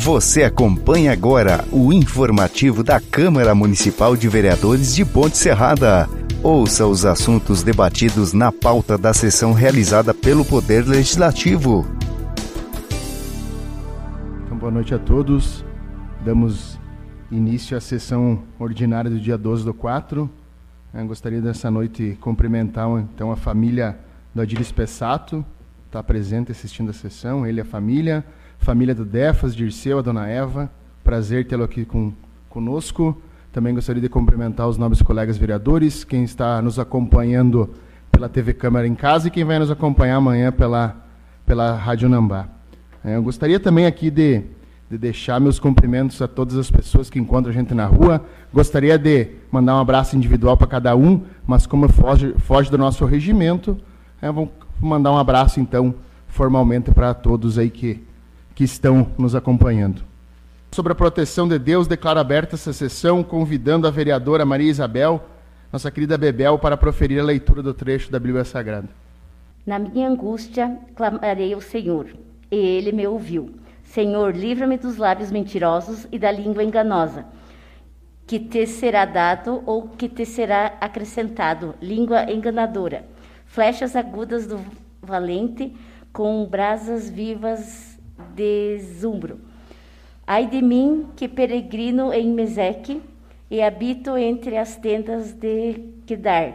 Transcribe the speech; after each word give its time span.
Você 0.00 0.44
acompanha 0.44 1.12
agora 1.12 1.64
o 1.72 1.92
informativo 1.92 2.84
da 2.84 3.00
Câmara 3.00 3.52
Municipal 3.52 4.16
de 4.16 4.28
Vereadores 4.28 4.94
de 4.94 5.04
Ponte 5.04 5.36
Serrada. 5.36 6.08
Ouça 6.40 6.86
os 6.86 7.04
assuntos 7.04 7.64
debatidos 7.64 8.32
na 8.32 8.52
pauta 8.52 8.96
da 8.96 9.12
sessão 9.12 9.52
realizada 9.52 10.14
pelo 10.14 10.44
Poder 10.44 10.86
Legislativo. 10.86 11.84
Então, 14.46 14.56
boa 14.56 14.70
noite 14.70 14.94
a 14.94 15.00
todos. 15.00 15.64
Damos 16.24 16.78
início 17.28 17.76
à 17.76 17.80
sessão 17.80 18.44
ordinária 18.56 19.10
do 19.10 19.18
dia 19.18 19.36
12 19.36 19.64
do 19.64 19.74
4. 19.74 20.30
Eu 20.94 21.06
gostaria 21.06 21.42
dessa 21.42 21.72
noite 21.72 22.16
cumprimentar 22.20 22.88
então 23.00 23.32
a 23.32 23.36
família 23.36 23.98
do 24.32 24.40
Adiris 24.40 24.70
Pessato, 24.70 25.44
está 25.86 26.04
presente 26.04 26.52
assistindo 26.52 26.90
a 26.90 26.94
sessão, 26.94 27.44
ele 27.44 27.58
e 27.58 27.62
a 27.62 27.64
família 27.64 28.24
família 28.58 28.94
do 28.94 29.04
Defas, 29.04 29.54
Dirceu, 29.54 29.98
a 29.98 30.02
dona 30.02 30.28
Eva. 30.28 30.70
Prazer 31.02 31.46
tê-lo 31.46 31.64
aqui 31.64 31.84
com, 31.84 32.12
conosco. 32.48 33.20
Também 33.52 33.74
gostaria 33.74 34.02
de 34.02 34.08
cumprimentar 34.08 34.68
os 34.68 34.76
nobres 34.76 35.00
colegas 35.00 35.38
vereadores, 35.38 36.04
quem 36.04 36.22
está 36.22 36.60
nos 36.60 36.78
acompanhando 36.78 37.70
pela 38.12 38.28
TV 38.28 38.52
Câmara 38.52 38.86
em 38.86 38.94
casa 38.94 39.28
e 39.28 39.30
quem 39.30 39.44
vai 39.44 39.58
nos 39.58 39.70
acompanhar 39.70 40.16
amanhã 40.16 40.52
pela, 40.52 40.96
pela 41.46 41.74
Rádio 41.74 42.08
Nambá. 42.08 42.48
É, 43.04 43.16
eu 43.16 43.22
gostaria 43.22 43.58
também 43.58 43.86
aqui 43.86 44.10
de, 44.10 44.42
de 44.90 44.98
deixar 44.98 45.40
meus 45.40 45.58
cumprimentos 45.58 46.20
a 46.20 46.28
todas 46.28 46.56
as 46.56 46.70
pessoas 46.70 47.08
que 47.08 47.18
encontram 47.18 47.50
a 47.50 47.54
gente 47.54 47.72
na 47.72 47.86
rua. 47.86 48.24
Gostaria 48.52 48.98
de 48.98 49.28
mandar 49.50 49.76
um 49.76 49.80
abraço 49.80 50.16
individual 50.16 50.56
para 50.56 50.66
cada 50.66 50.94
um, 50.94 51.22
mas 51.46 51.66
como 51.66 51.88
foge, 51.88 52.34
foge 52.38 52.70
do 52.70 52.76
nosso 52.76 53.04
regimento, 53.06 53.78
é, 54.20 54.30
vamos 54.30 54.50
mandar 54.80 55.12
um 55.12 55.18
abraço 55.18 55.58
então 55.58 55.94
formalmente 56.26 56.90
para 56.90 57.14
todos 57.14 57.56
aí 57.56 57.70
que 57.70 58.06
que 58.58 58.64
estão 58.64 59.12
nos 59.16 59.36
acompanhando. 59.36 60.02
Sobre 60.72 60.90
a 60.90 60.96
proteção 60.96 61.46
de 61.46 61.60
Deus, 61.60 61.86
declaro 61.86 62.18
aberta 62.18 62.56
essa 62.56 62.72
sessão, 62.72 63.22
convidando 63.22 63.86
a 63.86 63.90
vereadora 63.92 64.44
Maria 64.44 64.68
Isabel, 64.68 65.24
nossa 65.72 65.92
querida 65.92 66.18
Bebel, 66.18 66.58
para 66.58 66.76
proferir 66.76 67.20
a 67.20 67.24
leitura 67.24 67.62
do 67.62 67.72
trecho 67.72 68.10
da 68.10 68.18
Bíblia 68.18 68.44
Sagrada. 68.44 68.88
Na 69.64 69.78
minha 69.78 70.08
angústia, 70.08 70.76
clamarei 70.96 71.54
ao 71.54 71.60
Senhor, 71.60 72.08
e 72.50 72.56
ele 72.56 72.90
me 72.90 73.06
ouviu. 73.06 73.54
Senhor, 73.84 74.34
livra-me 74.34 74.76
dos 74.76 74.96
lábios 74.96 75.30
mentirosos 75.30 76.08
e 76.10 76.18
da 76.18 76.32
língua 76.32 76.64
enganosa, 76.64 77.26
que 78.26 78.40
te 78.40 78.66
será 78.66 79.04
dado 79.04 79.62
ou 79.66 79.82
que 79.90 80.08
te 80.08 80.26
será 80.26 80.76
acrescentado, 80.80 81.76
língua 81.80 82.28
enganadora. 82.28 83.04
Flechas 83.46 83.94
agudas 83.94 84.48
do 84.48 84.58
valente, 85.00 85.76
com 86.12 86.44
brasas 86.44 87.08
vivas 87.08 87.97
desumbro. 88.38 89.40
Ai 90.26 90.46
de 90.46 90.62
mim, 90.62 91.08
que 91.16 91.26
peregrino 91.26 92.12
em 92.12 92.28
Meseque 92.32 93.02
e 93.50 93.62
habito 93.62 94.16
entre 94.16 94.56
as 94.56 94.76
tendas 94.76 95.32
de 95.32 95.80
Kedar. 96.06 96.54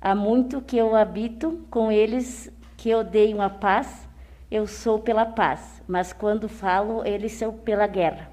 Há 0.00 0.14
muito 0.14 0.60
que 0.60 0.76
eu 0.76 0.96
habito 0.96 1.60
com 1.68 1.92
eles 1.92 2.50
que 2.76 2.94
odeiam 2.94 3.42
a 3.42 3.50
paz, 3.50 4.08
eu 4.50 4.66
sou 4.66 4.98
pela 4.98 5.26
paz, 5.26 5.82
mas 5.86 6.12
quando 6.12 6.48
falo, 6.48 7.04
eles 7.04 7.32
são 7.32 7.52
pela 7.52 7.86
guerra. 7.86 8.30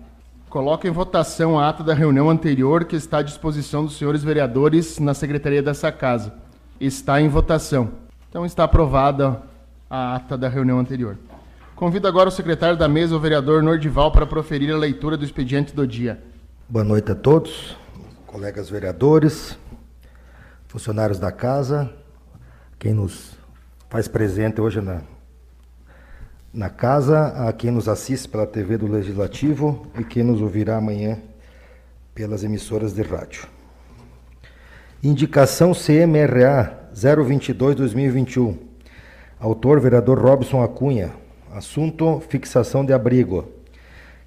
Coloco 0.49 0.87
em 0.87 0.91
votação 0.91 1.59
a 1.59 1.69
ata 1.69 1.83
da 1.83 1.93
reunião 1.93 2.29
anterior 2.29 2.85
que 2.85 2.95
está 2.95 3.19
à 3.19 3.21
disposição 3.21 3.85
dos 3.85 3.97
senhores 3.97 4.23
vereadores 4.23 4.97
na 4.97 5.13
secretaria 5.13 5.61
dessa 5.61 5.91
casa. 5.91 6.33
Está 6.79 7.21
em 7.21 7.27
votação. 7.27 7.91
Então 8.29 8.45
está 8.45 8.63
aprovada 8.63 9.43
a 9.89 10.15
ata 10.15 10.37
da 10.37 10.49
reunião 10.49 10.79
anterior. 10.79 11.17
Convido 11.79 12.09
agora 12.09 12.27
o 12.27 12.31
secretário 12.31 12.75
da 12.75 12.89
mesa, 12.89 13.15
o 13.15 13.19
vereador 13.21 13.63
Nordival, 13.63 14.11
para 14.11 14.25
proferir 14.25 14.69
a 14.69 14.77
leitura 14.77 15.15
do 15.15 15.23
expediente 15.23 15.73
do 15.73 15.87
dia. 15.87 16.21
Boa 16.67 16.83
noite 16.83 17.09
a 17.09 17.15
todos, 17.15 17.77
colegas 18.27 18.69
vereadores, 18.69 19.57
funcionários 20.67 21.19
da 21.19 21.31
casa, 21.31 21.89
quem 22.77 22.91
nos 22.93 23.37
faz 23.89 24.09
presente 24.09 24.59
hoje 24.59 24.81
na, 24.81 25.03
na 26.53 26.69
casa, 26.69 27.47
a 27.47 27.53
quem 27.53 27.71
nos 27.71 27.87
assiste 27.87 28.27
pela 28.27 28.45
TV 28.45 28.77
do 28.77 28.85
Legislativo 28.85 29.87
e 29.97 30.03
quem 30.03 30.21
nos 30.21 30.41
ouvirá 30.41 30.75
amanhã 30.75 31.17
pelas 32.13 32.43
emissoras 32.43 32.91
de 32.91 33.03
rádio. 33.03 33.47
Indicação 35.01 35.71
CMRA 35.71 36.89
022-2021. 36.93 38.57
Autor, 39.39 39.79
vereador 39.79 40.19
Robson 40.19 40.61
Acunha. 40.61 41.28
Assunto: 41.53 42.21
fixação 42.29 42.85
de 42.85 42.93
abrigo. 42.93 43.47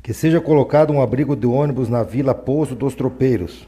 Que 0.03 0.13
seja 0.13 0.41
colocado 0.41 0.93
um 0.93 1.01
abrigo 1.01 1.37
de 1.37 1.47
ônibus 1.47 1.89
na 1.89 2.03
Vila 2.03 2.35
Pouso 2.35 2.75
dos 2.75 2.95
Tropeiros. 2.95 3.67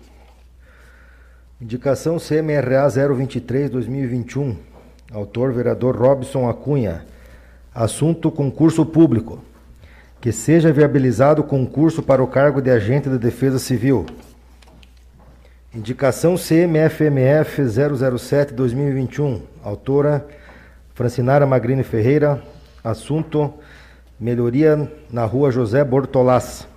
Indicação 1.61 2.17
CMRA 2.19 2.87
023-2021. 2.89 4.57
Autor: 5.13 5.53
vereador 5.53 5.97
Robson 5.97 6.49
Acunha. 6.49 7.07
Assunto: 7.73 8.31
concurso 8.31 8.85
público. 8.85 9.39
Que 10.21 10.33
seja 10.33 10.73
viabilizado 10.73 11.45
concurso 11.45 12.03
para 12.03 12.23
o 12.23 12.27
cargo 12.27 12.61
de 12.61 12.71
agente 12.71 13.09
de 13.09 13.19
defesa 13.19 13.61
civil. 13.61 14.05
Indicação 15.73 16.35
CMFMF 16.37 17.63
007-2021. 17.63 19.43
Autora: 19.63 20.27
Francinara 20.93 21.47
Magrini 21.47 21.83
Ferreira, 21.85 22.43
Assunto: 22.85 23.55
melhoria 24.21 24.93
na 25.11 25.25
rua 25.25 25.51
José 25.51 25.83
Bortolás. 25.83 26.69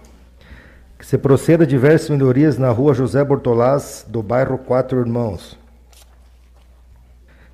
Que 0.97 1.06
se 1.06 1.18
proceda 1.18 1.68
diversas 1.68 2.09
melhorias 2.09 2.57
na 2.57 2.69
rua 2.69 2.94
José 2.94 3.22
Bortolás, 3.25 4.06
do 4.07 4.23
bairro 4.23 4.57
Quatro 4.57 5.01
Irmãos. 5.01 5.59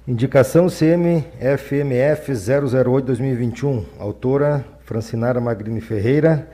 Indicação 0.08 0.68
CMFMF 0.70 2.32
008-2021. 2.32 3.86
Autora 4.00 4.64
Francinara 4.86 5.42
Magrini 5.42 5.82
Ferreira. 5.82 6.48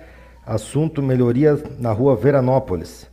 Assunto: 0.45 1.03
melhoria 1.03 1.61
na 1.77 1.91
rua 1.91 2.15
Veranópolis. 2.15 3.09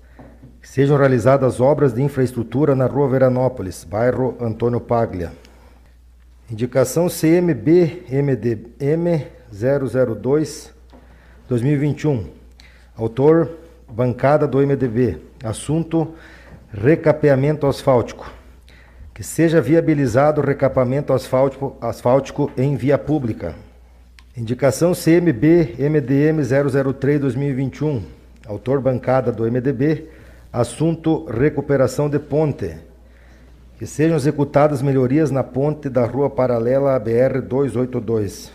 Que 0.62 0.68
sejam 0.68 0.96
realizadas 0.96 1.60
obras 1.60 1.92
de 1.92 2.02
infraestrutura 2.02 2.76
na 2.76 2.86
rua 2.86 3.08
Veranópolis, 3.08 3.82
bairro 3.82 4.36
Antônio 4.40 4.80
Paglia. 4.80 5.32
Indicação 6.48 7.08
CMB-MDM 7.08 8.66
002 9.50 10.72
2021. 11.48 12.24
Autor: 12.96 13.50
Bancada 13.90 14.46
do 14.46 14.58
MDB. 14.58 15.18
Assunto: 15.42 16.14
recapeamento 16.72 17.66
asfáltico. 17.66 18.30
Que 19.12 19.24
seja 19.24 19.60
viabilizado 19.60 20.40
o 20.40 20.44
recapamento 20.44 21.12
asfáltico, 21.12 21.76
asfáltico 21.80 22.48
em 22.56 22.76
via 22.76 22.96
pública. 22.96 23.56
Indicação 24.36 24.92
CMB-MDM 24.92 26.44
003 26.94 27.20
2021. 27.22 28.04
Autor: 28.46 28.80
Bancada 28.80 29.32
do 29.32 29.50
MDB. 29.50 30.10
Assunto: 30.52 31.24
recuperação 31.24 32.08
de 32.08 32.20
ponte 32.20 32.85
que 33.78 33.86
sejam 33.86 34.16
executadas 34.16 34.80
melhorias 34.80 35.30
na 35.30 35.44
ponte 35.44 35.90
da 35.90 36.06
rua 36.06 36.30
paralela 36.30 36.96
à 36.96 36.98
BR 36.98 37.42
282. 37.46 38.50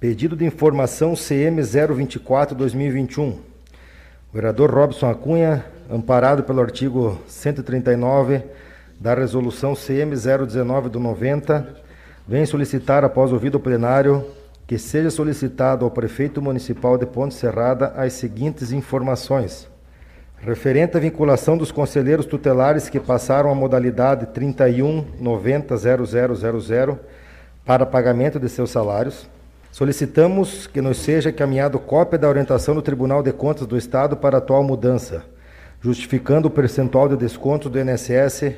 Pedido 0.00 0.34
de 0.34 0.46
informação 0.46 1.14
CM 1.14 1.60
024-2021. 1.60 3.32
O 3.32 3.38
vereador 4.32 4.70
Robson 4.70 5.10
Acunha, 5.10 5.64
amparado 5.90 6.42
pelo 6.42 6.60
artigo 6.60 7.20
139 7.26 8.42
da 8.98 9.14
resolução 9.14 9.74
CM 9.74 10.16
019 10.16 10.88
do 10.88 10.98
90, 10.98 11.68
vem 12.26 12.46
solicitar, 12.46 13.04
após 13.04 13.30
ouvido 13.30 13.56
o 13.56 13.60
plenário, 13.60 14.24
que 14.66 14.78
seja 14.78 15.10
solicitado 15.10 15.84
ao 15.84 15.90
prefeito 15.90 16.40
municipal 16.40 16.96
de 16.96 17.04
Ponte 17.04 17.34
Serrada 17.34 17.92
as 17.96 18.14
seguintes 18.14 18.72
informações 18.72 19.68
referente 20.40 20.96
à 20.96 21.00
vinculação 21.00 21.58
dos 21.58 21.72
conselheiros 21.72 22.26
tutelares 22.26 22.88
que 22.88 23.00
passaram 23.00 23.50
a 23.50 23.54
modalidade 23.54 24.26
31900000 24.26 26.98
para 27.64 27.84
pagamento 27.84 28.40
de 28.40 28.48
seus 28.48 28.70
salários, 28.70 29.28
solicitamos 29.70 30.66
que 30.66 30.80
nos 30.80 30.98
seja 30.98 31.28
encaminhado 31.30 31.78
cópia 31.78 32.18
da 32.18 32.28
orientação 32.28 32.74
do 32.74 32.82
Tribunal 32.82 33.22
de 33.22 33.32
Contas 33.32 33.66
do 33.66 33.76
Estado 33.76 34.16
para 34.16 34.36
a 34.36 34.38
atual 34.38 34.62
mudança, 34.62 35.24
justificando 35.80 36.48
o 36.48 36.50
percentual 36.50 37.08
de 37.08 37.16
desconto 37.16 37.68
do 37.68 37.78
INSS 37.78 38.54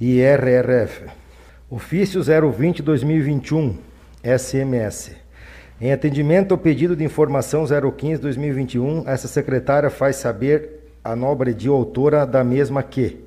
e 0.00 0.20
IRRF. 0.20 1.06
Ofício 1.68 2.20
020-2021, 2.20 3.74
SMS. 4.22 5.16
Em 5.80 5.92
atendimento 5.92 6.52
ao 6.52 6.58
pedido 6.58 6.94
de 6.94 7.04
informação 7.04 7.64
015-2021, 7.64 9.04
essa 9.06 9.26
secretária 9.26 9.88
faz 9.88 10.16
saber 10.16 10.79
a 11.02 11.16
nobre 11.16 11.54
de 11.54 11.68
autora 11.68 12.26
da 12.26 12.44
mesma 12.44 12.82
que 12.82 13.24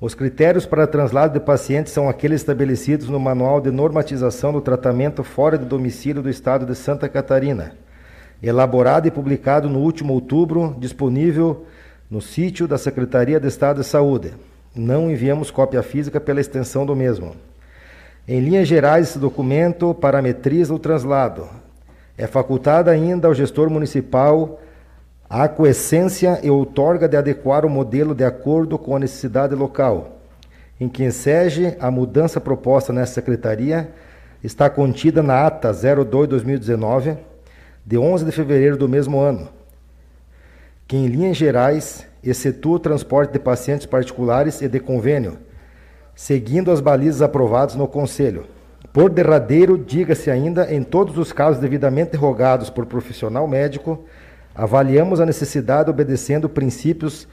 os 0.00 0.14
critérios 0.14 0.66
para 0.66 0.86
translado 0.86 1.32
de 1.32 1.44
pacientes 1.44 1.92
são 1.92 2.08
aqueles 2.08 2.42
estabelecidos 2.42 3.08
no 3.08 3.18
Manual 3.18 3.60
de 3.60 3.70
Normatização 3.70 4.52
do 4.52 4.60
Tratamento 4.60 5.24
fora 5.24 5.56
de 5.56 5.64
domicílio 5.64 6.22
do 6.22 6.28
Estado 6.28 6.66
de 6.66 6.74
Santa 6.74 7.08
Catarina, 7.08 7.72
elaborado 8.42 9.08
e 9.08 9.10
publicado 9.10 9.68
no 9.68 9.78
último 9.78 10.12
outubro, 10.12 10.76
disponível 10.78 11.64
no 12.10 12.20
sítio 12.20 12.68
da 12.68 12.76
Secretaria 12.76 13.40
de 13.40 13.48
Estado 13.48 13.80
de 13.80 13.86
Saúde. 13.86 14.34
Não 14.74 15.10
enviamos 15.10 15.50
cópia 15.50 15.82
física 15.82 16.20
pela 16.20 16.40
extensão 16.40 16.84
do 16.84 16.94
mesmo. 16.94 17.34
Em 18.28 18.40
linhas 18.40 18.68
gerais, 18.68 19.08
esse 19.08 19.18
documento 19.18 19.94
parametriza 19.94 20.74
o 20.74 20.78
translado. 20.78 21.48
É 22.18 22.26
facultada 22.26 22.90
ainda 22.90 23.28
ao 23.28 23.34
gestor 23.34 23.70
municipal 23.70 24.60
a 25.34 25.42
aquiescência 25.42 26.38
e 26.44 26.48
outorga 26.48 27.08
de 27.08 27.16
adequar 27.16 27.66
o 27.66 27.68
modelo 27.68 28.14
de 28.14 28.22
acordo 28.22 28.78
com 28.78 28.94
a 28.94 29.00
necessidade 29.00 29.52
local. 29.52 30.20
Em 30.80 30.88
que 30.88 31.02
enseje 31.02 31.76
a 31.80 31.90
mudança 31.90 32.40
proposta 32.40 32.92
nessa 32.92 33.14
secretaria 33.14 33.90
está 34.44 34.70
contida 34.70 35.24
na 35.24 35.44
ata 35.44 35.72
02-2019, 35.72 37.18
de 37.84 37.98
11 37.98 38.24
de 38.24 38.30
fevereiro 38.30 38.76
do 38.76 38.88
mesmo 38.88 39.18
ano, 39.18 39.48
que 40.86 40.96
em 40.96 41.08
linhas 41.08 41.36
gerais 41.36 42.06
excetua 42.22 42.76
o 42.76 42.78
transporte 42.78 43.32
de 43.32 43.40
pacientes 43.40 43.86
particulares 43.86 44.62
e 44.62 44.68
de 44.68 44.78
convênio, 44.78 45.38
seguindo 46.14 46.70
as 46.70 46.80
balizas 46.80 47.22
aprovadas 47.22 47.74
no 47.74 47.88
Conselho. 47.88 48.46
Por 48.92 49.10
derradeiro, 49.10 49.76
diga-se 49.76 50.30
ainda, 50.30 50.72
em 50.72 50.84
todos 50.84 51.18
os 51.18 51.32
casos 51.32 51.60
devidamente 51.60 52.16
rogados 52.16 52.70
por 52.70 52.86
profissional 52.86 53.48
médico, 53.48 54.04
avaliamos 54.54 55.20
a 55.20 55.26
necessidade 55.26 55.90
obedecendo 55.90 56.48
princípios 56.48 57.26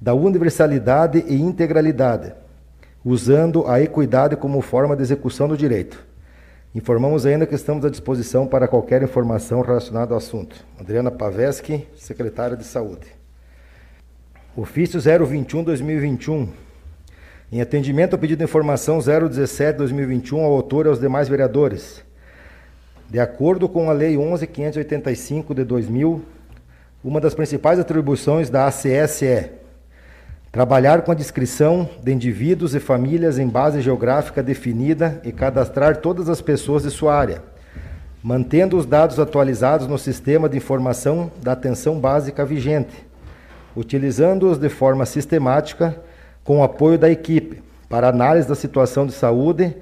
da 0.00 0.14
universalidade 0.14 1.24
e 1.26 1.34
integralidade, 1.34 2.32
usando 3.04 3.66
a 3.66 3.80
equidade 3.80 4.36
como 4.36 4.60
forma 4.60 4.94
de 4.94 5.02
execução 5.02 5.48
do 5.48 5.56
direito. 5.56 6.06
Informamos 6.74 7.26
ainda 7.26 7.46
que 7.46 7.54
estamos 7.54 7.84
à 7.84 7.90
disposição 7.90 8.46
para 8.46 8.68
qualquer 8.68 9.02
informação 9.02 9.62
relacionada 9.62 10.12
ao 10.12 10.18
assunto. 10.18 10.64
Adriana 10.78 11.10
Paveschi, 11.10 11.88
secretária 11.96 12.56
de 12.56 12.64
Saúde. 12.64 13.06
Ofício 14.54 15.00
021-2021. 15.00 16.48
Em 17.50 17.60
atendimento 17.62 18.12
ao 18.12 18.18
pedido 18.18 18.38
de 18.38 18.44
informação 18.44 18.98
017-2021 18.98 20.44
ao 20.44 20.52
autor 20.52 20.86
e 20.86 20.88
aos 20.90 21.00
demais 21.00 21.28
vereadores. 21.28 22.04
De 23.08 23.18
acordo 23.18 23.68
com 23.68 23.88
a 23.88 23.92
Lei 23.94 24.16
11.585 24.16 25.54
de 25.54 25.64
2000, 25.64 26.22
uma 27.02 27.20
das 27.20 27.34
principais 27.34 27.78
atribuições 27.78 28.50
da 28.50 28.66
ACS 28.66 29.22
é 29.22 29.52
trabalhar 30.50 31.02
com 31.02 31.12
a 31.12 31.14
descrição 31.14 31.88
de 32.02 32.12
indivíduos 32.12 32.74
e 32.74 32.80
famílias 32.80 33.38
em 33.38 33.46
base 33.46 33.80
geográfica 33.80 34.42
definida 34.42 35.20
e 35.24 35.32
cadastrar 35.32 35.98
todas 35.98 36.28
as 36.28 36.40
pessoas 36.40 36.82
de 36.82 36.90
sua 36.90 37.14
área, 37.14 37.42
mantendo 38.22 38.76
os 38.76 38.86
dados 38.86 39.18
atualizados 39.18 39.86
no 39.86 39.98
sistema 39.98 40.48
de 40.48 40.56
informação 40.56 41.30
da 41.42 41.52
atenção 41.52 42.00
básica 42.00 42.44
vigente 42.44 43.08
utilizando-os 43.78 44.58
de 44.58 44.68
forma 44.68 45.06
sistemática 45.06 45.96
com 46.42 46.58
o 46.58 46.64
apoio 46.64 46.98
da 46.98 47.08
equipe 47.08 47.62
para 47.88 48.08
análise 48.08 48.48
da 48.48 48.56
situação 48.56 49.06
de 49.06 49.12
saúde, 49.12 49.74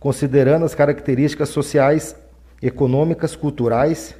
considerando 0.00 0.64
as 0.64 0.74
características 0.74 1.50
sociais, 1.50 2.16
econômicas, 2.60 3.36
culturais, 3.36 4.14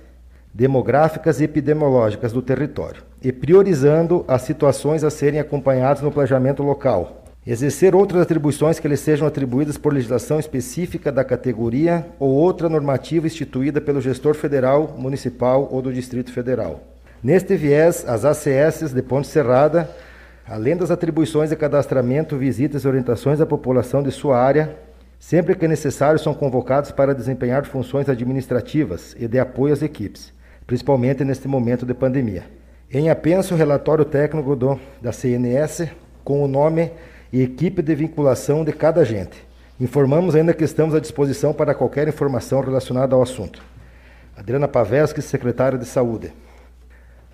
demográficas 0.55 1.41
e 1.41 1.45
epidemiológicas 1.45 2.33
do 2.33 2.41
território, 2.41 3.03
e 3.21 3.33
priorizando 3.33 4.25
as 4.29 4.43
situações 4.43 5.03
a 5.03 5.11
serem 5.11 5.41
acompanhadas 5.41 6.01
no 6.01 6.13
planejamento 6.13 6.63
local. 6.63 7.25
Exercer 7.45 7.95
outras 7.95 8.23
atribuições 8.23 8.79
que 8.79 8.87
lhe 8.87 8.97
sejam 8.97 9.27
atribuídas 9.27 9.77
por 9.77 9.93
legislação 9.93 10.39
específica 10.39 11.11
da 11.11 11.25
categoria 11.25 12.07
ou 12.21 12.31
outra 12.31 12.69
normativa 12.69 13.27
instituída 13.27 13.81
pelo 13.81 14.01
gestor 14.01 14.35
federal, 14.35 14.95
municipal 14.97 15.69
ou 15.71 15.83
do 15.83 15.93
Distrito 15.93 16.33
Federal. 16.33 16.81
Neste 17.23 17.57
viés, 17.57 18.05
as 18.07 18.25
ACS 18.25 18.93
de 18.95 19.03
Ponte 19.03 19.27
Serrada, 19.27 19.91
além 20.49 20.77
das 20.77 20.91
atribuições 20.91 21.51
de 21.51 21.57
cadastramento, 21.57 22.39
visitas 22.39 22.85
e 22.85 22.89
orientações 22.89 23.41
à 23.41 23.47
população 23.47 24.03
de 24.03 24.13
sua 24.13 24.39
área, 24.39 24.77
sempre 25.19 25.55
que 25.55 25.67
necessário, 25.67 26.19
são 26.19 26.33
convocados 26.33 26.93
para 26.93 27.15
desempenhar 27.15 27.67
funções 27.67 28.09
administrativas 28.09 29.17
e 29.19 29.27
de 29.27 29.39
apoio 29.39 29.75
às 29.75 29.83
equipes, 29.83 30.33
principalmente 30.67 31.25
neste 31.25 31.47
momento 31.49 31.85
de 31.85 31.95
pandemia. 31.95 32.45
Em 32.91 33.11
apenso, 33.11 33.55
o 33.55 33.57
relatório 33.57 34.05
técnico 34.05 34.55
do, 34.55 34.79
da 35.03 35.13
CNS 35.13 35.89
com 36.23 36.43
o 36.43 36.49
nome 36.49 36.91
e 37.33 37.43
equipe 37.43 37.83
de 37.83 37.95
vinculação 37.95 38.65
de 38.65 38.73
cada 38.73 39.01
agente. 39.01 39.45
Informamos 39.81 40.35
ainda 40.35 40.55
que 40.55 40.65
estamos 40.65 40.95
à 40.95 41.01
disposição 41.01 41.53
para 41.53 41.75
qualquer 41.75 42.07
informação 42.07 42.61
relacionada 42.61 43.15
ao 43.15 43.23
assunto. 43.23 43.61
Adriana 44.37 44.69
Paveschi, 44.69 45.21
secretária 45.21 45.79
de 45.79 45.85
Saúde. 45.85 46.33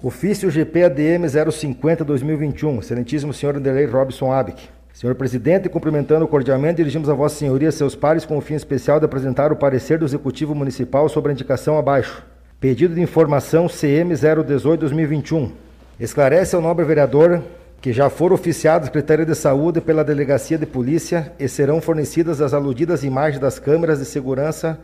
Ofício 0.02 0.50
GPADM 0.50 1.26
050-2021, 1.26 2.78
excelentíssimo 2.78 3.34
senhor 3.34 3.56
Anderlei 3.56 3.84
Robson 3.84 4.32
Abic. 4.32 4.68
Senhor 4.94 5.14
presidente, 5.14 5.68
cumprimentando 5.68 6.26
cordialmente, 6.26 6.76
dirigimos 6.76 7.08
a 7.08 7.14
Vossa 7.14 7.36
Senhoria 7.36 7.70
seus 7.70 7.94
pares 7.94 8.24
com 8.24 8.38
o 8.38 8.40
fim 8.40 8.54
especial 8.54 8.98
de 8.98 9.04
apresentar 9.04 9.52
o 9.52 9.56
parecer 9.56 9.98
do 9.98 10.04
Executivo 10.04 10.54
Municipal 10.54 11.08
sobre 11.08 11.30
a 11.30 11.34
indicação 11.34 11.78
abaixo. 11.78 12.24
Pedido 12.60 12.94
de 12.94 13.00
informação 13.00 13.68
CM 13.68 14.12
018-2021. 14.12 15.50
Esclarece 15.98 16.54
ao 16.54 16.60
nobre 16.60 16.84
vereador 16.84 17.42
que 17.80 17.90
já 17.90 18.10
foram 18.10 18.34
oficiados 18.34 18.90
critérios 18.90 19.26
de 19.26 19.34
saúde 19.34 19.80
pela 19.80 20.04
Delegacia 20.04 20.58
de 20.58 20.66
Polícia 20.66 21.32
e 21.38 21.48
serão 21.48 21.80
fornecidas 21.80 22.42
as 22.42 22.52
aludidas 22.52 23.02
imagens 23.02 23.40
das 23.40 23.58
câmeras 23.58 23.98
de 23.98 24.04
segurança 24.04 24.78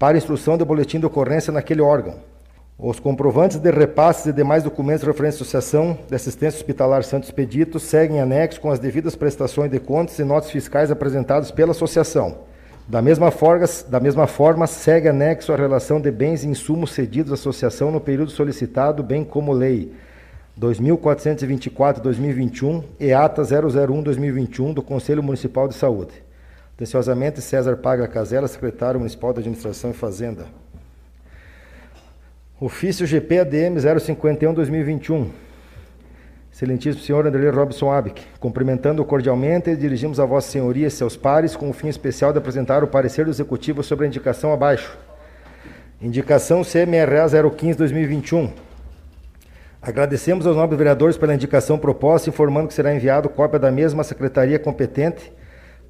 para 0.00 0.16
instrução 0.16 0.58
do 0.58 0.66
boletim 0.66 0.98
de 0.98 1.06
ocorrência 1.06 1.52
naquele 1.52 1.80
órgão. 1.80 2.16
Os 2.76 2.98
comprovantes 2.98 3.58
de 3.58 3.70
repasses 3.70 4.26
e 4.26 4.32
demais 4.32 4.64
documentos 4.64 5.06
referentes 5.06 5.38
à 5.38 5.42
Associação 5.42 5.96
de 6.08 6.16
Assistência 6.16 6.58
Hospitalar 6.58 7.04
Santos 7.04 7.28
Expedito 7.28 7.78
seguem 7.78 8.20
anexo 8.20 8.60
com 8.60 8.68
as 8.68 8.80
devidas 8.80 9.14
prestações 9.14 9.70
de 9.70 9.78
contas 9.78 10.18
e 10.18 10.24
notas 10.24 10.50
fiscais 10.50 10.90
apresentadas 10.90 11.52
pela 11.52 11.70
Associação. 11.70 12.50
Da 12.88 13.00
mesma, 13.00 13.30
forma, 13.30 13.64
da 13.88 14.00
mesma 14.00 14.26
forma, 14.26 14.66
segue 14.66 15.08
anexo 15.08 15.52
a 15.52 15.56
relação 15.56 16.00
de 16.00 16.10
bens 16.10 16.42
e 16.42 16.48
insumos 16.48 16.92
cedidos 16.92 17.30
à 17.30 17.34
Associação 17.34 17.90
no 17.90 18.00
período 18.00 18.30
solicitado, 18.30 19.02
bem 19.02 19.24
como 19.24 19.52
Lei 19.52 19.92
2424-2021 20.60 22.84
e 23.00 23.12
Ata 23.12 23.42
001-2021 23.42 24.74
do 24.74 24.82
Conselho 24.82 25.22
Municipal 25.22 25.68
de 25.68 25.74
Saúde. 25.74 26.12
Atenciosamente, 26.74 27.40
César 27.40 27.76
Paga 27.76 28.08
Casella, 28.08 28.48
Secretário 28.48 28.98
Municipal 28.98 29.32
de 29.32 29.38
Administração 29.38 29.90
e 29.90 29.94
Fazenda. 29.94 30.46
Ofício 32.60 33.06
GPADM 33.06 33.76
051-2021. 33.76 35.28
Excelentíssimo 36.52 37.02
senhor 37.02 37.26
André 37.26 37.48
Robson 37.48 37.90
Abic, 37.90 38.22
cumprimentando 38.38 39.02
cordialmente, 39.06 39.74
dirigimos 39.74 40.20
a 40.20 40.26
Vossa 40.26 40.50
Senhoria 40.50 40.86
e 40.86 40.90
seus 40.90 41.16
pares 41.16 41.56
com 41.56 41.70
o 41.70 41.72
fim 41.72 41.88
especial 41.88 42.30
de 42.30 42.38
apresentar 42.38 42.84
o 42.84 42.86
parecer 42.86 43.24
do 43.24 43.30
Executivo 43.30 43.82
sobre 43.82 44.04
a 44.04 44.08
indicação 44.08 44.52
abaixo. 44.52 44.98
Indicação 46.00 46.62
CMRA 46.62 47.24
015-2021. 47.26 48.50
Agradecemos 49.80 50.46
aos 50.46 50.54
nobres 50.54 50.76
vereadores 50.76 51.16
pela 51.16 51.34
indicação 51.34 51.78
proposta, 51.78 52.28
informando 52.28 52.68
que 52.68 52.74
será 52.74 52.94
enviado 52.94 53.30
cópia 53.30 53.58
da 53.58 53.70
mesma 53.70 54.02
à 54.02 54.04
Secretaria 54.04 54.58
competente 54.58 55.32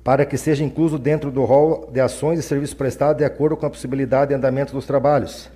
para 0.05 0.25
que 0.25 0.37
seja 0.37 0.65
incluso 0.65 0.99
dentro 0.99 1.31
do 1.31 1.45
rol 1.45 1.89
de 1.93 2.01
ações 2.01 2.39
e 2.39 2.43
serviços 2.43 2.75
prestados 2.75 3.19
de 3.19 3.25
acordo 3.25 3.57
com 3.57 3.67
a 3.67 3.71
possibilidade 3.71 4.29
de 4.29 4.35
andamento 4.35 4.73
dos 4.73 4.87
trabalhos. 4.87 5.51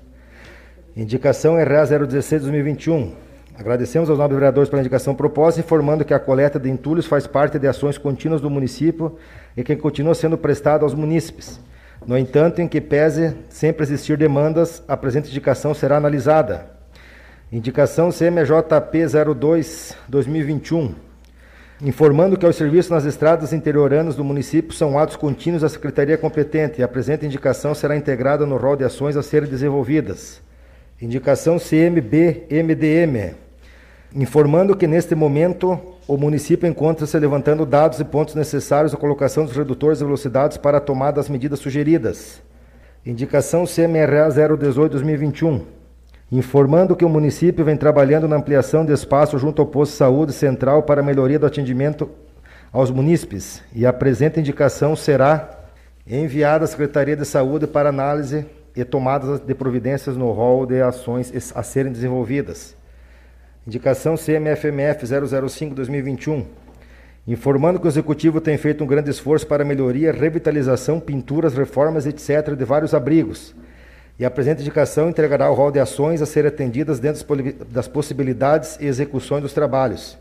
Indicação 0.97 1.57
RA 1.57 1.85
016-2021. 1.85 3.26
Agradecemos 3.59 4.11
aos 4.11 4.19
nobres 4.19 4.39
vereadores 4.39 4.69
pela 4.69 4.83
indicação 4.83 5.15
proposta, 5.15 5.61
informando 5.61 6.05
que 6.05 6.13
a 6.13 6.19
coleta 6.19 6.61
de 6.61 6.69
entulhos 6.69 7.07
faz 7.07 7.27
parte 7.27 7.59
de 7.59 7.67
ações 7.67 7.97
contínuas 7.97 8.41
do 8.41 8.51
município 8.51 9.17
e 9.57 9.65
que 9.65 9.75
continua 9.77 10.15
sendo 10.15 10.37
prestada 10.37 10.85
aos 10.85 10.93
munícipes. 10.93 11.59
No 12.07 12.19
entanto, 12.19 12.61
em 12.61 12.69
que 12.69 12.81
pese 12.81 13.35
sempre 13.49 13.83
existir 13.83 14.19
demandas, 14.19 14.83
a 14.87 14.97
presente 14.97 15.31
indicação 15.31 15.73
será 15.73 15.97
analisada. 15.97 16.71
Indicação 17.51 18.11
CMJP 18.11 19.07
02-2021. 20.11 20.95
Informando 21.81 22.37
que 22.37 22.47
os 22.47 22.57
serviços 22.57 22.91
nas 22.91 23.05
estradas 23.05 23.53
interioranas 23.53 24.17
do 24.17 24.25
município 24.25 24.73
são 24.73 24.99
atos 24.99 25.17
contínuos 25.17 25.63
da 25.63 25.69
Secretaria 25.69 26.19
competente 26.19 26.81
e 26.81 26.85
a 26.85 26.89
presente 26.89 27.25
indicação 27.25 27.75
será 27.75 27.97
integrada 27.97 28.45
no 28.45 28.57
rol 28.57 28.77
de 28.77 28.85
ações 28.85 29.17
a 29.17 29.23
serem 29.23 29.49
desenvolvidas. 29.49 30.43
Indicação 31.01 31.59
CMB-MDM, 31.59 33.35
informando 34.17 34.75
que 34.75 34.87
neste 34.87 35.15
momento 35.15 35.79
o 36.09 36.17
município 36.17 36.67
encontra-se 36.67 37.19
levantando 37.19 37.67
dados 37.67 38.01
e 38.01 38.05
pontos 38.05 38.35
necessários 38.35 38.95
à 38.95 38.97
colocação 38.97 39.45
dos 39.45 39.55
redutores 39.55 39.99
de 39.99 40.05
velocidades 40.07 40.57
para 40.57 40.79
a 40.79 40.81
tomada 40.81 41.17
das 41.17 41.29
medidas 41.29 41.59
sugeridas. 41.59 42.43
Indicação 43.05 43.65
CMRA 43.67 44.29
018-2021, 44.29 45.61
informando 46.33 46.97
que 46.97 47.05
o 47.05 47.11
município 47.11 47.63
vem 47.63 47.77
trabalhando 47.77 48.27
na 48.27 48.37
ampliação 48.37 48.87
de 48.87 48.93
espaço 48.93 49.39
junto 49.39 49.61
ao 49.61 49.69
posto 49.69 49.93
de 49.93 49.99
saúde 49.99 50.33
central 50.33 50.85
para 50.85 51.03
melhoria 51.03 51.39
do 51.39 51.47
atendimento 51.47 52.09
aos 52.73 52.91
munícipes, 52.91 53.63
e 53.75 53.85
a 53.85 53.93
presente 53.93 54.41
indicação 54.41 54.97
será 54.97 55.51
enviada 56.07 56.65
à 56.65 56.69
Secretaria 56.69 57.17
de 57.17 57.27
Saúde 57.27 57.67
para 57.67 57.91
análise 57.91 58.47
e 58.75 58.83
tomadas 58.83 59.41
de 59.41 59.55
providências 59.55 60.17
no 60.17 60.33
rol 60.33 60.65
de 60.65 60.81
ações 60.81 61.53
a 61.55 61.63
serem 61.63 61.93
desenvolvidas. 61.93 62.75
Indicação 63.67 64.15
CMFMF 64.15 65.05
005-2021, 65.05 66.45
informando 67.27 67.81
que 67.81 67.87
o 67.87 67.89
Executivo 67.89 68.41
tem 68.41 68.57
feito 68.57 68.85
um 68.85 68.87
grande 68.87 69.11
esforço 69.11 69.45
para 69.45 69.65
melhoria, 69.65 70.13
revitalização, 70.13 71.01
pinturas, 71.01 71.53
reformas, 71.53 72.07
etc., 72.07 72.55
de 72.55 72.65
vários 72.65 72.95
abrigos. 72.95 73.57
E 74.21 74.25
a 74.25 74.31
presente 74.31 74.61
indicação 74.61 75.09
entregará 75.09 75.51
o 75.51 75.55
rol 75.55 75.73
de 75.73 75.81
ações 75.81 76.23
a 76.23 76.27
serem 76.27 76.47
atendidas 76.47 77.01
dentro 77.01 77.21
das 77.69 77.89
possibilidades 77.89 78.79
e 78.81 78.87
execuções 78.87 79.43
dos 79.43 79.53
trabalhos. 79.53 80.17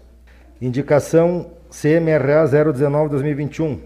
Indicação 0.60 1.52
CMRA 1.70 2.46
019-2021. 2.48 3.78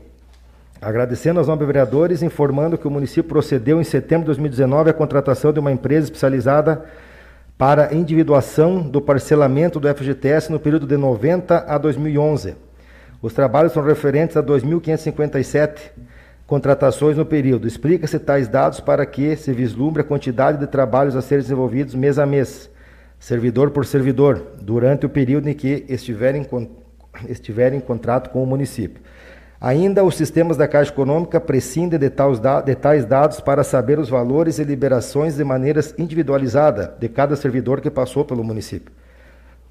Agradecendo 0.81 1.37
aos 1.37 1.49
nobres 1.49 1.67
vereadores, 1.67 2.23
informando 2.23 2.77
que 2.77 2.87
o 2.87 2.91
município 2.91 3.25
procedeu 3.25 3.81
em 3.81 3.83
setembro 3.83 4.21
de 4.21 4.27
2019 4.27 4.89
à 4.89 4.93
contratação 4.93 5.51
de 5.51 5.59
uma 5.59 5.73
empresa 5.73 6.05
especializada 6.05 6.85
para 7.59 7.93
individuação 7.93 8.81
do 8.81 9.01
parcelamento 9.01 9.81
do 9.81 9.93
FGTS 9.93 10.49
no 10.49 10.61
período 10.61 10.87
de 10.87 10.95
90 10.95 11.65
a 11.67 11.77
2011. 11.77 12.55
Os 13.21 13.33
trabalhos 13.33 13.73
são 13.73 13.83
referentes 13.83 14.37
a 14.37 14.41
2.557 14.41 15.91
contratações 16.47 17.17
no 17.17 17.25
período. 17.25 17.67
Explica-se 17.67 18.17
tais 18.17 18.47
dados 18.47 18.79
para 18.79 19.05
que 19.05 19.35
se 19.35 19.51
vislumbre 19.51 20.01
a 20.01 20.05
quantidade 20.05 20.57
de 20.57 20.67
trabalhos 20.67 21.17
a 21.17 21.21
serem 21.21 21.41
desenvolvidos 21.41 21.95
mês 21.95 22.17
a 22.17 22.25
mês, 22.25 22.69
servidor 23.19 23.71
por 23.71 23.85
servidor, 23.85 24.41
durante 24.61 25.05
o 25.05 25.09
período 25.09 25.49
em 25.49 25.53
que 25.53 25.85
estiverem, 25.89 26.47
estiverem 27.27 27.79
em 27.79 27.81
contrato 27.81 28.29
com 28.29 28.41
o 28.41 28.47
município. 28.47 29.03
Ainda 29.61 30.05
os 30.05 30.15
sistemas 30.15 30.55
da 30.55 30.69
Caixa 30.69 30.89
Econômica 30.89 31.37
prescindem 31.37 31.99
de 31.99 32.09
tais 32.09 33.05
dados 33.05 33.41
para 33.41 33.61
saber 33.61 33.99
os 33.99 34.07
valores 34.07 34.57
e 34.57 34.63
liberações 34.63 35.35
de 35.35 35.43
maneira 35.43 35.81
individualizada 35.97 36.95
de 36.97 37.09
cada 37.09 37.35
servidor 37.35 37.81
que 37.81 37.89
passou 37.89 38.23
pelo 38.23 38.41
município. 38.41 38.93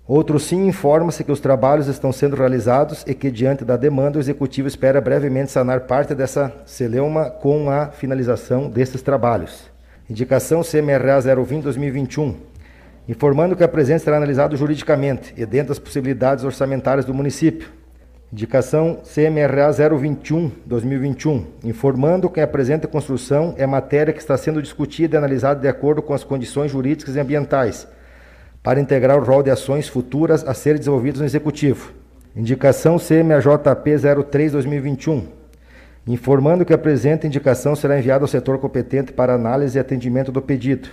Outro 0.06 0.38
sim 0.38 0.66
informa-se 0.66 1.24
que 1.24 1.32
os 1.32 1.40
trabalhos 1.40 1.86
estão 1.86 2.12
sendo 2.12 2.36
realizados 2.36 3.02
e 3.06 3.14
que, 3.14 3.30
diante 3.30 3.64
da 3.64 3.78
demanda, 3.78 4.18
o 4.18 4.20
Executivo 4.20 4.68
espera 4.68 5.00
brevemente 5.00 5.50
sanar 5.50 5.80
parte 5.80 6.14
dessa 6.14 6.52
celeuma 6.66 7.30
com 7.30 7.70
a 7.70 7.86
finalização 7.86 8.68
desses 8.68 9.00
trabalhos. 9.00 9.70
Indicação 10.08 10.62
CMRA 10.62 11.18
020-2021, 11.18 12.34
informando 13.06 13.56
que 13.56 13.64
a 13.64 13.68
presença 13.68 14.04
será 14.04 14.18
analisada 14.18 14.54
juridicamente 14.54 15.32
e 15.34 15.46
dentro 15.46 15.68
das 15.68 15.78
possibilidades 15.78 16.44
orçamentárias 16.44 17.06
do 17.06 17.12
município, 17.12 17.77
Indicação 18.30 18.98
CMRA 19.04 19.70
021-2021, 19.70 21.44
informando 21.64 22.28
que 22.28 22.42
a 22.42 22.46
presente 22.46 22.86
construção 22.86 23.54
é 23.56 23.66
matéria 23.66 24.12
que 24.12 24.20
está 24.20 24.36
sendo 24.36 24.60
discutida 24.60 25.16
e 25.16 25.18
analisada 25.18 25.60
de 25.60 25.66
acordo 25.66 26.02
com 26.02 26.12
as 26.12 26.24
condições 26.24 26.70
jurídicas 26.70 27.16
e 27.16 27.20
ambientais, 27.20 27.88
para 28.62 28.80
integrar 28.80 29.18
o 29.18 29.24
rol 29.24 29.42
de 29.42 29.50
ações 29.50 29.88
futuras 29.88 30.46
a 30.46 30.52
serem 30.52 30.78
desenvolvidas 30.78 31.20
no 31.20 31.26
Executivo. 31.26 31.90
Indicação 32.36 32.98
CMAJP 32.98 33.94
03-2021, 33.96 35.24
informando 36.06 36.66
que 36.66 36.74
a 36.74 36.78
presente 36.78 37.26
indicação 37.26 37.74
será 37.74 37.98
enviada 37.98 38.24
ao 38.24 38.28
setor 38.28 38.58
competente 38.58 39.10
para 39.10 39.32
análise 39.32 39.78
e 39.78 39.80
atendimento 39.80 40.30
do 40.30 40.42
pedido. 40.42 40.90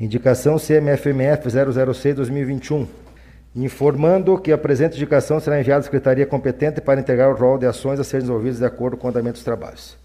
Indicação 0.00 0.56
CMFMF 0.58 1.48
006-2021 1.48 3.07
informando 3.54 4.38
que 4.38 4.52
a 4.52 4.58
presente 4.58 4.96
indicação 4.96 5.40
será 5.40 5.60
enviada 5.60 5.80
à 5.80 5.82
Secretaria 5.82 6.26
competente 6.26 6.80
para 6.80 7.00
integrar 7.00 7.30
o 7.30 7.34
rol 7.34 7.58
de 7.58 7.66
ações 7.66 7.98
a 7.98 8.04
serem 8.04 8.22
desenvolvidas 8.22 8.58
de 8.58 8.64
acordo 8.64 8.96
com 8.96 9.06
o 9.06 9.10
andamento 9.10 9.34
dos 9.34 9.44
trabalhos. 9.44 9.96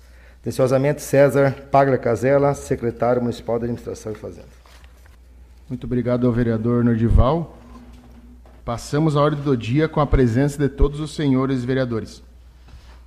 Atenciosamente, 0.42 1.02
César 1.02 1.52
Pagla 1.72 1.98
Casella, 1.98 2.54
secretário 2.54 3.22
municipal 3.22 3.58
de 3.58 3.66
Administração 3.66 4.12
e 4.12 4.16
Fazenda. 4.16 4.48
Muito 5.70 5.86
obrigado 5.86 6.28
ao 6.28 6.34
vereador 6.34 6.84
Nordival. 6.84 7.58
Passamos 8.66 9.16
a 9.16 9.22
ordem 9.22 9.42
do 9.42 9.56
dia 9.56 9.88
com 9.88 10.00
a 10.00 10.06
presença 10.06 10.58
de 10.58 10.70
todos 10.70 11.00
os 11.00 11.16
senhores 11.16 11.64
vereadores. 11.64 12.22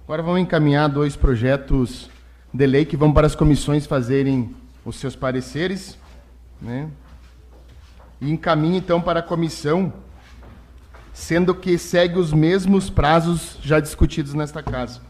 Agora 0.04 0.22
vamos 0.22 0.40
encaminhar 0.40 0.88
dois 0.88 1.16
projetos 1.16 2.10
de 2.52 2.66
lei 2.66 2.84
que 2.84 2.96
vão 2.96 3.12
para 3.12 3.26
as 3.26 3.34
comissões 3.34 3.86
fazerem 3.86 4.54
os 4.84 4.96
seus 4.96 5.16
pareceres. 5.16 5.98
Né? 6.60 6.88
E 8.20 8.30
encaminho 8.30 8.76
então 8.76 9.00
para 9.00 9.20
a 9.20 9.22
comissão 9.22 9.92
sendo 11.16 11.54
que 11.54 11.78
segue 11.78 12.18
os 12.18 12.30
mesmos 12.30 12.90
prazos 12.90 13.56
já 13.62 13.80
discutidos 13.80 14.34
nesta 14.34 14.62
casa. 14.62 15.00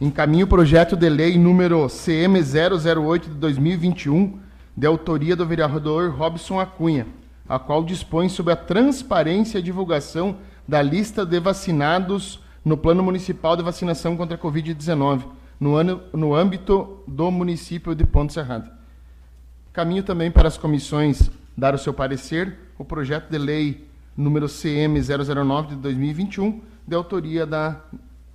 Encaminho 0.00 0.46
o 0.46 0.48
projeto 0.48 0.96
de 0.96 1.08
lei 1.08 1.38
número 1.38 1.86
CM008 1.86 3.20
de 3.20 3.30
2021, 3.30 4.36
de 4.76 4.84
autoria 4.84 5.36
do 5.36 5.46
vereador 5.46 6.10
Robson 6.10 6.58
Acunha, 6.58 7.06
a 7.48 7.56
qual 7.56 7.84
dispõe 7.84 8.28
sobre 8.28 8.52
a 8.52 8.56
transparência 8.56 9.60
e 9.60 9.62
divulgação 9.62 10.38
da 10.66 10.82
lista 10.82 11.24
de 11.24 11.38
vacinados 11.38 12.40
no 12.64 12.76
Plano 12.76 13.04
Municipal 13.04 13.56
de 13.56 13.62
Vacinação 13.62 14.16
contra 14.16 14.34
a 14.36 14.40
Covid-19, 14.40 15.22
no, 15.60 15.72
no 16.14 16.34
âmbito 16.34 16.98
do 17.06 17.30
município 17.30 17.94
de 17.94 18.04
Ponte 18.04 18.32
Serrada. 18.32 18.72
Caminho 19.72 20.02
também 20.02 20.32
para 20.32 20.48
as 20.48 20.58
comissões 20.58 21.30
dar 21.56 21.76
o 21.76 21.78
seu 21.78 21.94
parecer 21.94 22.58
o 22.76 22.84
projeto 22.84 23.30
de 23.30 23.38
lei 23.38 23.87
número 24.18 24.46
CM009 24.46 25.68
de 25.68 25.76
2021, 25.76 26.60
de 26.84 26.96
autoria 26.96 27.46
da 27.46 27.80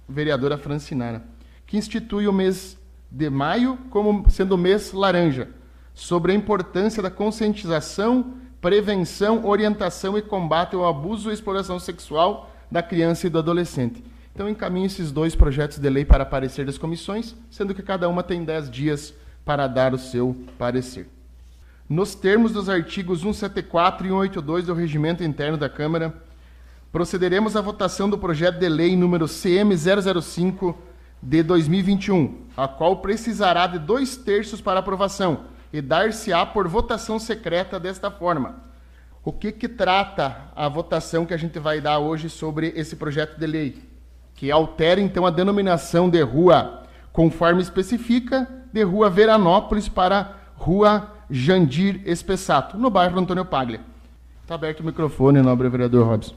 vereadora 0.08 0.58
Francinara, 0.58 1.22
que 1.68 1.76
institui 1.76 2.26
o 2.26 2.32
mês 2.32 2.80
de 3.12 3.30
maio 3.30 3.78
como 3.90 4.30
sendo 4.30 4.54
o 4.54 4.58
mês 4.58 4.94
laranja, 4.94 5.50
sobre 5.94 6.32
a 6.32 6.36
importância 6.36 7.04
da 7.04 7.12
conscientização, 7.12 8.36
prevenção, 8.62 9.46
orientação 9.46 10.18
e 10.18 10.22
combate 10.22 10.74
ao 10.74 10.88
abuso 10.88 11.30
e 11.30 11.34
exploração 11.34 11.78
sexual 11.80 12.50
da 12.72 12.82
criança 12.82 13.28
e 13.28 13.30
do 13.30 13.40
adolescente. 13.40 14.02
Então, 14.34 14.50
encaminho 14.50 14.86
esses 14.86 15.12
dois 15.12 15.36
projetos 15.36 15.78
de 15.78 15.90
lei 15.90 16.06
para 16.06 16.26
parecer 16.26 16.66
das 16.66 16.78
comissões, 16.78 17.36
sendo 17.52 17.76
que 17.76 17.84
cada 17.84 18.08
uma 18.08 18.24
tem 18.24 18.44
10 18.44 18.72
dias 18.72 19.14
para 19.44 19.68
dar 19.68 19.94
o 19.94 19.98
seu 19.98 20.36
parecer. 20.58 21.08
Nos 21.90 22.16
termos 22.16 22.54
dos 22.54 22.70
artigos 22.70 23.20
174 23.20 24.08
e 24.08 24.10
182 24.10 24.66
do 24.66 24.74
Regimento 24.74 25.22
Interno 25.22 25.58
da 25.58 25.68
Câmara, 25.68 26.14
procederemos 26.94 27.58
à 27.58 27.62
votação 27.62 28.10
do 28.10 28.18
projeto 28.18 28.58
de 28.58 28.70
lei 28.70 28.96
número 28.96 29.26
CM005 29.26 30.76
de 31.22 31.44
2021, 31.44 32.46
a 32.56 32.70
qual 32.70 32.98
precisará 32.98 33.68
de 33.68 33.80
dois 33.80 34.16
terços 34.16 34.62
para 34.62 34.80
aprovação 34.80 35.46
e 35.74 35.82
dar-se-á 35.82 36.46
por 36.46 36.70
votação 36.70 37.20
secreta 37.20 37.78
desta 37.78 38.10
forma. 38.10 38.64
O 39.22 39.34
que, 39.34 39.52
que 39.52 39.68
trata 39.68 40.52
a 40.56 40.70
votação 40.70 41.26
que 41.26 41.34
a 41.34 41.38
gente 41.38 41.60
vai 41.60 41.82
dar 41.82 42.00
hoje 42.00 42.30
sobre 42.30 42.72
esse 42.76 42.96
projeto 42.96 43.38
de 43.38 43.46
lei? 43.46 43.84
Que 44.36 44.52
altera, 44.52 45.02
então, 45.02 45.26
a 45.26 45.30
denominação 45.30 46.10
de 46.10 46.22
rua, 46.22 46.84
conforme 47.12 47.62
especifica, 47.62 48.48
de 48.72 48.84
Rua 48.84 49.10
Veranópolis 49.10 49.90
para 49.90 50.36
Rua 50.56 51.13
Jandir 51.30 52.02
Espessato, 52.06 52.78
no 52.78 52.90
bairro 52.90 53.20
Antônio 53.20 53.46
Paglia. 53.46 53.80
Está 54.42 54.56
aberto 54.56 54.82
o 54.82 54.84
microfone, 54.84 55.42
nobre 55.42 55.70
vereador 55.70 56.06
Robson. 56.06 56.36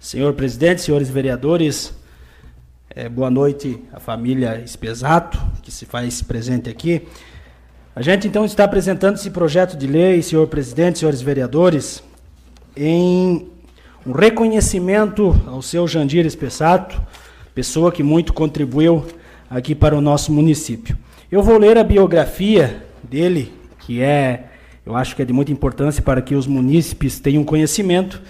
Senhor 0.00 0.32
presidente, 0.34 0.80
senhores 0.80 1.08
vereadores, 1.08 1.94
é, 2.90 3.08
boa 3.08 3.30
noite 3.30 3.82
à 3.92 4.00
família 4.00 4.60
Espesato, 4.60 5.38
que 5.62 5.70
se 5.70 5.86
faz 5.86 6.22
presente 6.22 6.68
aqui. 6.68 7.06
A 7.94 8.02
gente 8.02 8.28
então 8.28 8.44
está 8.44 8.64
apresentando 8.64 9.16
esse 9.16 9.30
projeto 9.30 9.76
de 9.76 9.86
lei, 9.86 10.22
senhor 10.22 10.46
presidente, 10.46 11.00
senhores 11.00 11.20
vereadores, 11.20 12.02
em 12.76 13.48
um 14.06 14.12
reconhecimento 14.12 15.34
ao 15.46 15.60
seu 15.60 15.86
Jandir 15.86 16.24
Espessato, 16.24 17.00
pessoa 17.54 17.90
que 17.90 18.02
muito 18.02 18.32
contribuiu 18.32 19.04
aqui 19.50 19.74
para 19.74 19.96
o 19.96 20.00
nosso 20.00 20.32
município. 20.32 20.96
Eu 21.30 21.42
vou 21.42 21.58
ler 21.58 21.76
a 21.76 21.84
biografia 21.84 22.84
dele 23.02 23.57
que 23.88 24.02
é, 24.02 24.44
eu 24.84 24.94
acho 24.94 25.16
que 25.16 25.22
é 25.22 25.24
de 25.24 25.32
muita 25.32 25.50
importância 25.50 26.02
para 26.02 26.20
que 26.20 26.34
os 26.34 26.46
munícipes 26.46 27.18
tenham 27.18 27.42
conhecimento 27.42 28.20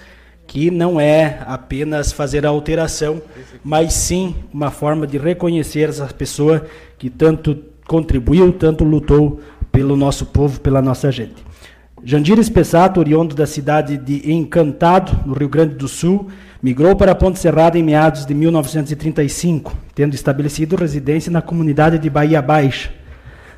que 0.47 0.71
não 0.71 1.01
é 1.01 1.39
apenas 1.45 2.13
fazer 2.13 2.45
a 2.45 2.49
alteração, 2.49 3.21
mas 3.61 3.91
sim 3.91 4.33
uma 4.53 4.71
forma 4.71 5.05
de 5.05 5.17
reconhecer 5.17 5.89
essa 5.89 6.05
pessoa 6.07 6.65
que 6.97 7.09
tanto 7.09 7.57
contribuiu, 7.85 8.53
tanto 8.53 8.85
lutou 8.85 9.41
pelo 9.69 9.97
nosso 9.97 10.27
povo, 10.27 10.61
pela 10.61 10.81
nossa 10.81 11.11
gente. 11.11 11.43
Jandir 12.05 12.39
Espessato, 12.39 13.01
oriundo 13.01 13.35
da 13.35 13.45
cidade 13.45 13.97
de 13.97 14.31
Encantado, 14.31 15.19
no 15.25 15.33
Rio 15.33 15.49
Grande 15.49 15.75
do 15.75 15.89
Sul, 15.89 16.29
migrou 16.63 16.95
para 16.95 17.13
Ponte 17.13 17.37
Serrada 17.37 17.77
em 17.77 17.83
meados 17.83 18.25
de 18.25 18.33
1935, 18.33 19.75
tendo 19.93 20.15
estabelecido 20.15 20.77
residência 20.77 21.29
na 21.29 21.41
comunidade 21.41 21.99
de 21.99 22.09
Bahia 22.09 22.41
Baixa, 22.41 22.91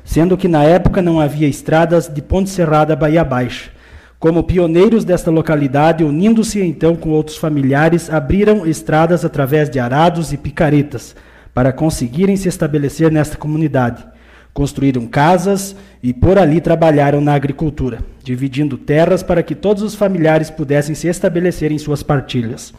sendo 0.04 0.36
que 0.36 0.48
na 0.48 0.64
época 0.64 1.00
não 1.00 1.20
havia 1.20 1.48
estradas 1.48 2.08
de 2.08 2.20
Ponte 2.20 2.50
Serrada 2.50 2.92
a 2.92 2.96
Bahia 2.96 3.24
Baixa. 3.24 3.70
Como 4.18 4.44
pioneiros 4.44 5.04
desta 5.04 5.30
localidade, 5.30 6.04
unindo-se 6.04 6.60
então 6.60 6.94
com 6.94 7.10
outros 7.10 7.36
familiares, 7.36 8.08
abriram 8.08 8.64
estradas 8.64 9.24
através 9.24 9.68
de 9.68 9.80
arados 9.80 10.32
e 10.32 10.36
picaretas 10.36 11.16
para 11.52 11.72
conseguirem 11.72 12.36
se 12.36 12.48
estabelecer 12.48 13.10
nesta 13.10 13.36
comunidade. 13.36 14.04
Construíram 14.54 15.06
casas 15.06 15.74
e 16.02 16.12
por 16.12 16.38
ali 16.38 16.60
trabalharam 16.60 17.20
na 17.20 17.34
agricultura, 17.34 18.00
dividindo 18.22 18.76
terras 18.76 19.22
para 19.22 19.42
que 19.42 19.54
todos 19.54 19.82
os 19.82 19.94
familiares 19.94 20.50
pudessem 20.50 20.94
se 20.94 21.08
estabelecer 21.08 21.72
em 21.72 21.78
suas 21.78 22.02
partilhas. 22.02 22.72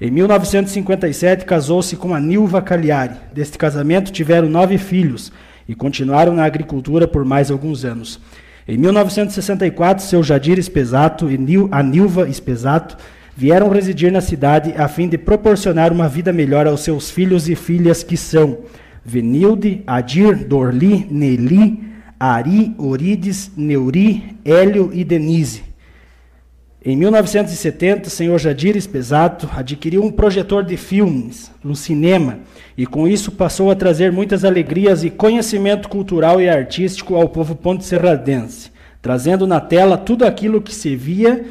Em 0.00 0.10
1957, 0.10 1.44
casou-se 1.44 1.96
com 1.96 2.14
a 2.14 2.20
Nilva 2.20 2.62
Cagliari. 2.62 3.16
Deste 3.32 3.58
casamento 3.58 4.12
tiveram 4.12 4.48
nove 4.48 4.78
filhos 4.78 5.32
e 5.68 5.74
continuaram 5.74 6.34
na 6.34 6.44
agricultura 6.44 7.08
por 7.08 7.24
mais 7.24 7.50
alguns 7.50 7.84
anos. 7.84 8.20
Em 8.68 8.76
1964, 8.76 10.04
seu 10.04 10.22
Jadir 10.22 10.58
Espesato 10.58 11.30
e 11.30 11.38
a 11.70 11.82
Nilva 11.82 12.28
Espesato 12.28 12.96
vieram 13.36 13.68
residir 13.68 14.10
na 14.10 14.20
cidade 14.20 14.74
a 14.76 14.88
fim 14.88 15.08
de 15.08 15.18
proporcionar 15.18 15.92
uma 15.92 16.08
vida 16.08 16.32
melhor 16.32 16.66
aos 16.66 16.80
seus 16.80 17.10
filhos 17.10 17.48
e 17.48 17.54
filhas 17.54 18.02
que 18.02 18.16
são 18.16 18.58
Venilde, 19.04 19.84
Adir, 19.86 20.44
Dorli, 20.46 21.06
Neli, 21.08 21.80
Ari, 22.18 22.74
Orides, 22.78 23.52
Neuri, 23.56 24.36
Hélio 24.44 24.90
e 24.92 25.04
Denise. 25.04 25.65
Em 26.88 26.94
1970, 26.94 28.06
o 28.06 28.10
senhor 28.10 28.38
Jadir 28.38 28.76
Espesato 28.76 29.50
adquiriu 29.56 30.04
um 30.04 30.12
projetor 30.12 30.62
de 30.62 30.76
filmes 30.76 31.50
no 31.60 31.74
cinema 31.74 32.38
e 32.78 32.86
com 32.86 33.08
isso 33.08 33.32
passou 33.32 33.72
a 33.72 33.74
trazer 33.74 34.12
muitas 34.12 34.44
alegrias 34.44 35.02
e 35.02 35.10
conhecimento 35.10 35.88
cultural 35.88 36.40
e 36.40 36.48
artístico 36.48 37.16
ao 37.16 37.28
povo 37.28 37.56
ponte-serradense, 37.56 38.70
trazendo 39.02 39.48
na 39.48 39.60
tela 39.60 39.98
tudo 39.98 40.24
aquilo 40.24 40.62
que 40.62 40.72
se 40.72 40.94
via 40.94 41.44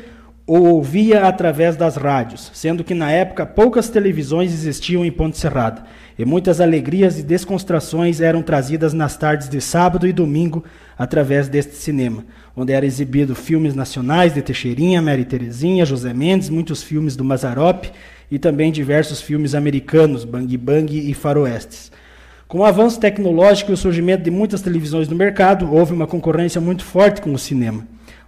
ou 0.47 0.67
ouvia 0.67 1.27
através 1.27 1.75
das 1.75 1.97
rádios, 1.97 2.49
sendo 2.53 2.81
que 2.81 2.93
na 2.93 3.11
época 3.11 3.45
poucas 3.45 3.89
televisões 3.89 4.53
existiam 4.53 5.03
em 5.03 5.11
Ponte 5.11 5.37
Serrada, 5.37 5.83
e 6.17 6.23
muitas 6.23 6.61
alegrias 6.61 7.19
e 7.19 7.23
descontrações 7.23 8.21
eram 8.21 8.41
trazidas 8.41 8.93
nas 8.93 9.17
tardes 9.17 9.49
de 9.49 9.59
sábado 9.59 10.07
e 10.07 10.13
domingo 10.13 10.63
através 10.97 11.47
deste 11.47 11.75
cinema, 11.75 12.25
onde 12.55 12.73
era 12.73 12.85
exibido 12.85 13.35
filmes 13.35 13.75
nacionais 13.75 14.33
de 14.33 14.41
Teixeirinha, 14.41 15.01
Mary 15.01 15.25
Terezinha, 15.25 15.85
José 15.85 16.13
Mendes, 16.13 16.49
muitos 16.49 16.81
filmes 16.81 17.15
do 17.15 17.23
Mazarop 17.23 17.85
e 18.31 18.39
também 18.39 18.71
diversos 18.71 19.21
filmes 19.21 19.53
americanos, 19.53 20.23
Bang 20.23 20.57
Bang 20.57 21.09
e 21.09 21.13
Faroestes. 21.13 21.91
Com 22.47 22.59
o 22.59 22.65
avanço 22.65 22.99
tecnológico 22.99 23.71
e 23.71 23.73
o 23.73 23.77
surgimento 23.77 24.23
de 24.23 24.31
muitas 24.31 24.61
televisões 24.61 25.07
no 25.07 25.15
mercado, 25.15 25.73
houve 25.73 25.93
uma 25.93 26.07
concorrência 26.07 26.61
muito 26.61 26.83
forte 26.83 27.21
com 27.21 27.33
o 27.33 27.39
cinema 27.39 27.85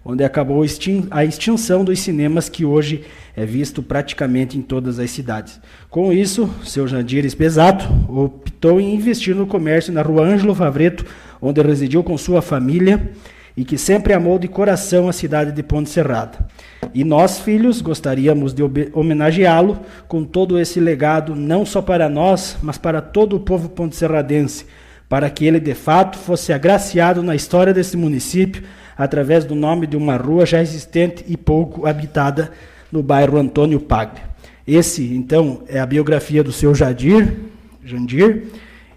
onde 0.09 0.23
acabou 0.23 0.63
a 1.11 1.25
extinção 1.25 1.83
dos 1.83 1.99
cinemas 1.99 2.47
que 2.47 2.63
hoje 2.63 3.03
é 3.35 3.45
visto 3.45 3.83
praticamente 3.83 4.57
em 4.57 4.61
todas 4.61 4.99
as 4.99 5.11
cidades. 5.11 5.59
Com 5.89 6.13
isso, 6.13 6.49
seu 6.63 6.87
Jandir 6.87 7.25
Espesato 7.25 7.85
optou 8.07 8.79
em 8.79 8.95
investir 8.95 9.35
no 9.35 9.45
comércio 9.45 9.91
na 9.91 10.01
rua 10.01 10.23
Ângelo 10.23 10.55
Favreto, 10.55 11.05
onde 11.41 11.61
residiu 11.61 12.03
com 12.03 12.17
sua 12.17 12.41
família 12.41 13.11
e 13.55 13.65
que 13.65 13.77
sempre 13.77 14.13
amou 14.13 14.37
de 14.37 14.47
coração 14.47 15.09
a 15.09 15.13
cidade 15.13 15.51
de 15.51 15.63
Ponte 15.63 15.89
Serrada. 15.89 16.47
E 16.93 17.03
nós, 17.03 17.39
filhos, 17.39 17.81
gostaríamos 17.81 18.53
de 18.53 18.61
homenageá-lo 18.93 19.79
com 20.07 20.23
todo 20.23 20.59
esse 20.59 20.79
legado, 20.79 21.35
não 21.35 21.65
só 21.65 21.81
para 21.81 22.07
nós, 22.07 22.57
mas 22.61 22.77
para 22.77 23.01
todo 23.01 23.35
o 23.35 23.39
povo 23.39 23.69
ponte-serradense, 23.69 24.65
para 25.09 25.29
que 25.29 25.45
ele 25.45 25.59
de 25.59 25.73
fato 25.73 26.17
fosse 26.17 26.53
agraciado 26.53 27.23
na 27.23 27.35
história 27.35 27.73
desse 27.73 27.97
município 27.97 28.63
através 28.97 29.45
do 29.45 29.55
nome 29.55 29.87
de 29.87 29.97
uma 29.97 30.17
rua 30.17 30.45
já 30.45 30.61
existente 30.61 31.23
e 31.27 31.35
pouco 31.35 31.87
habitada 31.87 32.51
no 32.91 33.01
bairro 33.03 33.37
Antônio 33.37 33.79
Paglia. 33.79 34.23
Esse, 34.67 35.13
então, 35.13 35.63
é 35.67 35.79
a 35.79 35.85
biografia 35.85 36.43
do 36.43 36.51
seu 36.51 36.75
Jadir, 36.75 37.35
Jandir, 37.83 38.47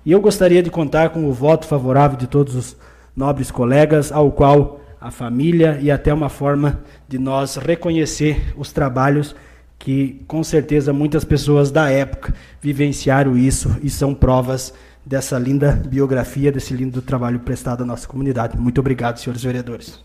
e 0.05 0.13
eu 0.13 0.21
gostaria 0.21 0.63
de 0.63 0.71
contar 0.71 1.11
com 1.11 1.29
o 1.29 1.33
voto 1.33 1.67
favorável 1.67 2.17
de 2.17 2.27
todos 2.27 2.55
os 2.55 2.77
nobres 3.15 3.51
colegas, 3.51 4.11
ao 4.11 4.33
qual 4.33 4.81
a 5.01 5.11
família 5.11 5.79
e 5.81 5.91
até 5.91 6.13
uma 6.13 6.29
forma 6.29 6.81
de 7.09 7.19
nós 7.19 7.57
reconhecer 7.57 8.53
os 8.57 8.73
trabalhos 8.73 9.35
que, 9.79 10.23
com 10.29 10.45
certeza, 10.45 10.93
muitas 10.93 11.25
pessoas 11.25 11.71
da 11.71 11.91
época 11.91 12.35
vivenciaram 12.61 13.37
isso 13.37 13.75
e 13.83 13.89
são 13.89 14.15
provas 14.15 14.75
dessa 15.05 15.39
linda 15.39 15.73
biografia, 15.73 16.53
desse 16.53 16.75
lindo 16.75 17.01
trabalho 17.01 17.41
prestado 17.41 17.83
à 17.83 17.87
nossa 17.87 18.07
comunidade. 18.07 18.59
Muito 18.59 18.79
obrigado, 18.79 19.19
senhores 19.19 19.43
vereadores. 19.43 19.99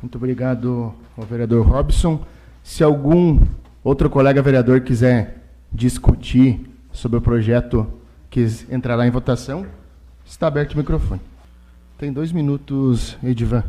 Muito 0.00 0.16
obrigado 0.16 0.94
ao 1.16 1.24
vereador 1.24 1.66
Robson. 1.66 2.24
Se 2.64 2.82
algum 2.82 3.38
outro 3.84 4.08
colega 4.08 4.40
vereador 4.40 4.80
quiser 4.80 5.42
discutir 5.70 6.60
sobre 6.90 7.18
o 7.18 7.20
projeto 7.20 7.86
que 8.32 8.46
entrará 8.70 9.06
em 9.06 9.10
votação, 9.10 9.66
está 10.24 10.46
aberto 10.46 10.72
o 10.72 10.78
microfone. 10.78 11.20
Tem 11.98 12.10
dois 12.10 12.32
minutos, 12.32 13.18
Edivan. 13.22 13.62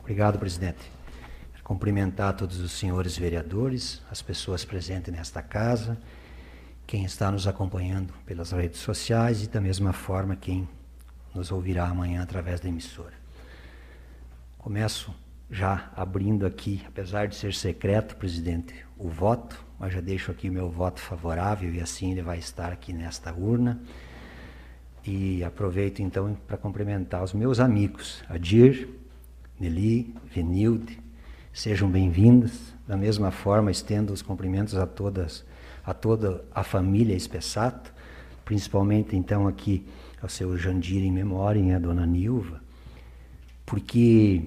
Obrigado, 0.00 0.38
presidente. 0.38 0.78
Quero 1.52 1.62
cumprimentar 1.62 2.34
todos 2.34 2.58
os 2.58 2.72
senhores 2.72 3.18
vereadores, 3.18 4.00
as 4.10 4.22
pessoas 4.22 4.64
presentes 4.64 5.12
nesta 5.12 5.42
casa, 5.42 5.98
quem 6.86 7.04
está 7.04 7.30
nos 7.30 7.46
acompanhando 7.46 8.14
pelas 8.24 8.50
redes 8.50 8.80
sociais 8.80 9.44
e 9.44 9.46
da 9.46 9.60
mesma 9.60 9.92
forma 9.92 10.36
quem 10.36 10.66
nos 11.34 11.52
ouvirá 11.52 11.84
amanhã 11.86 12.22
através 12.22 12.60
da 12.60 12.68
emissora. 12.70 13.12
Começo 14.56 15.14
já 15.50 15.90
abrindo 15.94 16.46
aqui, 16.46 16.82
apesar 16.88 17.28
de 17.28 17.36
ser 17.36 17.52
secreto, 17.52 18.16
presidente, 18.16 18.74
o 18.96 19.10
voto, 19.10 19.62
mas 19.80 19.94
já 19.94 20.00
deixo 20.02 20.30
aqui 20.30 20.50
o 20.50 20.52
meu 20.52 20.68
voto 20.70 21.00
favorável 21.00 21.72
e 21.72 21.80
assim 21.80 22.12
ele 22.12 22.20
vai 22.20 22.38
estar 22.38 22.70
aqui 22.70 22.92
nesta 22.92 23.32
urna. 23.32 23.80
E 25.02 25.42
aproveito 25.42 26.00
então 26.00 26.36
para 26.46 26.58
cumprimentar 26.58 27.24
os 27.24 27.32
meus 27.32 27.58
amigos, 27.58 28.22
Adir, 28.28 28.90
Nelly, 29.58 30.14
Venilde, 30.34 31.00
sejam 31.50 31.90
bem-vindos. 31.90 32.74
Da 32.86 32.94
mesma 32.94 33.30
forma, 33.30 33.70
estendo 33.70 34.12
os 34.12 34.20
cumprimentos 34.20 34.74
a 34.76 34.86
todas 34.86 35.46
a 35.82 35.94
toda 35.94 36.44
a 36.54 36.62
família 36.62 37.16
Espessato, 37.16 37.90
principalmente 38.44 39.16
então 39.16 39.48
aqui 39.48 39.86
ao 40.20 40.28
seu 40.28 40.58
Jandir 40.58 41.02
em 41.02 41.10
memória, 41.10 41.74
a 41.74 41.78
dona 41.78 42.04
Nilva, 42.04 42.60
porque 43.64 44.42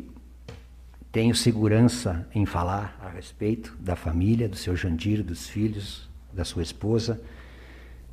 tenho 1.13 1.35
segurança 1.35 2.27
em 2.33 2.43
falar 2.43 2.97
a 2.99 3.07
respeito 3.07 3.77
da 3.79 3.95
família, 3.95 4.49
do 4.49 4.55
seu 4.55 4.75
Jandir, 4.75 5.23
dos 5.23 5.47
filhos, 5.47 6.09
da 6.33 6.43
sua 6.43 6.63
esposa, 6.63 7.21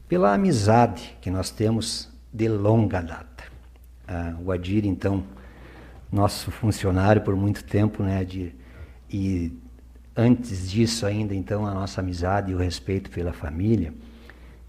pela 0.07 0.35
amizade 0.35 1.17
que 1.19 1.31
nós 1.31 1.51
temos 1.51 2.11
de 2.31 2.47
longa 2.47 3.01
data. 3.01 3.45
Ah, 4.07 4.37
o 4.45 4.53
Adir, 4.53 4.85
então, 4.85 5.25
nosso 6.13 6.51
funcionário 6.51 7.23
por 7.23 7.35
muito 7.35 7.65
tempo, 7.65 8.03
né, 8.03 8.19
Adir? 8.19 8.55
E 9.09 9.51
antes 10.15 10.71
disso 10.71 11.07
ainda, 11.07 11.35
então, 11.35 11.67
a 11.67 11.73
nossa 11.73 12.03
amizade 12.03 12.53
e 12.53 12.55
o 12.55 12.59
respeito 12.59 13.09
pela 13.09 13.33
família. 13.33 13.95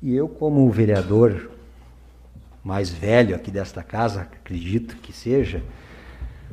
E 0.01 0.15
eu, 0.15 0.29
como 0.29 0.71
vereador 0.71 1.51
mais 2.63 2.89
velho 2.89 3.35
aqui 3.35 3.51
desta 3.51 3.83
casa, 3.83 4.21
acredito 4.21 4.95
que 4.97 5.11
seja, 5.11 5.61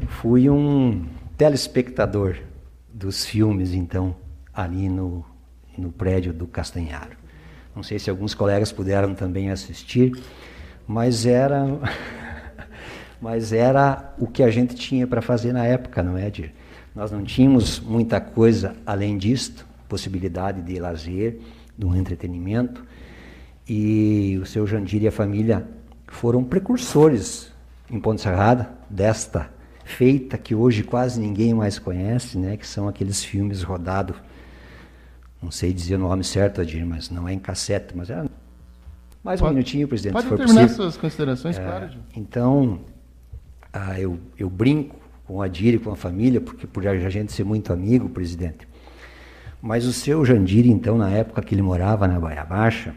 fui 0.08 0.50
um 0.50 1.06
telespectador 1.38 2.36
dos 2.92 3.24
filmes, 3.24 3.72
então, 3.72 4.14
ali 4.52 4.88
no, 4.88 5.24
no 5.78 5.92
prédio 5.92 6.32
do 6.32 6.48
Castanharo. 6.48 7.16
Não 7.76 7.82
sei 7.84 8.00
se 8.00 8.10
alguns 8.10 8.34
colegas 8.34 8.72
puderam 8.72 9.14
também 9.14 9.48
assistir, 9.48 10.20
mas 10.84 11.24
era, 11.24 11.64
mas 13.22 13.52
era 13.52 14.12
o 14.18 14.26
que 14.26 14.42
a 14.42 14.50
gente 14.50 14.74
tinha 14.74 15.06
para 15.06 15.22
fazer 15.22 15.52
na 15.52 15.64
época, 15.64 16.02
não 16.02 16.18
é, 16.18 16.28
Dir? 16.28 16.52
Nós 16.92 17.12
não 17.12 17.22
tínhamos 17.22 17.78
muita 17.78 18.20
coisa 18.20 18.74
além 18.84 19.16
disto, 19.16 19.64
possibilidade 19.88 20.60
de 20.60 20.80
lazer, 20.80 21.38
do 21.76 21.94
entretenimento. 21.94 22.84
E 23.68 24.36
o 24.42 24.46
seu 24.46 24.66
Jandir 24.66 25.04
e 25.04 25.06
a 25.06 25.12
família 25.12 25.64
foram 26.08 26.42
precursores 26.42 27.52
em 27.88 28.00
Ponte 28.00 28.22
Serrada 28.22 28.68
desta 28.90 29.56
feita 29.88 30.36
que 30.36 30.54
hoje 30.54 30.82
quase 30.82 31.18
ninguém 31.18 31.54
mais 31.54 31.78
conhece, 31.78 32.36
né, 32.36 32.56
que 32.56 32.66
são 32.66 32.86
aqueles 32.86 33.24
filmes 33.24 33.62
rodados, 33.62 34.14
não 35.42 35.50
sei 35.50 35.72
dizer 35.72 35.96
o 35.96 35.98
nome 35.98 36.22
certo, 36.22 36.60
Adir, 36.60 36.84
mas 36.84 37.08
não 37.08 37.26
é 37.26 37.32
em 37.32 37.38
cassete, 37.38 37.96
mas 37.96 38.10
é 38.10 38.24
mais 39.24 39.40
um 39.40 39.44
pode, 39.44 39.54
minutinho, 39.54 39.88
presidente. 39.88 40.12
Pode 40.12 40.28
terminar 40.28 40.62
possível. 40.62 40.76
suas 40.76 40.96
considerações, 40.96 41.58
é, 41.58 41.62
claro. 41.62 41.90
Então, 42.14 42.80
ah, 43.72 43.98
eu, 43.98 44.18
eu 44.38 44.50
brinco 44.50 44.94
com 45.26 45.36
o 45.36 45.42
Adir 45.42 45.74
e 45.74 45.78
com 45.78 45.90
a 45.90 45.96
família, 45.96 46.40
porque 46.40 46.66
por 46.66 46.86
a 46.86 47.10
gente 47.10 47.32
ser 47.32 47.44
muito 47.44 47.72
amigo, 47.72 48.08
presidente. 48.08 48.68
Mas 49.60 49.86
o 49.86 49.92
seu 49.92 50.24
Jandir, 50.24 50.66
então, 50.66 50.96
na 50.96 51.10
época 51.10 51.42
que 51.42 51.54
ele 51.54 51.62
morava 51.62 52.06
na 52.06 52.20
Baia 52.20 52.44
Baixa, 52.44 52.94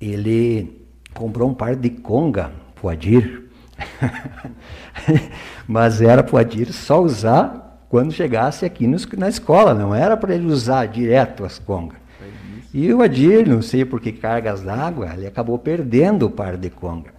ele 0.00 0.84
comprou 1.14 1.48
um 1.48 1.54
par 1.54 1.74
de 1.76 1.90
conga 1.90 2.52
pro 2.74 2.88
Adir. 2.88 3.43
Mas 5.66 6.00
era 6.00 6.22
pro 6.22 6.36
Adir 6.36 6.72
só 6.72 7.02
usar 7.02 7.84
quando 7.88 8.12
chegasse 8.12 8.64
aqui 8.64 8.86
nos, 8.86 9.06
na 9.16 9.28
escola, 9.28 9.74
não 9.74 9.94
era 9.94 10.16
para 10.16 10.34
ele 10.34 10.46
usar 10.46 10.86
direto 10.86 11.44
as 11.44 11.58
congas. 11.58 11.98
E 12.72 12.92
o 12.92 13.02
Adir, 13.02 13.46
não 13.46 13.62
sei 13.62 13.84
por 13.84 14.00
que 14.00 14.10
cargas 14.10 14.62
d'água, 14.62 15.12
ele 15.16 15.26
acabou 15.26 15.58
perdendo 15.58 16.26
o 16.26 16.30
par 16.30 16.56
de 16.56 16.70
conga. 16.70 17.14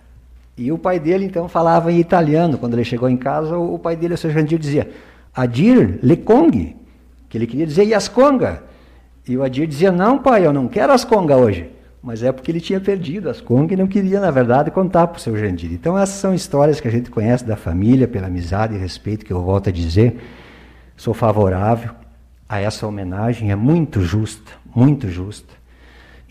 E 0.58 0.72
o 0.72 0.78
pai 0.78 1.00
dele 1.00 1.26
então 1.26 1.48
falava 1.50 1.92
em 1.92 2.00
italiano. 2.00 2.58
Quando 2.58 2.74
ele 2.74 2.84
chegou 2.84 3.10
em 3.10 3.18
casa, 3.18 3.58
o 3.58 3.78
pai 3.78 3.96
dele, 3.96 4.14
o 4.14 4.18
seu 4.18 4.32
Jandir, 4.32 4.58
dizia 4.58 4.90
Adir 5.34 6.00
le 6.02 6.16
Kong, 6.16 6.76
que 7.28 7.38
ele 7.38 7.46
queria 7.46 7.66
dizer 7.66 7.84
Yasconga. 7.84 8.64
E 9.28 9.36
o 9.36 9.44
Adir 9.44 9.68
dizia: 9.68 9.92
Não, 9.92 10.18
pai, 10.18 10.46
eu 10.46 10.54
não 10.54 10.68
quero 10.68 10.94
as 10.94 11.04
conga 11.04 11.36
hoje. 11.36 11.70
Mas 12.06 12.22
é 12.22 12.32
porque 12.32 12.52
ele 12.52 12.62
tinha 12.62 12.80
perdido 12.80 13.32
as 13.32 13.42
conga 13.42 13.74
e 13.74 13.78
não 13.78 13.88
queria, 13.88 14.20
na 14.20 14.30
verdade, 14.30 14.70
contar 14.70 15.08
para 15.08 15.18
o 15.18 15.20
seu 15.20 15.36
Jandir. 15.36 15.74
Então, 15.74 15.98
essas 15.98 16.18
são 16.18 16.36
histórias 16.36 16.80
que 16.80 16.88
a 16.88 16.92
gente 16.92 17.10
conhece 17.10 17.44
da 17.44 17.56
família, 17.56 18.08
pela 18.08 18.28
amizade 18.28 18.76
e 18.76 18.78
respeito, 18.78 19.26
que 19.26 19.34
eu 19.34 19.42
volto 19.42 19.70
a 19.70 19.72
dizer. 19.72 20.22
Sou 20.96 21.16
favorável 21.16 21.96
a 22.48 22.60
essa 22.60 22.86
homenagem, 22.86 23.50
é 23.50 23.56
muito 23.56 24.02
justa, 24.02 24.52
muito 24.76 25.10
justa. 25.10 25.52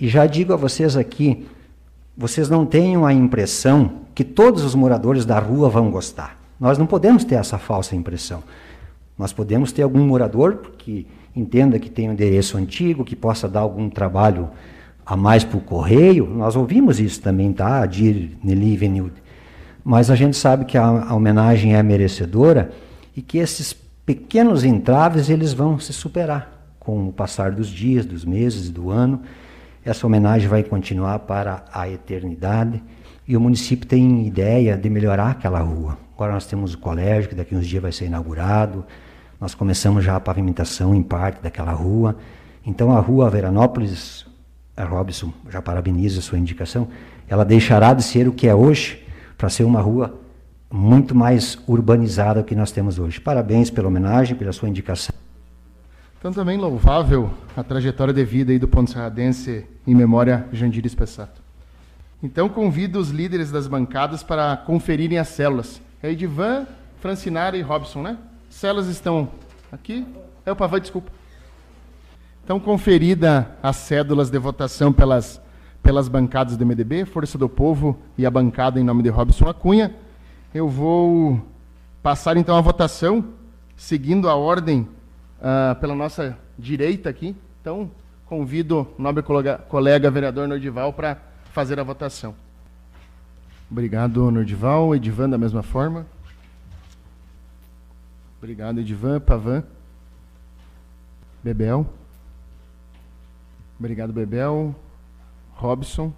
E 0.01 0.07
já 0.07 0.27
digo 0.27 0.53
a 0.53 0.57
vocês 0.57 0.97
aqui, 0.97 1.45
vocês 2.17 2.49
não 2.49 2.65
tenham 2.65 3.05
a 3.05 3.13
impressão 3.13 4.03
que 4.15 4.23
todos 4.23 4.63
os 4.63 4.77
moradores 4.77 5.27
da 5.27 5.41
rua 5.41 5.69
vão 5.69 5.91
gostar. 5.91 6.39
Nós 6.61 6.79
não 6.79 6.87
podemos 6.87 7.25
ter 7.25 7.35
essa 7.35 7.59
falsa 7.59 7.97
impressão. 7.97 8.45
Nós 9.19 9.33
podemos 9.33 9.73
ter 9.73 9.83
algum 9.83 10.07
morador 10.07 10.71
que 10.79 11.05
entenda 11.35 11.81
que 11.81 11.91
tem 11.91 12.09
um 12.09 12.13
endereço 12.13 12.57
antigo, 12.57 13.05
que 13.05 13.17
possa 13.17 13.49
dar 13.49 13.61
algum 13.61 13.91
trabalho 13.91 14.51
a 15.05 15.17
mais 15.17 15.45
para 15.45 15.59
o 15.59 15.61
correio. 15.61 16.27
Nós 16.27 16.57
ouvimos 16.57 16.99
isso 16.99 17.21
também, 17.21 17.53
tá? 17.53 17.85
Dir 17.87 18.37
Nelly 18.43 18.77
Venilde. 18.77 19.23
Mas 19.85 20.11
a 20.11 20.15
gente 20.15 20.37
sabe 20.37 20.65
que 20.65 20.79
a, 20.79 20.85
a 20.85 21.15
homenagem 21.15 21.75
é 21.77 21.83
merecedora 21.83 22.71
e 23.17 23.21
que 23.21 23.39
esses 23.39 23.73
pequenos 24.07 24.65
entraves 24.65 25.29
eles 25.29 25.53
vão 25.53 25.79
se 25.79 25.93
superar 25.93 26.55
com 26.79 27.09
o 27.09 27.13
passar 27.13 27.51
dos 27.51 27.69
dias, 27.69 28.05
dos 28.05 28.25
meses, 28.25 28.71
do 28.71 28.91
ano. 28.91 29.21
Essa 29.85 30.07
homenagem 30.07 30.49
vai 30.49 30.63
continuar 30.63 31.21
para 31.21 31.65
a 31.73 31.89
eternidade 31.89 32.83
e 33.27 33.37
o 33.37 33.41
município 33.41 33.87
tem 33.87 34.27
ideia 34.27 34.77
de 34.77 34.89
melhorar 34.91 35.31
aquela 35.31 35.61
rua. 35.61 35.99
Agora 36.15 36.33
nós 36.33 36.47
temos 36.47 36.75
o 36.75 36.79
colégio, 36.79 37.29
que 37.29 37.35
daqui 37.35 37.55
uns 37.55 37.67
dias 37.67 37.83
vai 37.83 37.93
ser 37.93 38.07
inaugurado. 38.07 38.85
Nós 39.41 39.55
começamos 39.55 40.05
já 40.05 40.17
a 40.17 40.21
pavimentação 40.21 40.95
em 40.95 41.03
parte 41.03 41.43
daquela 41.43 41.73
rua. 41.73 42.17
Então 42.65 42.97
a 42.97 43.01
rua 43.01 43.29
Veranópolis, 43.29 44.27
a 44.77 44.85
Robson 44.85 45.33
já 45.51 45.63
parabeniza 45.63 46.19
a 46.19 46.23
sua 46.23 46.39
indicação, 46.39 46.89
ela 47.29 47.45
deixará 47.45 47.95
de 47.95 48.03
ser 48.03 48.29
o 48.29 48.33
que 48.33 48.47
é 48.47 48.55
hoje 48.55 49.05
para 49.37 49.49
ser 49.49 49.65
uma 49.65 49.81
rua 49.81 50.19
muito 50.71 51.15
mais 51.15 51.59
urbanizada 51.67 52.43
que 52.43 52.55
nós 52.55 52.73
temos 52.73 52.99
hoje. 52.99 53.21
Parabéns 53.21 53.71
pela 53.71 53.89
homenagem, 53.89 54.37
pela 54.37 54.53
sua 54.53 54.69
indicação. 54.69 55.15
Então 56.19 56.33
também 56.33 56.59
louvável 56.59 57.31
a 57.57 57.63
trajetória 57.63 58.13
de 58.13 58.25
vida 58.25 58.51
aí 58.51 58.59
do 58.59 58.67
Ponto 58.67 58.91
Serradense 58.91 59.67
em 59.87 59.95
memória 59.95 60.47
Jandir 60.53 60.85
Espessato. 60.85 61.43
Então 62.23 62.49
convido 62.49 62.99
os 62.99 63.11
líderes 63.11 63.51
das 63.51 63.69
bancadas 63.69 64.23
para 64.23 64.57
conferirem 64.57 65.19
as 65.19 65.29
células. 65.29 65.81
É 66.03 66.11
Edivan, 66.11 66.67
Francinara 66.99 67.57
e 67.57 67.63
Robson, 67.63 68.03
né? 68.03 68.17
Células 68.49 68.87
estão 68.87 69.29
aqui. 69.71 70.07
É 70.47 70.51
o 70.51 70.57
Pavan, 70.57 70.81
desculpa. 70.81 71.13
Então, 72.45 72.61
conferida 72.61 73.57
as 73.63 73.77
cédulas 73.77 74.29
de 74.29 74.39
votação 74.39 74.93
pelas, 74.93 75.41
pelas 75.83 76.09
bancadas 76.09 76.59
do 76.59 76.67
MDB, 76.67 77.07
Força 77.07 77.39
do 77.39 77.49
Povo 77.49 77.99
e 78.19 78.27
a 78.27 78.31
bancada 78.31 78.79
em 78.79 78.85
nome 78.85 79.03
de 79.03 79.09
Robson 79.09 79.49
Acunha, 79.49 79.95
eu 80.53 80.69
vou 80.69 81.43
passar 82.03 82.37
então 82.37 82.55
a 82.55 82.61
votação, 82.61 83.25
seguindo 83.79 84.29
a 84.29 84.35
ordem 84.35 84.87
uh, 85.41 85.75
pela 85.81 85.95
nossa 85.95 86.37
direita 86.59 87.09
aqui. 87.09 87.35
Então, 87.63 87.91
convido 88.27 88.89
o 88.99 89.03
nobre 89.03 89.23
colega, 89.23 89.57
colega 89.67 90.11
vereador 90.11 90.47
Nordival 90.47 90.93
para 90.93 91.17
fazer 91.51 91.81
a 91.81 91.83
votação. 91.83 92.35
Obrigado, 93.71 94.31
Nordival. 94.31 94.95
Edivan, 94.95 95.31
da 95.31 95.39
mesma 95.39 95.63
forma. 95.63 96.05
Obrigado, 98.37 98.81
Edivan. 98.81 99.19
Pavan. 99.19 99.65
Bebel. 101.43 102.04
Obrigado, 103.85 104.15
Bebel. 104.15 104.75
Robson. 105.57 106.11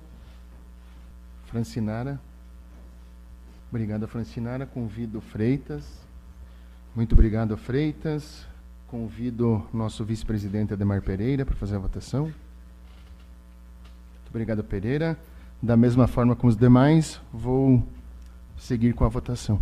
Francinara. 1.46 2.20
Obrigado, 3.68 4.06
Francinara. 4.06 4.64
Convido 4.64 5.20
Freitas. 5.20 5.84
Muito 6.94 7.14
obrigado, 7.14 7.56
Freitas. 7.56 8.46
Convido 8.86 9.68
nosso 9.74 10.04
vice-presidente 10.04 10.74
Ademar 10.74 11.02
Pereira 11.02 11.44
para 11.44 11.56
fazer 11.56 11.74
a 11.74 11.80
votação. 11.80 12.26
Muito 12.26 12.36
obrigado, 14.28 14.62
Pereira. 14.62 15.18
Da 15.60 15.76
mesma 15.76 16.06
forma 16.06 16.36
com 16.36 16.46
os 16.46 16.56
demais, 16.56 17.20
vou 17.32 17.82
seguir 18.56 18.94
com 18.94 19.04
a 19.04 19.08
votação. 19.08 19.60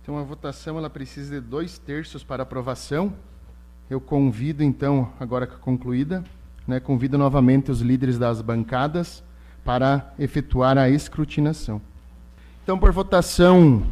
Então, 0.00 0.16
a 0.16 0.22
votação 0.22 0.78
ela 0.78 0.88
precisa 0.88 1.40
de 1.40 1.44
dois 1.44 1.78
terços 1.78 2.22
para 2.22 2.44
aprovação. 2.44 3.12
Eu 3.92 4.00
convido, 4.00 4.62
então, 4.62 5.12
agora 5.20 5.46
concluída, 5.46 6.24
né, 6.66 6.80
convido 6.80 7.18
novamente 7.18 7.70
os 7.70 7.82
líderes 7.82 8.18
das 8.18 8.40
bancadas 8.40 9.22
para 9.62 10.14
efetuar 10.18 10.78
a 10.78 10.88
escrutinação. 10.88 11.78
Então, 12.62 12.78
por 12.78 12.90
votação 12.90 13.82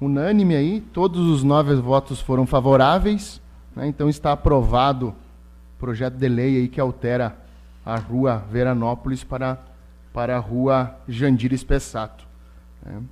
unânime 0.00 0.56
aí, 0.56 0.80
todos 0.80 1.20
os 1.20 1.42
nove 1.42 1.74
votos 1.74 2.18
foram 2.18 2.46
favoráveis, 2.46 3.42
né, 3.76 3.86
então 3.86 4.08
está 4.08 4.32
aprovado 4.32 5.08
o 5.08 5.14
projeto 5.78 6.14
de 6.14 6.26
lei 6.26 6.56
aí 6.56 6.66
que 6.66 6.80
altera 6.80 7.36
a 7.84 7.98
rua 7.98 8.42
Veranópolis 8.50 9.22
para, 9.22 9.62
para 10.14 10.34
a 10.34 10.40
rua 10.40 10.96
Jandir 11.06 11.52
Espessato. 11.52 12.26
Né? 12.82 13.02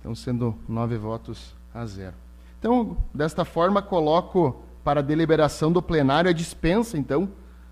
Então, 0.00 0.14
sendo 0.14 0.56
nove 0.66 0.96
votos 0.96 1.54
a 1.74 1.84
zero. 1.84 2.14
Então, 2.58 2.96
desta 3.12 3.44
forma, 3.44 3.82
coloco 3.82 4.64
para 4.84 5.02
deliberação 5.02 5.70
do 5.70 5.82
plenário 5.82 6.30
a 6.30 6.32
dispensa, 6.32 6.96
então, 6.96 7.28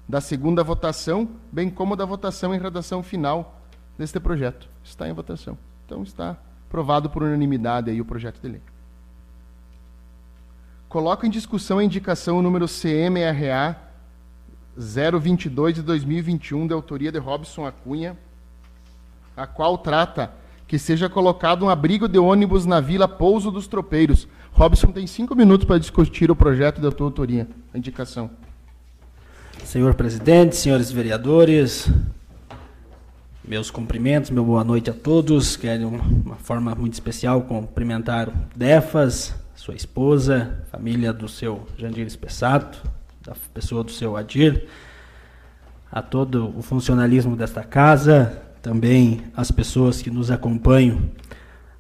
da 0.08 0.20
segunda 0.20 0.62
votação, 0.62 1.28
bem 1.50 1.70
como 1.70 1.96
da 1.96 2.04
votação 2.04 2.54
em 2.54 2.58
redação 2.58 3.02
final 3.02 3.60
deste 3.98 4.20
projeto. 4.20 4.68
Está 4.84 5.08
em 5.08 5.12
votação. 5.12 5.58
Então, 5.84 6.02
está 6.02 6.36
aprovado 6.66 7.08
por 7.10 7.22
unanimidade 7.22 7.90
aí 7.90 8.00
o 8.00 8.04
projeto 8.04 8.40
de 8.40 8.48
lei. 8.48 8.62
Coloco 10.88 11.26
em 11.26 11.30
discussão 11.30 11.78
a 11.78 11.84
indicação 11.84 12.40
número 12.40 12.66
CMRA 12.66 13.76
022 14.76 15.76
de 15.76 15.82
2021, 15.82 16.66
de 16.66 16.74
autoria 16.74 17.10
de 17.10 17.18
Robson 17.18 17.66
Acunha, 17.66 18.16
a 19.36 19.46
qual 19.46 19.78
trata 19.78 20.32
que 20.66 20.78
seja 20.78 21.08
colocado 21.08 21.64
um 21.64 21.68
abrigo 21.68 22.08
de 22.08 22.18
ônibus 22.18 22.66
na 22.66 22.80
Vila 22.80 23.08
Pouso 23.08 23.50
dos 23.50 23.66
Tropeiros. 23.66 24.28
Robson 24.56 24.90
tem 24.90 25.06
cinco 25.06 25.34
minutos 25.34 25.66
para 25.66 25.78
discutir 25.78 26.30
o 26.30 26.34
projeto 26.34 26.80
da 26.80 26.90
tua 26.90 27.08
autoria, 27.08 27.46
a 27.74 27.76
indicação. 27.76 28.30
Senhor 29.62 29.92
presidente, 29.92 30.56
senhores 30.56 30.90
vereadores, 30.90 31.90
meus 33.44 33.70
cumprimentos, 33.70 34.30
meu 34.30 34.46
boa 34.46 34.64
noite 34.64 34.88
a 34.88 34.94
todos. 34.94 35.58
Quero, 35.58 35.78
de 35.80 35.84
uma 36.24 36.36
forma 36.36 36.74
muito 36.74 36.94
especial, 36.94 37.42
cumprimentar 37.42 38.30
o 38.30 38.32
Defas, 38.56 39.34
sua 39.54 39.74
esposa, 39.74 40.64
família 40.72 41.12
do 41.12 41.28
seu 41.28 41.66
Jandir 41.76 42.06
Espessato, 42.06 42.82
da 43.22 43.34
pessoa 43.52 43.84
do 43.84 43.90
seu 43.90 44.16
Adir, 44.16 44.66
a 45.92 46.00
todo 46.00 46.54
o 46.56 46.62
funcionalismo 46.62 47.36
desta 47.36 47.62
casa, 47.62 48.40
também 48.62 49.22
as 49.36 49.50
pessoas 49.50 50.00
que 50.00 50.10
nos 50.10 50.30
acompanham 50.30 51.02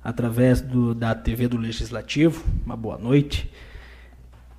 através 0.06 0.60
do, 0.60 0.94
da 0.94 1.16
TV 1.16 1.48
do 1.48 1.56
Legislativo. 1.56 2.44
Uma 2.64 2.76
boa 2.76 2.96
noite. 2.96 3.50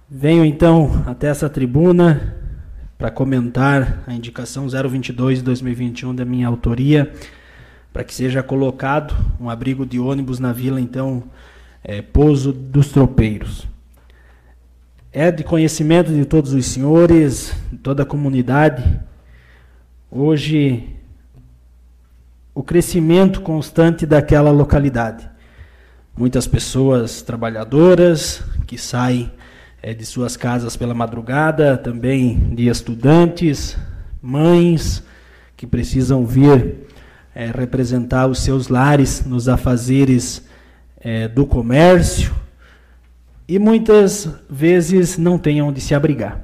Venho 0.09 0.43
então 0.43 1.05
até 1.05 1.27
essa 1.27 1.49
tribuna 1.49 2.35
para 2.97 3.09
comentar 3.09 4.03
a 4.05 4.13
indicação 4.13 4.67
022 4.67 5.37
de 5.37 5.45
2021 5.45 6.13
da 6.13 6.25
minha 6.25 6.49
autoria, 6.49 7.13
para 7.93 8.03
que 8.03 8.13
seja 8.13 8.43
colocado 8.43 9.15
um 9.39 9.49
abrigo 9.49 9.85
de 9.85 9.97
ônibus 9.97 10.37
na 10.37 10.51
vila, 10.51 10.81
então, 10.81 11.23
é, 11.81 12.01
Pouso 12.01 12.51
dos 12.51 12.89
Tropeiros. 12.89 13.65
É 15.13 15.31
de 15.31 15.45
conhecimento 15.45 16.11
de 16.11 16.25
todos 16.25 16.51
os 16.51 16.65
senhores, 16.65 17.55
de 17.71 17.77
toda 17.77 18.03
a 18.03 18.05
comunidade. 18.05 18.99
Hoje, 20.11 20.89
o 22.53 22.61
crescimento 22.61 23.39
constante 23.39 24.05
daquela 24.05 24.51
localidade. 24.51 25.36
Muitas 26.17 26.47
pessoas 26.47 27.21
trabalhadoras 27.21 28.41
que 28.65 28.75
saem 28.75 29.31
é, 29.83 29.93
de 29.93 30.03
suas 30.03 30.35
casas 30.35 30.75
pela 30.75 30.95
madrugada, 30.95 31.77
também 31.77 32.55
de 32.55 32.67
estudantes, 32.67 33.77
mães 34.19 35.03
que 35.55 35.67
precisam 35.67 36.25
vir 36.25 36.87
é, 37.35 37.51
representar 37.51 38.25
os 38.25 38.39
seus 38.39 38.67
lares 38.67 39.27
nos 39.27 39.47
afazeres 39.47 40.43
é, 40.99 41.27
do 41.27 41.45
comércio 41.45 42.33
e 43.47 43.59
muitas 43.59 44.27
vezes 44.49 45.19
não 45.19 45.37
têm 45.37 45.61
onde 45.61 45.79
se 45.79 45.93
abrigar. 45.93 46.41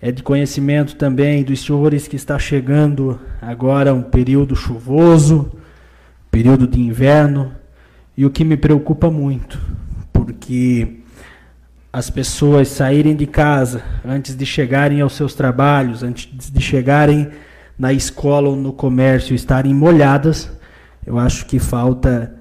É 0.00 0.10
de 0.10 0.22
conhecimento 0.22 0.96
também 0.96 1.44
dos 1.44 1.60
senhores 1.60 2.08
que 2.08 2.16
está 2.16 2.38
chegando 2.38 3.20
agora 3.42 3.92
um 3.92 4.02
período 4.02 4.56
chuvoso, 4.56 5.52
período 6.30 6.66
de 6.66 6.80
inverno, 6.80 7.60
e 8.16 8.26
o 8.26 8.30
que 8.30 8.44
me 8.44 8.56
preocupa 8.56 9.10
muito, 9.10 9.60
porque 10.12 11.00
as 11.92 12.08
pessoas 12.10 12.68
saírem 12.68 13.14
de 13.14 13.26
casa 13.26 13.82
antes 14.04 14.36
de 14.36 14.46
chegarem 14.46 15.00
aos 15.00 15.14
seus 15.14 15.34
trabalhos, 15.34 16.02
antes 16.02 16.50
de 16.50 16.60
chegarem 16.60 17.28
na 17.78 17.92
escola 17.92 18.48
ou 18.48 18.56
no 18.56 18.72
comércio, 18.72 19.34
estarem 19.34 19.74
molhadas, 19.74 20.50
eu 21.06 21.18
acho 21.18 21.46
que 21.46 21.58
falta 21.58 22.34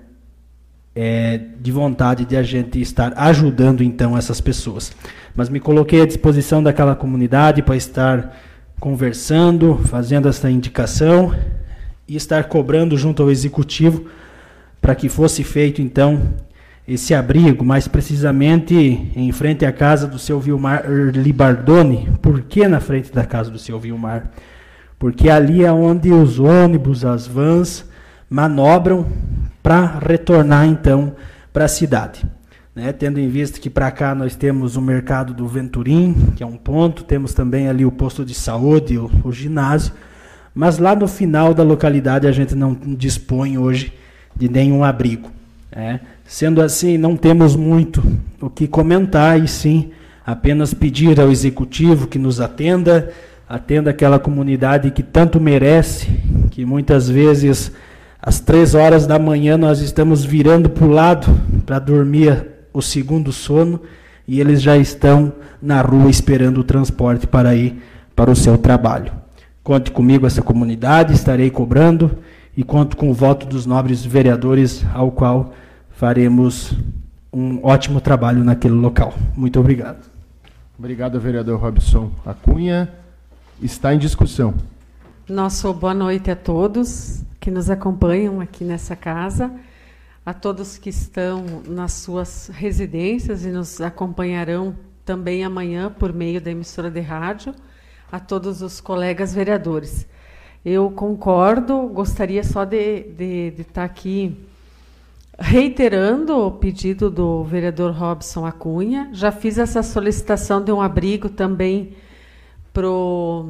é, 0.96 1.40
de 1.60 1.72
vontade 1.72 2.26
de 2.26 2.36
a 2.36 2.44
gente 2.44 2.80
estar 2.80 3.14
ajudando 3.16 3.84
então 3.84 4.18
essas 4.18 4.40
pessoas. 4.42 4.92
Mas 5.36 5.50
me 5.50 5.60
coloquei 5.60 6.02
à 6.02 6.06
disposição 6.06 6.62
daquela 6.62 6.96
comunidade 6.96 7.62
para 7.62 7.76
estar 7.76 8.38
conversando, 8.80 9.80
fazendo 9.86 10.28
essa 10.28 10.50
indicação 10.50 11.34
e 12.08 12.16
estar 12.16 12.46
cobrando 12.46 12.98
junto 12.98 13.24
ao 13.24 13.32
executivo 13.32 14.06
para 14.82 14.96
que 14.96 15.08
fosse 15.08 15.44
feito 15.44 15.82
então 15.82 16.20
esse 16.88 17.14
abrigo, 17.14 17.64
mais 17.64 17.88
precisamente 17.88 19.12
em 19.16 19.32
frente 19.32 19.66
à 19.66 19.72
casa 19.72 20.08
do 20.08 20.18
seu 20.18 20.40
Vilmar 20.40 20.84
Libardoni. 21.14 22.10
Por 22.22 22.42
que 22.42 22.68
na 22.68 22.80
frente 22.80 23.14
da 23.14 23.24
casa 23.24 23.52
do 23.52 23.60
seu 23.60 23.80
Vilmar? 23.80 24.32
Porque 24.98 25.30
ali 25.30 25.64
é 25.64 25.72
onde 25.72 26.12
os 26.12 26.40
ônibus, 26.40 27.06
as 27.06 27.28
vans 27.28 27.86
manobram 28.30 29.08
para 29.62 30.00
retornar 30.00 30.66
então 30.66 31.16
para 31.54 31.66
a 31.66 31.68
cidade. 31.68 32.26
Né? 32.76 32.92
Tendo 32.92 33.20
em 33.20 33.30
vista 33.30 33.60
que 33.60 33.70
para 33.70 33.92
cá 33.92 34.16
nós 34.16 34.36
temos 34.36 34.76
o 34.76 34.82
mercado 34.82 35.34
do 35.34 35.48
Venturim, 35.48 36.34
que 36.36 36.44
é 36.44 36.46
um 36.46 36.58
ponto, 36.58 37.04
temos 37.04 37.34
também 37.34 37.68
ali 37.68 37.86
o 37.86 37.92
posto 37.92 38.26
de 38.26 38.34
saúde, 38.34 38.98
o, 38.98 39.10
o 39.24 39.32
ginásio, 39.32 39.94
mas 40.54 40.78
lá 40.78 40.96
no 40.96 41.08
final 41.08 41.54
da 41.54 41.64
localidade 41.64 42.28
a 42.28 42.32
gente 42.32 42.56
não 42.56 42.74
dispõe 42.74 43.58
hoje 43.58 43.94
de 44.36 44.50
nenhum 44.50 44.84
abrigo. 44.84 45.30
Né? 45.76 46.02
Sendo 46.26 46.62
assim, 46.62 46.98
não 46.98 47.16
temos 47.16 47.56
muito 47.56 48.04
o 48.40 48.50
que 48.50 48.68
comentar, 48.68 49.40
e 49.42 49.48
sim 49.48 49.92
apenas 50.26 50.74
pedir 50.74 51.20
ao 51.20 51.32
executivo 51.32 52.08
que 52.08 52.20
nos 52.20 52.40
atenda, 52.40 53.12
atenda 53.48 53.90
aquela 53.90 54.20
comunidade 54.20 54.92
que 54.92 55.04
tanto 55.04 55.40
merece, 55.40 56.08
que 56.52 56.66
muitas 56.66 57.10
vezes 57.10 57.72
às 58.22 58.40
três 58.40 58.76
horas 58.76 59.08
da 59.08 59.18
manhã 59.18 59.58
nós 59.58 59.82
estamos 59.82 60.24
virando 60.24 60.70
para 60.70 60.86
o 60.86 60.92
lado 60.92 61.28
para 61.66 61.80
dormir 61.80 62.46
o 62.72 62.82
segundo 62.82 63.32
sono 63.32 63.82
e 64.28 64.40
eles 64.40 64.62
já 64.62 64.78
estão 64.78 65.34
na 65.62 65.82
rua 65.82 66.10
esperando 66.10 66.60
o 66.60 66.64
transporte 66.64 67.28
para 67.28 67.56
ir 67.56 67.82
para 68.16 68.32
o 68.32 68.36
seu 68.36 68.58
trabalho. 68.58 69.12
Conte 69.64 69.92
comigo 69.92 70.26
essa 70.26 70.42
comunidade, 70.42 71.14
estarei 71.14 71.50
cobrando 71.50 72.20
e 72.56 72.64
conto 72.64 72.98
com 72.98 73.10
o 73.10 73.14
voto 73.14 73.46
dos 73.46 73.66
nobres 73.66 74.04
vereadores, 74.04 74.86
ao 74.94 75.12
qual 75.12 75.54
faremos 75.90 76.74
um 77.32 77.66
ótimo 77.66 78.02
trabalho 78.02 78.44
naquele 78.44 78.74
local. 78.74 79.14
Muito 79.36 79.60
obrigado. 79.60 80.10
Obrigado, 80.78 81.20
vereador 81.20 81.60
Robson 81.60 82.12
Acunha. 82.26 82.92
Está 83.62 83.94
em 83.94 84.00
discussão. 84.00 84.54
Nosso 85.30 85.74
boa 85.74 85.94
noite 85.94 86.32
a 86.32 86.36
todos 86.36 87.24
que 87.40 87.50
nos 87.50 87.70
acompanham 87.70 88.42
aqui 88.42 88.64
nessa 88.64 88.96
casa, 88.96 89.52
a 90.26 90.34
todos 90.34 90.78
que 90.78 90.90
estão 90.90 91.62
nas 91.68 91.94
suas 91.94 92.50
residências 92.54 93.46
e 93.46 93.50
nos 93.50 93.80
acompanharão 93.80 94.76
também 95.06 95.44
amanhã 95.44 95.92
por 95.92 96.14
meio 96.14 96.42
da 96.42 96.52
emissora 96.52 96.92
de 96.92 97.00
rádio, 97.00 97.56
a 98.12 98.20
todos 98.20 98.62
os 98.62 98.82
colegas 98.82 99.34
vereadores. 99.34 100.06
Eu 100.64 100.92
concordo, 100.92 101.88
gostaria 101.88 102.44
só 102.44 102.64
de, 102.64 103.02
de, 103.18 103.50
de 103.50 103.62
estar 103.64 103.84
aqui 103.84 104.38
reiterando 105.40 106.38
o 106.38 106.52
pedido 106.52 107.10
do 107.10 107.44
vereador 107.44 107.92
Robson 107.92 108.46
Acunha. 108.46 109.10
Já 109.12 109.32
fiz 109.32 109.58
essa 109.58 109.82
solicitação 109.82 110.64
de 110.64 110.72
um 110.72 110.80
abrigo 110.80 111.30
também 111.30 111.96
para 112.72 112.88
o 112.88 113.48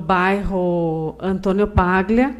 bairro 0.00 1.14
Antônio 1.20 1.68
Paglia, 1.68 2.34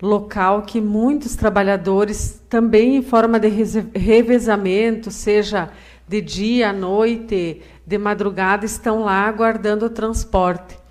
local 0.00 0.62
que 0.62 0.80
muitos 0.80 1.34
trabalhadores, 1.34 2.40
também 2.48 2.94
em 2.96 3.02
forma 3.02 3.40
de 3.40 3.48
revezamento, 3.48 5.10
seja 5.10 5.70
de 6.06 6.20
dia, 6.20 6.70
à 6.70 6.72
noite, 6.72 7.62
de 7.84 7.98
madrugada, 7.98 8.64
estão 8.64 9.02
lá 9.02 9.26
aguardando 9.26 9.86
o 9.86 9.90
transporte. 9.90 10.81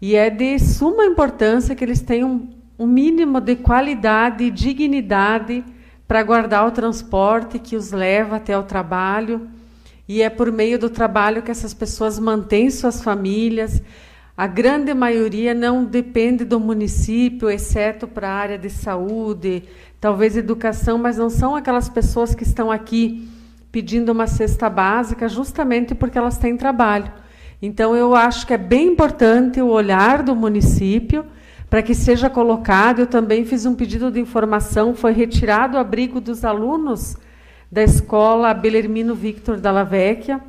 E 0.00 0.14
é 0.14 0.30
de 0.30 0.58
suma 0.58 1.04
importância 1.04 1.74
que 1.74 1.84
eles 1.84 2.00
tenham 2.00 2.48
um 2.78 2.86
mínimo 2.86 3.40
de 3.40 3.56
qualidade 3.56 4.44
e 4.44 4.50
dignidade 4.50 5.64
para 6.06 6.22
guardar 6.22 6.66
o 6.66 6.70
transporte 6.70 7.58
que 7.58 7.76
os 7.76 7.90
leva 7.90 8.36
até 8.36 8.56
o 8.56 8.62
trabalho. 8.62 9.48
E 10.08 10.22
é 10.22 10.30
por 10.30 10.50
meio 10.52 10.78
do 10.78 10.88
trabalho 10.88 11.42
que 11.42 11.50
essas 11.50 11.74
pessoas 11.74 12.18
mantêm 12.18 12.70
suas 12.70 13.02
famílias, 13.02 13.82
a 14.38 14.46
grande 14.46 14.94
maioria 14.94 15.52
não 15.52 15.84
depende 15.84 16.44
do 16.44 16.60
município, 16.60 17.50
exceto 17.50 18.06
para 18.06 18.28
a 18.28 18.34
área 18.34 18.56
de 18.56 18.70
saúde, 18.70 19.64
talvez 20.00 20.36
educação, 20.36 20.96
mas 20.96 21.18
não 21.18 21.28
são 21.28 21.56
aquelas 21.56 21.88
pessoas 21.88 22.36
que 22.36 22.44
estão 22.44 22.70
aqui 22.70 23.28
pedindo 23.72 24.12
uma 24.12 24.28
cesta 24.28 24.70
básica 24.70 25.28
justamente 25.28 25.92
porque 25.92 26.16
elas 26.16 26.38
têm 26.38 26.56
trabalho. 26.56 27.12
Então, 27.60 27.94
eu 27.96 28.14
acho 28.14 28.46
que 28.46 28.52
é 28.52 28.58
bem 28.58 28.88
importante 28.88 29.60
o 29.60 29.68
olhar 29.68 30.22
do 30.22 30.34
município 30.34 31.24
para 31.68 31.82
que 31.82 31.94
seja 31.94 32.30
colocado. 32.30 33.00
Eu 33.00 33.06
também 33.06 33.44
fiz 33.44 33.66
um 33.66 33.74
pedido 33.74 34.10
de 34.10 34.20
informação, 34.20 34.94
foi 34.94 35.12
retirado 35.12 35.76
o 35.76 35.80
abrigo 35.80 36.20
dos 36.20 36.44
alunos 36.44 37.16
da 37.70 37.82
escola 37.82 38.54
Belermino 38.54 39.14
Victor 39.14 39.58
da 39.58 39.84
Vecchia, 39.84 40.40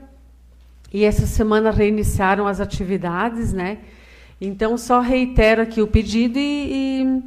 e 0.92 1.04
essa 1.04 1.28
semana 1.28 1.70
reiniciaram 1.70 2.48
as 2.48 2.60
atividades, 2.60 3.54
né? 3.54 3.80
Então, 4.42 4.78
só 4.78 5.02
reitero 5.02 5.62
aqui 5.62 5.82
o 5.82 5.88
pedido 5.88 6.40
e, 6.40 7.04
e, 7.04 7.24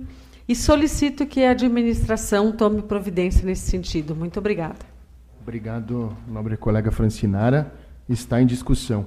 e 0.48 0.56
solicito 0.56 1.26
que 1.26 1.44
a 1.44 1.50
administração 1.50 2.50
tome 2.50 2.82
providência 2.82 3.44
nesse 3.44 3.70
sentido. 3.70 4.16
Muito 4.16 4.38
obrigada. 4.38 4.78
Obrigado, 5.40 6.16
nobre 6.26 6.56
colega 6.56 6.90
Francinara. 6.90 7.72
Está 8.08 8.40
em 8.40 8.46
discussão. 8.46 9.06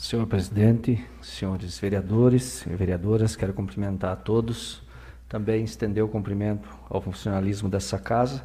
Senhor 0.00 0.26
presidente, 0.26 1.06
senhores 1.20 1.78
vereadores 1.78 2.64
e 2.64 2.70
vereadoras, 2.70 3.36
quero 3.36 3.52
cumprimentar 3.52 4.12
a 4.12 4.16
todos. 4.16 4.82
Também 5.28 5.62
estender 5.62 6.02
o 6.02 6.08
cumprimento 6.08 6.66
ao 6.88 7.02
funcionalismo 7.02 7.68
dessa 7.68 7.98
casa, 7.98 8.42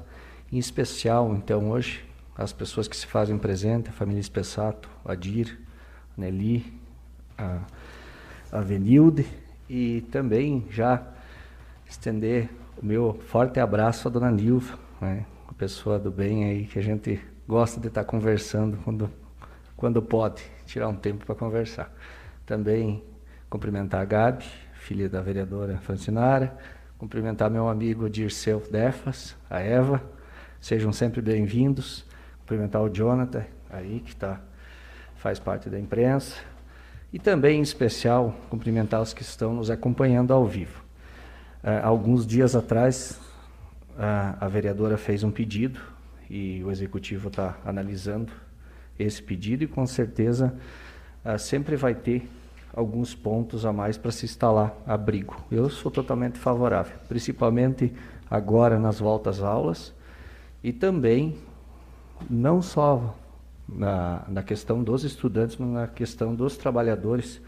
em 0.51 0.57
especial, 0.57 1.33
então, 1.33 1.71
hoje, 1.71 2.03
as 2.37 2.51
pessoas 2.51 2.89
que 2.89 2.95
se 2.95 3.07
fazem 3.07 3.37
presente, 3.37 3.89
a 3.89 3.93
família 3.93 4.19
Espessato, 4.19 4.89
a 5.05 5.15
Dir, 5.15 5.57
a 6.17 6.21
Nelly, 6.21 6.73
a, 7.37 7.61
a 8.51 8.59
Venilde, 8.59 9.25
e 9.69 10.01
também 10.11 10.67
já 10.69 11.07
estender 11.89 12.49
o 12.77 12.85
meu 12.85 13.17
forte 13.27 13.61
abraço 13.61 14.09
à 14.09 14.11
dona 14.11 14.29
Nilva, 14.29 14.77
né, 14.99 15.25
uma 15.45 15.53
pessoa 15.53 15.97
do 15.97 16.11
bem 16.11 16.43
aí 16.43 16.65
que 16.65 16.77
a 16.77 16.83
gente 16.83 17.17
gosta 17.47 17.79
de 17.79 17.87
estar 17.87 18.03
conversando 18.03 18.77
quando, 18.83 19.09
quando 19.77 20.01
pode, 20.01 20.43
tirar 20.65 20.87
um 20.87 20.95
tempo 20.95 21.25
para 21.25 21.35
conversar. 21.35 21.93
Também 22.45 23.03
cumprimentar 23.49 24.01
a 24.01 24.05
Gabi, 24.05 24.45
filha 24.73 25.07
da 25.07 25.21
vereadora 25.21 25.77
Francinara, 25.77 26.57
cumprimentar 26.97 27.49
meu 27.49 27.69
amigo 27.69 28.09
Dirceu 28.09 28.61
Defas, 28.71 29.35
a 29.49 29.59
Eva, 29.59 30.01
sejam 30.59 30.91
sempre 30.91 31.21
bem-vindos 31.21 32.05
cumprimentar 32.45 32.83
o 32.83 32.89
Jonathan 32.89 33.43
aí 33.71 33.99
que 34.05 34.15
tá, 34.15 34.39
faz 35.15 35.39
parte 35.39 35.67
da 35.67 35.79
imprensa 35.79 36.35
e 37.11 37.17
também 37.17 37.59
em 37.59 37.63
especial 37.63 38.35
cumprimentar 38.51 39.01
os 39.01 39.13
que 39.13 39.23
estão 39.23 39.55
nos 39.55 39.71
acompanhando 39.71 40.31
ao 40.31 40.45
vivo. 40.45 40.83
Uh, 41.63 41.83
alguns 41.83 42.25
dias 42.25 42.55
atrás 42.55 43.19
uh, 43.97 44.37
a 44.39 44.47
vereadora 44.47 44.95
fez 44.95 45.23
um 45.23 45.31
pedido 45.31 45.81
e 46.29 46.63
o 46.63 46.69
executivo 46.69 47.29
está 47.29 47.57
analisando 47.65 48.31
esse 48.97 49.21
pedido 49.21 49.63
e 49.63 49.67
com 49.67 49.85
certeza 49.85 50.55
uh, 51.23 51.37
sempre 51.37 51.75
vai 51.75 51.93
ter 51.93 52.29
alguns 52.73 53.15
pontos 53.15 53.65
a 53.65 53.71
mais 53.71 53.97
para 53.97 54.11
se 54.11 54.25
instalar 54.25 54.75
abrigo. 54.85 55.35
Eu 55.49 55.69
sou 55.69 55.89
totalmente 55.89 56.37
favorável, 56.37 56.97
principalmente 57.07 57.93
agora 58.29 58.77
nas 58.77 58.99
voltas 58.99 59.41
aulas 59.41 59.93
e 60.63 60.73
também 60.73 61.37
não 62.29 62.61
só 62.61 63.15
na, 63.67 64.23
na 64.27 64.43
questão 64.43 64.83
dos 64.83 65.03
estudantes, 65.03 65.57
mas 65.57 65.69
na 65.69 65.87
questão 65.87 66.35
dos 66.35 66.57
trabalhadores 66.57 67.41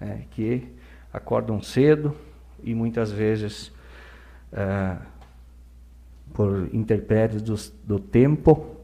é, 0.00 0.20
que 0.30 0.68
acordam 1.12 1.60
cedo 1.62 2.14
e 2.62 2.74
muitas 2.74 3.10
vezes 3.10 3.72
é, 4.52 4.96
por 6.34 6.68
intempéries 6.74 7.40
do, 7.40 7.54
do 7.84 7.98
tempo 7.98 8.75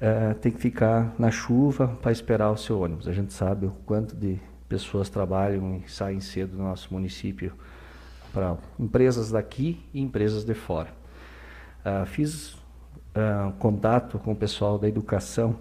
é, 0.00 0.34
tem 0.34 0.52
que 0.52 0.60
ficar 0.60 1.14
na 1.18 1.30
chuva 1.30 1.88
para 2.02 2.12
esperar 2.12 2.50
o 2.50 2.56
seu 2.56 2.80
ônibus. 2.80 3.08
A 3.08 3.12
gente 3.12 3.32
sabe 3.32 3.66
o 3.66 3.70
quanto 3.84 4.14
de 4.14 4.38
pessoas 4.68 5.08
trabalham 5.08 5.76
e 5.84 5.90
saem 5.90 6.20
cedo 6.20 6.56
no 6.56 6.64
nosso 6.64 6.92
município 6.92 7.52
para 8.32 8.56
empresas 8.78 9.30
daqui 9.30 9.82
e 9.94 10.00
empresas 10.00 10.44
de 10.44 10.54
fora. 10.54 10.90
Uh, 11.84 12.04
fiz 12.04 12.52
uh, 12.52 13.52
contato 13.58 14.18
com 14.18 14.32
o 14.32 14.36
pessoal 14.36 14.78
da 14.78 14.88
educação, 14.88 15.56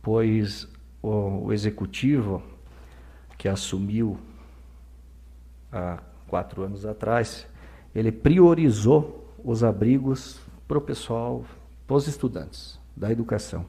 pois 0.00 0.68
o, 1.02 1.46
o 1.46 1.52
executivo 1.52 2.42
que 3.36 3.48
assumiu 3.48 4.18
há 5.70 5.98
quatro 6.26 6.62
anos 6.62 6.86
atrás, 6.86 7.46
ele 7.94 8.10
priorizou 8.10 9.34
os 9.44 9.62
abrigos 9.62 10.40
para 10.66 10.78
o 10.78 10.80
pessoal, 10.80 11.44
para 11.88 11.96
os 11.96 12.06
estudantes 12.06 12.78
da 12.96 13.10
educação. 13.10 13.66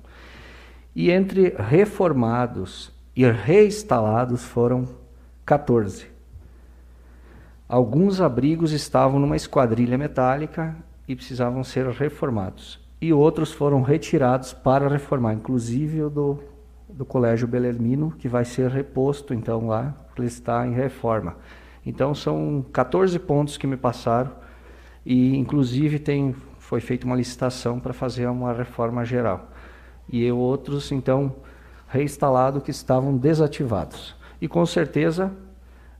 E 0.96 1.10
entre 1.10 1.56
reformados 1.58 2.92
e 3.16 3.26
reinstalados 3.26 4.44
foram 4.44 4.88
14. 5.46 6.08
Alguns 7.68 8.20
abrigos 8.20 8.74
estavam 8.74 9.20
numa 9.20 9.36
esquadrilha 9.36 9.98
metálica 9.98 10.76
e 11.08 11.16
precisavam 11.16 11.64
ser 11.64 11.88
reformados. 11.88 12.80
E 13.02 13.14
outros 13.14 13.54
foram 13.54 13.82
retirados 13.82 14.54
para 14.54 14.90
reformar, 14.90 15.34
inclusive 15.34 16.04
o 16.04 16.10
do, 16.10 16.40
do 16.90 17.06
Colégio 17.06 17.48
Belermino, 17.48 18.12
que 18.12 18.28
vai 18.28 18.44
ser 18.44 18.70
reposto 18.70 19.34
então 19.34 19.68
lá, 19.68 19.96
ele 20.18 20.28
está 20.28 20.68
em 20.68 20.74
reforma. 20.74 21.38
Então 21.86 22.14
são 22.14 22.66
14 22.74 23.18
pontos 23.20 23.58
que 23.58 23.66
me 23.66 23.78
passaram 23.78 24.32
e 25.06 25.38
inclusive 25.38 25.98
tem, 25.98 26.36
foi 26.70 26.80
feita 26.80 27.04
uma 27.04 27.16
licitação 27.16 27.80
para 27.80 27.94
fazer 27.94 28.28
uma 28.28 28.54
reforma 28.54 29.04
geral. 29.04 29.50
E 30.08 30.32
outros 30.32 30.92
então 30.92 31.36
reinstalado 31.88 32.62
que 32.62 32.70
estavam 32.70 33.18
desativados. 33.18 34.16
E 34.40 34.48
com 34.48 34.64
certeza 34.68 35.34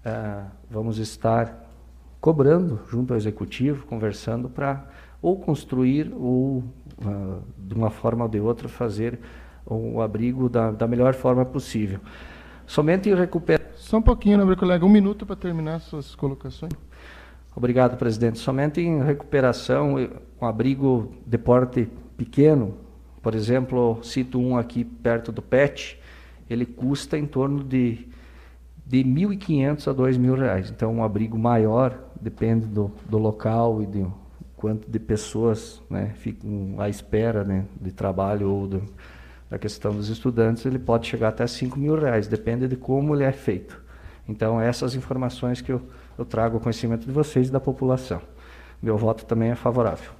uh, 0.06 0.46
vamos 0.70 1.00
estar 1.00 1.68
cobrando 2.22 2.82
junto 2.88 3.14
ao 3.14 3.18
executivo, 3.18 3.88
conversando 3.88 4.48
para 4.48 4.86
ou 5.20 5.40
construir 5.40 6.14
ou 6.14 6.60
uh, 7.04 7.42
de 7.58 7.74
uma 7.74 7.90
forma 7.90 8.26
ou 8.26 8.30
de 8.30 8.40
outra 8.40 8.70
fazer 8.70 9.20
o 9.66 10.00
abrigo 10.04 10.48
da, 10.48 10.70
da 10.70 10.88
melhor 10.88 11.16
forma 11.16 11.44
possível. 11.44 12.00
Somente 12.68 13.12
recuperar. 13.12 13.72
Só 13.76 13.98
um 13.98 14.04
pouquinho, 14.04 14.46
meu 14.46 14.56
colega, 14.56 14.86
um 14.86 14.90
minuto 14.90 15.26
para 15.26 15.36
terminar 15.36 15.80
suas 15.80 16.14
colocações. 16.14 16.74
Obrigado, 17.56 17.98
presidente. 17.98 18.40
Somente 18.40 18.80
em 18.80 19.04
recuperação, 19.04 19.96
um 20.42 20.46
abrigo 20.46 21.14
de 21.26 21.38
porte 21.38 21.90
pequeno, 22.16 22.78
por 23.22 23.36
exemplo, 23.36 24.00
cito 24.04 24.40
um 24.40 24.58
aqui 24.58 24.84
perto 24.84 25.32
do 25.32 25.42
PET, 25.42 26.00
ele 26.50 26.66
custa 26.66 27.18
em 27.18 27.26
torno 27.26 27.64
de, 27.64 28.08
de 28.86 29.04
1.500 29.04 29.88
a 29.88 29.94
2.000 29.94 30.38
reais. 30.38 30.70
Então, 30.70 30.94
um 30.96 31.04
abrigo 31.04 31.38
maior, 31.38 31.98
depende 32.20 32.66
do, 32.66 32.92
do 33.10 33.18
local 33.18 33.82
e 33.82 33.86
de 33.86 34.06
quanto 34.56 34.90
de 34.90 35.00
pessoas 35.00 35.82
né, 35.90 36.12
ficam 36.16 36.76
à 36.80 36.90
espera 36.90 37.44
né, 37.44 37.66
de 37.80 37.92
trabalho 37.92 38.52
ou 38.52 38.68
do, 38.68 38.84
da 39.50 39.58
questão 39.58 39.94
dos 39.94 40.10
estudantes, 40.10 40.66
ele 40.66 40.80
pode 40.80 41.08
chegar 41.08 41.30
até 41.30 41.48
5 41.48 41.80
mil 41.80 42.00
reais, 42.00 42.28
depende 42.28 42.68
de 42.68 42.76
como 42.76 43.16
ele 43.16 43.24
é 43.24 43.32
feito. 43.32 43.82
Então, 44.28 44.62
essas 44.62 44.96
informações 44.96 45.62
que 45.62 45.72
eu, 45.72 45.82
eu 46.20 46.26
trago 46.26 46.58
ao 46.58 46.62
conhecimento 46.62 47.06
de 47.06 47.12
vocês 47.14 47.48
e 47.48 47.52
da 47.52 47.62
população. 47.62 48.22
Meu 48.84 48.98
voto 48.98 49.26
também 49.26 49.52
é 49.52 49.56
favorável. 49.56 50.12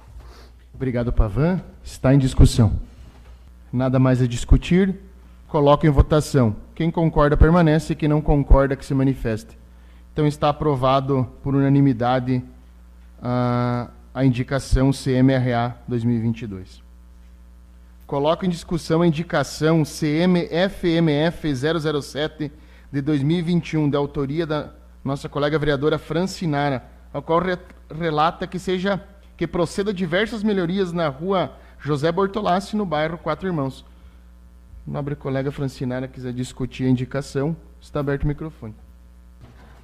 Obrigado, 0.74 1.12
Pavan. 1.12 1.60
Está 1.84 2.14
em 2.14 2.18
discussão. 2.18 2.72
Nada 3.70 3.98
mais 3.98 4.22
a 4.22 4.26
discutir. 4.26 4.98
Coloco 5.46 5.86
em 5.86 5.90
votação. 5.90 6.56
Quem 6.74 6.90
concorda 6.90 7.36
permanece, 7.36 7.94
quem 7.94 8.08
não 8.08 8.22
concorda 8.22 8.74
que 8.76 8.84
se 8.84 8.94
manifeste. 8.94 9.58
Então 10.10 10.26
está 10.26 10.48
aprovado 10.48 11.28
por 11.42 11.54
unanimidade 11.54 12.42
a, 13.20 13.90
a 14.14 14.24
indicação 14.24 14.92
CMRA 14.92 15.76
2022. 15.86 16.82
Coloco 18.06 18.46
em 18.46 18.48
discussão 18.48 19.02
a 19.02 19.06
indicação 19.06 19.82
CMFMF 19.82 21.54
007 21.54 22.50
de 22.90 23.02
2021, 23.02 23.90
da 23.90 23.98
autoria 23.98 24.46
da 24.46 24.79
nossa 25.04 25.28
colega 25.28 25.58
vereadora 25.58 25.98
Francinara, 25.98 26.84
a 27.12 27.20
qual 27.20 27.40
re 27.40 27.58
relata 27.90 28.46
que 28.46 28.58
seja 28.58 29.02
que 29.36 29.46
proceda 29.46 29.92
diversas 29.92 30.42
melhorias 30.42 30.92
na 30.92 31.08
rua 31.08 31.52
José 31.80 32.12
Bortolassi, 32.12 32.76
no 32.76 32.84
bairro 32.84 33.18
Quatro 33.18 33.48
Irmãos. 33.48 33.84
Nobre 34.86 35.16
colega 35.16 35.50
Francinara 35.50 36.06
quiser 36.06 36.32
discutir 36.32 36.84
a 36.84 36.88
indicação, 36.88 37.56
está 37.80 38.00
aberto 38.00 38.24
o 38.24 38.26
microfone. 38.26 38.74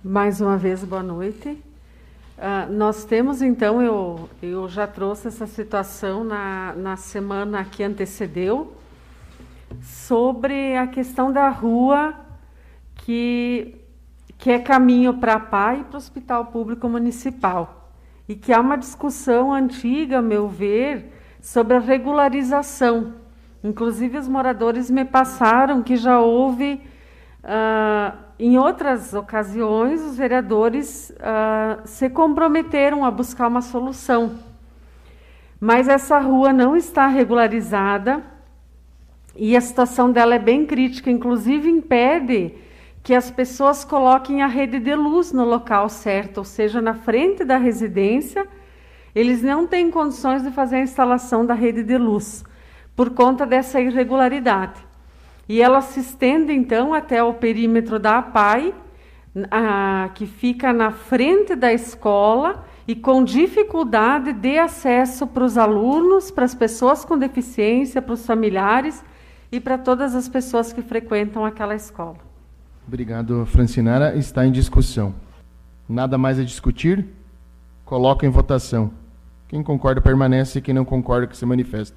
Mais 0.04 0.40
uma 0.40 0.56
vez, 0.56 0.84
boa 0.84 1.02
noite. 1.02 1.48
Uh, 1.48 2.70
nós 2.70 3.04
temos, 3.04 3.40
então, 3.40 3.80
eu, 3.80 4.28
eu 4.42 4.68
já 4.68 4.86
trouxe 4.86 5.28
essa 5.28 5.46
situação 5.46 6.22
na, 6.22 6.74
na 6.74 6.96
semana 6.96 7.64
que 7.64 7.82
antecedeu, 7.82 8.76
sobre 9.82 10.76
a 10.76 10.86
questão 10.86 11.32
da 11.32 11.48
rua 11.48 12.14
que, 12.96 13.74
que 14.38 14.50
é 14.50 14.58
caminho 14.58 15.14
para 15.14 15.34
a 15.34 15.40
PAI 15.40 15.80
e 15.80 15.84
para 15.84 15.94
o 15.94 15.96
Hospital 15.96 16.46
Público 16.46 16.88
Municipal. 16.88 17.90
E 18.28 18.34
que 18.34 18.52
há 18.52 18.60
uma 18.60 18.76
discussão 18.76 19.52
antiga, 19.52 20.18
a 20.18 20.22
meu 20.22 20.48
ver, 20.48 21.12
sobre 21.40 21.76
a 21.76 21.80
regularização. 21.80 23.14
Inclusive, 23.62 24.18
os 24.18 24.28
moradores 24.28 24.90
me 24.90 25.04
passaram 25.04 25.82
que 25.82 25.96
já 25.96 26.20
houve, 26.20 26.80
uh, 27.44 28.16
em 28.38 28.58
outras 28.58 29.14
ocasiões, 29.14 30.02
os 30.02 30.16
vereadores 30.16 31.10
uh, 31.10 31.80
se 31.84 32.10
comprometeram 32.10 33.04
a 33.04 33.10
buscar 33.10 33.48
uma 33.48 33.62
solução. 33.62 34.38
Mas 35.58 35.88
essa 35.88 36.18
rua 36.18 36.52
não 36.52 36.76
está 36.76 37.06
regularizada 37.06 38.22
e 39.34 39.56
a 39.56 39.60
situação 39.60 40.10
dela 40.10 40.34
é 40.34 40.38
bem 40.38 40.66
crítica, 40.66 41.10
inclusive 41.10 41.68
impede 41.68 42.54
que 43.06 43.14
as 43.14 43.30
pessoas 43.30 43.84
coloquem 43.84 44.42
a 44.42 44.48
rede 44.48 44.80
de 44.80 44.92
luz 44.96 45.30
no 45.30 45.44
local 45.44 45.88
certo, 45.88 46.38
ou 46.38 46.44
seja, 46.44 46.82
na 46.82 46.92
frente 46.92 47.44
da 47.44 47.56
residência 47.56 48.44
eles 49.14 49.44
não 49.44 49.64
têm 49.64 49.92
condições 49.92 50.42
de 50.42 50.50
fazer 50.50 50.78
a 50.78 50.80
instalação 50.80 51.46
da 51.46 51.54
rede 51.54 51.84
de 51.84 51.96
luz, 51.96 52.44
por 52.96 53.10
conta 53.10 53.46
dessa 53.46 53.80
irregularidade. 53.80 54.84
E 55.48 55.62
ela 55.62 55.82
se 55.82 56.00
estende, 56.00 56.52
então, 56.52 56.92
até 56.92 57.22
o 57.22 57.32
perímetro 57.32 58.00
da 58.00 58.18
APAI, 58.18 58.74
a, 59.52 60.10
que 60.12 60.26
fica 60.26 60.72
na 60.72 60.90
frente 60.90 61.54
da 61.54 61.72
escola 61.72 62.66
e 62.88 62.96
com 62.96 63.22
dificuldade 63.22 64.32
de 64.32 64.58
acesso 64.58 65.28
para 65.28 65.44
os 65.44 65.56
alunos, 65.56 66.32
para 66.32 66.44
as 66.44 66.56
pessoas 66.56 67.04
com 67.04 67.16
deficiência, 67.16 68.02
para 68.02 68.14
os 68.14 68.26
familiares 68.26 69.04
e 69.52 69.60
para 69.60 69.78
todas 69.78 70.12
as 70.16 70.28
pessoas 70.28 70.72
que 70.72 70.82
frequentam 70.82 71.44
aquela 71.44 71.76
escola. 71.76 72.25
Obrigado, 72.86 73.44
Francinara. 73.46 74.16
Está 74.16 74.46
em 74.46 74.52
discussão. 74.52 75.12
Nada 75.88 76.16
mais 76.16 76.38
a 76.38 76.44
discutir? 76.44 77.04
Coloco 77.84 78.24
em 78.24 78.28
votação. 78.28 78.92
Quem 79.48 79.62
concorda 79.62 80.00
permanece, 80.00 80.60
quem 80.60 80.72
não 80.72 80.84
concorda 80.84 81.26
que 81.26 81.36
se 81.36 81.44
manifeste. 81.44 81.96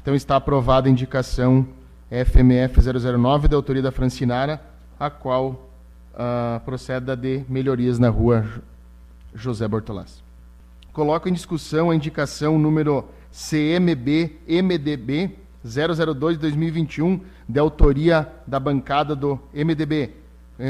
Então 0.00 0.14
está 0.14 0.36
aprovada 0.36 0.88
a 0.88 0.90
indicação 0.90 1.66
FMF 2.10 2.80
009 2.80 3.48
da 3.48 3.56
autoria 3.56 3.82
da 3.82 3.92
Francinara, 3.92 4.60
a 4.98 5.10
qual 5.10 5.70
uh, 6.14 6.60
proceda 6.64 7.14
de 7.14 7.44
melhorias 7.46 7.98
na 7.98 8.08
rua 8.08 8.44
José 9.34 9.68
Bortolas. 9.68 10.22
Coloco 10.92 11.28
em 11.28 11.32
discussão 11.34 11.90
a 11.90 11.94
indicação 11.94 12.58
número 12.58 13.04
CMB 13.30 14.38
MDB 14.48 15.36
002 15.64 16.38
2021, 16.38 17.20
de 17.48 17.60
autoria 17.60 18.26
da 18.46 18.58
bancada 18.58 19.14
do 19.14 19.38
MDB, 19.52 20.19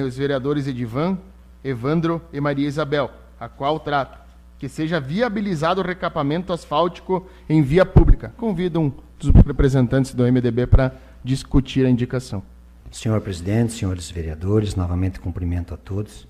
os 0.05 0.17
vereadores 0.17 0.69
Edivan, 0.69 1.19
Evandro 1.65 2.23
e 2.33 2.41
Maria 2.41 2.69
Isabel, 2.69 3.11
a 3.39 3.49
qual 3.49 3.81
trata 3.81 4.21
que 4.59 4.69
seja 4.69 5.01
viabilizado 5.01 5.81
o 5.81 5.85
recapamento 5.85 6.53
asfáltico 6.53 7.27
em 7.49 7.63
via 7.63 7.85
pública. 7.85 8.33
Convido 8.37 8.79
um 8.79 8.93
dos 9.19 9.31
representantes 9.45 10.15
do 10.15 10.23
MDB 10.23 10.67
para 10.67 10.93
discutir 11.25 11.87
a 11.87 11.91
indicação. 11.91 12.43
Senhor 12.91 13.21
presidente, 13.23 13.73
senhores 13.73 14.11
vereadores, 14.11 14.75
novamente 14.75 15.19
cumprimento 15.19 15.73
a 15.73 15.79
todos. 15.79 16.29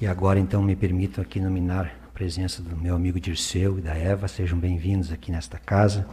E 0.00 0.06
agora, 0.06 0.38
então, 0.38 0.62
me 0.62 0.76
permito 0.76 1.20
aqui 1.20 1.40
nominar 1.40 1.86
a 2.06 2.10
presença 2.12 2.60
do 2.60 2.76
meu 2.76 2.94
amigo 2.94 3.18
Dirceu 3.18 3.78
e 3.78 3.80
da 3.80 3.94
Eva. 3.94 4.28
Sejam 4.28 4.58
bem-vindos 4.58 5.10
aqui 5.10 5.32
nesta 5.32 5.58
casa. 5.58 6.06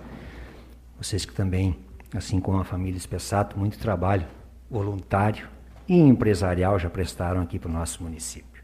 Vocês 0.98 1.26
que 1.26 1.34
também, 1.34 1.76
assim 2.16 2.40
como 2.40 2.60
a 2.60 2.64
família 2.64 2.98
Espessato, 2.98 3.60
muito 3.60 3.78
trabalho 3.78 4.26
voluntário 4.70 5.57
e 5.88 5.98
empresarial 5.98 6.78
já 6.78 6.90
prestaram 6.90 7.42
aqui 7.42 7.58
para 7.58 7.70
o 7.70 7.74
nosso 7.74 8.04
município. 8.04 8.64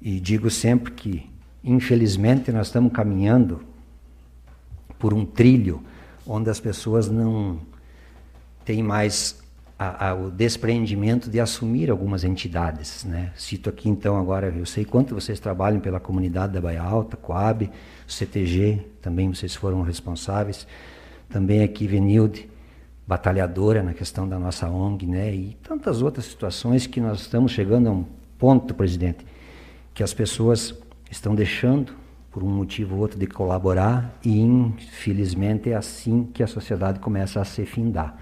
E 0.00 0.18
digo 0.20 0.50
sempre 0.50 0.92
que 0.92 1.32
Infelizmente, 1.64 2.50
nós 2.50 2.66
estamos 2.66 2.92
caminhando 2.92 3.60
por 4.98 5.14
um 5.14 5.24
trilho 5.24 5.82
onde 6.26 6.50
as 6.50 6.58
pessoas 6.58 7.08
não 7.08 7.60
têm 8.64 8.82
mais 8.82 9.40
a, 9.78 10.08
a, 10.08 10.14
o 10.14 10.30
despreendimento 10.30 11.30
de 11.30 11.38
assumir 11.38 11.88
algumas 11.88 12.24
entidades. 12.24 13.04
Né? 13.04 13.32
Cito 13.36 13.70
aqui 13.70 13.88
então 13.88 14.18
agora, 14.18 14.48
eu 14.48 14.66
sei 14.66 14.84
quanto 14.84 15.14
vocês 15.14 15.38
trabalham 15.38 15.80
pela 15.80 16.00
comunidade 16.00 16.52
da 16.52 16.60
Baia 16.60 16.82
Alta, 16.82 17.16
Coab, 17.16 17.70
CTG, 18.08 18.84
também 19.00 19.32
vocês 19.32 19.54
foram 19.54 19.82
responsáveis. 19.82 20.66
Também 21.28 21.62
aqui 21.62 21.86
Venilde, 21.86 22.50
batalhadora 23.12 23.82
na 23.82 23.92
questão 23.92 24.26
da 24.26 24.38
nossa 24.38 24.70
ONG, 24.70 25.06
né? 25.06 25.34
E 25.34 25.54
tantas 25.62 26.00
outras 26.00 26.24
situações 26.24 26.86
que 26.86 26.98
nós 26.98 27.20
estamos 27.20 27.52
chegando 27.52 27.88
a 27.88 27.92
um 27.92 28.06
ponto, 28.38 28.72
presidente, 28.72 29.26
que 29.92 30.02
as 30.02 30.14
pessoas 30.14 30.74
estão 31.10 31.34
deixando 31.34 31.92
por 32.30 32.42
um 32.42 32.48
motivo 32.48 32.94
ou 32.94 33.02
outro 33.02 33.18
de 33.18 33.26
colaborar 33.26 34.18
e 34.24 34.40
infelizmente 34.40 35.70
é 35.70 35.74
assim 35.74 36.26
que 36.32 36.42
a 36.42 36.46
sociedade 36.46 37.00
começa 37.00 37.38
a 37.38 37.44
se 37.44 37.66
findar. 37.66 38.16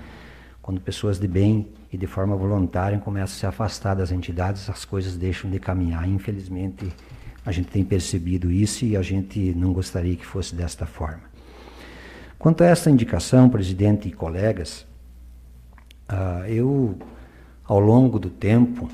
Quando 0.61 0.81
pessoas 0.81 1.21
de 1.21 1.29
bem 1.29 1.69
e 1.93 1.97
de 1.97 2.09
forma 2.09 2.35
voluntária 2.35 2.99
começam 2.99 3.37
a 3.37 3.39
se 3.39 3.47
afastar 3.47 3.95
das 3.95 4.11
entidades, 4.11 4.69
as 4.69 4.85
coisas 4.85 5.17
deixam 5.17 5.49
de 5.49 5.61
caminhar. 5.61 6.09
Infelizmente, 6.09 6.93
a 7.47 7.53
gente 7.53 7.69
tem 7.69 7.85
percebido 7.85 8.51
isso 8.51 8.85
e 8.85 8.97
a 8.97 9.03
gente 9.03 9.55
não 9.55 9.73
gostaria 9.73 10.17
que 10.17 10.27
fosse 10.27 10.53
desta 10.53 10.85
forma. 10.85 11.30
Quanto 12.41 12.65
a 12.65 12.67
essa 12.69 12.91
indicação, 12.91 13.51
presidente 13.51 14.09
e 14.09 14.13
colegas, 14.13 14.87
uh, 16.11 16.47
eu, 16.47 16.99
ao 17.63 17.79
longo 17.79 18.19
do 18.19 18.31
tempo, 18.31 18.89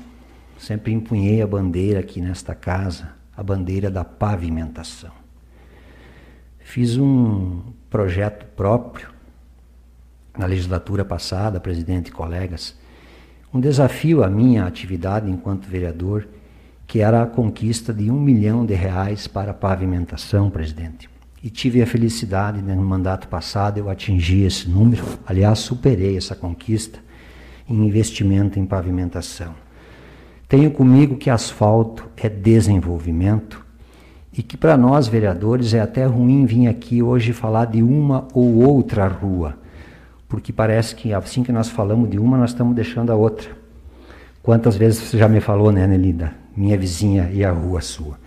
sempre 0.59 0.91
empunhei 0.91 1.41
a 1.41 1.47
bandeira 1.47 2.01
aqui 2.01 2.19
nesta 2.19 2.53
casa, 2.53 3.11
a 3.37 3.41
bandeira 3.41 3.89
da 3.89 4.03
pavimentação. 4.03 5.13
Fiz 6.59 6.97
um 6.97 7.61
projeto 7.89 8.45
próprio 8.47 9.11
na 10.37 10.45
legislatura 10.45 11.05
passada, 11.05 11.57
presidente 11.57 12.09
e 12.09 12.11
colegas, 12.11 12.77
um 13.53 13.61
desafio 13.61 14.25
à 14.25 14.29
minha 14.29 14.65
atividade 14.65 15.31
enquanto 15.31 15.69
vereador, 15.69 16.27
que 16.85 16.99
era 16.99 17.23
a 17.23 17.25
conquista 17.25 17.93
de 17.93 18.11
um 18.11 18.19
milhão 18.19 18.65
de 18.65 18.73
reais 18.73 19.25
para 19.25 19.53
pavimentação, 19.53 20.49
presidente. 20.49 21.09
E 21.43 21.49
tive 21.49 21.81
a 21.81 21.87
felicidade, 21.87 22.61
né, 22.61 22.73
no 22.73 22.83
mandato 22.83 23.27
passado, 23.27 23.77
eu 23.77 23.89
atingi 23.89 24.41
esse 24.41 24.69
número, 24.69 25.03
aliás, 25.25 25.59
superei 25.59 26.17
essa 26.17 26.35
conquista 26.35 26.99
em 27.69 27.85
investimento 27.85 28.59
em 28.59 28.65
pavimentação. 28.65 29.53
Tenho 30.47 30.71
comigo 30.71 31.17
que 31.17 31.29
asfalto 31.29 32.09
é 32.17 32.27
desenvolvimento 32.27 33.65
e 34.31 34.41
que 34.41 34.57
para 34.57 34.77
nós 34.77 35.07
vereadores 35.07 35.73
é 35.73 35.79
até 35.79 36.05
ruim 36.05 36.45
vir 36.45 36.67
aqui 36.67 37.03
hoje 37.03 37.33
falar 37.33 37.65
de 37.65 37.83
uma 37.83 38.27
ou 38.33 38.63
outra 38.63 39.07
rua 39.07 39.57
porque 40.27 40.51
parece 40.51 40.95
que 40.95 41.13
assim 41.13 41.43
que 41.43 41.51
nós 41.51 41.69
falamos 41.69 42.09
de 42.09 42.19
uma, 42.19 42.37
nós 42.37 42.51
estamos 42.51 42.75
deixando 42.75 43.11
a 43.11 43.15
outra. 43.15 43.49
Quantas 44.43 44.75
vezes 44.75 44.99
você 44.99 45.17
já 45.17 45.27
me 45.27 45.39
falou, 45.39 45.71
né, 45.71 45.87
Nelinda? 45.87 46.33
Minha 46.55 46.77
vizinha 46.77 47.29
e 47.31 47.43
a 47.43 47.51
rua 47.51 47.81
sua. 47.81 48.17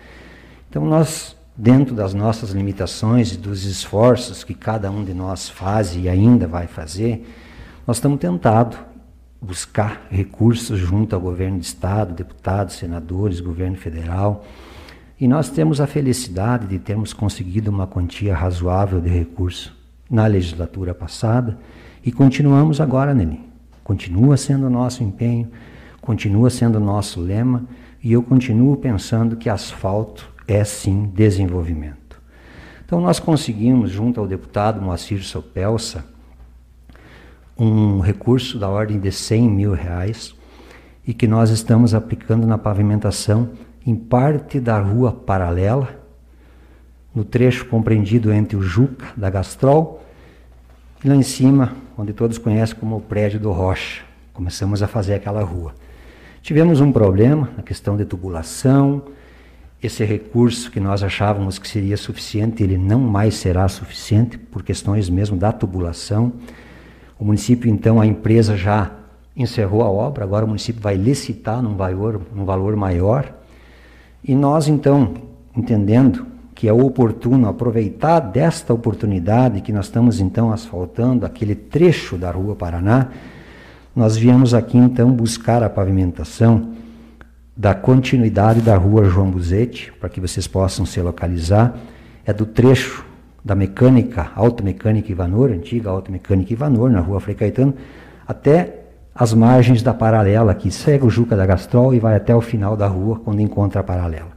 Então, 0.69 0.85
nós, 0.85 1.37
dentro 1.61 1.95
das 1.95 2.15
nossas 2.15 2.53
limitações 2.53 3.35
e 3.35 3.37
dos 3.37 3.67
esforços 3.67 4.43
que 4.43 4.55
cada 4.55 4.91
um 4.91 5.05
de 5.05 5.13
nós 5.13 5.47
faz 5.47 5.95
e 5.95 6.09
ainda 6.09 6.47
vai 6.47 6.67
fazer, 6.67 7.29
nós 7.87 7.99
estamos 7.99 8.19
tentando 8.19 8.79
buscar 9.43 10.07
recursos 10.11 10.79
junto 10.79 11.15
ao 11.15 11.21
governo 11.21 11.59
de 11.59 11.67
Estado, 11.67 12.15
deputados, 12.15 12.77
senadores, 12.77 13.41
governo 13.41 13.77
federal. 13.77 14.43
E 15.21 15.29
nós 15.29 15.51
temos 15.51 15.83
a 15.83 15.87
felicidade 15.87 16.67
de 16.67 16.79
termos 16.79 17.13
conseguido 17.13 17.71
uma 17.71 17.87
quantia 17.87 18.35
razoável 18.35 18.99
de 18.99 19.11
recurso 19.11 19.77
na 20.11 20.27
legislatura 20.27 20.95
passada 20.95 21.59
e 22.03 22.11
continuamos 22.11 22.81
agora 22.81 23.13
nele. 23.13 23.39
Continua 23.85 24.39
sendo 24.39 24.67
o 24.67 24.71
nosso 24.71 25.05
empenho, 25.05 25.49
continua 26.01 26.49
sendo 26.49 26.77
o 26.77 26.85
nosso 26.85 27.21
lema, 27.21 27.67
e 28.03 28.15
eu 28.15 28.23
continuo 28.23 28.79
pensando 28.79 29.37
que 29.37 29.51
asfalto 29.51 30.27
é 30.53 30.65
sim 30.65 31.11
desenvolvimento. 31.15 32.21
Então 32.85 33.01
nós 33.01 33.21
conseguimos, 33.21 33.91
junto 33.91 34.19
ao 34.19 34.27
deputado 34.27 34.83
Moacir 34.83 35.23
Sopelsa, 35.23 36.05
um 37.57 38.01
recurso 38.01 38.59
da 38.59 38.69
ordem 38.69 38.99
de 38.99 39.13
100 39.13 39.49
mil 39.49 39.73
reais 39.73 40.35
e 41.07 41.15
que 41.15 41.29
nós 41.29 41.51
estamos 41.51 41.95
aplicando 41.95 42.47
na 42.47 42.59
pavimentação 42.59 43.51
em 43.87 43.95
parte 43.95 44.59
da 44.59 44.79
rua 44.81 45.13
paralela, 45.13 46.01
no 47.15 47.25
trecho 47.25 47.67
compreendido 47.67 48.33
entre 48.33 48.57
o 48.57 48.63
Juca 48.63 49.07
da 49.17 49.31
Gastrol 49.31 50.03
e 51.05 51.09
lá 51.09 51.15
em 51.15 51.23
cima 51.23 51.77
onde 51.97 52.13
todos 52.13 52.39
conhecem 52.39 52.77
como 52.77 52.97
o 52.97 53.01
prédio 53.01 53.39
do 53.39 53.53
Rocha. 53.53 54.03
Começamos 54.33 54.83
a 54.83 54.89
fazer 54.89 55.15
aquela 55.15 55.43
rua. 55.43 55.75
Tivemos 56.43 56.81
um 56.81 56.91
problema 56.91 57.51
na 57.57 57.63
questão 57.63 57.97
de 57.97 58.05
tubulação. 58.05 59.03
Esse 59.83 60.05
recurso 60.05 60.71
que 60.71 60.79
nós 60.79 61.03
achávamos 61.03 61.59
que 61.59 61.67
seria 61.67 61.97
suficiente, 61.97 62.63
ele 62.63 62.77
não 62.77 63.01
mais 63.01 63.35
será 63.35 63.67
suficiente 63.67 64.37
por 64.37 64.63
questões 64.63 65.09
mesmo 65.09 65.37
da 65.39 65.53
tubulação. 65.53 66.33
O 67.19 67.25
município, 67.25 67.71
então, 67.71 67.99
a 67.99 68.07
empresa 68.07 68.57
já 68.57 68.91
encerrou 69.35 69.83
a 69.83 69.89
obra, 69.89 70.23
agora 70.23 70.45
o 70.45 70.49
município 70.49 70.83
vai 70.83 70.97
licitar 70.97 71.63
num 71.63 71.77
valor, 71.77 72.21
num 72.35 72.45
valor 72.45 72.77
maior. 72.77 73.33
E 74.23 74.35
nós, 74.35 74.69
então, 74.69 75.15
entendendo 75.57 76.27
que 76.55 76.69
é 76.69 76.73
oportuno 76.75 77.49
aproveitar 77.49 78.21
desta 78.21 78.75
oportunidade 78.75 79.63
que 79.63 79.73
nós 79.73 79.87
estamos 79.87 80.21
então 80.21 80.53
asfaltando 80.53 81.25
aquele 81.25 81.55
trecho 81.55 82.19
da 82.19 82.31
Rua 82.31 82.55
Paraná, 82.55 83.09
nós 83.97 84.15
viemos 84.15 84.53
aqui 84.53 84.77
então 84.77 85.11
buscar 85.11 85.63
a 85.63 85.71
pavimentação 85.71 86.80
da 87.57 87.75
continuidade 87.75 88.61
da 88.61 88.77
Rua 88.77 89.05
João 89.05 89.31
Buzetti, 89.31 89.93
para 89.99 90.09
que 90.09 90.21
vocês 90.21 90.47
possam 90.47 90.87
se 90.87 91.01
localizar, 91.01 91.77
é 92.25 92.33
do 92.33 92.47
trecho 92.47 93.05
da 93.45 93.55
mecânica, 93.55 94.31
automecânica 94.35 95.11
Ivanor, 95.11 95.51
antiga 95.51 95.91
automecânica 95.91 96.53
Ivanor, 96.53 96.91
na 96.91 97.01
Rua 97.01 97.21
Frei 97.21 97.35
Caetano, 97.35 97.75
até 98.27 98.81
as 99.15 99.35
margens 99.35 99.83
da 99.83 99.93
paralela, 99.93 100.55
que 100.55 100.71
segue 100.71 101.05
o 101.05 101.11
Juca 101.11 101.37
da 101.37 101.45
Gastrol 101.45 101.93
e 101.93 101.99
vai 101.99 102.17
até 102.17 102.35
o 102.35 102.41
final 102.41 102.77
da 102.77 102.87
rua, 102.87 103.21
quando 103.23 103.41
encontra 103.41 103.81
a 103.81 103.85
paralela. 103.85 104.31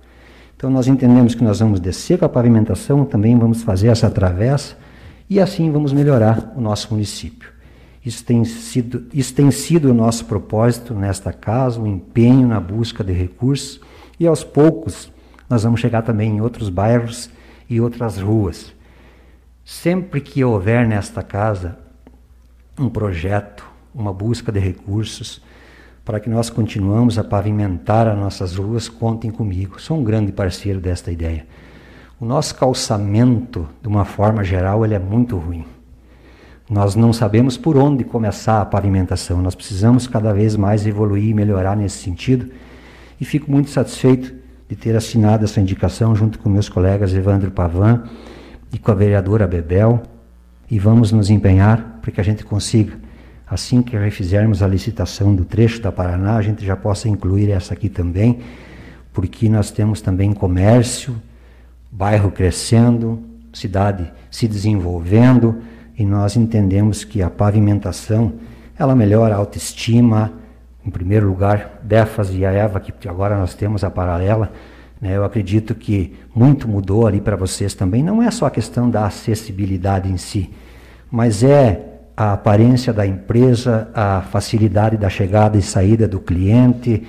Então 0.57 0.69
nós 0.69 0.87
entendemos 0.87 1.35
que 1.35 1.43
nós 1.43 1.59
vamos 1.59 1.79
descer 1.79 2.17
com 2.17 2.25
a 2.25 2.29
pavimentação, 2.29 3.05
também 3.05 3.37
vamos 3.37 3.63
fazer 3.63 3.89
essa 3.89 4.09
travessa 4.09 4.75
e 5.29 5.39
assim 5.39 5.71
vamos 5.71 5.93
melhorar 5.93 6.53
o 6.55 6.61
nosso 6.61 6.93
município. 6.93 7.52
Isso 8.05 8.23
tem 8.25 8.43
sido, 8.43 9.05
isso 9.13 9.33
tem 9.33 9.49
sido 9.49 9.89
o 9.89 9.93
nosso 9.93 10.25
propósito 10.25 10.93
nesta 10.93 11.31
casa, 11.31 11.79
o 11.79 11.83
um 11.83 11.87
empenho 11.87 12.47
na 12.47 12.59
busca 12.59 13.03
de 13.03 13.13
recursos 13.13 13.79
e 14.19 14.27
aos 14.27 14.43
poucos 14.43 15.11
nós 15.49 15.63
vamos 15.63 15.79
chegar 15.79 16.01
também 16.01 16.37
em 16.37 16.41
outros 16.41 16.69
bairros 16.69 17.29
e 17.69 17.79
outras 17.79 18.17
ruas. 18.17 18.73
Sempre 19.63 20.19
que 20.19 20.43
houver 20.43 20.87
nesta 20.87 21.23
casa 21.23 21.77
um 22.77 22.89
projeto, 22.89 23.65
uma 23.93 24.11
busca 24.11 24.51
de 24.51 24.59
recursos, 24.59 25.41
para 26.03 26.19
que 26.19 26.29
nós 26.29 26.49
continuamos 26.49 27.17
a 27.17 27.23
pavimentar 27.23 28.07
as 28.07 28.17
nossas 28.17 28.55
ruas, 28.55 28.89
contem 28.89 29.31
comigo. 29.31 29.79
Sou 29.79 29.97
um 29.97 30.03
grande 30.03 30.31
parceiro 30.31 30.81
desta 30.81 31.11
ideia. 31.11 31.45
O 32.19 32.25
nosso 32.25 32.55
calçamento, 32.55 33.69
de 33.81 33.87
uma 33.87 34.03
forma 34.03 34.43
geral, 34.43 34.83
ele 34.83 34.95
é 34.95 34.99
muito 34.99 35.37
ruim. 35.37 35.65
Nós 36.69 36.95
não 36.95 37.11
sabemos 37.11 37.57
por 37.57 37.77
onde 37.77 38.03
começar 38.03 38.61
a 38.61 38.65
pavimentação. 38.65 39.41
Nós 39.41 39.55
precisamos 39.55 40.07
cada 40.07 40.33
vez 40.33 40.55
mais 40.55 40.85
evoluir 40.85 41.29
e 41.29 41.33
melhorar 41.33 41.75
nesse 41.75 41.97
sentido. 41.97 42.49
E 43.19 43.25
fico 43.25 43.51
muito 43.51 43.69
satisfeito 43.69 44.33
de 44.69 44.75
ter 44.75 44.95
assinado 44.95 45.43
essa 45.43 45.59
indicação 45.59 46.15
junto 46.15 46.39
com 46.39 46.49
meus 46.49 46.69
colegas 46.69 47.13
Evandro 47.13 47.51
Pavan 47.51 48.03
e 48.71 48.77
com 48.77 48.91
a 48.91 48.95
vereadora 48.95 49.45
Bebel. 49.45 50.01
E 50.71 50.79
vamos 50.79 51.11
nos 51.11 51.29
empenhar 51.29 51.99
para 52.01 52.11
que 52.11 52.21
a 52.21 52.23
gente 52.23 52.43
consiga 52.45 53.03
assim 53.53 53.81
que 53.81 53.95
refizermos 53.95 54.63
a 54.63 54.67
licitação 54.67 55.35
do 55.35 55.45
trecho 55.45 55.81
da 55.81 55.91
Paraná, 55.91 56.37
a 56.37 56.41
gente 56.41 56.65
já 56.65 56.75
possa 56.75 57.07
incluir 57.07 57.51
essa 57.51 57.73
aqui 57.73 57.87
também, 57.87 58.39
porque 59.11 59.47
nós 59.47 59.69
temos 59.69 60.01
também 60.01 60.33
comércio, 60.33 61.15
bairro 61.91 62.31
crescendo, 62.31 63.21
cidade 63.53 64.11
se 64.31 64.47
desenvolvendo, 64.47 65.61
e 65.97 66.05
nós 66.05 66.35
entendemos 66.35 67.03
que 67.03 67.21
a 67.21 67.29
pavimentação, 67.29 68.33
ela 68.77 68.95
melhora 68.95 69.35
a 69.35 69.37
autoestima, 69.37 70.33
em 70.85 70.89
primeiro 70.89 71.27
lugar, 71.27 71.79
Defas 71.83 72.33
e 72.33 72.45
a 72.45 72.51
Eva, 72.51 72.79
que 72.79 73.07
agora 73.07 73.37
nós 73.37 73.53
temos 73.53 73.83
a 73.83 73.89
paralela, 73.89 74.51
né, 74.99 75.15
eu 75.17 75.23
acredito 75.23 75.75
que 75.75 76.15
muito 76.33 76.67
mudou 76.67 77.05
ali 77.05 77.19
para 77.19 77.35
vocês 77.35 77.73
também. 77.73 78.01
Não 78.01 78.23
é 78.23 78.31
só 78.31 78.45
a 78.45 78.51
questão 78.51 78.89
da 78.89 79.05
acessibilidade 79.05 80.09
em 80.09 80.17
si, 80.17 80.49
mas 81.11 81.43
é 81.43 81.89
a 82.15 82.33
aparência 82.33 82.93
da 82.93 83.05
empresa, 83.05 83.89
a 83.93 84.21
facilidade 84.21 84.97
da 84.97 85.09
chegada 85.09 85.57
e 85.57 85.61
saída 85.61 86.07
do 86.07 86.19
cliente 86.19 87.03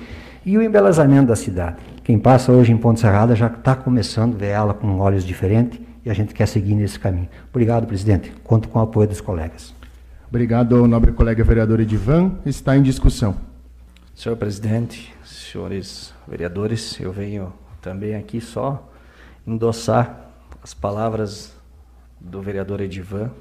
e 0.45 0.57
o 0.57 0.61
embelezamento 0.61 1.27
da 1.27 1.35
cidade. 1.35 1.77
Quem 2.03 2.19
passa 2.19 2.51
hoje 2.51 2.71
em 2.71 2.77
Ponte 2.77 2.99
Serrada 2.99 3.35
já 3.35 3.47
está 3.47 3.75
começando 3.75 4.35
a 4.35 4.37
ver 4.37 4.47
ela 4.47 4.73
com 4.73 4.99
olhos 4.99 5.23
diferentes 5.23 5.79
e 6.05 6.09
a 6.09 6.13
gente 6.13 6.33
quer 6.33 6.47
seguir 6.47 6.75
nesse 6.75 6.99
caminho. 6.99 7.27
Obrigado, 7.49 7.87
presidente. 7.87 8.31
Conto 8.43 8.69
com 8.69 8.77
o 8.77 8.81
apoio 8.81 9.07
dos 9.07 9.19
colegas. 9.19 9.73
Obrigado, 10.29 10.87
nobre 10.87 11.11
colega 11.11 11.43
vereador 11.43 11.79
Edivan. 11.79 12.37
Está 12.45 12.77
em 12.77 12.83
discussão. 12.83 13.35
Senhor 14.13 14.35
presidente, 14.37 15.13
senhores 15.25 16.13
vereadores, 16.27 16.99
eu 16.99 17.11
venho 17.11 17.51
também 17.81 18.15
aqui 18.15 18.39
só 18.39 18.87
endossar 19.45 20.29
as 20.63 20.73
palavras 20.73 21.55
do 22.19 22.41
vereador 22.41 22.81
Edivan 22.81 23.31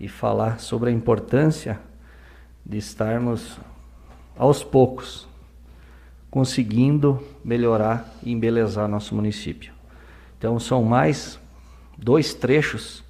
e 0.00 0.08
falar 0.08 0.58
sobre 0.58 0.90
a 0.90 0.92
importância 0.92 1.78
de 2.64 2.78
estarmos 2.78 3.58
aos 4.36 4.64
poucos 4.64 5.28
conseguindo 6.30 7.22
melhorar 7.44 8.12
e 8.22 8.32
embelezar 8.32 8.88
nosso 8.88 9.14
município. 9.14 9.72
Então 10.36 10.58
são 10.60 10.84
mais 10.84 11.38
dois 11.98 12.32
trechos 12.32 13.04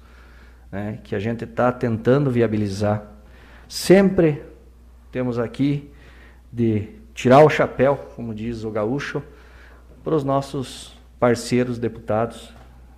né, 0.71 0.99
que 1.03 1.15
a 1.15 1.19
gente 1.19 1.43
está 1.43 1.71
tentando 1.71 2.31
viabilizar. 2.31 3.03
Sempre 3.67 4.41
temos 5.11 5.37
aqui 5.37 5.91
de 6.51 6.89
tirar 7.13 7.43
o 7.43 7.49
chapéu, 7.49 7.95
como 8.15 8.33
diz 8.33 8.63
o 8.63 8.71
gaúcho, 8.71 9.21
para 10.03 10.15
os 10.15 10.23
nossos 10.23 10.97
parceiros 11.19 11.77
deputados 11.77 12.53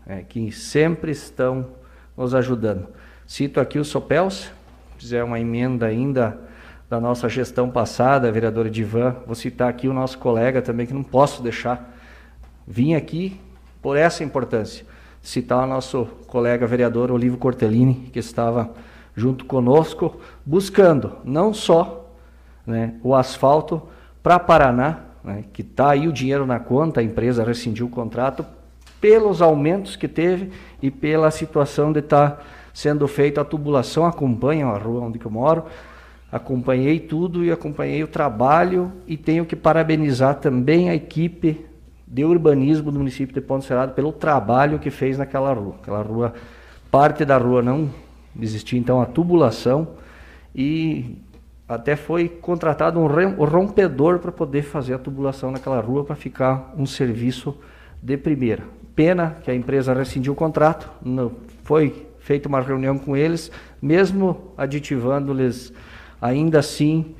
é, 0.05 0.21
que 0.21 0.51
sempre 0.51 1.11
estão 1.11 1.67
nos 2.15 2.33
ajudando. 2.33 2.87
Cito 3.25 3.59
aqui 3.59 3.79
o 3.79 3.85
Sopels, 3.85 4.51
fizer 4.97 5.23
uma 5.23 5.39
emenda 5.39 5.87
ainda 5.87 6.39
da 6.89 6.99
nossa 6.99 7.29
gestão 7.29 7.69
passada, 7.69 8.31
vereador 8.31 8.67
Edivan, 8.67 9.15
vou 9.25 9.35
citar 9.35 9.69
aqui 9.69 9.87
o 9.87 9.93
nosso 9.93 10.17
colega 10.17 10.61
também, 10.61 10.85
que 10.85 10.93
não 10.93 11.03
posso 11.03 11.41
deixar. 11.41 11.97
Vim 12.67 12.93
aqui 12.93 13.39
por 13.81 13.97
essa 13.97 14.23
importância. 14.23 14.85
Citar 15.21 15.63
o 15.63 15.67
nosso 15.67 16.05
colega 16.27 16.65
vereador 16.65 17.11
Olivo 17.11 17.37
Cortellini, 17.37 18.09
que 18.11 18.19
estava 18.19 18.71
junto 19.15 19.45
conosco, 19.45 20.19
buscando 20.45 21.17
não 21.23 21.53
só 21.53 22.09
né, 22.65 22.95
o 23.03 23.13
asfalto 23.13 23.81
para 24.23 24.39
Paraná, 24.39 24.99
né, 25.23 25.43
que 25.53 25.61
está 25.61 25.91
aí 25.91 26.07
o 26.07 26.13
dinheiro 26.13 26.45
na 26.45 26.59
conta, 26.59 27.01
a 27.01 27.03
empresa 27.03 27.43
rescindiu 27.43 27.87
o 27.87 27.89
contrato, 27.89 28.45
pelos 28.99 29.41
aumentos 29.41 29.95
que 29.95 30.07
teve 30.07 30.51
e 30.81 30.91
pela 30.91 31.31
situação 31.31 31.91
de 31.91 31.99
estar 31.99 32.31
tá 32.31 32.43
sendo 32.73 33.07
feita 33.07 33.41
a 33.41 33.45
tubulação, 33.45 34.05
acompanham 34.05 34.69
a 34.69 34.77
rua 34.77 35.01
onde 35.01 35.19
eu 35.23 35.31
moro, 35.31 35.65
acompanhei 36.31 36.99
tudo 36.99 37.43
e 37.43 37.51
acompanhei 37.51 38.03
o 38.03 38.07
trabalho 38.07 38.91
e 39.05 39.17
tenho 39.17 39.45
que 39.45 39.55
parabenizar 39.55 40.35
também 40.35 40.89
a 40.89 40.95
equipe 40.95 41.65
de 42.11 42.25
urbanismo 42.25 42.91
do 42.91 42.99
município 42.99 43.33
de 43.33 43.39
Ponte 43.39 43.65
Serrado 43.65 43.93
pelo 43.93 44.11
trabalho 44.11 44.77
que 44.79 44.89
fez 44.89 45.17
naquela 45.17 45.53
rua. 45.53 45.75
Aquela 45.81 46.01
rua, 46.01 46.33
parte 46.91 47.23
da 47.23 47.37
rua 47.37 47.61
não 47.61 47.89
existia 48.37 48.77
então 48.77 49.01
a 49.01 49.05
tubulação 49.05 49.87
e 50.53 51.17
até 51.69 51.95
foi 51.95 52.27
contratado 52.27 52.99
um 52.99 53.07
rompedor 53.45 54.19
para 54.19 54.29
poder 54.29 54.61
fazer 54.61 54.93
a 54.93 54.99
tubulação 54.99 55.51
naquela 55.51 55.79
rua 55.79 56.03
para 56.03 56.13
ficar 56.17 56.73
um 56.77 56.85
serviço 56.85 57.57
de 58.03 58.17
primeira. 58.17 58.63
Pena 58.93 59.37
que 59.41 59.49
a 59.49 59.55
empresa 59.55 59.93
rescindiu 59.93 60.33
o 60.33 60.35
contrato, 60.35 60.91
não 61.01 61.31
foi 61.63 62.07
feita 62.19 62.49
uma 62.49 62.59
reunião 62.59 62.97
com 62.97 63.15
eles, 63.15 63.49
mesmo 63.81 64.51
aditivando-lhes, 64.57 65.71
ainda 66.21 66.59
assim 66.59 67.15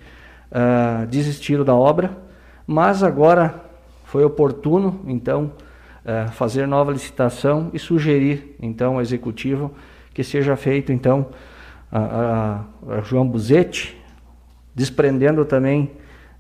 uh, 0.52 1.08
desistiram 1.08 1.64
da 1.64 1.74
obra, 1.74 2.12
mas 2.68 3.04
agora 3.04 3.71
foi 4.12 4.26
oportuno, 4.26 5.00
então, 5.08 5.54
uh, 6.04 6.30
fazer 6.34 6.68
nova 6.68 6.92
licitação 6.92 7.70
e 7.72 7.80
sugerir, 7.80 8.58
então, 8.62 8.96
ao 8.96 9.02
executivo 9.02 9.74
que 10.14 10.22
seja 10.22 10.58
feito, 10.58 10.92
então, 10.92 11.28
a, 11.90 12.00
a, 12.90 12.96
a 12.98 13.02
João 13.04 13.26
Buzetti, 13.26 13.98
desprendendo 14.76 15.46
também 15.46 15.92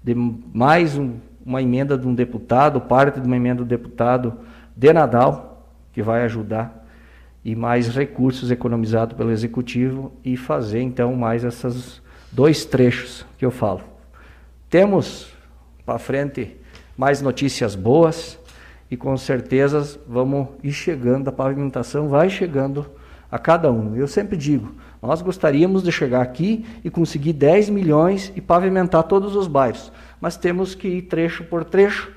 de 0.03 0.13
mais 0.13 0.97
um, 0.97 1.13
uma 1.45 1.61
emenda 1.61 1.97
de 1.97 2.05
um 2.05 2.13
deputado, 2.13 2.81
parte 2.81 3.21
de 3.21 3.25
uma 3.25 3.37
emenda 3.37 3.63
do 3.63 3.69
deputado 3.69 4.33
de 4.75 4.91
Nadal, 4.91 5.65
que 5.93 6.01
vai 6.01 6.23
ajudar, 6.23 6.85
e 7.41 7.55
mais 7.55 7.87
recursos 7.87 8.51
economizados 8.51 9.15
pelo 9.15 9.31
Executivo 9.31 10.11
e 10.25 10.35
fazer 10.35 10.81
então 10.81 11.15
mais 11.15 11.45
esses 11.45 12.01
dois 12.33 12.65
trechos 12.65 13.25
que 13.37 13.45
eu 13.45 13.51
falo. 13.51 13.79
Temos 14.69 15.31
para 15.85 15.97
frente 15.97 16.59
mais 17.01 17.19
notícias 17.19 17.73
boas 17.73 18.37
e 18.91 18.95
com 18.95 19.17
certeza 19.17 19.99
vamos 20.07 20.49
ir 20.61 20.71
chegando, 20.71 21.29
a 21.29 21.31
pavimentação 21.31 22.07
vai 22.07 22.29
chegando 22.29 22.85
a 23.31 23.39
cada 23.39 23.71
um. 23.71 23.95
Eu 23.95 24.07
sempre 24.07 24.37
digo, 24.37 24.75
nós 25.01 25.19
gostaríamos 25.19 25.81
de 25.81 25.91
chegar 25.91 26.21
aqui 26.21 26.63
e 26.83 26.91
conseguir 26.91 27.33
10 27.33 27.69
milhões 27.71 28.31
e 28.35 28.39
pavimentar 28.39 29.01
todos 29.01 29.35
os 29.35 29.47
bairros, 29.47 29.91
mas 30.21 30.37
temos 30.37 30.75
que 30.75 30.87
ir 30.87 31.01
trecho 31.01 31.43
por 31.45 31.65
trecho, 31.65 32.11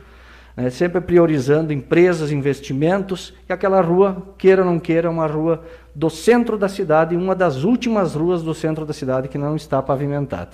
né, 0.55 0.68
sempre 0.68 1.01
priorizando 1.01 1.72
empresas, 1.72 2.30
investimentos, 2.30 3.32
e 3.49 3.55
aquela 3.55 3.80
rua, 3.80 4.35
queira 4.37 4.62
ou 4.62 4.70
não 4.70 4.78
queira, 4.78 5.09
é 5.09 5.11
uma 5.11 5.26
rua 5.26 5.64
do 5.95 6.11
centro 6.11 6.59
da 6.59 6.68
cidade, 6.68 7.16
uma 7.16 7.35
das 7.35 7.64
últimas 7.64 8.14
ruas 8.14 8.43
do 8.43 8.53
centro 8.53 8.85
da 8.85 8.93
cidade 8.93 9.28
que 9.28 9.39
não 9.39 9.57
está 9.57 9.80
pavimentada. 9.80 10.51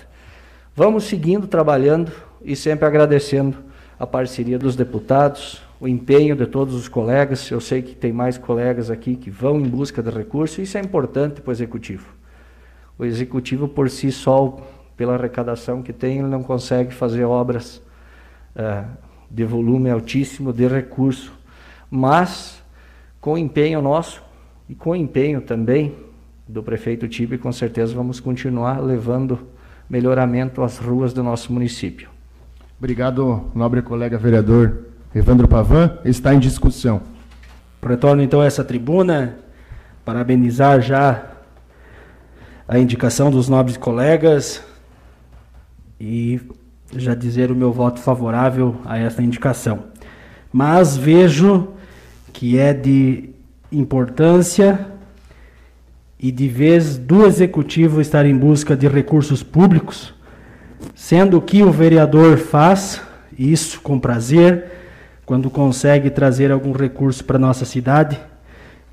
Vamos 0.73 1.03
seguindo 1.03 1.47
trabalhando 1.47 2.13
e 2.41 2.55
sempre 2.55 2.85
agradecendo 2.85 3.70
a 4.01 4.07
parceria 4.07 4.57
dos 4.57 4.75
deputados, 4.75 5.61
o 5.79 5.87
empenho 5.87 6.35
de 6.35 6.45
todos 6.45 6.73
os 6.73 6.87
colegas. 6.87 7.49
Eu 7.51 7.61
sei 7.61 7.81
que 7.81 7.93
tem 7.93 8.11
mais 8.11 8.37
colegas 8.37 8.89
aqui 8.89 9.15
que 9.15 9.29
vão 9.29 9.59
em 9.59 9.67
busca 9.67 10.01
de 10.01 10.09
recursos, 10.09 10.57
isso 10.57 10.77
é 10.77 10.81
importante 10.81 11.41
para 11.41 11.49
o 11.49 11.51
executivo 11.51 12.21
o 13.01 13.05
executivo 13.05 13.67
por 13.67 13.89
si 13.89 14.11
só, 14.11 14.59
pela 14.95 15.15
arrecadação 15.15 15.81
que 15.81 15.91
tem, 15.91 16.19
ele 16.19 16.27
não 16.27 16.43
consegue 16.43 16.93
fazer 16.93 17.23
obras 17.23 17.81
é, 18.55 18.83
de 19.27 19.43
volume 19.43 19.89
altíssimo, 19.89 20.53
de 20.53 20.67
recurso. 20.67 21.33
Mas, 21.89 22.61
com 23.19 23.35
empenho 23.35 23.81
nosso 23.81 24.21
e 24.69 24.75
com 24.75 24.95
empenho 24.95 25.41
também 25.41 25.95
do 26.47 26.61
prefeito 26.61 27.07
Tibe, 27.07 27.39
com 27.39 27.51
certeza 27.51 27.95
vamos 27.95 28.19
continuar 28.19 28.79
levando 28.79 29.47
melhoramento 29.89 30.61
às 30.61 30.77
ruas 30.77 31.11
do 31.11 31.23
nosso 31.23 31.51
município. 31.51 32.10
Obrigado, 32.81 33.51
nobre 33.53 33.79
colega 33.83 34.17
vereador 34.17 34.87
Evandro 35.13 35.47
Pavan. 35.47 35.99
Está 36.03 36.33
em 36.33 36.39
discussão. 36.39 37.03
Retorno 37.79 38.23
então 38.23 38.41
a 38.41 38.45
essa 38.45 38.63
tribuna, 38.63 39.37
parabenizar 40.03 40.81
já 40.81 41.27
a 42.67 42.79
indicação 42.79 43.29
dos 43.29 43.47
nobres 43.47 43.77
colegas 43.77 44.63
e 45.99 46.41
já 46.95 47.13
dizer 47.13 47.51
o 47.51 47.55
meu 47.55 47.71
voto 47.71 47.99
favorável 47.99 48.75
a 48.83 48.97
essa 48.97 49.21
indicação. 49.21 49.83
Mas 50.51 50.97
vejo 50.97 51.67
que 52.33 52.57
é 52.57 52.73
de 52.73 53.29
importância 53.71 54.87
e 56.19 56.31
de 56.31 56.47
vez 56.47 56.97
do 56.97 57.27
executivo 57.27 58.01
estar 58.01 58.25
em 58.25 58.35
busca 58.35 58.75
de 58.75 58.87
recursos 58.87 59.43
públicos, 59.43 60.15
sendo 60.95 61.41
que 61.41 61.63
o 61.63 61.71
vereador 61.71 62.37
faz 62.37 63.01
isso 63.37 63.81
com 63.81 63.99
prazer 63.99 64.65
quando 65.25 65.49
consegue 65.49 66.09
trazer 66.09 66.51
algum 66.51 66.71
recurso 66.71 67.23
para 67.23 67.39
nossa 67.39 67.65
cidade, 67.65 68.19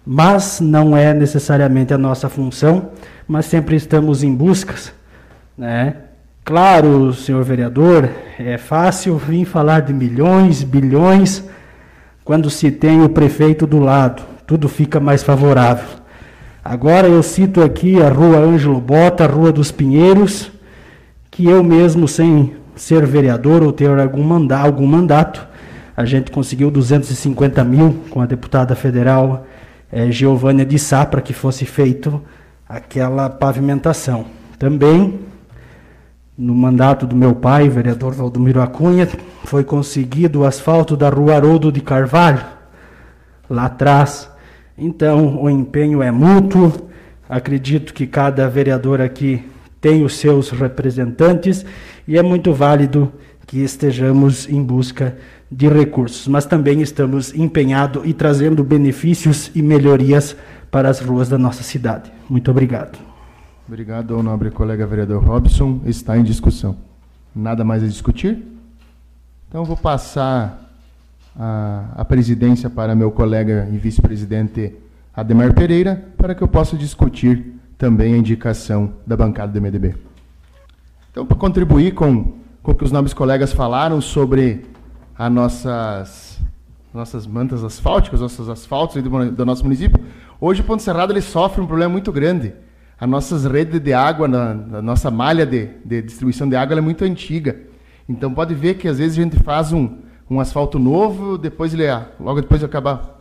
mas 0.07 0.61
não 0.61 0.97
é 0.97 1.13
necessariamente 1.13 1.93
a 1.93 1.99
nossa 1.99 2.29
função 2.29 2.91
mas 3.29 3.45
sempre 3.45 3.77
estamos 3.77 4.25
em 4.25 4.35
buscas, 4.35 4.91
né? 5.57 5.95
Claro, 6.43 7.13
senhor 7.13 7.45
vereador, 7.45 8.09
é 8.39 8.57
fácil 8.57 9.19
vir 9.19 9.45
falar 9.45 9.81
de 9.81 9.93
milhões, 9.93 10.63
bilhões, 10.63 11.45
quando 12.25 12.49
se 12.49 12.71
tem 12.71 13.03
o 13.03 13.11
prefeito 13.11 13.67
do 13.67 13.79
lado, 13.79 14.23
tudo 14.47 14.67
fica 14.67 14.99
mais 14.99 15.23
favorável. 15.23 15.99
Agora 16.65 17.07
eu 17.07 17.23
cito 17.23 17.63
aqui 17.63 18.03
a 18.03 18.09
Rua 18.09 18.39
Ângelo 18.39 18.81
Bota, 18.81 19.25
a 19.25 19.27
Rua 19.27 19.53
dos 19.53 19.71
Pinheiros, 19.71 20.51
que 21.39 21.47
eu 21.47 21.63
mesmo, 21.63 22.09
sem 22.09 22.57
ser 22.75 23.07
vereador 23.07 23.63
ou 23.63 23.73
ter 23.73 23.89
algum, 23.97 24.25
manda 24.25 24.59
algum 24.59 24.85
mandato, 24.85 25.47
a 25.97 26.05
gente 26.05 26.33
conseguiu 26.33 26.69
250 26.69 27.63
mil 27.63 27.97
com 28.11 28.21
a 28.21 28.27
deputada 28.27 28.75
federal 28.75 29.47
eh, 29.93 30.11
Giovânia 30.11 30.67
de 30.67 30.77
Sá 30.81 31.07
para 31.07 31.21
que 31.21 31.33
fosse 31.33 31.65
feito 31.65 32.21
aquela 32.69 33.31
pavimentação. 33.31 34.25
Também, 34.59 35.21
no 36.37 36.57
mandato 36.57 37.07
do 37.07 37.15
meu 37.15 37.37
pai, 37.37 37.69
vereador 37.69 38.15
Valdomiro 38.15 38.61
Acunha, 38.61 39.09
foi 39.45 39.63
conseguido 39.63 40.41
o 40.41 40.45
asfalto 40.45 40.97
da 40.97 41.09
rua 41.09 41.37
Haroldo 41.37 41.71
de 41.71 41.81
Carvalho, 41.81 42.45
lá 43.49 43.67
atrás. 43.67 44.29
Então, 44.77 45.41
o 45.41 45.49
empenho 45.49 46.03
é 46.03 46.11
mútuo. 46.11 46.73
Acredito 47.29 47.95
que 47.95 48.09
cada 48.09 48.49
vereador 48.49 49.01
aqui 49.01 49.45
tem 49.81 50.05
os 50.05 50.17
seus 50.17 50.51
representantes 50.51 51.65
e 52.07 52.19
é 52.19 52.23
muito 52.23 52.53
válido 52.53 53.13
que 53.47 53.59
estejamos 53.59 54.49
em 54.49 54.63
busca 54.63 55.17
de 55.51 55.69
recursos, 55.69 56.29
mas 56.29 56.45
também 56.45 56.83
estamos 56.83 57.35
empenhados 57.35 58.03
e 58.05 58.13
trazendo 58.13 58.63
benefícios 58.63 59.51
e 59.55 59.63
melhorias 59.63 60.37
para 60.71 60.91
as 60.91 61.01
ruas 61.01 61.29
da 61.29 61.39
nossa 61.39 61.63
cidade. 61.63 62.13
Muito 62.29 62.51
obrigado. 62.51 62.99
Obrigado 63.67 64.15
ao 64.15 64.23
nobre 64.23 64.51
colega 64.51 64.87
vereador 64.87 65.23
Robson. 65.23 65.81
Está 65.87 66.19
em 66.19 66.23
discussão. 66.23 66.77
Nada 67.35 67.65
mais 67.65 67.83
a 67.83 67.87
discutir? 67.87 68.43
Então 69.49 69.65
vou 69.65 69.77
passar 69.77 70.71
a, 71.39 71.85
a 71.97 72.05
presidência 72.05 72.69
para 72.69 72.95
meu 72.95 73.11
colega 73.11 73.69
e 73.73 73.79
vice-presidente 73.79 74.75
Ademar 75.15 75.55
Pereira, 75.55 76.05
para 76.17 76.35
que 76.35 76.43
eu 76.43 76.49
possa 76.49 76.77
discutir 76.77 77.58
também 77.79 78.15
a 78.15 78.17
indicação 78.19 78.93
da 79.07 79.17
bancada 79.17 79.53
do 79.53 79.61
MDB. 79.63 79.95
Então, 81.11 81.25
para 81.25 81.37
contribuir 81.37 81.95
com, 81.95 82.35
com 82.63 82.73
o 82.73 82.75
que 82.75 82.85
os 82.85 82.91
nobres 82.91 83.15
colegas 83.15 83.53
falaram 83.53 84.01
sobre 84.01 84.67
as 85.17 85.33
nossas, 85.33 86.41
nossas 86.93 87.27
mantas 87.27 87.63
asfálticas, 87.63 88.21
nossos 88.21 88.49
asfaltos 88.49 89.01
do, 89.01 89.31
do 89.31 89.47
nosso 89.47 89.63
município, 89.63 90.05
hoje 90.41 90.61
o 90.61 90.65
Ponto 90.65 90.83
Cerrado 90.83 91.13
ele 91.13 91.23
sofre 91.23 91.61
um 91.63 91.67
problema 91.67 91.93
muito 91.93 92.11
grande. 92.11 92.53
As 93.01 93.09
nossas 93.09 93.45
redes 93.45 93.81
de 93.81 93.93
água, 93.93 94.27
na, 94.27 94.51
a 94.79 94.83
nossa 94.83 95.09
malha 95.09 95.47
de, 95.47 95.69
de 95.85 96.03
distribuição 96.03 96.49
de 96.49 96.57
água 96.57 96.77
é 96.77 96.81
muito 96.81 97.05
antiga. 97.05 97.57
Então 98.09 98.35
pode 98.35 98.55
ver 98.55 98.75
que 98.75 98.89
às 98.89 98.99
vezes 98.99 99.17
a 99.17 99.23
gente 99.23 99.39
faz 99.39 99.73
um, 99.73 99.99
um 100.29 100.41
asfalto 100.41 100.79
novo, 100.81 101.39
depois 101.39 101.73
ele 101.73 101.85
logo 102.19 102.41
depois 102.41 102.65
acaba 102.65 103.19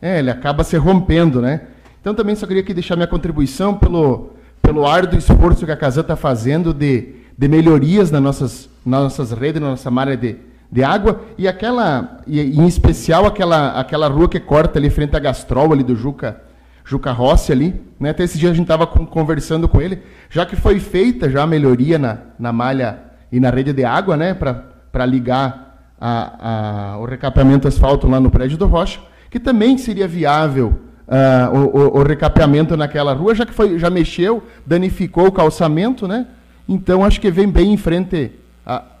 é, 0.00 0.18
ele 0.18 0.30
acaba 0.30 0.64
se 0.64 0.76
rompendo, 0.76 1.40
né? 1.40 1.68
Então 2.02 2.14
também 2.14 2.34
só 2.34 2.48
queria 2.48 2.62
aqui 2.62 2.74
deixar 2.74 2.96
minha 2.96 3.06
contribuição 3.06 3.74
pelo, 3.74 4.30
pelo 4.60 4.84
árduo 4.84 5.16
esforço 5.16 5.64
que 5.64 5.70
a 5.70 5.76
Casa 5.76 6.00
está 6.00 6.16
fazendo 6.16 6.74
de, 6.74 7.14
de 7.38 7.46
melhorias 7.46 8.10
nas 8.10 8.20
nossas, 8.20 8.68
nas 8.84 9.02
nossas 9.04 9.30
redes, 9.30 9.62
na 9.62 9.70
nossa 9.70 9.88
malha 9.88 10.16
de, 10.16 10.34
de 10.70 10.82
água, 10.82 11.20
e 11.38 11.46
aquela, 11.46 12.18
e, 12.26 12.40
em 12.40 12.66
especial 12.66 13.24
aquela, 13.24 13.78
aquela 13.78 14.08
rua 14.08 14.28
que 14.28 14.40
corta 14.40 14.80
ali 14.80 14.90
frente 14.90 15.14
à 15.14 15.20
Gastrol, 15.20 15.72
ali 15.72 15.84
do 15.84 15.94
Juca, 15.94 16.42
Juca 16.84 17.12
Rossi 17.12 17.52
ali, 17.52 17.80
né? 18.00 18.10
Até 18.10 18.24
esse 18.24 18.36
dia 18.36 18.50
a 18.50 18.52
gente 18.52 18.64
estava 18.64 18.84
conversando 18.84 19.68
com 19.68 19.80
ele, 19.80 20.02
já 20.28 20.44
que 20.44 20.56
foi 20.56 20.80
feita 20.80 21.30
já 21.30 21.44
a 21.44 21.46
melhoria 21.46 22.00
na, 22.00 22.18
na 22.36 22.52
malha 22.52 22.98
e 23.30 23.38
na 23.38 23.48
rede 23.48 23.72
de 23.72 23.84
água, 23.84 24.16
né? 24.16 24.34
Para 24.34 25.06
ligar 25.06 25.94
a, 26.00 26.94
a, 26.94 26.98
o 26.98 27.04
recapeamento 27.04 27.68
asfalto 27.68 28.08
lá 28.08 28.18
no 28.18 28.28
prédio 28.28 28.58
do 28.58 28.66
Rocha, 28.66 28.98
que 29.30 29.38
também 29.38 29.78
seria 29.78 30.08
viável 30.08 30.90
uh, 31.12 31.54
o, 31.54 31.76
o, 31.76 31.98
o, 31.98 32.02
recapeamento 32.02 32.76
naquela 32.76 33.12
rua, 33.12 33.34
já 33.34 33.44
que 33.44 33.52
foi, 33.52 33.78
já 33.78 33.90
mexeu, 33.90 34.42
danificou 34.66 35.26
o 35.26 35.32
calçamento, 35.32 36.08
né? 36.08 36.26
Então 36.66 37.04
acho 37.04 37.20
que 37.20 37.30
vem 37.30 37.48
bem 37.48 37.72
em 37.72 37.76
frente 37.76 38.32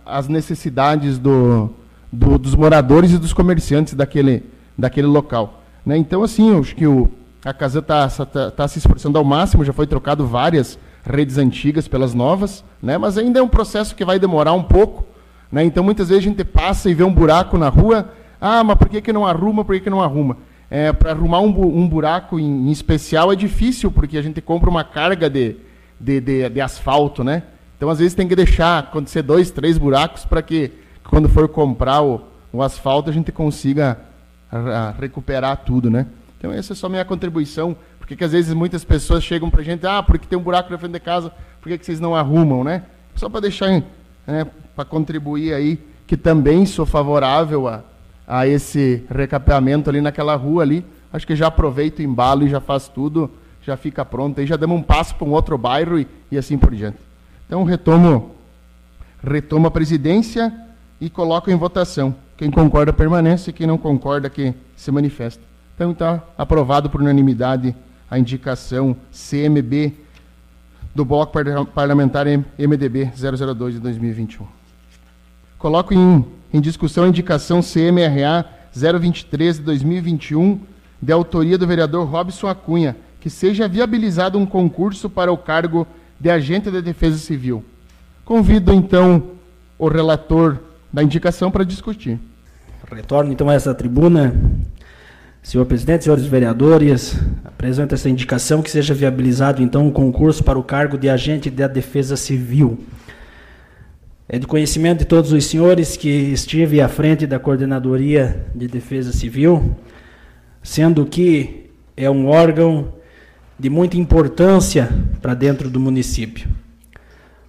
às 0.04 0.28
necessidades 0.28 1.18
do, 1.18 1.70
do, 2.12 2.36
dos 2.36 2.54
moradores 2.54 3.12
e 3.12 3.18
dos 3.18 3.32
comerciantes 3.32 3.94
daquele, 3.94 4.44
daquele 4.76 5.06
local. 5.06 5.62
Né? 5.86 5.96
Então, 5.96 6.22
assim, 6.22 6.58
acho 6.58 6.74
que 6.74 6.86
o, 6.86 7.08
a 7.44 7.54
casa 7.54 7.78
está 7.78 8.08
tá, 8.08 8.50
tá 8.50 8.68
se 8.68 8.78
esforçando 8.78 9.16
ao 9.16 9.24
máximo, 9.24 9.64
já 9.64 9.72
foi 9.72 9.86
trocado 9.86 10.26
várias 10.26 10.78
redes 11.04 11.38
antigas 11.38 11.86
pelas 11.86 12.14
novas, 12.14 12.64
né? 12.82 12.98
mas 12.98 13.16
ainda 13.16 13.38
é 13.38 13.42
um 13.42 13.48
processo 13.48 13.94
que 13.94 14.04
vai 14.04 14.18
demorar 14.18 14.52
um 14.52 14.62
pouco. 14.62 15.06
Né? 15.50 15.64
Então, 15.64 15.84
muitas 15.84 16.08
vezes 16.08 16.24
a 16.24 16.28
gente 16.28 16.44
passa 16.44 16.90
e 16.90 16.94
vê 16.94 17.04
um 17.04 17.14
buraco 17.14 17.56
na 17.56 17.68
rua, 17.68 18.10
ah, 18.40 18.64
mas 18.64 18.76
por 18.76 18.88
que, 18.88 19.00
que 19.00 19.12
não 19.12 19.24
arruma, 19.24 19.64
por 19.64 19.76
que, 19.76 19.82
que 19.82 19.90
não 19.90 20.02
arruma? 20.02 20.36
É, 20.74 20.90
Para 20.90 21.10
arrumar 21.10 21.40
um, 21.40 21.50
um 21.50 21.86
buraco 21.86 22.40
em, 22.40 22.68
em, 22.68 22.70
especial 22.70 23.30
é 23.30 23.36
difícil, 23.36 23.90
porque 23.90 24.16
a 24.16 24.22
gente 24.22 24.40
compra 24.40 24.70
uma 24.70 24.82
carga 24.82 25.28
de, 25.28 25.56
de, 26.00 26.18
de, 26.18 26.48
de 26.48 26.60
asfalto, 26.62 27.22
né? 27.22 27.42
Então, 27.76 27.90
às 27.90 27.98
vezes, 27.98 28.14
tem 28.14 28.26
que 28.26 28.34
deixar 28.34 28.78
acontecer 28.78 29.20
dois, 29.20 29.50
três 29.50 29.76
buracos 29.76 30.24
para 30.24 30.40
que, 30.40 30.72
quando 31.10 31.28
for 31.28 31.46
comprar 31.46 32.00
o, 32.00 32.22
o 32.50 32.62
asfalto, 32.62 33.10
a 33.10 33.12
gente 33.12 33.30
consiga 33.30 33.98
recuperar 34.98 35.58
tudo, 35.58 35.90
né? 35.90 36.06
Então, 36.38 36.50
essa 36.50 36.72
é 36.72 36.76
só 36.76 36.88
minha 36.88 37.04
contribuição, 37.04 37.76
porque 37.98 38.16
que, 38.16 38.24
às 38.24 38.32
vezes 38.32 38.54
muitas 38.54 38.82
pessoas 38.82 39.22
chegam 39.22 39.50
para 39.50 39.60
a 39.60 39.64
gente, 39.64 39.86
ah, 39.86 40.02
porque 40.02 40.26
tem 40.26 40.38
um 40.38 40.42
buraco 40.42 40.72
na 40.72 40.78
frente 40.78 40.92
de 40.92 41.00
casa, 41.00 41.30
por 41.60 41.68
que, 41.68 41.76
que 41.76 41.84
vocês 41.84 42.00
não 42.00 42.16
arrumam, 42.16 42.64
né? 42.64 42.84
Só 43.14 43.28
para 43.28 43.40
deixar, 43.40 43.68
né, 44.26 44.46
para 44.74 44.86
contribuir 44.86 45.52
aí, 45.52 45.78
que 46.06 46.16
também 46.16 46.64
sou 46.64 46.86
favorável 46.86 47.68
a, 47.68 47.84
a 48.32 48.46
esse 48.46 49.04
recapeamento 49.10 49.90
ali 49.90 50.00
naquela 50.00 50.34
rua 50.34 50.62
ali. 50.62 50.82
Acho 51.12 51.26
que 51.26 51.36
já 51.36 51.48
aproveita 51.48 52.00
o 52.00 52.04
embalo 52.04 52.46
e 52.46 52.48
já 52.48 52.62
faz 52.62 52.88
tudo, 52.88 53.30
já 53.60 53.76
fica 53.76 54.06
pronto. 54.06 54.40
Aí 54.40 54.46
já 54.46 54.56
damos 54.56 54.78
um 54.78 54.82
passo 54.82 55.14
para 55.14 55.28
um 55.28 55.32
outro 55.32 55.58
bairro 55.58 55.98
e, 55.98 56.08
e 56.30 56.38
assim 56.38 56.56
por 56.56 56.74
diante. 56.74 56.96
Então 57.46 57.62
retomo, 57.62 58.34
retomo 59.22 59.66
a 59.66 59.70
presidência 59.70 60.50
e 60.98 61.10
coloco 61.10 61.50
em 61.50 61.56
votação. 61.56 62.14
Quem 62.34 62.50
concorda 62.50 62.90
permanece, 62.90 63.52
quem 63.52 63.66
não 63.66 63.76
concorda 63.76 64.30
que 64.30 64.54
se 64.74 64.90
manifesta. 64.90 65.42
Então 65.74 65.90
está 65.90 66.22
aprovado 66.38 66.88
por 66.88 67.02
unanimidade 67.02 67.76
a 68.10 68.18
indicação 68.18 68.96
CMB 69.12 69.92
do 70.94 71.04
Bloco 71.04 71.34
Parlamentar 71.74 72.24
MDB 72.58 73.12
002 73.14 73.74
de 73.74 73.80
2021. 73.80 74.61
Coloco 75.62 75.94
em 75.94 76.24
em 76.52 76.60
discussão 76.60 77.04
a 77.04 77.08
indicação 77.08 77.60
CMRA 77.60 78.44
023 78.74 79.56
de 79.56 79.62
2021, 79.62 80.60
de 81.00 81.12
autoria 81.12 81.56
do 81.56 81.66
vereador 81.66 82.06
Robson 82.06 82.46
Acunha, 82.46 82.96
que 83.20 83.30
seja 83.30 83.66
viabilizado 83.66 84.38
um 84.38 84.44
concurso 84.44 85.08
para 85.08 85.32
o 85.32 85.38
cargo 85.38 85.86
de 86.20 86.28
agente 86.28 86.70
da 86.70 86.80
Defesa 86.80 87.16
Civil. 87.16 87.64
Convido 88.24 88.72
então 88.72 89.30
o 89.78 89.88
relator 89.88 90.58
da 90.92 91.02
indicação 91.02 91.50
para 91.50 91.64
discutir. 91.64 92.18
Retorno 92.90 93.32
então 93.32 93.48
a 93.48 93.54
essa 93.54 93.74
tribuna. 93.74 94.34
Senhor 95.42 95.64
presidente, 95.64 96.04
senhores 96.04 96.24
vereadores, 96.24 97.16
apresento 97.44 97.94
essa 97.94 98.08
indicação 98.08 98.62
que 98.62 98.70
seja 98.70 98.94
viabilizado 98.94 99.62
então 99.62 99.86
um 99.86 99.90
concurso 99.90 100.44
para 100.44 100.58
o 100.58 100.62
cargo 100.62 100.98
de 100.98 101.08
agente 101.08 101.50
da 101.50 101.66
Defesa 101.66 102.16
Civil. 102.16 102.78
É 104.32 104.38
de 104.38 104.46
conhecimento 104.46 105.00
de 105.00 105.04
todos 105.04 105.30
os 105.30 105.44
senhores 105.44 105.94
que 105.94 106.08
estive 106.08 106.80
à 106.80 106.88
frente 106.88 107.26
da 107.26 107.38
Coordenadoria 107.38 108.46
de 108.54 108.66
Defesa 108.66 109.12
Civil, 109.12 109.76
sendo 110.62 111.04
que 111.04 111.66
é 111.94 112.08
um 112.08 112.28
órgão 112.28 112.94
de 113.58 113.68
muita 113.68 113.98
importância 113.98 114.88
para 115.20 115.34
dentro 115.34 115.68
do 115.68 115.78
município. 115.78 116.48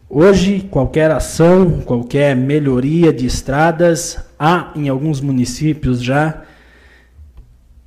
Hoje, 0.10 0.68
qualquer 0.70 1.10
ação, 1.10 1.80
qualquer 1.80 2.36
melhoria 2.36 3.14
de 3.14 3.28
estradas, 3.28 4.20
há 4.38 4.74
em 4.76 4.90
alguns 4.90 5.22
municípios 5.22 6.04
já 6.04 6.42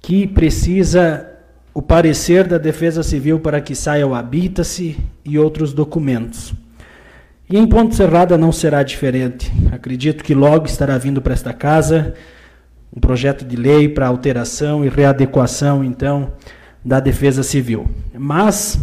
que 0.01 0.26
precisa 0.26 1.34
o 1.74 1.82
parecer 1.82 2.49
da 2.49 2.57
Defesa 2.57 3.03
Civil 3.03 3.40
para 3.40 3.61
que 3.61 3.74
saia 3.74 4.07
o 4.07 4.14
habita-se 4.14 4.97
e 5.22 5.38
outros 5.38 5.74
documentos. 5.74 6.55
E 7.49 7.57
em 7.57 7.66
Ponte 7.66 7.94
Serrada 7.94 8.36
não 8.36 8.51
será 8.51 8.82
diferente. 8.82 9.53
Acredito 9.70 10.24
que 10.24 10.34
logo 10.34 10.66
estará 10.66 10.99
vindo 10.99 11.22
para 11.22 11.32
esta 11.32 11.53
casa 11.53 12.14
um 12.94 12.99
projeto 12.99 13.44
de 13.44 13.55
lei 13.57 13.88
para 13.88 14.09
alteração 14.09 14.84
e 14.84 14.88
readequação, 14.88 15.84
então, 15.84 16.32
da 16.84 16.99
Defesa 16.99 17.42
Civil. 17.42 17.88
Mas 18.18 18.80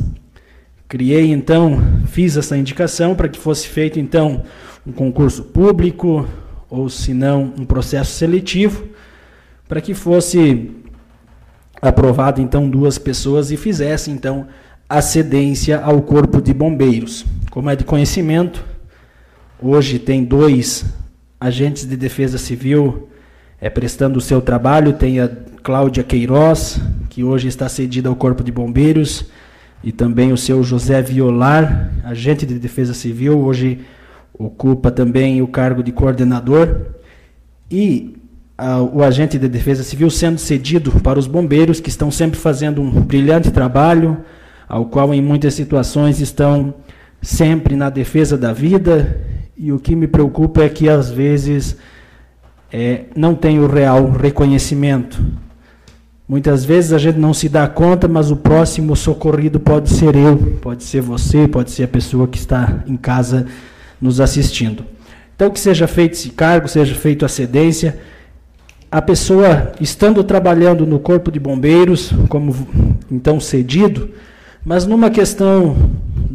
criei, 0.88 1.32
então, 1.32 1.82
fiz 2.06 2.38
essa 2.38 2.56
indicação 2.56 3.16
para 3.16 3.28
que 3.28 3.40
fosse 3.40 3.68
feito, 3.68 4.00
então, 4.00 4.44
um 4.86 4.92
concurso 4.92 5.44
público, 5.44 6.28
ou 6.70 6.88
se 6.88 7.14
não, 7.14 7.54
um 7.58 7.66
processo 7.66 8.12
seletivo, 8.12 8.88
para 9.68 9.82
que 9.82 9.94
fosse 9.94 10.72
aprovado, 11.82 12.40
então, 12.40 12.70
duas 12.70 12.98
pessoas 12.98 13.52
e 13.52 13.58
fizesse, 13.58 14.12
então, 14.12 14.48
a 14.94 15.02
cedência 15.02 15.80
ao 15.80 16.04
Corpo 16.04 16.40
de 16.40 16.54
Bombeiros. 16.54 17.26
Como 17.50 17.68
é 17.68 17.76
de 17.76 17.84
conhecimento, 17.84 18.64
hoje 19.60 19.98
tem 19.98 20.24
dois 20.24 20.86
agentes 21.42 21.88
de 21.88 21.98
defesa 21.98 22.38
civil 22.38 23.10
é, 23.60 23.72
prestando 23.72 24.20
o 24.20 24.22
seu 24.22 24.40
trabalho. 24.40 24.94
Tem 24.94 25.20
a 25.20 25.28
Cláudia 25.64 26.04
Queiroz, 26.04 26.80
que 27.10 27.24
hoje 27.24 27.48
está 27.48 27.68
cedida 27.68 28.08
ao 28.08 28.16
Corpo 28.16 28.44
de 28.44 28.52
Bombeiros, 28.52 29.26
e 29.84 29.92
também 29.92 30.32
o 30.32 30.38
seu 30.38 30.62
José 30.62 31.02
Violar, 31.02 31.92
agente 32.04 32.46
de 32.46 32.60
defesa 32.60 32.94
civil, 32.94 33.40
hoje 33.40 33.80
ocupa 34.32 34.92
também 34.92 35.42
o 35.42 35.48
cargo 35.48 35.82
de 35.82 35.92
coordenador. 35.92 36.82
E 37.72 38.16
a, 38.56 38.80
o 38.80 39.02
agente 39.02 39.40
de 39.40 39.48
defesa 39.48 39.82
civil 39.82 40.12
sendo 40.12 40.38
cedido 40.38 40.92
para 41.02 41.18
os 41.18 41.26
bombeiros, 41.26 41.80
que 41.80 41.90
estão 41.90 42.12
sempre 42.12 42.40
fazendo 42.40 42.80
um 42.80 42.92
brilhante 42.92 43.50
trabalho, 43.50 44.24
ao 44.74 44.86
qual 44.86 45.14
em 45.14 45.22
muitas 45.22 45.54
situações 45.54 46.20
estão 46.20 46.74
sempre 47.22 47.76
na 47.76 47.92
defesa 47.92 48.36
da 48.36 48.52
vida, 48.52 49.22
e 49.56 49.72
o 49.72 49.78
que 49.78 49.96
me 49.96 50.08
preocupa 50.08 50.64
é 50.64 50.68
que 50.68 50.90
às 50.90 51.12
vezes 51.12 51.78
é, 52.72 53.04
não 53.16 53.36
tem 53.36 53.60
o 53.60 53.68
real 53.68 54.10
reconhecimento. 54.10 55.24
Muitas 56.28 56.66
vezes 56.66 56.92
a 56.92 56.98
gente 56.98 57.20
não 57.20 57.36
se 57.36 57.48
dá 57.48 57.68
conta, 57.68 58.08
mas 58.08 58.32
o 58.32 58.36
próximo 58.36 58.96
socorrido 58.96 59.60
pode 59.60 59.92
ser 59.92 60.16
eu, 60.16 60.38
pode 60.60 60.84
ser 60.84 61.02
você, 61.02 61.48
pode 61.48 61.70
ser 61.70 61.84
a 61.84 61.88
pessoa 61.88 62.28
que 62.28 62.40
está 62.40 62.84
em 62.88 62.98
casa 62.98 63.46
nos 64.02 64.20
assistindo. 64.20 64.84
Então, 65.36 65.52
que 65.52 65.60
seja 65.60 65.86
feito 65.86 66.14
esse 66.14 66.30
cargo, 66.30 66.68
seja 66.68 66.96
feito 66.96 67.24
a 67.24 67.30
cedência. 67.30 68.00
A 68.92 69.04
pessoa, 69.04 69.72
estando 69.80 70.24
trabalhando 70.24 70.84
no 70.84 70.98
Corpo 70.98 71.32
de 71.32 71.40
Bombeiros, 71.40 72.12
como 72.28 72.56
então 73.12 73.40
cedido, 73.40 74.10
mas 74.66 74.86
numa 74.86 75.10
questão 75.10 75.76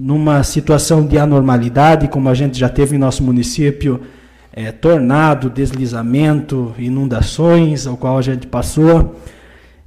numa 0.08 0.42
situação 0.42 1.04
de 1.04 1.18
anormalidade, 1.18 2.08
como 2.08 2.28
a 2.28 2.34
gente 2.34 2.58
já 2.58 2.68
teve 2.68 2.96
em 2.96 2.98
nosso 2.98 3.22
município, 3.22 4.00
é, 4.52 4.72
tornado, 4.72 5.50
deslizamento, 5.50 6.74
inundações, 6.78 7.86
ao 7.86 7.96
qual 7.96 8.16
a 8.16 8.22
gente 8.22 8.46
passou. 8.46 9.20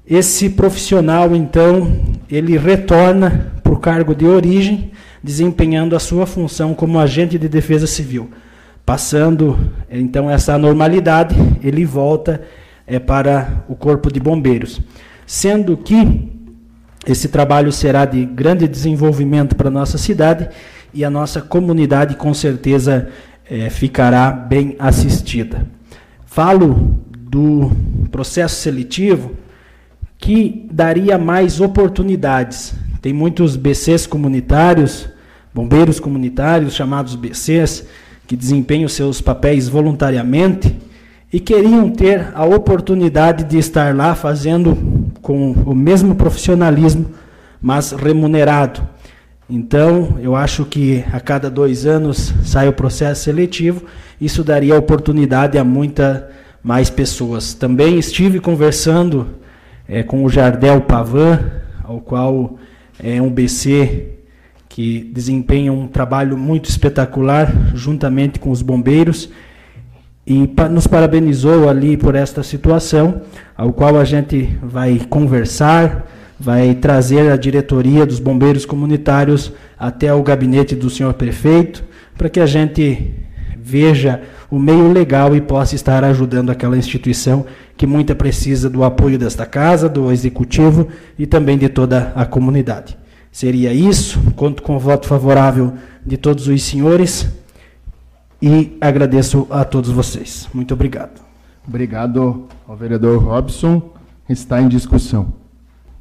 Esse 0.06 0.50
profissional, 0.50 1.36
então, 1.36 1.92
ele 2.30 2.58
retorna 2.58 3.52
para 3.64 3.74
o 3.74 3.80
cargo 3.80 4.14
de 4.14 4.26
origem, 4.26 4.92
desempenhando 5.24 5.96
a 5.96 6.00
sua 6.00 6.26
função 6.26 6.74
como 6.74 7.00
agente 7.00 7.40
de 7.40 7.50
defesa 7.50 7.88
civil. 7.88 8.30
Passando, 8.86 9.58
então, 9.90 10.30
essa 10.30 10.54
anormalidade, 10.54 11.36
ele 11.64 11.84
volta 11.84 12.42
é, 12.86 13.00
para 13.00 13.64
o 13.68 13.76
Corpo 13.76 14.12
de 14.12 14.20
Bombeiros. 14.20 14.82
Sendo 15.26 15.78
que 15.78 16.30
esse 17.06 17.30
trabalho 17.30 17.72
será 17.72 18.06
de 18.06 18.26
grande 18.26 18.68
desenvolvimento 18.68 19.56
para 19.56 19.70
a 19.70 19.72
nossa 19.72 19.98
cidade 19.98 20.50
e 20.94 21.04
a 21.04 21.10
nossa 21.10 21.42
comunidade, 21.42 22.16
com 22.16 22.34
certeza, 22.34 23.10
é, 23.50 23.70
ficará 23.70 24.32
bem 24.32 24.76
assistida. 24.78 25.66
Falo 26.26 27.00
do 27.10 27.72
processo 28.12 28.56
seletivo 28.56 29.32
que 30.18 30.68
daria 30.72 31.18
mais 31.18 31.60
oportunidades. 31.60 32.76
Tem 33.02 33.12
muitos 33.12 33.56
BCs 33.56 34.06
comunitários, 34.06 35.10
bombeiros 35.54 36.00
comunitários, 36.00 36.76
chamados 36.76 37.16
BCs, 37.16 37.88
que 38.28 38.36
desempenham 38.36 38.88
seus 38.88 39.20
papéis 39.20 39.68
voluntariamente 39.68 40.78
e 41.34 41.40
queriam 41.40 41.90
ter 41.90 42.32
a 42.36 42.46
oportunidade 42.46 43.46
de 43.46 43.58
estar 43.58 43.96
lá 43.96 44.14
fazendo 44.14 44.78
com 45.22 45.52
o 45.52 45.76
mesmo 45.76 46.16
profissionalismo, 46.16 47.12
mas 47.62 47.92
remunerado. 47.92 48.82
Então, 49.50 50.18
eu 50.22 50.36
acho 50.36 50.66
que 50.66 51.04
a 51.12 51.20
cada 51.20 51.50
dois 51.50 51.86
anos 51.86 52.34
sai 52.44 52.68
o 52.68 52.74
processo 52.74 53.24
seletivo, 53.24 53.84
isso 54.20 54.44
daria 54.44 54.78
oportunidade 54.78 55.58
a 55.58 55.64
muita 55.64 56.30
mais 56.64 56.90
pessoas. 56.90 57.54
Também 57.54 58.00
estive 58.00 58.40
conversando 58.40 59.28
é, 59.88 60.04
com 60.04 60.24
o 60.24 60.30
Jardel 60.30 60.82
Pavan, 60.82 61.52
ao 61.84 62.00
qual 62.00 62.58
é 62.98 63.22
um 63.22 63.30
BC 63.30 64.10
que 64.70 65.12
desempenha 65.14 65.74
um 65.74 65.86
trabalho 65.86 66.38
muito 66.38 66.70
espetacular 66.70 67.52
juntamente 67.76 68.40
com 68.40 68.52
os 68.52 68.62
bombeiros 68.62 69.30
e 70.26 70.50
nos 70.70 70.88
parabenizou 70.88 71.68
ali 71.68 71.98
por 71.98 72.16
esta 72.16 72.44
situação, 72.44 73.22
ao 73.58 73.74
qual 73.74 73.98
a 73.98 74.04
gente 74.04 74.58
vai 74.62 75.02
conversar, 75.10 76.08
vai 76.40 76.76
trazer 76.76 77.32
a 77.32 77.38
diretoria 77.38 78.06
dos 78.06 78.20
bombeiros 78.20 78.66
comunitários 78.66 79.52
até 79.78 80.14
o 80.14 80.24
gabinete 80.24 80.76
do 80.76 80.90
senhor 80.90 81.14
prefeito, 81.14 81.84
para 82.18 82.30
que 82.30 82.40
a 82.40 82.46
gente 82.46 83.14
veja 83.58 84.22
o 84.50 84.60
meio 84.60 84.92
legal 84.92 85.36
e 85.36 85.42
possa 85.42 85.76
estar 85.76 86.04
ajudando 86.04 86.50
aquela 86.50 86.78
instituição 86.78 87.46
que 87.78 87.88
muita 87.88 88.14
precisa 88.14 88.70
do 88.70 88.84
apoio 88.84 89.18
desta 89.18 89.46
casa, 89.46 89.88
do 89.88 90.12
executivo 90.12 90.88
e 91.18 91.26
também 91.26 91.58
de 91.58 91.70
toda 91.70 92.12
a 92.16 92.26
comunidade. 92.26 92.98
Seria 93.32 93.74
isso, 93.74 94.20
conto 94.36 94.62
com 94.62 94.76
o 94.76 94.80
voto 94.80 95.08
favorável 95.08 95.74
de 96.06 96.18
todos 96.18 96.48
os 96.48 96.62
senhores 96.64 97.28
e 98.42 98.78
agradeço 98.82 99.48
a 99.50 99.64
todos 99.64 99.90
vocês. 99.92 100.50
Muito 100.54 100.74
obrigado. 100.74 101.22
Obrigado 101.68 102.48
ao 102.68 102.76
vereador 102.76 103.24
Robson. 103.24 103.94
Está 104.28 104.62
em 104.62 104.68
discussão. 104.68 105.34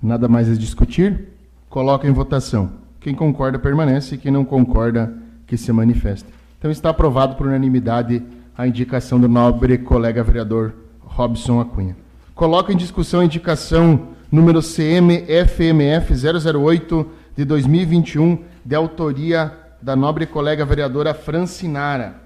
Nada 0.03 0.27
mais 0.29 0.49
a 0.49 0.55
discutir? 0.55 1.29
Coloca 1.69 2.09
em 2.09 2.13
votação. 2.13 2.73
Quem 3.01 3.15
concorda 3.15 3.59
permanece, 3.59 4.17
quem 4.17 4.33
não 4.33 4.45
concorda 4.45 5.13
que 5.47 5.57
se 5.57 5.71
manifeste. 5.73 6.27
Então 6.59 6.71
está 6.71 6.91
aprovado 6.91 7.37
por 7.37 7.47
unanimidade 7.47 8.23
a 8.57 8.67
indicação 8.67 9.21
do 9.21 9.29
nobre 9.29 9.79
colega 9.79 10.23
vereador 10.23 10.73
Robson 11.01 11.61
Acunha. 11.61 11.97
Coloca 12.35 12.73
em 12.73 12.77
discussão 12.77 13.21
a 13.21 13.25
indicação 13.25 14.09
número 14.31 14.61
CM-FMF 14.61 16.15
008 16.15 17.07
de 17.37 17.45
2021, 17.45 18.39
de 18.65 18.75
autoria 18.75 19.53
da 19.83 19.97
nobre 19.97 20.27
colega 20.27 20.65
vereadora 20.65 21.15
Francinara, 21.15 22.20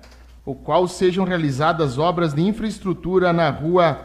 o 0.45 0.55
qual 0.55 0.87
sejam 0.87 1.25
realizadas 1.25 1.99
obras 1.99 2.35
de 2.35 2.43
infraestrutura 2.43 3.33
na 3.33 3.49
rua, 3.49 3.99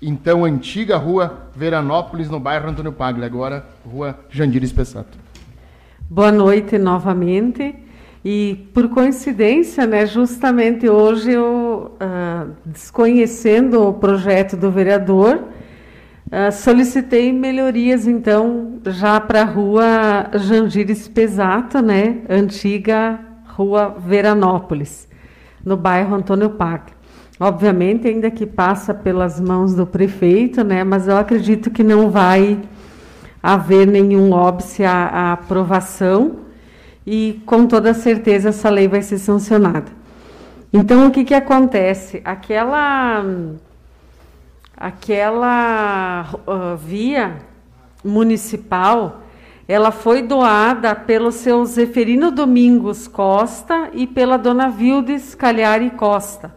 então 0.00 0.44
antiga 0.44 0.96
rua 0.96 1.48
Veranópolis, 1.54 2.30
no 2.30 2.38
bairro 2.38 2.68
Antônio 2.68 2.92
Paglia, 2.92 3.26
agora 3.26 3.66
rua 3.84 4.18
Jandir 4.30 4.62
Espessato. 4.62 5.18
Boa 6.08 6.30
noite 6.30 6.78
novamente. 6.78 7.74
E 8.24 8.68
por 8.72 8.88
coincidência, 8.88 9.86
né, 9.86 10.06
justamente 10.06 10.88
hoje 10.88 11.32
eu, 11.32 11.94
uh, 12.00 12.52
desconhecendo 12.64 13.86
o 13.86 13.92
projeto 13.92 14.56
do 14.56 14.70
vereador, 14.70 15.42
uh, 16.28 16.52
solicitei 16.52 17.32
melhorias, 17.32 18.06
então, 18.06 18.80
já 18.86 19.20
para 19.20 19.42
a 19.42 19.44
rua 19.44 20.30
Jandir 20.36 20.88
Espesato, 20.88 21.82
né, 21.82 22.22
antiga 22.30 23.20
rua 23.44 23.94
Veranópolis 23.98 25.06
no 25.64 25.76
bairro 25.76 26.14
Antônio 26.14 26.50
Paglia. 26.50 26.94
Obviamente, 27.38 28.06
ainda 28.06 28.30
que 28.30 28.46
passa 28.46 28.94
pelas 28.94 29.40
mãos 29.40 29.74
do 29.74 29.86
prefeito, 29.86 30.62
né, 30.62 30.84
mas 30.84 31.08
eu 31.08 31.16
acredito 31.16 31.70
que 31.70 31.82
não 31.82 32.10
vai 32.10 32.60
haver 33.42 33.86
nenhum 33.86 34.32
óbice 34.32 34.84
à, 34.84 35.06
à 35.06 35.32
aprovação 35.32 36.36
e, 37.06 37.42
com 37.44 37.66
toda 37.66 37.92
certeza, 37.92 38.50
essa 38.50 38.70
lei 38.70 38.86
vai 38.86 39.02
ser 39.02 39.18
sancionada. 39.18 39.90
Então, 40.72 41.06
o 41.06 41.10
que, 41.10 41.24
que 41.24 41.34
acontece? 41.34 42.22
Aquela, 42.24 43.24
aquela 44.76 46.26
uh, 46.46 46.76
via 46.76 47.36
municipal 48.04 49.23
ela 49.66 49.90
foi 49.90 50.20
doada 50.20 50.94
pelo 50.94 51.32
seu 51.32 51.64
Zeferino 51.64 52.30
Domingos 52.30 53.08
Costa 53.08 53.88
e 53.94 54.06
pela 54.06 54.36
dona 54.36 54.68
Vildes 54.68 55.34
Calhari 55.34 55.88
Costa. 55.90 56.54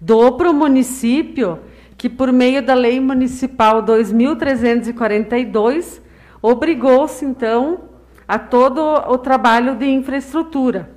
Doou 0.00 0.36
para 0.36 0.48
o 0.48 0.54
município 0.54 1.58
que, 1.96 2.08
por 2.08 2.30
meio 2.32 2.62
da 2.62 2.74
Lei 2.74 3.00
Municipal 3.00 3.82
2342, 3.82 6.00
obrigou-se, 6.40 7.24
então, 7.24 7.80
a 8.26 8.38
todo 8.38 8.80
o 8.80 9.18
trabalho 9.18 9.74
de 9.74 9.86
infraestrutura. 9.86 10.90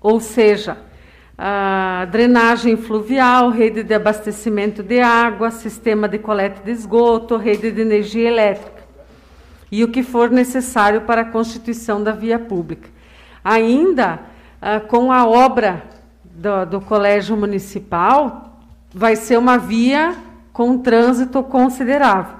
Ou 0.00 0.18
seja, 0.18 0.78
a 1.36 2.08
drenagem 2.10 2.76
fluvial, 2.76 3.50
rede 3.50 3.84
de 3.84 3.94
abastecimento 3.94 4.82
de 4.82 4.98
água, 5.00 5.52
sistema 5.52 6.08
de 6.08 6.18
coleta 6.18 6.60
de 6.64 6.72
esgoto, 6.72 7.36
rede 7.36 7.70
de 7.70 7.80
energia 7.80 8.28
elétrica 8.28 8.77
e 9.70 9.84
o 9.84 9.88
que 9.88 10.02
for 10.02 10.30
necessário 10.30 11.02
para 11.02 11.22
a 11.22 11.24
constituição 11.24 12.02
da 12.02 12.12
via 12.12 12.38
pública. 12.38 12.88
Ainda 13.44 14.20
ah, 14.60 14.80
com 14.80 15.12
a 15.12 15.26
obra 15.26 15.84
do, 16.24 16.64
do 16.64 16.80
Colégio 16.80 17.36
Municipal, 17.36 18.60
vai 18.92 19.14
ser 19.14 19.38
uma 19.38 19.58
via 19.58 20.16
com 20.52 20.78
trânsito 20.78 21.42
considerável. 21.42 22.38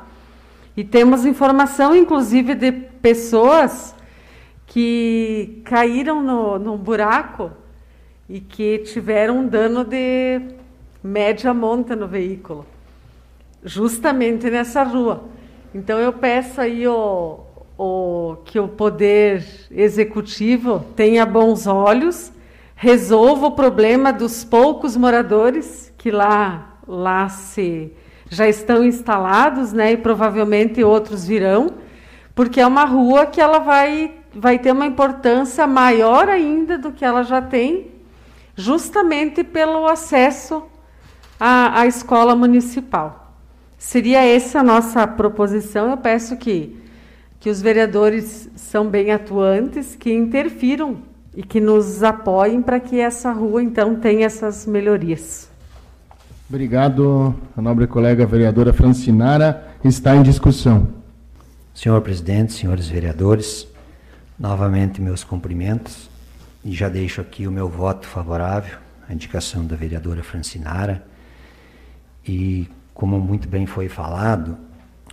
E 0.77 0.85
temos 0.85 1.25
informação, 1.25 1.95
inclusive, 1.95 2.55
de 2.55 2.73
pessoas 2.73 3.95
que 4.67 5.63
caíram 5.65 6.23
no, 6.23 6.59
no 6.59 6.77
buraco 6.77 7.51
e 8.29 8.41
que 8.41 8.79
tiveram 8.79 9.39
um 9.39 9.47
dano 9.47 9.85
de 9.85 10.41
média 11.03 11.55
monta 11.55 11.97
no 11.97 12.07
veículo, 12.07 12.67
justamente 13.65 14.51
nessa 14.51 14.83
rua. 14.83 15.25
Então 15.75 15.99
eu 15.99 16.13
peço 16.13 16.61
aí 16.61 16.89
o, 16.89 17.41
o, 17.77 18.37
que 18.45 18.59
o 18.59 18.69
poder 18.69 19.45
executivo 19.71 20.85
tenha 20.97 21.27
bons 21.27 21.67
olhos, 21.67 22.33
resolva 22.75 23.49
o 23.49 23.53
problema 23.53 24.13
dos 24.13 24.45
poucos 24.45 24.97
moradores 24.97 25.93
que 25.99 26.11
lá, 26.11 26.79
lá 26.87 27.29
se 27.29 27.93
já 28.31 28.49
estão 28.49 28.85
instalados, 28.85 29.73
né, 29.73 29.93
e 29.93 29.97
provavelmente 29.97 30.83
outros 30.85 31.27
virão, 31.27 31.75
porque 32.35 32.61
é 32.61 32.67
uma 32.67 32.85
rua 32.85 33.27
que 33.27 33.41
ela 33.41 33.59
vai, 33.59 34.15
vai 34.35 34.59
ter 34.59 34.73
uma 34.73 34.87
importância 34.87 35.67
maior 35.67 36.29
ainda 36.29 36.79
do 36.79 36.93
que 36.93 37.05
ela 37.05 37.23
já 37.23 37.43
tem, 37.43 37.91
justamente 38.55 39.43
pelo 39.43 39.87
acesso 39.87 40.63
à, 41.39 41.81
à 41.81 41.87
escola 41.87 42.37
municipal. 42.37 43.28
Seria 43.79 44.25
essa 44.25 44.61
a 44.61 44.63
nossa 44.63 45.07
proposição. 45.07 45.91
Eu 45.91 45.97
peço 45.97 46.37
que, 46.37 46.77
que 47.41 47.49
os 47.49 47.63
vereadores 47.63 48.51
são 48.57 48.89
bem 48.89 49.13
atuantes, 49.13 49.95
que 49.95 50.13
interfiram 50.13 50.99
e 51.35 51.43
que 51.43 51.61
nos 51.61 52.03
apoiem 52.03 52.61
para 52.61 52.81
que 52.81 52.99
essa 52.99 53.31
rua, 53.33 53.63
então, 53.63 53.95
tenha 53.95 54.27
essas 54.27 54.67
melhorias. 54.67 55.49
Obrigado, 56.49 57.35
a 57.57 57.63
nobre 57.63 57.87
colega 57.87 58.27
vereadora 58.27 58.73
Francinara. 58.73 59.69
Está 59.85 60.17
em 60.17 60.23
discussão. 60.23 60.89
Senhor 61.73 62.01
presidente, 62.03 62.53
senhores 62.53 62.89
vereadores, 62.89 63.69
Novamente, 64.39 65.01
meus 65.01 65.25
cumprimentos 65.25 66.09
e 66.65 66.73
já 66.73 66.89
deixo 66.89 67.21
aqui 67.21 67.49
o 67.49 67.51
meu 67.51 67.69
voto 67.69 68.07
favorável 68.07 68.79
à 69.09 69.13
indicação 69.13 69.67
da 69.67 69.75
vereadora 69.75 70.23
Francinara. 70.23 71.05
E, 72.27 72.69
como 72.99 73.21
muito 73.21 73.49
bem 73.49 73.65
foi 73.65 73.89
falado, 73.89 74.59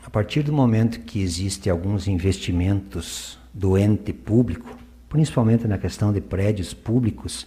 a 0.03 0.09
partir 0.09 0.41
do 0.41 0.51
momento 0.51 1.01
que 1.01 1.21
existem 1.21 1.71
alguns 1.71 2.07
investimentos 2.07 3.37
do 3.53 3.77
ente 3.77 4.11
público, 4.11 4.75
principalmente 5.07 5.67
na 5.67 5.77
questão 5.77 6.11
de 6.11 6.19
prédios 6.19 6.73
públicos, 6.73 7.45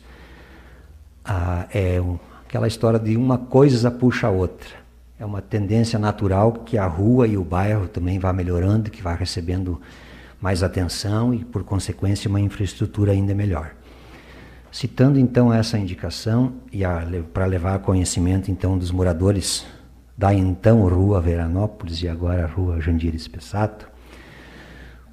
ah, 1.24 1.66
é 1.74 2.00
um, 2.00 2.20
aquela 2.46 2.68
história 2.68 3.00
de 3.00 3.16
uma 3.16 3.36
coisa 3.36 3.90
puxa 3.90 4.28
a 4.28 4.30
outra. 4.30 4.68
É 5.18 5.26
uma 5.26 5.42
tendência 5.42 5.98
natural 5.98 6.52
que 6.52 6.78
a 6.78 6.86
rua 6.86 7.26
e 7.26 7.36
o 7.36 7.42
bairro 7.42 7.88
também 7.88 8.20
vá 8.20 8.32
melhorando, 8.32 8.92
que 8.92 9.02
vá 9.02 9.14
recebendo 9.14 9.80
mais 10.40 10.62
atenção 10.62 11.34
e, 11.34 11.44
por 11.44 11.64
consequência, 11.64 12.28
uma 12.28 12.40
infraestrutura 12.40 13.10
ainda 13.10 13.34
melhor. 13.34 13.72
Citando 14.70 15.18
então 15.18 15.52
essa 15.52 15.76
indicação 15.76 16.52
e 16.70 16.82
para 17.34 17.44
levar 17.44 17.80
conhecimento 17.80 18.52
então 18.52 18.78
dos 18.78 18.92
moradores 18.92 19.66
da 20.18 20.34
então 20.34 20.82
Rua 20.88 21.20
Veranópolis 21.20 22.02
e 22.02 22.08
agora 22.08 22.44
Rua 22.44 22.80
Jandires 22.80 23.28
Pessato, 23.28 23.88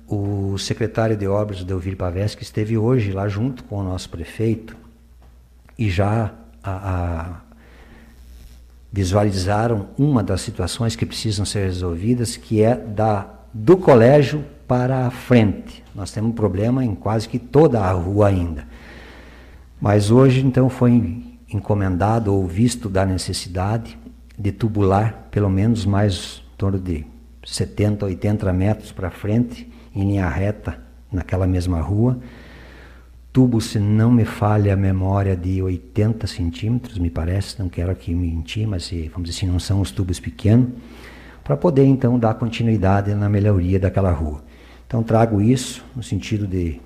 o 0.08 0.58
secretário 0.58 1.16
de 1.16 1.28
Obras, 1.28 1.64
Delvir 1.64 1.95
Paveschi, 1.95 2.41
esteve 2.41 2.76
hoje 2.76 3.12
lá 3.12 3.28
junto 3.28 3.64
com 3.66 3.78
o 3.78 3.84
nosso 3.84 4.10
prefeito 4.10 4.76
e 5.78 5.91
já 5.91 6.34
a, 6.64 6.72
a, 6.72 7.41
visualizaram 8.91 9.89
uma 9.95 10.24
das 10.24 10.41
situações 10.41 10.95
que 10.95 11.06
precisam 11.06 11.45
ser 11.45 11.66
resolvidas, 11.66 12.36
que 12.36 12.64
é 12.64 12.76
da 12.76 13.30
do 13.53 13.78
colégio 13.78 14.43
para 14.68 15.06
a 15.06 15.12
frente. 15.12 15.84
Nós 15.93 16.12
temos 16.12 16.32
um 16.32 16.34
problema 16.34 16.84
em 16.84 16.93
quase 16.93 17.30
que 17.30 17.39
toda 17.39 17.80
a 17.80 17.91
rua 17.91 18.28
ainda. 18.28 18.68
Mas 19.80 20.12
hoje, 20.12 20.45
então, 20.45 20.68
foi 20.68 21.24
encomendado 21.49 22.34
ou 22.34 22.45
visto 22.45 22.89
da 22.89 23.06
necessidade 23.06 23.97
de 24.38 24.51
tubular 24.51 25.27
pelo 25.31 25.49
menos 25.49 25.86
mais 25.86 26.43
em 26.53 26.57
torno 26.57 26.79
de 26.79 27.05
70, 27.45 28.05
80 28.05 28.53
metros 28.53 28.91
para 28.91 29.09
frente, 29.09 29.71
em 29.95 30.07
linha 30.07 30.27
reta, 30.27 30.79
naquela 31.11 31.45
mesma 31.45 31.79
rua. 31.79 32.17
Tubo, 33.31 33.59
se 33.59 33.79
não 33.79 34.11
me 34.11 34.23
falha 34.23 34.73
a 34.73 34.77
memória, 34.77 35.36
de 35.36 35.61
80 35.61 36.25
centímetros, 36.25 36.97
me 36.97 37.09
parece, 37.09 37.59
não 37.59 37.67
quero 37.67 37.91
aqui 37.91 38.15
mentir, 38.15 38.65
mas 38.67 38.89
vamos 39.11 39.29
dizer 39.29 39.39
assim, 39.39 39.47
não 39.47 39.59
são 39.59 39.81
os 39.81 39.91
tubos 39.91 40.19
pequenos, 40.19 40.69
para 41.43 41.57
poder 41.57 41.83
então 41.83 42.17
dar 42.17 42.33
continuidade 42.36 43.13
na 43.13 43.29
melhoria 43.29 43.79
daquela 43.79 44.11
rua. 44.11 44.41
Então 44.88 45.03
trago 45.03 45.41
isso 45.41 45.83
no 45.95 46.01
sentido 46.01 46.47
de 46.47 46.79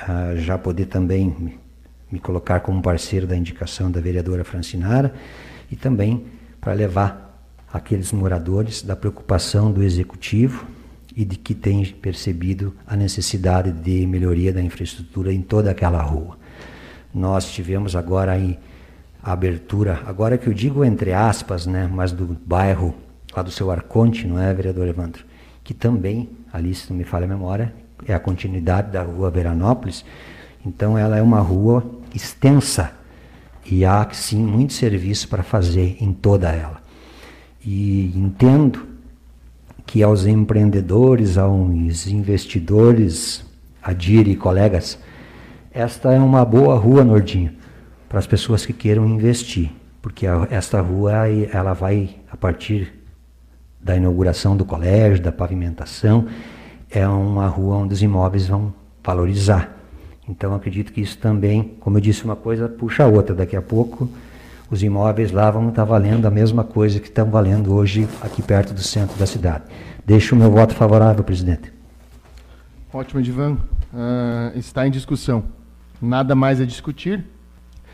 uh, 0.00 0.36
já 0.36 0.58
poder 0.58 0.86
também 0.86 1.54
me 2.10 2.18
colocar 2.18 2.60
como 2.60 2.82
parceiro 2.82 3.26
da 3.26 3.36
indicação 3.36 3.90
da 3.90 4.00
vereadora 4.00 4.44
Francinara 4.44 5.14
e 5.70 5.76
também 5.76 6.24
para 6.64 6.72
levar 6.72 7.46
aqueles 7.70 8.10
moradores 8.10 8.80
da 8.80 8.96
preocupação 8.96 9.70
do 9.70 9.82
executivo 9.82 10.66
e 11.14 11.22
de 11.22 11.36
que 11.36 11.54
tem 11.54 11.84
percebido 11.84 12.74
a 12.86 12.96
necessidade 12.96 13.70
de 13.70 14.06
melhoria 14.06 14.50
da 14.50 14.62
infraestrutura 14.62 15.30
em 15.30 15.42
toda 15.42 15.70
aquela 15.70 16.00
rua. 16.00 16.38
Nós 17.12 17.52
tivemos 17.52 17.94
agora 17.94 18.32
a 19.22 19.32
abertura, 19.32 20.00
agora 20.06 20.38
que 20.38 20.46
eu 20.46 20.54
digo 20.54 20.82
entre 20.82 21.12
aspas, 21.12 21.66
né, 21.66 21.86
mas 21.92 22.12
do 22.12 22.26
bairro 22.46 22.94
lá 23.36 23.42
do 23.42 23.50
seu 23.50 23.70
Arconte, 23.70 24.26
não 24.26 24.40
é, 24.40 24.52
vereador 24.54 24.88
Evandro? 24.88 25.22
Que 25.62 25.74
também, 25.74 26.30
ali 26.50 26.74
se 26.74 26.90
não 26.90 26.96
me 26.96 27.04
falha 27.04 27.26
a 27.26 27.28
memória, 27.28 27.74
é 28.06 28.14
a 28.14 28.18
continuidade 28.18 28.90
da 28.90 29.02
rua 29.02 29.30
Veranópolis. 29.30 30.02
Então 30.64 30.96
ela 30.96 31.18
é 31.18 31.22
uma 31.22 31.40
rua 31.40 31.84
extensa 32.14 33.03
e 33.64 33.84
há 33.84 34.06
sim 34.12 34.42
muito 34.42 34.72
serviço 34.72 35.28
para 35.28 35.42
fazer 35.42 35.96
em 36.00 36.12
toda 36.12 36.50
ela. 36.50 36.82
E 37.64 38.12
entendo 38.14 38.86
que 39.86 40.02
aos 40.02 40.26
empreendedores, 40.26 41.38
aos 41.38 42.06
investidores, 42.06 43.44
Adir 43.82 44.26
e 44.28 44.34
colegas, 44.34 44.98
esta 45.70 46.10
é 46.10 46.18
uma 46.18 46.42
boa 46.42 46.74
rua, 46.78 47.04
Nordinho, 47.04 47.52
para 48.08 48.18
as 48.18 48.26
pessoas 48.26 48.64
que 48.64 48.72
queiram 48.72 49.06
investir, 49.06 49.70
porque 50.00 50.24
esta 50.48 50.80
rua 50.80 51.28
ela 51.52 51.74
vai 51.74 52.16
a 52.32 52.36
partir 52.36 52.94
da 53.78 53.94
inauguração 53.94 54.56
do 54.56 54.64
colégio, 54.64 55.22
da 55.22 55.30
pavimentação, 55.30 56.26
é 56.88 57.06
uma 57.06 57.46
rua 57.46 57.76
onde 57.76 57.92
os 57.92 58.02
imóveis 58.02 58.46
vão 58.46 58.72
valorizar. 59.04 59.76
Então 60.28 60.54
acredito 60.54 60.92
que 60.92 61.00
isso 61.00 61.18
também, 61.18 61.76
como 61.80 61.98
eu 61.98 62.00
disse, 62.00 62.24
uma 62.24 62.36
coisa 62.36 62.68
puxa 62.68 63.04
a 63.04 63.06
outra. 63.06 63.34
Daqui 63.34 63.56
a 63.56 63.62
pouco 63.62 64.08
os 64.70 64.82
imóveis 64.82 65.30
lá 65.30 65.50
vão 65.50 65.68
estar 65.68 65.84
valendo 65.84 66.26
a 66.26 66.30
mesma 66.30 66.64
coisa 66.64 66.98
que 66.98 67.08
estão 67.08 67.30
valendo 67.30 67.74
hoje 67.74 68.08
aqui 68.22 68.42
perto 68.42 68.72
do 68.72 68.82
centro 68.82 69.18
da 69.18 69.26
cidade. 69.26 69.64
Deixo 70.06 70.34
o 70.34 70.38
meu 70.38 70.50
voto 70.50 70.74
favorável, 70.74 71.22
presidente. 71.22 71.72
Ótimo, 72.92 73.20
Edivan. 73.20 73.52
Uh, 73.92 74.56
está 74.58 74.86
em 74.86 74.90
discussão. 74.90 75.44
Nada 76.00 76.34
mais 76.34 76.60
a 76.60 76.64
discutir. 76.64 77.24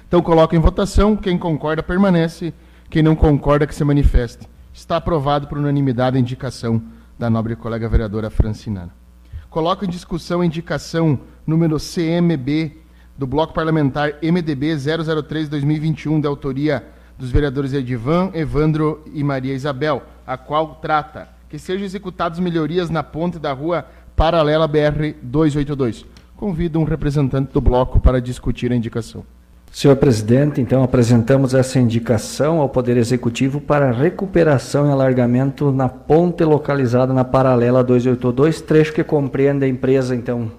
Então 0.06 0.22
coloco 0.22 0.54
em 0.54 0.58
votação. 0.58 1.16
Quem 1.16 1.38
concorda 1.38 1.82
permanece. 1.82 2.54
Quem 2.88 3.02
não 3.02 3.16
concorda 3.16 3.66
que 3.66 3.74
se 3.74 3.84
manifeste. 3.84 4.48
Está 4.72 4.96
aprovado 4.96 5.46
por 5.48 5.58
unanimidade 5.58 6.16
a 6.16 6.20
indicação 6.20 6.82
da 7.18 7.28
nobre 7.28 7.54
colega 7.56 7.88
vereadora 7.88 8.30
Francinana. 8.30 8.99
Coloco 9.50 9.84
em 9.84 9.88
discussão 9.88 10.42
a 10.42 10.46
indicação 10.46 11.18
número 11.44 11.76
CMB 11.76 12.70
do 13.18 13.26
Bloco 13.26 13.52
Parlamentar 13.52 14.14
MDB 14.22 14.76
003-2021, 14.76 16.20
de 16.20 16.26
autoria 16.28 16.86
dos 17.18 17.32
vereadores 17.32 17.72
Edivan, 17.72 18.30
Evandro 18.32 19.02
e 19.12 19.24
Maria 19.24 19.52
Isabel, 19.52 20.04
a 20.24 20.38
qual 20.38 20.76
trata 20.76 21.28
que 21.48 21.58
sejam 21.58 21.84
executadas 21.84 22.38
melhorias 22.38 22.90
na 22.90 23.02
ponte 23.02 23.40
da 23.40 23.52
rua 23.52 23.84
paralela 24.14 24.68
BR 24.68 25.16
282. 25.20 26.06
Convido 26.36 26.78
um 26.78 26.84
representante 26.84 27.52
do 27.52 27.60
bloco 27.60 27.98
para 27.98 28.20
discutir 28.20 28.70
a 28.70 28.76
indicação. 28.76 29.24
Senhor 29.72 29.94
presidente, 29.94 30.60
então 30.60 30.82
apresentamos 30.82 31.54
essa 31.54 31.78
indicação 31.78 32.58
ao 32.58 32.68
Poder 32.68 32.96
Executivo 32.96 33.60
para 33.60 33.92
recuperação 33.92 34.88
e 34.88 34.90
alargamento 34.90 35.70
na 35.70 35.88
ponte 35.88 36.42
localizada 36.42 37.14
na 37.14 37.24
paralela 37.24 37.84
282, 37.84 38.60
trecho 38.60 38.92
que 38.92 39.04
compreende 39.04 39.64
a 39.64 39.68
empresa 39.68 40.16
então 40.16 40.50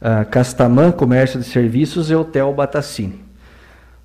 uh, 0.00 0.28
Castamã 0.30 0.90
Comércio 0.90 1.38
de 1.38 1.44
Serviços 1.44 2.10
e 2.10 2.14
Hotel 2.14 2.50
Batacine. 2.54 3.22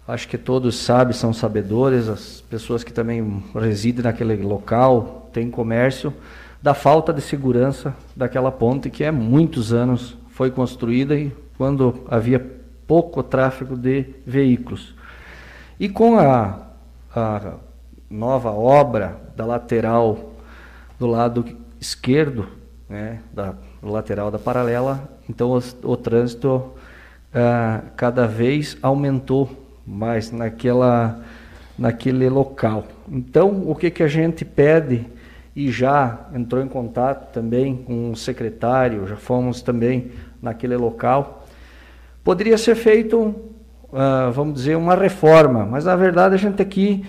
Acho 0.05 0.27
que 0.27 0.37
todos 0.37 0.77
sabem, 0.77 1.13
são 1.13 1.31
sabedores, 1.31 2.09
as 2.09 2.41
pessoas 2.41 2.83
que 2.83 2.91
também 2.91 3.41
residem 3.55 4.03
naquele 4.03 4.35
local, 4.35 5.29
têm 5.31 5.49
comércio, 5.49 6.13
da 6.61 6.73
falta 6.73 7.13
de 7.13 7.21
segurança 7.21 7.95
daquela 8.13 8.51
ponte 8.51 8.89
que 8.89 9.05
há 9.05 9.13
muitos 9.13 9.71
anos 9.71 10.17
foi 10.27 10.51
construída 10.51 11.15
e 11.15 11.31
quando 11.57 12.03
havia 12.09 12.64
pouco 12.87 13.23
tráfego 13.23 13.75
de 13.75 14.05
veículos. 14.25 14.95
E 15.79 15.89
com 15.89 16.17
a, 16.17 16.59
a 17.15 17.53
nova 18.09 18.51
obra 18.51 19.19
da 19.35 19.45
lateral 19.45 20.33
do 20.99 21.07
lado 21.07 21.45
esquerdo, 21.79 22.47
né, 22.89 23.19
da 23.33 23.53
lateral 23.81 24.31
da 24.31 24.39
paralela, 24.39 25.09
então 25.29 25.59
o, 25.83 25.97
trânsito 25.97 26.71
ah, 27.33 27.81
cada 27.95 28.27
vez 28.27 28.77
aumentou 28.81 29.49
mais 29.85 30.31
naquela, 30.31 31.19
naquele 31.77 32.29
local. 32.29 32.85
Então, 33.07 33.69
o 33.69 33.75
que, 33.75 33.91
que 33.91 34.01
a 34.01 34.07
gente 34.07 34.43
pede 34.43 35.05
e 35.55 35.71
já 35.71 36.27
entrou 36.33 36.61
em 36.61 36.67
contato 36.67 37.31
também 37.31 37.77
com 37.77 38.11
o 38.11 38.15
secretário, 38.15 39.07
já 39.07 39.15
fomos 39.15 39.61
também 39.61 40.11
naquele 40.41 40.75
local, 40.75 41.44
Poderia 42.25 42.57
ser 42.57 42.73
feito, 42.73 43.19
uh, 43.19 44.31
vamos 44.33 44.55
dizer, 44.55 44.75
uma 44.75 44.95
reforma, 44.95 45.63
mas 45.63 45.85
na 45.85 45.95
verdade 45.95 46.33
a 46.33 46.37
gente 46.39 46.59
aqui 46.59 47.05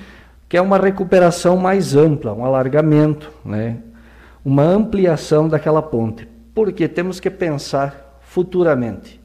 quer 0.47 0.61
uma 0.61 0.77
recuperação 0.77 1.57
mais 1.57 1.97
ampla, 1.97 2.35
um 2.35 2.45
alargamento, 2.45 3.33
né? 3.43 3.79
uma 4.45 4.63
ampliação 4.63 5.49
daquela 5.49 5.81
ponte. 5.81 6.29
Porque 6.55 6.87
temos 6.87 7.19
que 7.19 7.31
pensar 7.31 8.21
futuramente. 8.21 9.19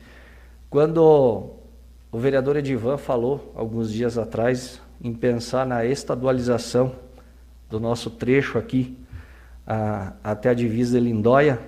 Quando 0.70 1.50
o 2.10 2.18
vereador 2.18 2.56
Edivan 2.56 2.98
falou, 2.98 3.52
alguns 3.54 3.92
dias 3.92 4.18
atrás, 4.18 4.80
em 5.04 5.14
pensar 5.14 5.66
na 5.66 5.84
estadualização 5.84 6.94
do 7.70 7.82
nosso 7.82 8.10
trecho 8.10 8.58
aqui 8.58 8.98
a, 9.68 10.14
até 10.24 10.52
a 10.52 10.54
divisa 10.54 10.98
de 10.98 11.04
Lindóia, 11.06 11.60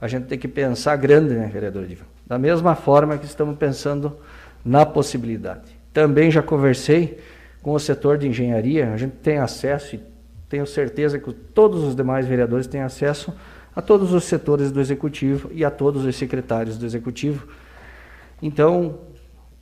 a 0.00 0.08
gente 0.08 0.26
tem 0.26 0.36
que 0.36 0.48
pensar 0.48 0.96
grande, 0.96 1.34
né, 1.34 1.46
vereador 1.46 1.84
Edivan? 1.84 2.17
Da 2.28 2.38
mesma 2.38 2.74
forma 2.74 3.16
que 3.16 3.24
estamos 3.24 3.56
pensando 3.56 4.16
na 4.64 4.84
possibilidade. 4.84 5.78
Também 5.92 6.30
já 6.30 6.42
conversei 6.42 7.18
com 7.62 7.72
o 7.72 7.80
setor 7.80 8.18
de 8.18 8.28
engenharia, 8.28 8.92
a 8.92 8.96
gente 8.96 9.16
tem 9.16 9.38
acesso 9.38 9.96
e 9.96 10.00
tenho 10.48 10.66
certeza 10.66 11.18
que 11.18 11.32
todos 11.32 11.82
os 11.82 11.96
demais 11.96 12.26
vereadores 12.26 12.66
têm 12.66 12.82
acesso 12.82 13.32
a 13.74 13.82
todos 13.82 14.12
os 14.12 14.24
setores 14.24 14.70
do 14.70 14.80
executivo 14.80 15.50
e 15.52 15.64
a 15.64 15.70
todos 15.70 16.04
os 16.04 16.16
secretários 16.16 16.76
do 16.76 16.84
executivo. 16.84 17.48
Então, 18.42 18.98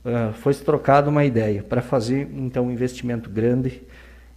uh, 0.05 0.33
foi 0.33 0.53
trocada 0.53 1.09
uma 1.09 1.25
ideia 1.25 1.63
para 1.63 1.81
fazer 1.81 2.29
então 2.33 2.67
um 2.67 2.71
investimento 2.71 3.29
grande 3.29 3.81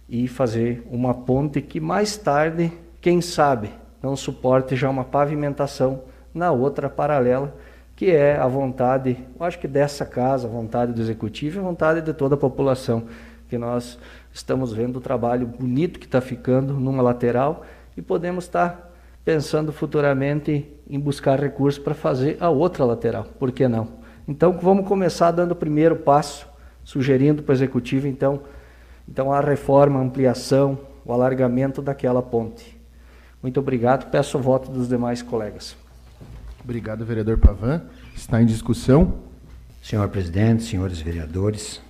e 0.09 0.27
fazer 0.27 0.83
uma 0.91 1.13
ponte 1.13 1.61
que 1.61 1.79
mais 1.79 2.17
tarde, 2.17 2.71
quem 2.99 3.21
sabe, 3.21 3.69
não 4.03 4.15
suporte 4.15 4.75
já 4.75 4.89
uma 4.89 5.05
pavimentação 5.05 6.03
na 6.33 6.51
outra 6.51 6.89
paralela, 6.89 7.55
que 8.01 8.09
é 8.09 8.35
a 8.35 8.47
vontade, 8.47 9.15
eu 9.39 9.45
acho 9.45 9.59
que 9.59 9.67
dessa 9.67 10.03
casa, 10.07 10.47
a 10.47 10.49
vontade 10.49 10.91
do 10.91 10.99
executivo 10.99 11.57
e 11.57 11.59
a 11.59 11.63
vontade 11.63 12.01
de 12.01 12.11
toda 12.11 12.33
a 12.33 12.37
população, 12.37 13.03
que 13.47 13.59
nós 13.59 13.99
estamos 14.33 14.73
vendo 14.73 14.95
o 14.95 14.99
trabalho 14.99 15.45
bonito 15.45 15.99
que 15.99 16.07
está 16.07 16.19
ficando 16.19 16.73
numa 16.73 17.03
lateral 17.03 17.63
e 17.95 18.01
podemos 18.01 18.45
estar 18.45 18.91
pensando 19.23 19.71
futuramente 19.71 20.67
em 20.89 20.99
buscar 20.99 21.39
recursos 21.39 21.77
para 21.77 21.93
fazer 21.93 22.37
a 22.39 22.49
outra 22.49 22.83
lateral. 22.83 23.25
Por 23.37 23.51
que 23.51 23.67
não? 23.67 23.87
Então 24.27 24.51
vamos 24.59 24.87
começar 24.87 25.29
dando 25.29 25.51
o 25.51 25.55
primeiro 25.55 25.97
passo, 25.97 26.47
sugerindo 26.83 27.43
para 27.43 27.51
o 27.51 27.55
executivo 27.55 28.07
então, 28.07 28.41
então 29.07 29.31
a 29.31 29.39
reforma, 29.41 29.99
a 29.99 30.01
ampliação, 30.01 30.75
o 31.05 31.13
alargamento 31.13 31.83
daquela 31.83 32.23
ponte. 32.23 32.75
Muito 33.43 33.59
obrigado. 33.59 34.09
Peço 34.09 34.39
o 34.39 34.41
voto 34.41 34.71
dos 34.71 34.89
demais 34.89 35.21
colegas. 35.21 35.79
Obrigado, 36.63 37.03
vereador 37.03 37.39
Pavan. 37.39 37.81
Está 38.15 38.41
em 38.41 38.45
discussão. 38.45 39.19
Senhor 39.81 40.07
presidente, 40.09 40.61
senhores 40.61 41.01
vereadores, 41.01 41.81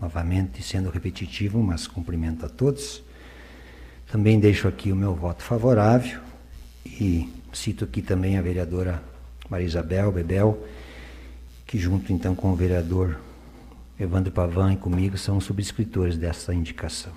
novamente 0.00 0.62
sendo 0.62 0.88
repetitivo, 0.88 1.62
mas 1.62 1.86
cumprimento 1.86 2.46
a 2.46 2.48
todos. 2.48 3.02
Também 4.10 4.40
deixo 4.40 4.66
aqui 4.66 4.90
o 4.90 4.96
meu 4.96 5.14
voto 5.14 5.42
favorável 5.42 6.20
e 6.86 7.30
cito 7.52 7.84
aqui 7.84 8.00
também 8.00 8.38
a 8.38 8.42
vereadora 8.42 9.02
Maria 9.50 9.66
Isabel 9.66 10.10
Bebel, 10.10 10.66
que 11.66 11.78
junto 11.78 12.14
então 12.14 12.34
com 12.34 12.50
o 12.50 12.56
vereador 12.56 13.20
Evandro 14.00 14.32
Pavan 14.32 14.72
e 14.72 14.76
comigo 14.78 15.18
são 15.18 15.38
subscritores 15.38 16.16
dessa 16.16 16.54
indicação. 16.54 17.12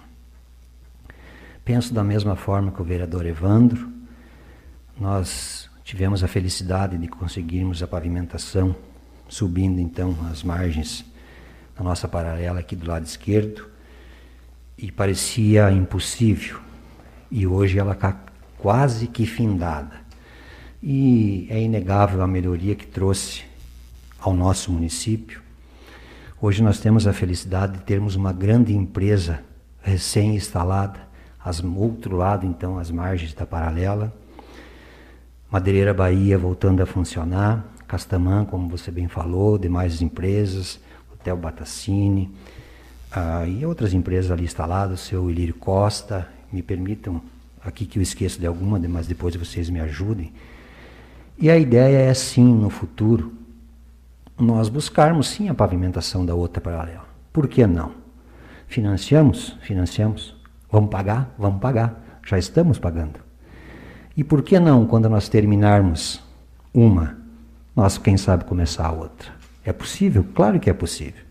Penso 1.64 1.94
da 1.94 2.04
mesma 2.04 2.36
forma 2.36 2.70
que 2.70 2.82
o 2.82 2.86
vereador 2.86 3.26
Evandro, 3.26 3.90
nós 5.00 5.67
tivemos 5.88 6.22
a 6.22 6.28
felicidade 6.28 6.98
de 6.98 7.08
conseguirmos 7.08 7.82
a 7.82 7.88
pavimentação 7.88 8.76
subindo 9.30 9.80
então 9.80 10.18
as 10.30 10.44
margens 10.44 11.06
da 11.78 11.82
nossa 11.82 12.10
paralela 12.10 12.60
aqui 12.60 12.76
do 12.76 12.86
lado 12.86 13.06
esquerdo 13.06 13.70
e 14.78 14.92
parecia 14.92 15.72
impossível 15.72 16.60
e 17.32 17.48
hoje 17.48 17.80
ela 17.80 17.94
está 17.94 18.20
quase 18.58 19.08
que 19.08 19.26
findada. 19.26 19.96
E 20.84 21.48
é 21.50 21.62
inegável 21.62 22.22
a 22.22 22.28
melhoria 22.28 22.76
que 22.76 22.86
trouxe 22.86 23.44
ao 24.20 24.34
nosso 24.34 24.74
município. 24.74 25.42
Hoje 26.42 26.62
nós 26.62 26.82
temos 26.82 27.08
a 27.08 27.14
felicidade 27.14 27.78
de 27.78 27.84
termos 27.86 28.14
uma 28.14 28.34
grande 28.34 28.76
empresa 28.76 29.40
recém-instalada, 29.82 31.00
ao 31.40 31.54
outro 31.78 32.18
lado, 32.18 32.46
então, 32.46 32.78
as 32.78 32.92
margens 32.92 33.34
da 33.34 33.46
paralela. 33.46 34.14
Madeireira 35.50 35.94
Bahia 35.94 36.38
voltando 36.38 36.84
a 36.84 36.86
funcionar, 36.86 37.66
Castamã, 37.88 38.44
como 38.44 38.68
você 38.68 38.92
bem 38.92 39.08
falou, 39.08 39.58
demais 39.58 40.02
empresas, 40.02 40.80
Hotel 41.14 41.38
Batacine, 41.38 42.30
ah, 43.12 43.48
e 43.48 43.66
outras 43.66 43.94
empresas 43.94 44.30
ali 44.30 44.44
instaladas, 44.44 45.00
seu 45.00 45.30
Ilírio 45.32 45.54
Costa, 45.56 46.28
me 46.52 46.62
permitam 46.62 47.22
aqui 47.64 47.86
que 47.86 47.98
eu 47.98 48.04
esqueça 48.04 48.38
de 48.38 48.46
alguma, 48.46 48.78
mas 48.80 49.08
depois 49.08 49.36
vocês 49.36 49.70
me 49.70 49.80
ajudem. 49.80 50.34
E 51.38 51.50
a 51.50 51.58
ideia 51.58 51.98
é 51.98 52.14
sim, 52.14 52.54
no 52.54 52.70
futuro, 52.70 53.32
nós 54.38 54.68
buscarmos 54.68 55.30
sim 55.30 55.48
a 55.48 55.54
pavimentação 55.54 56.26
da 56.26 56.36
outra 56.36 56.60
paralela. 56.60 57.06
Por 57.32 57.48
que 57.48 57.66
não? 57.66 57.92
Financiamos? 58.68 59.58
Financiamos. 59.62 60.36
Vamos 60.70 60.90
pagar? 60.90 61.34
Vamos 61.38 61.62
pagar. 61.62 62.20
Já 62.26 62.38
estamos 62.38 62.78
pagando. 62.78 63.27
E 64.18 64.24
por 64.24 64.42
que 64.42 64.60
não, 64.60 64.88
quando 64.88 65.08
nós 65.08 65.30
terminarmos 65.30 66.20
uma, 66.74 67.16
nós, 67.76 68.00
quem 68.00 68.18
sabe, 68.18 68.46
começar 68.46 68.88
a 68.88 68.92
outra? 68.92 69.30
É 69.64 69.72
possível? 69.72 70.26
Claro 70.34 70.60
que 70.60 70.72
é 70.72 70.74
possível. 70.74 71.22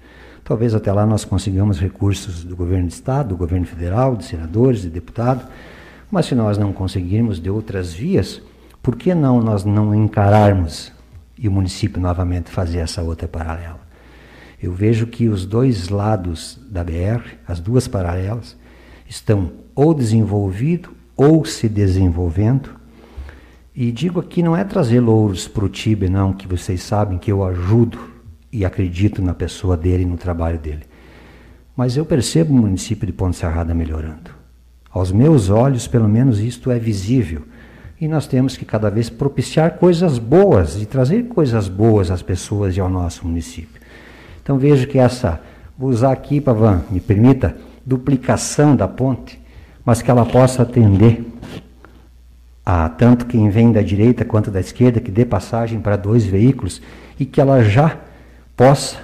Talvez 0.45 0.73
até 0.73 0.93
lá 0.93 1.05
nós 1.05 1.25
consigamos 1.25 1.81
recursos 1.81 2.45
do 2.45 2.55
governo 2.55 2.87
de 2.87 2.95
estado, 2.95 3.31
do 3.31 3.37
governo 3.37 3.67
federal, 3.67 4.15
de 4.15 4.25
senadores, 4.25 4.83
de 4.83 4.89
deputados, 4.89 5.45
mas 6.09 6.27
se 6.27 6.37
nós 6.37 6.57
não 6.57 6.73
conseguirmos 6.73 7.41
de 7.41 7.51
outras 7.51 7.93
vias, 7.93 8.41
por 8.81 8.95
que 8.95 9.13
não 9.13 9.41
nós 9.41 9.65
não 9.65 9.93
encararmos 9.93 10.93
e 11.37 11.49
o 11.49 11.51
município 11.51 12.01
novamente 12.01 12.53
fazer 12.53 12.79
essa 12.79 13.03
outra 13.03 13.27
paralela? 13.27 13.81
Eu 14.63 14.73
vejo 14.73 15.09
que 15.09 15.29
os 15.29 15.45
dois 15.45 15.89
lados 15.89 16.57
da 16.71 16.85
BR, 16.85 17.35
as 17.49 17.59
duas 17.59 17.89
paralelas, 17.89 18.57
estão 19.09 19.51
ou 19.75 19.93
desenvolvidos 19.93 20.95
ou 21.17 21.45
se 21.45 21.69
desenvolvendo. 21.69 22.76
E 23.77 23.93
digo 23.93 24.19
aqui 24.21 24.43
não 24.43 24.57
é 24.57 24.65
trazer 24.65 25.01
louros 25.01 25.47
para 25.47 25.67
o 25.67 25.69
Tibe, 25.69 26.09
não, 26.09 26.33
que 26.33 26.49
vocês 26.49 26.83
sabem 26.83 27.19
que 27.19 27.31
eu 27.31 27.45
ajudo 27.45 27.99
e 28.51 28.65
acredito 28.65 29.21
na 29.21 29.35
pessoa 29.35 29.77
dele 29.77 30.05
e 30.05 30.07
no 30.07 30.17
trabalho 30.17 30.59
dele. 30.59 30.85
Mas 31.77 31.95
eu 31.95 32.07
percebo 32.07 32.55
o 32.55 32.57
município 32.57 33.07
de 33.07 33.13
Ponte 33.13 33.37
Serrada 33.37 33.75
melhorando. 33.75 34.31
Aos 34.91 35.13
meus 35.13 35.51
olhos, 35.51 35.87
pelo 35.87 36.09
menos, 36.09 36.41
isto 36.41 36.71
é 36.71 36.79
visível. 36.79 37.43
E 38.01 38.09
nós 38.09 38.27
temos 38.27 38.57
que 38.57 38.65
cada 38.65 38.89
vez 38.89 39.11
propiciar 39.11 39.77
coisas 39.77 40.19
boas 40.19 40.81
e 40.81 40.87
trazer 40.87 41.25
coisas 41.25 41.69
boas 41.69 42.11
às 42.11 42.23
pessoas 42.23 42.75
e 42.79 42.81
ao 42.81 42.89
nosso 42.89 43.27
município. 43.27 43.79
Então 44.43 44.57
vejo 44.57 44.87
que 44.87 44.99
essa, 44.99 45.39
vou 45.77 45.91
usar 45.91 46.13
aqui, 46.13 46.41
Pavan, 46.41 46.83
me 46.91 46.99
permita, 46.99 47.55
duplicação 47.85 48.75
da 48.75 48.89
ponte, 48.89 49.39
mas 49.85 50.01
que 50.01 50.11
ela 50.11 50.25
possa 50.25 50.63
atender 50.63 51.23
a 52.67 52.89
tanto 52.89 53.27
quem 53.27 53.49
vem 53.49 53.71
da 53.71 53.81
direita 53.81 54.25
quanto 54.25 54.51
da 54.51 54.59
esquerda, 54.59 55.01
que 55.01 55.13
dê 55.13 55.25
passagem 55.25 55.81
para 55.81 55.95
dois 55.95 56.27
veículos 56.27 56.83
e 57.17 57.25
que 57.25 57.41
ela 57.41 57.63
já 57.63 57.97
possa 58.57 58.99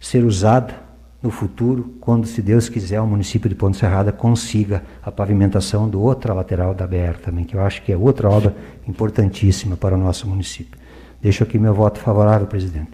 ser 0.00 0.24
usada 0.24 0.88
no 1.22 1.30
futuro, 1.30 1.96
quando, 2.00 2.26
se 2.26 2.40
Deus 2.40 2.68
quiser, 2.68 3.00
o 3.00 3.06
município 3.06 3.48
de 3.48 3.54
Ponte 3.54 3.76
Serrada 3.76 4.12
consiga 4.12 4.84
a 5.02 5.10
pavimentação 5.10 5.88
do 5.88 6.00
outra 6.00 6.32
lateral 6.32 6.72
da 6.72 6.86
BR 6.86 7.18
também, 7.22 7.44
que 7.44 7.56
eu 7.56 7.60
acho 7.60 7.82
que 7.82 7.92
é 7.92 7.96
outra 7.96 8.30
obra 8.30 8.56
importantíssima 8.86 9.76
para 9.76 9.94
o 9.96 9.98
nosso 9.98 10.26
município. 10.26 10.78
Deixo 11.20 11.42
aqui 11.42 11.58
meu 11.58 11.74
voto 11.74 11.98
favorável, 11.98 12.46
presidente. 12.46 12.92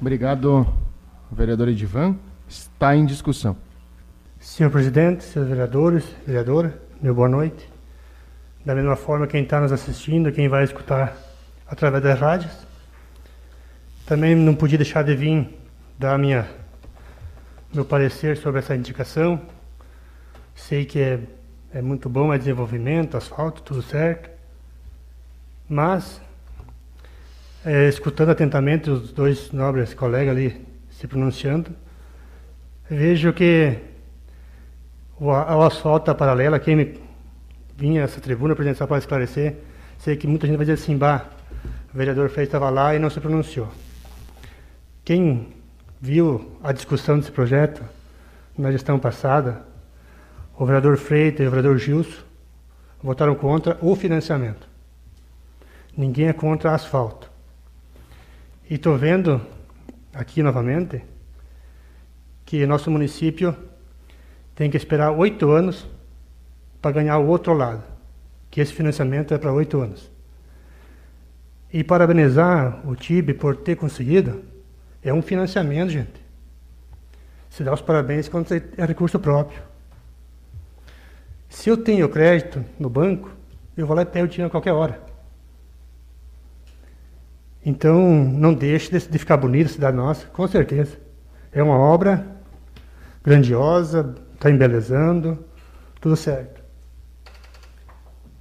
Obrigado, 0.00 0.66
vereador 1.30 1.68
Edivan. 1.68 2.16
Está 2.48 2.96
em 2.96 3.04
discussão. 3.04 3.54
Senhor 4.40 4.70
presidente, 4.70 5.22
senhores 5.22 5.50
vereadores, 5.50 6.04
vereadora, 6.26 6.80
meu 7.02 7.14
boa 7.14 7.28
noite. 7.28 7.75
Da 8.66 8.74
mesma 8.74 8.96
forma, 8.96 9.28
quem 9.28 9.44
está 9.44 9.60
nos 9.60 9.70
assistindo, 9.70 10.32
quem 10.32 10.48
vai 10.48 10.64
escutar 10.64 11.16
através 11.68 12.02
das 12.02 12.18
rádios, 12.18 12.52
também 14.04 14.34
não 14.34 14.56
podia 14.56 14.76
deixar 14.76 15.04
de 15.04 15.14
vir 15.14 15.48
dar 15.96 16.18
minha, 16.18 16.48
meu 17.72 17.84
parecer 17.84 18.36
sobre 18.36 18.58
essa 18.58 18.74
indicação. 18.74 19.40
Sei 20.52 20.84
que 20.84 20.98
é, 20.98 21.20
é 21.72 21.80
muito 21.80 22.08
bom, 22.08 22.34
é 22.34 22.38
desenvolvimento, 22.38 23.16
asfalto, 23.16 23.62
tudo 23.62 23.82
certo. 23.82 24.28
Mas, 25.68 26.20
é, 27.64 27.86
escutando 27.88 28.30
atentamente 28.30 28.90
os 28.90 29.12
dois 29.12 29.52
nobres 29.52 29.94
colegas 29.94 30.36
ali 30.36 30.66
se 30.90 31.06
pronunciando, 31.06 31.70
vejo 32.90 33.32
que 33.32 33.78
o, 35.20 35.26
o 35.26 35.62
asfalto 35.62 36.06
da 36.06 36.16
paralela, 36.16 36.58
quem 36.58 36.74
me 36.74 37.05
vinha 37.76 38.00
a 38.00 38.04
essa 38.04 38.20
tribuna, 38.20 38.54
presidente, 38.54 38.78
só 38.78 38.86
para 38.86 38.98
esclarecer, 38.98 39.56
sei 39.98 40.16
que 40.16 40.26
muita 40.26 40.46
gente 40.46 40.56
vai 40.56 40.64
dizer 40.64 40.80
assim, 40.80 40.96
bah, 40.96 41.26
o 41.92 41.96
vereador 41.96 42.28
Freire 42.30 42.48
estava 42.48 42.70
lá 42.70 42.94
e 42.94 42.98
não 42.98 43.10
se 43.10 43.20
pronunciou. 43.20 43.68
Quem 45.04 45.48
viu 46.00 46.58
a 46.62 46.72
discussão 46.72 47.18
desse 47.18 47.30
projeto 47.30 47.82
na 48.56 48.72
gestão 48.72 48.98
passada, 48.98 49.62
o 50.58 50.64
vereador 50.64 50.96
Freitas 50.96 51.44
e 51.44 51.48
o 51.48 51.50
vereador 51.50 51.78
Gilson 51.78 52.22
votaram 53.02 53.34
contra 53.34 53.78
o 53.82 53.94
financiamento. 53.94 54.66
Ninguém 55.96 56.28
é 56.28 56.32
contra 56.32 56.74
asfalto. 56.74 57.30
E 58.68 58.74
estou 58.74 58.96
vendo 58.96 59.40
aqui 60.12 60.42
novamente 60.42 61.02
que 62.44 62.66
nosso 62.66 62.90
município 62.90 63.54
tem 64.54 64.70
que 64.70 64.76
esperar 64.76 65.10
oito 65.10 65.50
anos 65.50 65.86
para 66.86 66.92
ganhar 66.92 67.18
o 67.18 67.26
outro 67.26 67.52
lado, 67.52 67.82
que 68.48 68.60
esse 68.60 68.72
financiamento 68.72 69.34
é 69.34 69.38
para 69.38 69.52
oito 69.52 69.80
anos. 69.80 70.08
E 71.72 71.82
parabenizar 71.82 72.80
o 72.88 72.94
TIB 72.94 73.34
por 73.34 73.56
ter 73.56 73.74
conseguido 73.74 74.44
é 75.02 75.12
um 75.12 75.20
financiamento, 75.20 75.90
gente. 75.90 76.24
Se 77.50 77.64
dá 77.64 77.74
os 77.74 77.80
parabéns 77.80 78.28
quando 78.28 78.52
é 78.52 78.84
recurso 78.84 79.18
próprio. 79.18 79.60
Se 81.48 81.68
eu 81.68 81.76
tenho 81.76 82.08
crédito 82.08 82.64
no 82.78 82.88
banco, 82.88 83.32
eu 83.76 83.84
vou 83.84 83.96
lá 83.96 84.02
e 84.02 84.06
pego 84.06 84.26
o 84.26 84.28
dinheiro 84.28 84.46
a 84.46 84.50
qualquer 84.50 84.72
hora. 84.72 85.00
Então, 87.64 88.00
não 88.00 88.54
deixe 88.54 88.96
de 88.96 89.18
ficar 89.18 89.36
bonita 89.38 89.70
a 89.70 89.72
cidade 89.72 89.96
nossa, 89.96 90.24
com 90.28 90.46
certeza. 90.46 90.96
É 91.50 91.60
uma 91.60 91.76
obra 91.76 92.24
grandiosa, 93.24 94.14
está 94.34 94.48
embelezando, 94.48 95.44
tudo 96.00 96.14
certo. 96.14 96.55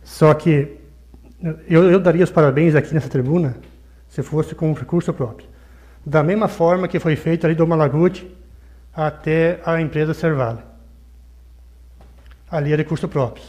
Só 0.05 0.31
que 0.35 0.77
eu, 1.67 1.91
eu, 1.91 1.99
daria 1.99 2.23
os 2.23 2.29
parabéns 2.29 2.75
aqui 2.75 2.93
nessa 2.93 3.09
tribuna 3.09 3.57
se 4.07 4.21
fosse 4.21 4.53
com 4.53 4.69
um 4.69 4.73
recurso 4.73 5.11
próprio. 5.11 5.49
Da 6.05 6.21
mesma 6.21 6.47
forma 6.47 6.87
que 6.87 6.99
foi 6.99 7.15
feito 7.15 7.45
ali 7.45 7.55
do 7.55 7.65
Malaguti 7.65 8.31
até 8.93 9.59
a 9.65 9.81
empresa 9.81 10.13
Servale. 10.13 10.59
Ali 12.49 12.71
é 12.71 12.75
recurso 12.75 13.07
próprio. 13.07 13.43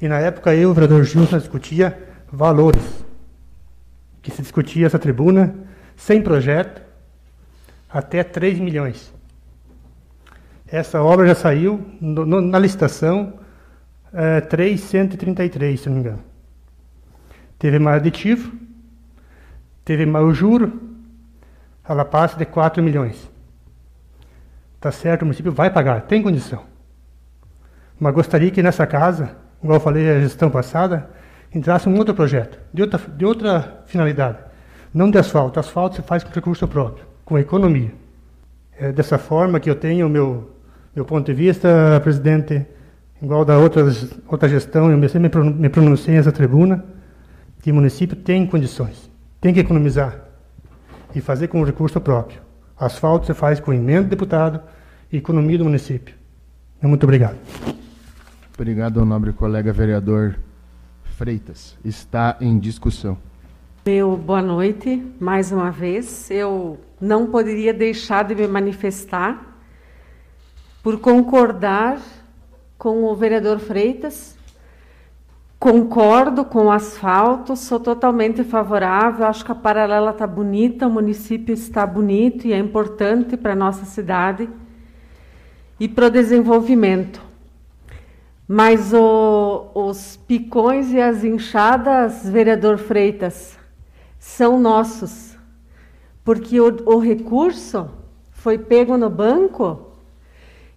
E 0.00 0.06
na 0.06 0.20
época 0.20 0.54
eu, 0.54 0.70
o 0.70 0.72
vereador 0.72 1.02
Gilson, 1.02 1.38
discutia 1.38 1.98
valores. 2.32 3.04
Que 4.22 4.30
se 4.30 4.40
discutia 4.40 4.86
essa 4.86 5.00
tribuna, 5.00 5.52
sem 5.96 6.22
projeto, 6.22 6.80
até 7.90 8.22
3 8.22 8.60
milhões. 8.60 9.12
Essa 10.68 11.02
obra 11.02 11.26
já 11.26 11.34
saiu 11.34 11.84
no, 12.00 12.24
no, 12.24 12.40
na 12.40 12.58
licitação 12.58 13.40
é, 14.12 14.40
333, 14.40 15.80
se 15.80 15.88
não 15.88 15.96
me 15.96 16.00
engano. 16.00 16.20
Teve 17.58 17.78
mais 17.78 17.96
aditivo, 17.96 18.52
teve 19.84 20.06
mais 20.06 20.36
juro, 20.36 20.80
ela 21.86 22.04
passa 22.04 22.36
de 22.36 22.44
4 22.44 22.82
milhões. 22.82 23.30
Tá 24.80 24.90
certo, 24.90 25.22
o 25.22 25.24
município 25.26 25.52
vai 25.52 25.70
pagar, 25.70 26.02
tem 26.02 26.22
condição. 26.22 26.64
Mas 27.98 28.14
gostaria 28.14 28.50
que 28.50 28.62
nessa 28.62 28.86
casa, 28.86 29.36
igual 29.62 29.76
eu 29.76 29.82
falei 29.82 30.06
na 30.06 30.20
gestão 30.20 30.50
passada, 30.50 31.10
entrasse 31.54 31.88
um 31.88 31.98
outro 31.98 32.14
projeto, 32.14 32.58
de 32.72 32.82
outra, 32.82 32.98
de 32.98 33.24
outra 33.26 33.82
finalidade. 33.86 34.38
Não 34.92 35.10
de 35.10 35.18
asfalto. 35.18 35.60
Asfalto 35.60 35.96
se 35.96 36.02
faz 36.02 36.24
com 36.24 36.32
recurso 36.32 36.66
próprio, 36.66 37.04
com 37.24 37.38
economia. 37.38 37.92
É 38.78 38.90
dessa 38.90 39.18
forma 39.18 39.60
que 39.60 39.68
eu 39.68 39.74
tenho 39.74 40.06
o 40.06 40.10
meu, 40.10 40.50
meu 40.96 41.04
ponto 41.04 41.26
de 41.26 41.34
vista, 41.34 42.00
presidente, 42.02 42.66
igual 43.22 43.44
da 43.44 43.58
outra, 43.58 43.84
outra 44.26 44.48
gestão, 44.48 44.90
eu 44.90 45.08
sempre 45.08 45.40
me 45.42 45.68
pronunciei 45.68 46.16
nessa 46.16 46.32
tribuna, 46.32 46.84
que 47.60 47.70
o 47.70 47.74
município 47.74 48.16
tem 48.16 48.46
condições, 48.46 49.10
tem 49.40 49.52
que 49.52 49.60
economizar 49.60 50.24
e 51.14 51.20
fazer 51.20 51.48
com 51.48 51.62
recurso 51.62 52.00
próprio. 52.00 52.40
Asfalto 52.78 53.26
se 53.26 53.34
faz 53.34 53.60
com 53.60 53.72
emenda 53.72 54.04
de 54.04 54.10
deputado 54.10 54.60
e 55.12 55.18
economia 55.18 55.58
do 55.58 55.64
município. 55.64 56.14
Muito 56.82 57.04
obrigado. 57.04 57.36
Obrigado 58.54 59.00
ao 59.00 59.06
nobre 59.06 59.32
colega 59.32 59.72
vereador 59.72 60.36
Freitas. 61.02 61.76
Está 61.84 62.38
em 62.40 62.58
discussão. 62.58 63.18
Meu 63.84 64.16
boa 64.16 64.40
noite, 64.40 65.02
mais 65.18 65.52
uma 65.52 65.70
vez. 65.70 66.30
Eu 66.30 66.78
não 66.98 67.26
poderia 67.26 67.74
deixar 67.74 68.24
de 68.24 68.34
me 68.34 68.46
manifestar 68.46 69.58
por 70.82 70.98
concordar 70.98 71.98
com 72.80 73.04
o 73.04 73.14
vereador 73.14 73.60
Freitas 73.60 74.40
Concordo 75.60 76.42
com 76.42 76.64
o 76.64 76.72
asfalto, 76.72 77.54
sou 77.54 77.78
totalmente 77.78 78.42
favorável. 78.42 79.26
Acho 79.26 79.44
que 79.44 79.52
a 79.52 79.54
paralela 79.54 80.10
está 80.10 80.26
bonita, 80.26 80.86
o 80.86 80.90
município 80.90 81.52
está 81.52 81.84
bonito 81.84 82.46
e 82.46 82.54
é 82.54 82.58
importante 82.58 83.36
para 83.36 83.52
a 83.52 83.56
nossa 83.56 83.84
cidade 83.84 84.48
e 85.78 85.86
para 85.86 86.06
o 86.06 86.10
desenvolvimento. 86.10 87.20
Mas 88.48 88.94
o, 88.94 89.66
os 89.74 90.16
picões 90.16 90.92
e 90.92 90.98
as 90.98 91.24
inchadas, 91.24 92.26
vereador 92.26 92.78
Freitas, 92.78 93.58
são 94.18 94.58
nossos, 94.58 95.36
porque 96.24 96.58
o, 96.58 96.74
o 96.86 96.98
recurso 96.98 97.90
foi 98.32 98.56
pego 98.56 98.96
no 98.96 99.10
banco 99.10 99.89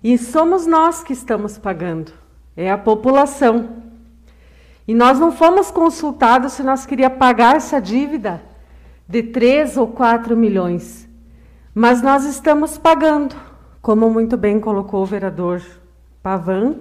e 0.03 0.17
somos 0.17 0.65
nós 0.67 1.01
que 1.01 1.13
estamos 1.13 1.57
pagando, 1.57 2.11
é 2.57 2.69
a 2.69 2.77
população. 2.77 3.83
E 4.85 4.93
nós 4.93 5.17
não 5.17 5.31
fomos 5.31 5.71
consultados 5.71 6.53
se 6.53 6.63
nós 6.63 6.85
queríamos 6.85 7.17
pagar 7.17 7.55
essa 7.55 7.79
dívida 7.79 8.43
de 9.07 9.23
3 9.23 9.77
ou 9.77 9.87
4 9.87 10.35
milhões. 10.35 11.07
Mas 11.73 12.01
nós 12.01 12.25
estamos 12.25 12.77
pagando, 12.77 13.35
como 13.81 14.09
muito 14.09 14.35
bem 14.35 14.59
colocou 14.59 15.01
o 15.01 15.05
vereador 15.05 15.61
Pavan, 16.21 16.75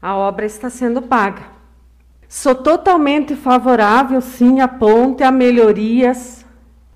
a 0.00 0.16
obra 0.16 0.46
está 0.46 0.70
sendo 0.70 1.02
paga. 1.02 1.42
Sou 2.28 2.54
totalmente 2.54 3.34
favorável, 3.34 4.20
sim, 4.20 4.60
à 4.60 4.68
ponte, 4.68 5.22
a 5.22 5.32
melhorias, 5.32 6.37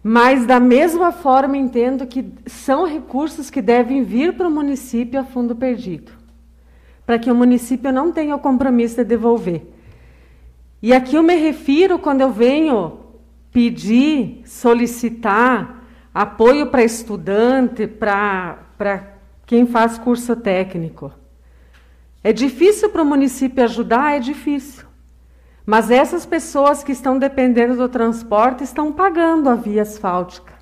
mas 0.03 0.44
da 0.44 0.59
mesma 0.59 1.12
forma 1.12 1.57
entendo 1.57 2.07
que 2.07 2.32
são 2.46 2.86
recursos 2.86 3.50
que 3.50 3.62
devem 3.62 4.03
vir 4.03 4.36
para 4.36 4.48
o 4.48 4.50
município 4.50 5.20
a 5.20 5.24
fundo 5.24 5.55
perdido, 5.55 6.12
para 7.07 7.18
que 7.18 7.30
o 7.30 7.34
município 7.34 7.92
não 7.92 8.11
tenha 8.11 8.34
o 8.34 8.40
compromisso 8.40 8.96
de 8.96 9.05
devolver. 9.05 9.62
E 10.82 10.92
aqui 10.92 11.14
eu 11.14 11.22
me 11.22 11.36
refiro 11.36 11.98
quando 11.98 12.22
eu 12.22 12.32
venho 12.32 12.98
pedir, 13.53 14.42
solicitar 14.44 15.84
apoio 16.12 16.66
para 16.66 16.82
estudante, 16.82 17.86
para 17.86 18.59
quem 19.46 19.66
faz 19.66 19.98
curso 19.98 20.34
técnico. 20.34 21.12
É 22.24 22.32
difícil 22.32 22.90
para 22.90 23.03
o 23.03 23.07
município 23.07 23.62
ajudar? 23.64 24.16
É 24.16 24.18
difícil. 24.18 24.91
Mas 25.64 25.90
essas 25.90 26.26
pessoas 26.26 26.82
que 26.82 26.92
estão 26.92 27.18
dependendo 27.18 27.76
do 27.76 27.88
transporte 27.88 28.64
estão 28.64 28.92
pagando 28.92 29.48
a 29.48 29.54
via 29.54 29.82
asfáltica. 29.82 30.52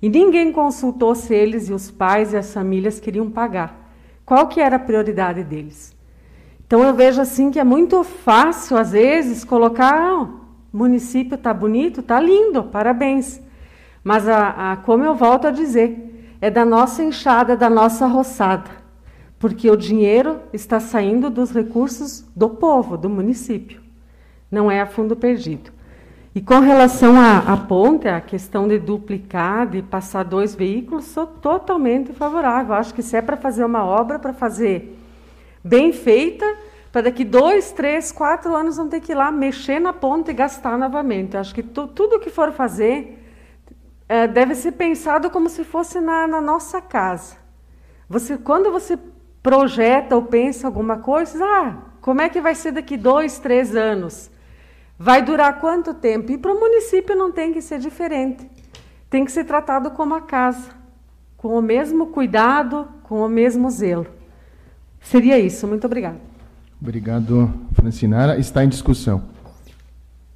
E 0.00 0.08
ninguém 0.08 0.50
consultou 0.50 1.14
se 1.14 1.34
eles 1.34 1.68
e 1.68 1.72
os 1.72 1.90
pais 1.90 2.32
e 2.32 2.36
as 2.36 2.52
famílias 2.52 2.98
queriam 2.98 3.30
pagar. 3.30 3.90
Qual 4.24 4.48
que 4.48 4.60
era 4.60 4.76
a 4.76 4.80
prioridade 4.80 5.44
deles? 5.44 5.94
Então 6.66 6.82
eu 6.82 6.94
vejo 6.94 7.20
assim 7.20 7.50
que 7.50 7.60
é 7.60 7.64
muito 7.64 8.02
fácil, 8.02 8.76
às 8.76 8.92
vezes, 8.92 9.44
colocar, 9.44 9.94
ah, 9.94 10.22
o 10.22 10.76
município 10.76 11.36
está 11.36 11.54
bonito, 11.54 12.00
está 12.00 12.18
lindo, 12.18 12.64
parabéns. 12.64 13.40
Mas 14.02 14.28
a, 14.28 14.72
a, 14.72 14.76
como 14.78 15.04
eu 15.04 15.14
volto 15.14 15.46
a 15.46 15.50
dizer, 15.50 16.36
é 16.40 16.50
da 16.50 16.64
nossa 16.64 17.02
enxada, 17.02 17.56
da 17.56 17.70
nossa 17.70 18.06
roçada. 18.06 18.70
Porque 19.38 19.70
o 19.70 19.76
dinheiro 19.76 20.40
está 20.52 20.80
saindo 20.80 21.30
dos 21.30 21.52
recursos 21.52 22.24
do 22.34 22.48
povo, 22.48 22.96
do 22.96 23.08
município. 23.08 23.85
Não 24.50 24.70
é 24.70 24.80
a 24.80 24.86
fundo 24.86 25.16
perdido. 25.16 25.70
E 26.34 26.40
com 26.40 26.60
relação 26.60 27.18
à, 27.18 27.38
à 27.38 27.56
ponte, 27.56 28.06
a 28.06 28.20
questão 28.20 28.68
de 28.68 28.78
duplicar, 28.78 29.66
de 29.66 29.80
passar 29.80 30.22
dois 30.22 30.54
veículos, 30.54 31.06
sou 31.06 31.26
totalmente 31.26 32.12
favorável. 32.12 32.74
Acho 32.74 32.92
que 32.92 33.02
se 33.02 33.16
é 33.16 33.22
para 33.22 33.38
fazer 33.38 33.64
uma 33.64 33.84
obra, 33.84 34.18
para 34.18 34.34
fazer 34.34 34.98
bem 35.64 35.92
feita, 35.92 36.44
para 36.92 37.02
daqui 37.02 37.24
dois, 37.24 37.72
três, 37.72 38.12
quatro 38.12 38.54
anos 38.54 38.76
não 38.76 38.88
ter 38.88 39.00
que 39.00 39.12
ir 39.12 39.14
lá 39.14 39.30
mexer 39.30 39.80
na 39.80 39.92
ponta 39.92 40.30
e 40.30 40.34
gastar 40.34 40.78
novamente. 40.78 41.36
acho 41.36 41.54
que 41.54 41.62
tu, 41.62 41.86
tudo 41.88 42.20
que 42.20 42.30
for 42.30 42.52
fazer 42.52 43.22
é, 44.08 44.26
deve 44.26 44.54
ser 44.54 44.72
pensado 44.72 45.30
como 45.30 45.48
se 45.48 45.64
fosse 45.64 46.00
na, 46.00 46.26
na, 46.26 46.40
nossa 46.40 46.80
casa. 46.80 47.36
Você, 48.08 48.38
quando 48.38 48.70
você 48.70 48.98
projeta 49.42 50.14
ou 50.14 50.22
pensa 50.22 50.66
alguma 50.66 50.98
coisa, 50.98 51.44
ah, 51.44 51.76
como 52.00 52.20
é 52.20 52.28
que 52.28 52.40
vai 52.40 52.54
ser 52.54 52.72
daqui 52.72 52.96
dois, 52.96 53.38
três 53.38 53.74
anos? 53.74 54.30
Vai 54.98 55.22
durar 55.22 55.60
quanto 55.60 55.92
tempo? 55.92 56.32
E 56.32 56.38
para 56.38 56.52
o 56.52 56.58
município 56.58 57.14
não 57.14 57.30
tem 57.30 57.52
que 57.52 57.60
ser 57.60 57.78
diferente. 57.78 58.48
Tem 59.10 59.24
que 59.24 59.32
ser 59.32 59.44
tratado 59.44 59.90
como 59.90 60.14
a 60.14 60.20
casa, 60.20 60.70
com 61.36 61.56
o 61.56 61.62
mesmo 61.62 62.08
cuidado, 62.08 62.88
com 63.02 63.20
o 63.20 63.28
mesmo 63.28 63.70
zelo. 63.70 64.06
Seria 65.00 65.38
isso. 65.38 65.66
Muito 65.66 65.86
obrigada. 65.86 66.18
Obrigado, 66.80 67.52
Francinara. 67.72 68.38
Está 68.38 68.64
em 68.64 68.68
discussão. 68.68 69.22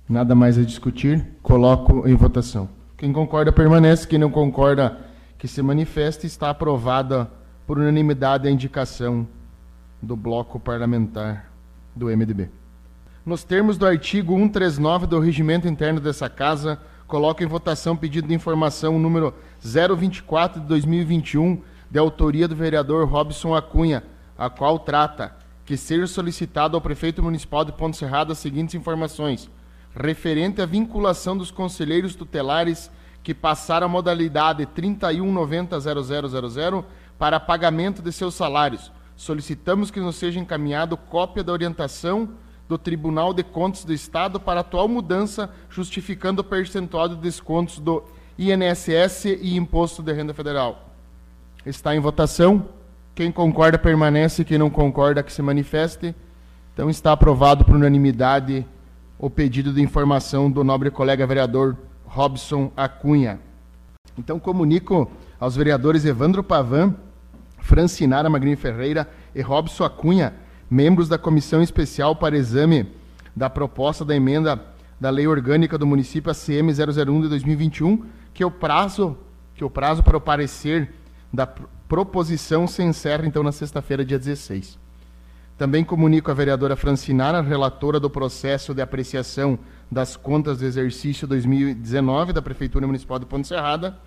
Nada 0.09 0.35
mais 0.35 0.59
a 0.59 0.63
discutir. 0.63 1.27
Coloco 1.43 2.07
em 2.07 2.15
votação. 2.15 2.69
Quem 2.97 3.13
concorda 3.13 3.53
permanece. 3.53 4.07
Quem 4.07 4.19
não 4.19 4.31
concorda 4.31 4.99
que 5.39 5.49
se 5.49 5.63
manifeste. 5.63 6.27
Está 6.27 6.51
aprovada 6.51 7.31
por 7.67 7.79
unanimidade 7.79 8.47
a 8.47 8.51
indicação 8.51 9.27
do 10.03 10.17
bloco 10.17 10.61
parlamentar 10.61 11.51
do 11.95 12.07
MDB. 12.07 12.60
Nos 13.25 13.45
termos 13.45 13.77
do 13.77 13.87
artigo 13.87 14.35
139 14.35 15.07
do 15.07 15.21
regimento 15.21 15.69
interno 15.69 16.01
dessa 16.01 16.31
casa, 16.31 16.81
coloco 17.07 17.43
em 17.43 17.47
votação 17.47 17.95
pedido 17.95 18.27
de 18.27 18.33
informação 18.33 18.99
número 18.99 19.35
024 19.63 20.59
de 20.59 20.67
2021, 20.67 21.61
de 21.91 21.99
autoria 21.99 22.49
do 22.49 22.57
vereador 22.57 23.07
Robson 23.07 23.55
Acunha, 23.55 24.03
a 24.39 24.49
qual 24.49 24.79
trata 24.79 25.37
que 25.67 25.77
seja 25.77 26.07
solicitado 26.07 26.79
ao 26.79 26.81
prefeito 26.81 27.23
municipal 27.23 27.63
de 27.63 27.73
Ponte 27.73 27.99
Serrada 27.99 28.33
as 28.33 28.39
seguintes 28.39 28.75
informações: 28.75 29.51
referente 29.95 30.63
à 30.63 30.67
vinculação 30.67 31.37
dos 31.37 31.51
conselheiros 31.51 32.15
tutelares 32.15 32.91
que 33.23 33.35
passaram 33.35 33.85
a 33.85 33.91
modalidade 33.91 34.65
31900000 34.65 36.87
para 37.19 37.39
pagamento 37.39 38.01
de 38.01 38.13
seus 38.13 38.35
salários. 38.35 38.91
Solicitamos 39.15 39.91
que 39.91 40.01
nos 40.01 40.17
seja 40.17 40.41
encaminhado 40.41 40.97
cópia 40.97 41.45
da 41.45 41.53
orientação 41.53 42.31
do 42.71 42.79
Tribunal 42.79 43.35
de 43.35 43.43
Contas 43.43 43.85
do 43.85 43.93
Estado 43.93 44.39
para 44.39 44.61
atual 44.61 44.87
mudança, 44.87 45.51
justificando 45.69 46.41
o 46.41 46.45
percentual 46.45 47.09
de 47.09 47.17
descontos 47.17 47.81
do 47.81 48.05
INSS 48.39 49.25
e 49.25 49.57
Imposto 49.57 50.05
de 50.05 50.13
Renda 50.13 50.33
Federal. 50.33 50.95
Está 51.67 51.97
em 51.97 51.99
votação. 51.99 52.69
Quem 53.13 53.33
concorda 53.33 53.77
permanece, 53.77 54.45
quem 54.45 54.57
não 54.57 54.71
concorda 54.71 55.21
que 55.21 55.33
se 55.33 55.43
manifeste. 55.43 56.15
Então 56.73 56.89
está 56.89 57.11
aprovado 57.11 57.65
por 57.65 57.75
unanimidade 57.75 58.65
o 59.19 59.29
pedido 59.29 59.73
de 59.73 59.83
informação 59.83 60.49
do 60.49 60.63
nobre 60.63 60.93
colega 60.93 61.27
vereador 61.27 61.77
Robson 62.07 62.71
Acunha. 62.77 63.41
Então 64.17 64.39
comunico 64.39 65.11
aos 65.41 65.57
vereadores 65.57 66.05
Evandro 66.05 66.45
Pavan, 66.45 66.95
Francinara 67.59 68.31
Magrini 68.31 68.55
Ferreira 68.55 69.11
e 69.35 69.43
Robson 69.43 69.83
Acunha, 69.83 70.35
membros 70.71 71.09
da 71.09 71.19
Comissão 71.19 71.61
Especial 71.61 72.15
para 72.15 72.37
Exame 72.37 72.87
da 73.35 73.51
proposta 73.51 74.05
da 74.05 74.15
emenda 74.15 74.63
da 75.01 75.11
Lei 75.11 75.27
Orgânica 75.27 75.77
do 75.77 75.87
Município 75.87 76.31
ACM 76.31 76.71
001 76.71 77.23
de 77.23 77.29
2021, 77.29 78.05
que 78.33 78.45
o 78.45 78.51
prazo, 78.51 79.17
que 79.55 79.65
o 79.65 79.71
prazo 79.71 80.03
para 80.03 80.17
o 80.17 80.21
parecer 80.21 80.93
da 81.33 81.47
proposição 81.47 82.67
se 82.67 82.83
encerra 82.83 83.27
então 83.27 83.43
na 83.43 83.51
sexta-feira, 83.51 84.05
dia 84.05 84.19
16. 84.19 84.79
Também 85.57 85.85
comunico 85.85 86.31
a 86.31 86.35
vereadora 86.35 86.77
Francinara, 86.77 87.41
relatora 87.41 87.99
do 87.99 88.09
processo 88.09 88.73
de 88.75 88.81
apreciação 88.81 89.59
das 89.91 90.17
contas 90.17 90.59
do 90.59 90.65
exercício 90.65 91.27
2019 91.27 92.33
da 92.33 92.41
Prefeitura 92.41 92.87
Municipal 92.87 93.19
de 93.19 93.27
Ponte 93.27 93.49
Serrada, 93.49 93.99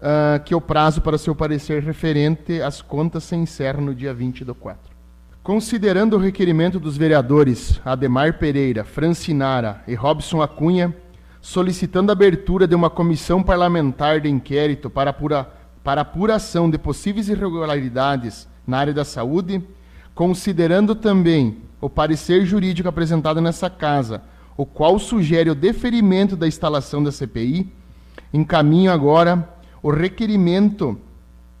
uh, 0.00 0.42
que 0.44 0.54
o 0.54 0.60
prazo 0.60 1.00
para 1.00 1.18
seu 1.18 1.34
parecer 1.34 1.82
referente 1.82 2.60
às 2.62 2.80
contas 2.80 3.24
se 3.24 3.36
encerra 3.36 3.80
no 3.80 3.94
dia 3.94 4.14
20 4.14 4.44
do 4.44 4.54
4. 4.54 4.89
Considerando 5.50 6.14
o 6.14 6.20
requerimento 6.20 6.78
dos 6.78 6.96
vereadores 6.96 7.80
Ademar 7.84 8.38
Pereira, 8.38 8.84
Francinara 8.84 9.82
e 9.84 9.96
Robson 9.96 10.40
Acunha, 10.40 10.96
solicitando 11.40 12.12
a 12.12 12.14
abertura 12.14 12.68
de 12.68 12.74
uma 12.76 12.88
comissão 12.88 13.42
parlamentar 13.42 14.20
de 14.20 14.28
inquérito 14.28 14.88
para, 14.88 15.10
apura, 15.10 15.50
para 15.82 16.02
apuração 16.02 16.70
de 16.70 16.78
possíveis 16.78 17.28
irregularidades 17.28 18.46
na 18.64 18.78
área 18.78 18.94
da 18.94 19.04
saúde, 19.04 19.60
considerando 20.14 20.94
também 20.94 21.58
o 21.80 21.90
parecer 21.90 22.46
jurídico 22.46 22.88
apresentado 22.88 23.40
nessa 23.40 23.68
casa, 23.68 24.22
o 24.56 24.64
qual 24.64 25.00
sugere 25.00 25.50
o 25.50 25.54
deferimento 25.56 26.36
da 26.36 26.46
instalação 26.46 27.02
da 27.02 27.10
CPI, 27.10 27.72
encaminho 28.32 28.92
agora 28.92 29.48
o 29.82 29.90
requerimento 29.90 30.96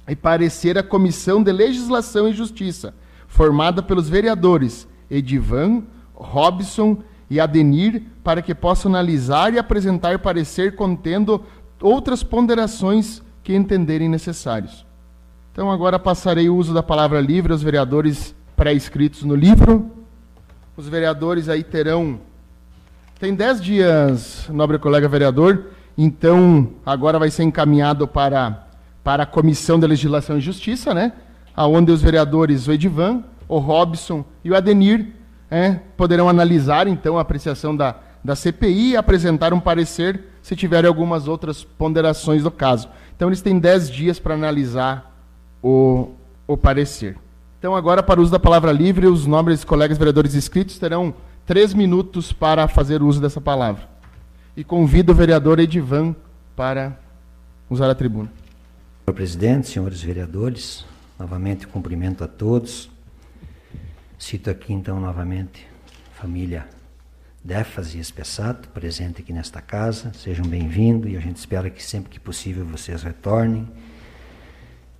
e 0.06 0.14
parecer 0.14 0.78
à 0.78 0.82
Comissão 0.84 1.42
de 1.42 1.50
Legislação 1.50 2.28
e 2.28 2.32
Justiça, 2.32 2.94
formada 3.30 3.80
pelos 3.80 4.08
vereadores 4.08 4.86
Edivan, 5.08 5.84
Robson 6.12 6.98
e 7.30 7.40
Adenir, 7.40 8.02
para 8.22 8.42
que 8.42 8.54
possa 8.54 8.88
analisar 8.88 9.54
e 9.54 9.58
apresentar 9.58 10.18
parecer 10.18 10.74
contendo 10.74 11.42
outras 11.80 12.22
ponderações 12.22 13.22
que 13.42 13.54
entenderem 13.54 14.08
necessários. 14.08 14.84
Então 15.52 15.70
agora 15.70 15.98
passarei 15.98 16.50
o 16.50 16.56
uso 16.56 16.74
da 16.74 16.82
palavra 16.82 17.20
livre 17.20 17.52
aos 17.52 17.62
vereadores 17.62 18.34
pré-escritos 18.56 19.22
no 19.22 19.34
livro. 19.34 19.90
Os 20.76 20.88
vereadores 20.88 21.48
aí 21.48 21.62
terão. 21.62 22.20
Tem 23.18 23.34
dez 23.34 23.60
dias, 23.62 24.48
nobre 24.52 24.78
colega 24.78 25.08
vereador, 25.08 25.66
então 25.96 26.70
agora 26.84 27.18
vai 27.18 27.30
ser 27.30 27.44
encaminhado 27.44 28.08
para, 28.08 28.66
para 29.04 29.22
a 29.22 29.26
Comissão 29.26 29.78
de 29.78 29.86
Legislação 29.86 30.36
e 30.36 30.40
Justiça, 30.40 30.92
né? 30.92 31.12
Onde 31.66 31.92
os 31.92 32.02
vereadores, 32.02 32.66
o 32.66 32.72
Edivan, 32.72 33.24
o 33.48 33.58
Robson 33.58 34.24
e 34.44 34.50
o 34.50 34.56
Adenir, 34.56 35.08
é, 35.50 35.80
poderão 35.96 36.28
analisar 36.28 36.86
então 36.86 37.18
a 37.18 37.22
apreciação 37.22 37.76
da, 37.76 37.96
da 38.24 38.36
CPI 38.36 38.92
e 38.92 38.96
apresentar 38.96 39.52
um 39.52 39.60
parecer 39.60 40.20
se 40.42 40.54
tiverem 40.56 40.88
algumas 40.88 41.28
outras 41.28 41.64
ponderações 41.64 42.42
do 42.42 42.50
caso. 42.50 42.88
Então 43.14 43.28
eles 43.28 43.42
têm 43.42 43.58
dez 43.58 43.90
dias 43.90 44.18
para 44.18 44.34
analisar 44.34 45.14
o, 45.62 46.10
o 46.46 46.56
parecer. 46.56 47.16
Então, 47.58 47.76
agora, 47.76 48.02
para 48.02 48.18
o 48.18 48.22
uso 48.22 48.32
da 48.32 48.38
palavra 48.38 48.72
livre, 48.72 49.06
os 49.06 49.26
nobres 49.26 49.64
colegas 49.64 49.98
vereadores 49.98 50.34
inscritos 50.34 50.78
terão 50.78 51.12
três 51.44 51.74
minutos 51.74 52.32
para 52.32 52.66
fazer 52.66 53.02
uso 53.02 53.20
dessa 53.20 53.38
palavra. 53.38 53.82
E 54.56 54.64
convido 54.64 55.12
o 55.12 55.14
vereador 55.14 55.58
Edivan 55.60 56.16
para 56.56 56.98
usar 57.68 57.90
a 57.90 57.94
tribuna. 57.94 58.32
Senhor 59.04 59.14
presidente, 59.14 59.68
senhores 59.68 60.00
vereadores, 60.00 60.86
novamente 61.20 61.66
cumprimento 61.66 62.24
a 62.24 62.26
todos. 62.26 62.90
Cito 64.18 64.48
aqui, 64.48 64.72
então, 64.72 64.98
novamente, 64.98 65.68
família 66.14 66.66
Defas 67.44 67.94
e 67.94 67.98
Espessato, 67.98 68.70
presente 68.70 69.20
aqui 69.20 69.30
nesta 69.30 69.60
casa. 69.60 70.14
Sejam 70.14 70.46
bem-vindos 70.46 71.12
e 71.12 71.18
a 71.18 71.20
gente 71.20 71.36
espera 71.36 71.68
que 71.68 71.82
sempre 71.82 72.08
que 72.08 72.18
possível 72.18 72.64
vocês 72.64 73.02
retornem. 73.02 73.68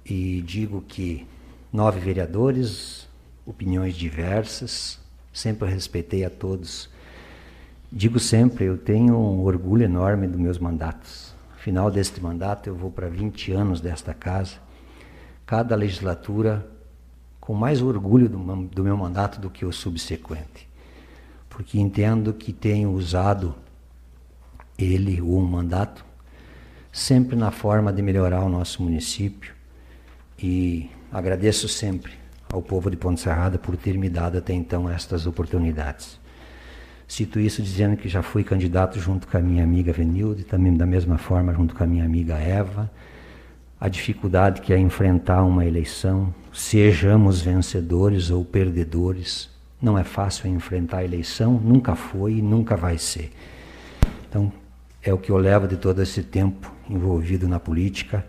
E 0.05 0.43
digo 0.43 0.83
que 0.83 1.27
nove 1.73 1.99
vereadores, 2.01 3.09
opiniões 3.47 3.95
diversas, 3.95 5.01
sempre 5.33 5.71
respeitei 5.71 6.23
a 6.23 6.31
todos. 6.31 6.91
Digo 7.91 8.21
sempre, 8.21 8.67
eu 8.67 8.77
tenho 8.77 9.17
um 9.17 9.41
orgulho 9.41 9.85
enorme 9.85 10.27
dos 10.27 10.39
meus 10.39 10.59
mandatos. 10.59 11.35
Final 11.57 11.91
deste 11.91 12.21
mandato, 12.21 12.67
eu 12.67 12.75
vou 12.75 12.91
para 12.91 13.09
20 13.09 13.53
anos 13.53 13.81
desta 13.81 14.13
casa. 14.13 14.70
Cada 15.51 15.75
legislatura 15.75 16.65
com 17.41 17.53
mais 17.53 17.83
orgulho 17.83 18.29
do, 18.29 18.85
meu 18.85 18.97
mandato 18.97 19.41
do 19.41 19.51
que 19.51 19.65
o 19.65 19.73
subsequente. 19.73 20.69
Porque 21.49 21.81
entendo 21.81 22.33
que 22.33 22.53
tenho 22.53 22.93
usado 22.93 23.57
ele, 24.79 25.21
o 25.21 25.41
mandato, 25.41 26.05
sempre 26.93 27.35
na 27.35 27.51
forma 27.51 27.93
de 27.93 28.01
melhorar 28.01 28.45
o 28.45 28.49
nosso 28.49 28.81
município 28.81 29.53
e 30.39 30.89
Agradeço 31.13 31.69
sempre 31.69 32.13
ao 32.53 32.63
povo 32.63 32.89
de 32.89 32.97
Ponte 32.97 33.21
Serrada 33.21 33.59
por 33.59 33.77
ter 33.77 33.99
me 33.99 34.09
dado 34.09 34.39
até 34.39 34.53
então 34.53 34.89
estas 34.89 35.27
oportunidades. 35.27 36.21
Cito 37.09 37.41
isso 37.41 37.61
dizendo 37.61 37.97
que 37.97 38.09
já 38.09 38.23
fui 38.23 38.45
candidato 38.45 39.01
junto 39.01 39.27
com 39.27 39.37
a 39.37 39.41
minha 39.41 39.65
amiga 39.65 39.93
Venilde, 39.93 40.45
também 40.45 40.77
da 40.77 40.87
mesma 40.87 41.19
forma 41.19 41.53
junto 41.53 41.75
com 41.75 41.83
a 41.83 41.87
minha 41.87 42.05
amiga 42.05 42.37
Eva. 42.37 42.89
A 43.81 43.89
dificuldade 43.89 44.61
que 44.61 44.75
é 44.75 44.79
enfrentar 44.79 45.43
uma 45.43 45.65
eleição, 45.65 46.35
sejamos 46.53 47.41
vencedores 47.41 48.29
ou 48.29 48.45
perdedores, 48.45 49.49
não 49.81 49.97
é 49.97 50.05
fácil 50.05 50.51
enfrentar 50.51 50.99
a 50.99 51.05
eleição, 51.05 51.55
nunca 51.55 51.95
foi 51.95 52.35
e 52.35 52.43
nunca 52.43 52.77
vai 52.77 52.99
ser. 52.99 53.33
Então, 54.29 54.53
é 55.03 55.15
o 55.15 55.17
que 55.17 55.33
eu 55.33 55.39
levo 55.39 55.67
de 55.67 55.79
todo 55.79 56.03
esse 56.03 56.23
tempo 56.23 56.71
envolvido 56.91 57.49
na 57.49 57.59
política 57.59 58.27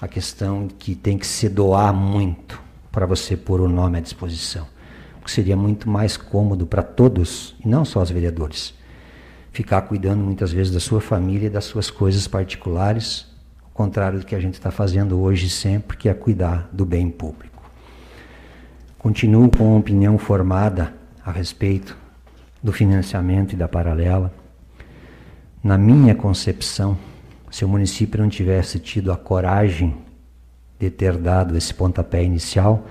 a 0.00 0.06
questão 0.06 0.68
que 0.68 0.94
tem 0.94 1.18
que 1.18 1.26
se 1.26 1.48
doar 1.48 1.92
muito 1.92 2.62
para 2.92 3.04
você 3.04 3.36
pôr 3.36 3.60
o 3.60 3.68
nome 3.68 3.98
à 3.98 4.00
disposição. 4.00 4.68
O 5.20 5.24
que 5.24 5.30
seria 5.32 5.56
muito 5.56 5.90
mais 5.90 6.16
cômodo 6.16 6.66
para 6.66 6.84
todos, 6.84 7.56
e 7.64 7.66
não 7.66 7.84
só 7.84 8.00
os 8.00 8.10
vereadores, 8.12 8.74
ficar 9.50 9.82
cuidando 9.82 10.22
muitas 10.22 10.52
vezes 10.52 10.72
da 10.72 10.78
sua 10.78 11.00
família 11.00 11.48
e 11.48 11.50
das 11.50 11.64
suas 11.64 11.90
coisas 11.90 12.28
particulares, 12.28 13.33
contrário 13.74 14.20
do 14.20 14.24
que 14.24 14.36
a 14.36 14.40
gente 14.40 14.54
está 14.54 14.70
fazendo 14.70 15.20
hoje 15.20 15.50
sempre, 15.50 15.96
que 15.96 16.08
é 16.08 16.14
cuidar 16.14 16.68
do 16.72 16.86
bem 16.86 17.10
público. 17.10 17.60
Continuo 18.96 19.50
com 19.50 19.64
uma 19.64 19.78
opinião 19.80 20.16
formada 20.16 20.94
a 21.26 21.32
respeito 21.32 21.98
do 22.62 22.72
financiamento 22.72 23.52
e 23.52 23.56
da 23.56 23.66
paralela. 23.66 24.32
Na 25.62 25.76
minha 25.76 26.14
concepção, 26.14 26.96
se 27.50 27.64
o 27.64 27.68
município 27.68 28.22
não 28.22 28.28
tivesse 28.28 28.78
tido 28.78 29.10
a 29.10 29.16
coragem 29.16 29.96
de 30.78 30.88
ter 30.88 31.16
dado 31.16 31.56
esse 31.56 31.74
pontapé 31.74 32.22
inicial, 32.22 32.86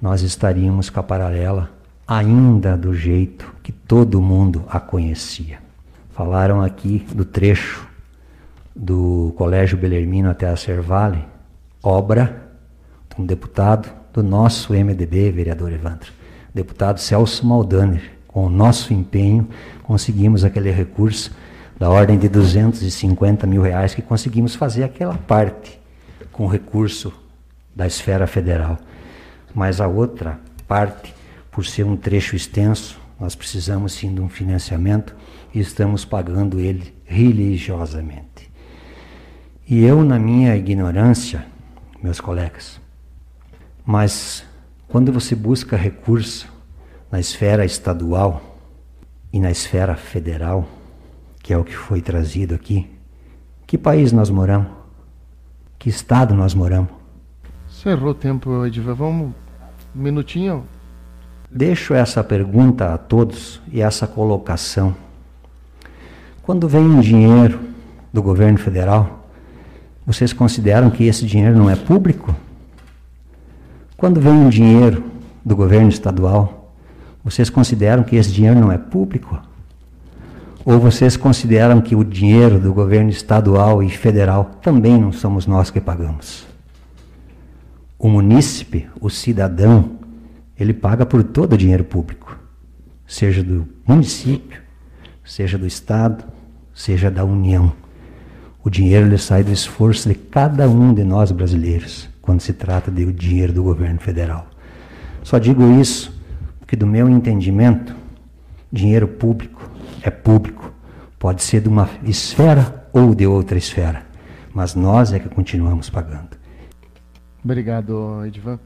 nós 0.00 0.22
estaríamos 0.22 0.88
com 0.88 1.00
a 1.00 1.02
paralela 1.02 1.70
ainda 2.06 2.76
do 2.76 2.94
jeito 2.94 3.52
que 3.62 3.72
todo 3.72 4.22
mundo 4.22 4.64
a 4.68 4.78
conhecia. 4.78 5.58
Falaram 6.12 6.62
aqui 6.62 7.04
do 7.12 7.24
trecho 7.24 7.86
do 8.76 9.32
Colégio 9.38 9.78
Belermino 9.78 10.28
até 10.28 10.46
a 10.46 10.56
Cervale, 10.56 11.24
obra 11.82 12.42
de 13.08 13.22
um 13.22 13.24
deputado 13.24 13.90
do 14.12 14.22
nosso 14.22 14.74
MDB, 14.74 15.32
vereador 15.32 15.72
Evandro, 15.72 16.12
deputado 16.54 17.00
Celso 17.00 17.46
Maldaner. 17.46 18.12
Com 18.28 18.46
o 18.46 18.50
nosso 18.50 18.92
empenho, 18.92 19.48
conseguimos 19.82 20.44
aquele 20.44 20.70
recurso 20.70 21.34
da 21.78 21.88
ordem 21.88 22.18
de 22.18 22.28
250 22.28 23.46
mil 23.46 23.62
reais 23.62 23.94
que 23.94 24.02
conseguimos 24.02 24.54
fazer 24.54 24.84
aquela 24.84 25.14
parte 25.14 25.80
com 26.30 26.46
recurso 26.46 27.10
da 27.74 27.86
esfera 27.86 28.26
federal. 28.26 28.78
Mas 29.54 29.80
a 29.80 29.88
outra 29.88 30.38
parte, 30.68 31.14
por 31.50 31.64
ser 31.64 31.84
um 31.84 31.96
trecho 31.96 32.36
extenso, 32.36 33.00
nós 33.18 33.34
precisamos 33.34 33.94
sim 33.94 34.14
de 34.14 34.20
um 34.20 34.28
financiamento 34.28 35.16
e 35.54 35.60
estamos 35.60 36.04
pagando 36.04 36.60
ele 36.60 36.94
religiosamente. 37.06 38.35
E 39.68 39.84
eu, 39.84 40.04
na 40.04 40.18
minha 40.18 40.56
ignorância, 40.56 41.44
meus 42.02 42.20
colegas, 42.20 42.80
mas 43.84 44.44
quando 44.88 45.12
você 45.12 45.34
busca 45.34 45.76
recurso 45.76 46.48
na 47.10 47.18
esfera 47.18 47.64
estadual, 47.64 48.56
e 49.36 49.40
na 49.40 49.50
esfera 49.50 49.94
federal, 49.94 50.66
que 51.42 51.52
é 51.52 51.58
o 51.58 51.62
que 51.62 51.76
foi 51.76 52.00
trazido 52.00 52.54
aqui, 52.54 52.88
que 53.66 53.76
país 53.76 54.10
nós 54.10 54.30
moramos? 54.30 54.68
Que 55.78 55.90
estado 55.90 56.34
nós 56.34 56.54
moramos? 56.54 56.90
Cerrou 57.68 58.12
o 58.12 58.14
tempo, 58.14 58.64
Ediva. 58.64 58.94
Vamos 58.94 59.34
um 59.94 60.00
minutinho. 60.02 60.64
Deixo 61.50 61.92
essa 61.92 62.24
pergunta 62.24 62.94
a 62.94 62.96
todos 62.96 63.60
e 63.70 63.82
essa 63.82 64.06
colocação. 64.06 64.96
Quando 66.42 66.66
vem 66.66 66.82
um 66.82 67.00
dinheiro 67.00 67.60
do 68.10 68.22
governo 68.22 68.56
federal, 68.56 69.25
vocês 70.06 70.32
consideram 70.32 70.88
que 70.88 71.04
esse 71.04 71.26
dinheiro 71.26 71.58
não 71.58 71.68
é 71.68 71.74
público? 71.74 72.34
Quando 73.96 74.20
vem 74.20 74.32
um 74.32 74.48
dinheiro 74.48 75.02
do 75.44 75.56
governo 75.56 75.88
estadual, 75.88 76.72
vocês 77.24 77.50
consideram 77.50 78.04
que 78.04 78.14
esse 78.14 78.30
dinheiro 78.30 78.60
não 78.60 78.70
é 78.70 78.78
público? 78.78 79.42
Ou 80.64 80.78
vocês 80.78 81.16
consideram 81.16 81.80
que 81.80 81.96
o 81.96 82.04
dinheiro 82.04 82.60
do 82.60 82.72
governo 82.72 83.10
estadual 83.10 83.82
e 83.82 83.90
federal 83.90 84.58
também 84.62 85.00
não 85.00 85.10
somos 85.10 85.44
nós 85.44 85.70
que 85.70 85.80
pagamos? 85.80 86.46
O 87.98 88.08
munícipe, 88.08 88.88
o 89.00 89.10
cidadão, 89.10 89.98
ele 90.56 90.72
paga 90.72 91.04
por 91.04 91.24
todo 91.24 91.54
o 91.54 91.58
dinheiro 91.58 91.84
público, 91.84 92.38
seja 93.06 93.42
do 93.42 93.66
município, 93.86 94.60
seja 95.24 95.58
do 95.58 95.66
estado, 95.66 96.24
seja 96.72 97.10
da 97.10 97.24
União. 97.24 97.72
O 98.66 98.68
dinheiro 98.68 99.06
ele 99.06 99.16
sai 99.16 99.44
do 99.44 99.52
esforço 99.52 100.08
de 100.08 100.16
cada 100.16 100.68
um 100.68 100.92
de 100.92 101.04
nós 101.04 101.30
brasileiros 101.30 102.08
quando 102.20 102.40
se 102.40 102.52
trata 102.52 102.90
do 102.90 103.12
dinheiro 103.12 103.52
do 103.52 103.62
governo 103.62 104.00
federal. 104.00 104.48
Só 105.22 105.38
digo 105.38 105.62
isso 105.80 106.12
porque, 106.58 106.74
do 106.74 106.84
meu 106.84 107.08
entendimento, 107.08 107.94
dinheiro 108.72 109.06
público 109.06 109.70
é 110.02 110.10
público. 110.10 110.72
Pode 111.16 111.44
ser 111.44 111.60
de 111.60 111.68
uma 111.68 111.88
esfera 112.02 112.88
ou 112.92 113.14
de 113.14 113.24
outra 113.24 113.56
esfera, 113.56 114.04
mas 114.52 114.74
nós 114.74 115.12
é 115.12 115.20
que 115.20 115.28
continuamos 115.28 115.88
pagando. 115.88 116.30
Obrigado, 117.44 118.26
Edvan. 118.26 118.58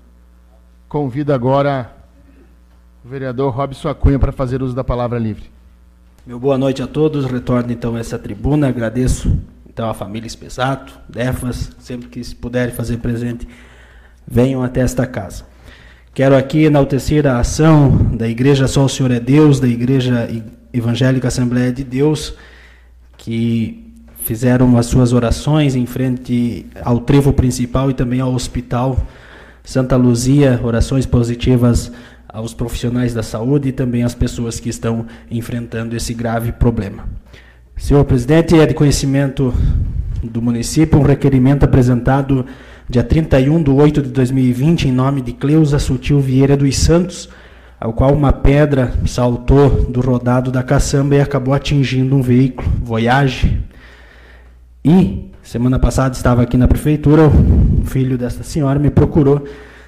Convido 0.89 1.31
agora 1.31 1.95
o 3.05 3.09
vereador 3.11 3.55
Robson 3.55 3.91
Acunha 3.91 4.19
para 4.19 4.33
fazer 4.33 4.63
uso 4.63 4.75
da 4.75 4.83
palavra 4.83 5.19
livre. 5.19 5.51
Meu 6.27 6.41
boa 6.41 6.57
noite 6.57 6.83
a 6.83 6.87
todos. 6.87 7.27
Retorno 7.27 7.71
então 7.71 7.97
a 7.97 8.01
essa 8.01 8.19
tribuna. 8.19 8.67
Agradeço 8.67 9.31
então 9.73 9.89
a 9.89 9.95
família 9.95 10.27
Espesato, 10.27 10.93
Defas, 11.09 11.71
sempre 11.79 12.09
que 12.09 12.23
se 12.25 12.35
puderem 12.35 12.75
fazer 12.75 12.97
presente, 12.97 13.47
venham 14.27 14.65
até 14.65 14.81
esta 14.81 15.07
casa. 15.07 15.45
Quero 16.13 16.37
aqui 16.37 16.65
enaltecer 16.65 17.25
a 17.25 17.39
ação 17.39 18.17
da 18.17 18.29
Igreja 18.29 18.67
Só 18.67 18.85
o 18.85 18.89
Senhor 18.89 19.13
é 19.13 19.21
Deus, 19.21 19.61
da 19.61 19.69
Igreja 19.69 20.29
Evangélica 20.73 21.29
Assembleia 21.29 21.73
de 21.73 21.85
Deus, 21.85 22.35
que 23.17 23.95
fizeram 24.25 24.77
as 24.77 24.87
suas 24.87 25.13
orações 25.13 25.77
em 25.77 25.87
frente 25.87 26.67
ao 26.83 27.01
trevo 27.01 27.33
principal 27.33 27.91
e 27.91 27.95
também 27.95 28.21
ao 28.21 28.35
hospital 28.35 29.07
Santa 29.63 29.95
Luzia, 29.95 30.61
orações 30.65 31.07
positivas 31.07 31.93
aos 32.29 32.53
profissionais 32.53 33.15
da 33.15 33.23
saúde 33.23 33.69
e 33.69 33.73
também 33.73 34.03
às 34.03 34.15
pessoas 34.15 34.59
que 34.59 34.69
estão 34.69 35.07
enfrentando 35.31 35.95
esse 35.95 36.13
grave 36.13 36.51
problema. 36.51 37.09
Senhor 37.81 38.05
presidente, 38.05 38.55
é 38.57 38.67
de 38.67 38.75
conhecimento 38.75 39.55
do 40.23 40.43
município 40.43 40.99
um 40.99 41.03
requerimento 41.03 41.65
apresentado 41.65 42.45
dia 42.87 43.03
31 43.03 43.63
de 43.63 43.71
8 43.71 44.03
de 44.03 44.11
2020 44.11 44.87
em 44.87 44.93
nome 44.93 45.23
de 45.23 45.33
Cleusa 45.33 45.79
Sutil 45.79 46.21
Vieira 46.21 46.59
dos 46.59 46.77
Santos, 46.77 47.31
ao 47.81 47.95
qual 47.95 48.13
uma 48.13 48.35
pedra 48.35 48.93
saltou 49.07 49.71
do 49.91 50.03
rodado 50.03 50.53
da 50.53 50.63
caçamba 50.63 51.17
e 51.17 51.21
acabou 51.23 51.55
atingindo 51.55 52.15
um 52.15 52.21
veículo, 52.21 52.71
Voyage. 52.85 53.59
E 54.85 55.31
semana 55.43 55.79
passada 55.79 56.15
estava 56.15 56.43
aqui 56.43 56.59
na 56.59 56.69
prefeitura, 56.69 57.29
o 57.29 57.85
filho 57.87 58.19
desta 58.19 58.45
senhora 58.45 58.79
me 58.79 58.91
procurou 58.91 59.43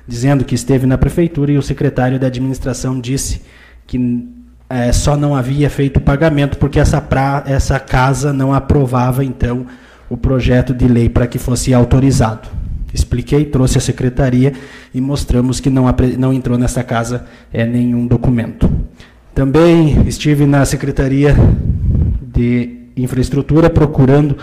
dizendo 0.09 0.47
que 0.47 0.55
esteve 0.55 0.87
na 0.87 0.97
prefeitura 0.97 1.53
e 1.53 1.59
o 1.59 1.63
secretário 1.63 2.19
da 2.19 2.29
administração 2.29 2.99
disse 2.99 3.43
que 3.87 3.99
é, 4.73 4.91
só 4.91 5.17
não 5.17 5.37
havia 5.37 5.69
feito 5.69 6.01
pagamento 6.01 6.57
porque 6.57 6.81
essa, 6.81 6.99
pra, 6.99 7.43
essa 7.47 7.79
casa 7.79 8.33
não 8.33 8.55
aprovava, 8.55 9.23
então, 9.23 9.67
o 10.09 10.17
projeto 10.17 10.73
de 10.73 10.89
lei 10.89 11.11
para 11.11 11.27
que 11.27 11.39
fosse 11.39 11.75
autorizado. 11.75 12.49
Expliquei, 12.93 13.45
trouxe 13.45 13.77
a 13.77 13.81
secretaria 13.81 14.55
e 14.95 15.01
mostramos 15.01 15.61
que 15.61 15.69
não, 15.69 15.85
não 16.19 16.33
entrou 16.33 16.57
nessa 16.57 16.83
casa 16.83 17.27
é, 17.53 17.67
nenhum 17.67 18.07
documento. 18.07 18.71
Também 19.35 20.07
estive 20.07 20.47
na 20.47 20.65
Secretaria 20.65 21.35
de 22.35 22.81
Infraestrutura 22.97 23.69
procurando 23.69 24.37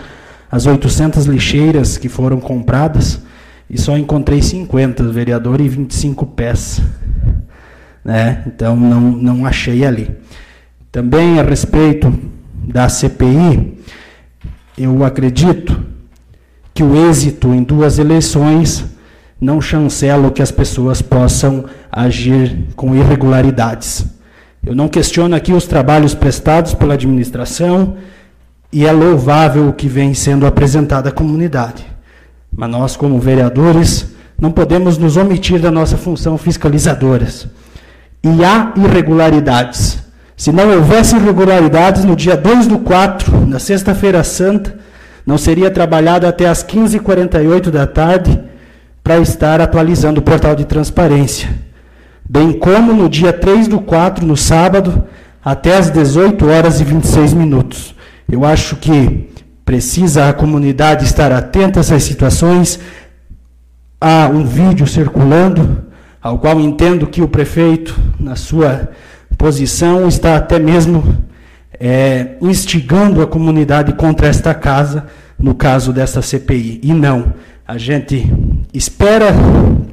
as 0.50 0.66
800 0.66 1.26
lixeiras 1.26 1.96
que 1.96 2.08
foram 2.08 2.40
compradas 2.40 3.20
e 3.68 3.80
só 3.80 3.96
encontrei 3.96 4.42
50, 4.42 5.04
vereador, 5.04 5.60
e 5.60 5.68
25 5.68 6.26
pés. 6.26 6.82
Né? 8.04 8.42
Então 8.46 8.76
não, 8.76 9.00
não 9.00 9.46
achei 9.46 9.84
ali. 9.84 10.10
Também 10.90 11.38
a 11.38 11.42
respeito 11.42 12.12
da 12.52 12.88
CPI, 12.88 13.78
eu 14.76 15.04
acredito 15.04 15.80
que 16.74 16.82
o 16.82 17.08
êxito 17.08 17.52
em 17.54 17.62
duas 17.62 17.98
eleições 17.98 18.84
não 19.40 19.60
chancela 19.60 20.30
que 20.30 20.42
as 20.42 20.50
pessoas 20.50 21.00
possam 21.00 21.64
agir 21.90 22.66
com 22.76 22.94
irregularidades. 22.94 24.04
Eu 24.64 24.74
não 24.74 24.88
questiono 24.88 25.34
aqui 25.34 25.52
os 25.52 25.66
trabalhos 25.66 26.14
prestados 26.14 26.74
pela 26.74 26.94
administração 26.94 27.96
e 28.72 28.86
é 28.86 28.92
louvável 28.92 29.68
o 29.68 29.72
que 29.72 29.88
vem 29.88 30.12
sendo 30.12 30.46
apresentado 30.46 31.06
à 31.08 31.12
comunidade. 31.12 31.86
Mas 32.54 32.70
nós, 32.70 32.96
como 32.96 33.18
vereadores, 33.18 34.12
não 34.38 34.50
podemos 34.50 34.98
nos 34.98 35.16
omitir 35.16 35.60
da 35.60 35.70
nossa 35.70 35.96
função 35.96 36.36
fiscalizadoras 36.36 37.48
e 38.22 38.44
há 38.44 38.72
irregularidades. 38.76 39.98
Se 40.36 40.52
não 40.52 40.70
houvesse 40.70 41.16
irregularidades, 41.16 42.04
no 42.04 42.16
dia 42.16 42.36
2 42.36 42.66
do 42.66 42.78
4, 42.78 43.46
na 43.46 43.58
Sexta-feira 43.58 44.24
Santa, 44.24 44.78
não 45.26 45.36
seria 45.36 45.70
trabalhado 45.70 46.26
até 46.26 46.48
as 46.48 46.64
15h48 46.64 47.70
da 47.70 47.86
tarde 47.86 48.40
para 49.02 49.18
estar 49.18 49.60
atualizando 49.60 50.20
o 50.20 50.22
portal 50.22 50.54
de 50.54 50.64
transparência. 50.64 51.48
Bem 52.28 52.52
como 52.52 52.92
no 52.92 53.08
dia 53.08 53.32
3 53.32 53.68
do 53.68 53.80
4, 53.80 54.24
no 54.26 54.36
sábado, 54.36 55.04
até 55.44 55.76
as 55.76 55.90
18 55.90 56.48
horas 56.48 56.80
e 56.80 56.84
26 56.84 57.34
minutos. 57.34 57.94
Eu 58.30 58.44
acho 58.44 58.76
que 58.76 59.30
precisa 59.64 60.28
a 60.28 60.32
comunidade 60.32 61.04
estar 61.04 61.32
atenta 61.32 61.80
a 61.80 61.82
essas 61.82 62.02
situações. 62.02 62.78
Há 64.00 64.28
um 64.32 64.44
vídeo 64.44 64.86
circulando 64.86 65.84
ao 66.22 66.38
qual 66.38 66.60
entendo 66.60 67.06
que 67.06 67.22
o 67.22 67.28
prefeito, 67.28 67.98
na 68.18 68.36
sua 68.36 68.90
posição, 69.38 70.06
está 70.06 70.36
até 70.36 70.58
mesmo 70.58 71.24
é, 71.78 72.36
instigando 72.40 73.22
a 73.22 73.26
comunidade 73.26 73.94
contra 73.94 74.26
esta 74.26 74.52
casa, 74.52 75.06
no 75.38 75.54
caso 75.54 75.92
desta 75.92 76.20
CPI. 76.20 76.80
E 76.82 76.92
não, 76.92 77.32
a 77.66 77.78
gente 77.78 78.30
espera 78.74 79.32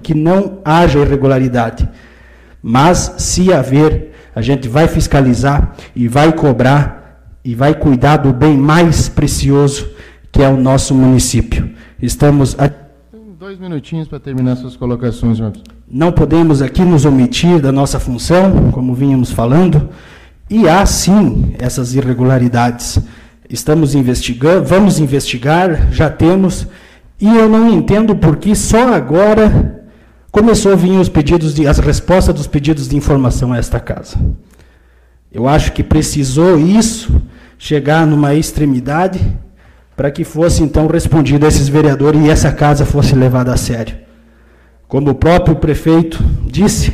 que 0.03 0.13
não 0.13 0.59
haja 0.65 0.99
irregularidade, 0.99 1.87
mas 2.61 3.15
se 3.17 3.53
haver, 3.53 4.11
a 4.35 4.41
gente 4.41 4.67
vai 4.67 4.87
fiscalizar 4.87 5.75
e 5.95 6.07
vai 6.07 6.33
cobrar 6.33 7.21
e 7.43 7.55
vai 7.55 7.73
cuidar 7.73 8.17
do 8.17 8.33
bem 8.33 8.57
mais 8.57 9.07
precioso 9.07 9.89
que 10.31 10.43
é 10.43 10.49
o 10.49 10.57
nosso 10.57 10.93
município. 10.93 11.69
Estamos. 12.01 12.55
A... 12.59 12.69
Dois 13.47 13.59
minutinhos 13.59 14.09
para 14.09 14.19
terminar 14.19 14.57
suas 14.57 14.75
colocações, 14.75 15.39
Robson. 15.39 15.63
Não 15.89 16.11
podemos 16.11 16.61
aqui 16.61 16.81
nos 16.81 17.05
omitir 17.05 17.61
da 17.61 17.71
nossa 17.71 17.97
função, 17.97 18.73
como 18.73 18.93
vínhamos 18.93 19.31
falando, 19.31 19.87
e 20.49 20.67
há 20.67 20.85
sim 20.85 21.55
essas 21.57 21.95
irregularidades. 21.95 22.99
Estamos 23.49 23.95
investigando, 23.95 24.65
vamos 24.65 24.99
investigar, 24.99 25.93
já 25.93 26.09
temos, 26.09 26.67
e 27.21 27.25
eu 27.25 27.47
não 27.47 27.69
entendo 27.73 28.17
por 28.17 28.35
que 28.35 28.53
só 28.53 28.93
agora 28.93 29.81
começou 30.29 30.73
a 30.73 30.75
vir 30.75 30.99
os 30.99 31.07
pedidos 31.07 31.53
de, 31.55 31.65
as 31.65 31.79
respostas 31.79 32.35
dos 32.35 32.47
pedidos 32.47 32.89
de 32.89 32.97
informação 32.97 33.53
a 33.53 33.57
esta 33.57 33.79
casa. 33.79 34.19
Eu 35.31 35.47
acho 35.47 35.71
que 35.71 35.83
precisou 35.83 36.59
isso 36.59 37.21
chegar 37.57 38.05
numa 38.05 38.35
extremidade 38.35 39.21
para 39.97 40.11
que 40.11 40.23
fosse 40.23 40.61
então 40.61 40.85
respondido 40.85 41.43
a 41.43 41.49
esses 41.49 41.67
vereadores 41.67 42.21
e 42.23 42.29
essa 42.29 42.51
casa 42.51 42.85
fosse 42.85 43.15
levada 43.15 43.51
a 43.51 43.57
sério. 43.57 43.95
Como 44.87 45.09
o 45.09 45.15
próprio 45.15 45.55
prefeito 45.55 46.23
disse, 46.45 46.93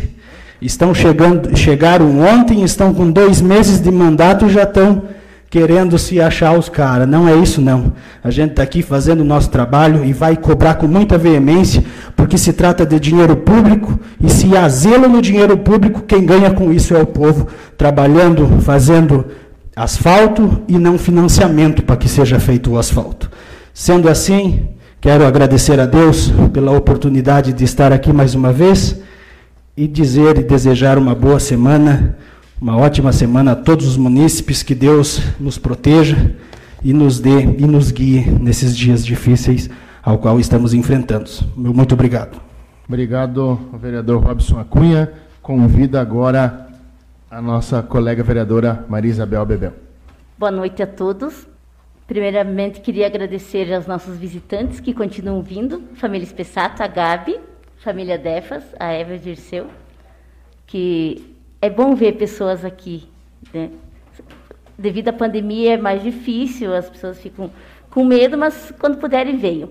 estão 0.62 0.96
chegando, 0.96 1.56
chegaram 1.56 2.22
ontem, 2.22 2.64
estão 2.64 2.94
com 2.94 3.12
dois 3.12 3.42
meses 3.42 3.82
de 3.82 3.92
mandato 3.92 4.46
e 4.46 4.50
já 4.50 4.64
estão 4.64 5.04
querendo 5.50 6.00
se 6.00 6.22
achar 6.22 6.58
os 6.58 6.70
caras. 6.70 7.08
Não 7.08 7.28
é 7.28 7.36
isso, 7.36 7.62
não. 7.62 7.92
A 8.24 8.32
gente 8.32 8.52
está 8.52 8.64
aqui 8.64 8.82
fazendo 8.82 9.20
o 9.20 9.26
nosso 9.26 9.50
trabalho 9.50 10.04
e 10.06 10.14
vai 10.14 10.38
cobrar 10.38 10.76
com 10.76 10.88
muita 10.88 11.18
veemência, 11.18 11.84
porque 12.16 12.38
se 12.38 12.54
trata 12.54 12.86
de 12.86 13.00
dinheiro 13.00 13.36
público, 13.36 14.00
e 14.20 14.30
se 14.32 14.56
há 14.56 14.68
zelo 14.70 15.10
no 15.10 15.22
dinheiro 15.22 15.58
público, 15.58 16.02
quem 16.02 16.26
ganha 16.26 16.52
com 16.52 16.72
isso 16.72 16.96
é 16.96 17.02
o 17.02 17.06
povo, 17.06 17.50
trabalhando, 17.78 18.62
fazendo 18.62 19.26
asfalto 19.76 20.62
e 20.68 20.78
não 20.78 20.98
financiamento 20.98 21.84
para 21.84 21.98
que 21.98 22.08
seja 22.08 22.40
feito 22.40 22.72
o 22.72 22.78
asfalto. 22.78 23.30
Sendo 23.74 24.08
assim, 24.08 24.70
quero 25.02 25.26
agradecer 25.26 25.80
a 25.80 25.86
Deus 25.86 26.32
pela 26.52 26.72
oportunidade 26.72 27.54
de 27.54 27.64
estar 27.64 27.92
aqui 27.92 28.14
mais 28.14 28.36
uma 28.36 28.54
vez 28.54 29.02
e 29.76 29.88
dizer 29.88 30.38
e 30.38 30.44
desejar 30.44 30.98
uma 30.98 31.16
boa 31.16 31.40
semana, 31.40 32.18
uma 32.62 32.78
ótima 32.78 33.12
semana 33.12 33.54
a 33.54 33.56
todos 33.56 33.88
os 33.88 33.98
munícipes, 33.98 34.62
que 34.62 34.76
Deus 34.76 35.20
nos 35.40 35.58
proteja 35.58 36.36
e 36.84 36.94
nos 36.94 37.20
dê 37.20 37.42
e 37.58 37.66
nos 37.66 37.90
guie 37.92 38.30
nesses 38.40 38.78
dias 38.78 39.04
difíceis 39.04 39.70
ao 40.04 40.18
qual 40.20 40.40
estamos 40.40 40.74
enfrentando. 40.74 41.30
Muito 41.56 41.94
obrigado. 41.94 42.38
Obrigado, 42.88 43.60
vereador 43.82 44.22
Robson 44.22 44.60
Acunha. 44.60 45.10
Convido 45.42 45.98
agora 45.98 46.68
a 47.34 47.42
nossa 47.42 47.82
colega 47.82 48.22
vereadora 48.22 48.86
Maria 48.88 49.10
Isabel 49.10 49.44
Bebel. 49.44 49.74
Boa 50.38 50.52
noite 50.52 50.84
a 50.84 50.88
todos. 50.88 51.48
Primeiramente, 52.06 52.80
queria 52.80 53.08
agradecer 53.08 53.74
aos 53.74 53.88
nossos 53.88 54.18
visitantes 54.18 54.80
que 54.80 54.94
continuam 54.94 55.42
vindo, 55.42 55.82
família 55.96 56.26
Espessato, 56.26 56.84
a 56.84 56.88
Gabi, 56.88 57.40
família 57.78 58.20
Defas, 58.20 58.64
a 58.80 58.92
Eva 58.92 59.18
Dirceu, 59.18 59.66
que 60.68 61.36
é 61.60 61.72
bom 61.72 61.96
ver 61.96 62.18
pessoas 62.18 62.64
aqui. 62.64 63.10
Né? 63.52 63.72
Devido 64.78 65.08
à 65.08 65.14
pandemia 65.14 65.74
é 65.74 65.78
mais 65.78 66.04
difícil, 66.04 66.72
as 66.72 66.88
pessoas 66.88 67.20
ficam 67.20 67.50
com 67.90 68.06
medo, 68.06 68.38
mas 68.38 68.72
quando 68.78 69.00
puderem, 69.00 69.38
venham. 69.38 69.70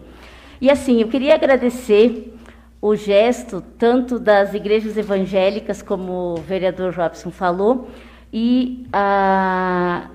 E 0.60 0.68
assim, 0.68 1.01
eu 1.01 1.06
queria 1.06 1.36
agradecer 1.36 2.34
o 2.83 2.97
gesto 2.97 3.63
tanto 3.79 4.19
das 4.19 4.53
igrejas 4.53 4.97
evangélicas, 4.97 5.81
como 5.81 6.35
o 6.35 6.37
vereador 6.37 6.93
Robson 6.93 7.31
falou, 7.31 7.89
e 8.33 8.87
a 8.93 10.09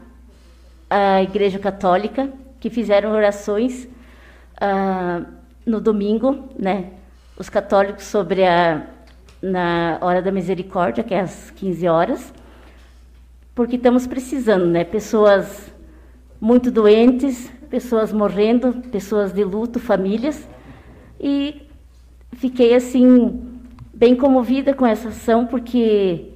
a 0.89 1.22
Igreja 1.22 1.60
Católica, 1.60 2.31
que 2.60 2.69
fizeram 2.69 3.11
orações 3.11 3.88
ah, 4.60 5.22
no 5.65 5.81
domingo, 5.81 6.48
né? 6.57 6.91
Os 7.38 7.49
católicos 7.49 8.06
sobre 8.06 8.45
a 8.45 8.88
na 9.41 9.99
hora 10.02 10.22
da 10.22 10.31
misericórdia, 10.31 11.03
que 11.03 11.14
é 11.14 11.19
às 11.19 11.52
15 11.52 11.88
horas, 11.88 12.34
porque 13.53 13.76
estamos 13.76 14.07
precisando, 14.07 14.65
né? 14.65 14.84
Pessoas 14.84 15.72
muito 16.41 16.72
doentes, 16.72 17.52
pessoas 17.69 18.11
morrendo, 18.11 18.73
pessoas 18.91 19.31
de 19.31 19.44
luto, 19.44 19.80
famílias, 19.80 20.48
e 21.19 21.66
fiquei 22.33 22.75
assim 22.75 23.41
bem 23.93 24.15
comovida 24.15 24.73
com 24.73 24.85
essa 24.85 25.09
ação, 25.09 25.45
porque 25.45 26.29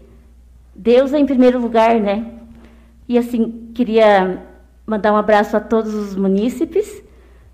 Deus 0.75 1.13
é 1.13 1.19
em 1.19 1.25
primeiro 1.25 1.59
lugar, 1.59 1.99
né? 1.99 2.25
E 3.07 3.17
assim, 3.17 3.69
queria 3.73 4.41
mandar 4.85 5.13
um 5.13 5.17
abraço 5.17 5.55
a 5.55 5.59
todos 5.59 5.93
os 5.93 6.15
munícipes 6.15 7.03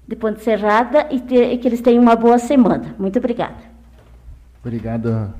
de 0.08 0.16
Ponte 0.16 0.42
Serrada 0.42 1.08
e, 1.12 1.20
ter, 1.20 1.52
e 1.52 1.58
que 1.58 1.68
eles 1.68 1.82
tenham 1.82 2.02
uma 2.02 2.16
boa 2.16 2.40
semana. 2.40 2.96
Muito 2.98 3.20
obrigada. 3.20 3.58
Obrigado, 4.64 5.34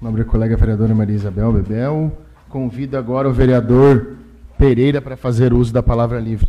nobre 0.00 0.24
colega 0.24 0.56
vereadora 0.56 0.94
Maria 0.94 1.14
Isabel 1.14 1.52
Bebel. 1.52 2.12
Convido 2.48 2.96
agora 2.96 3.28
o 3.28 3.32
vereador 3.32 4.16
Pereira 4.58 5.00
para 5.00 5.16
fazer 5.16 5.52
uso 5.52 5.72
da 5.72 5.82
palavra 5.82 6.18
livre. 6.18 6.48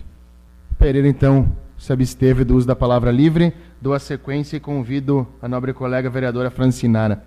Pereira, 0.78 1.08
então, 1.08 1.48
se 1.78 1.92
absteve 1.92 2.44
do 2.44 2.56
uso 2.56 2.68
da 2.68 2.76
palavra 2.76 3.12
livre. 3.12 3.54
Dou 3.86 3.94
a 3.94 4.00
sequência 4.00 4.58
e 4.58 4.60
convido 4.60 5.28
a 5.40 5.48
nobre 5.48 5.72
colega 5.72 6.10
vereadora 6.10 6.50
Francinara. 6.50 7.24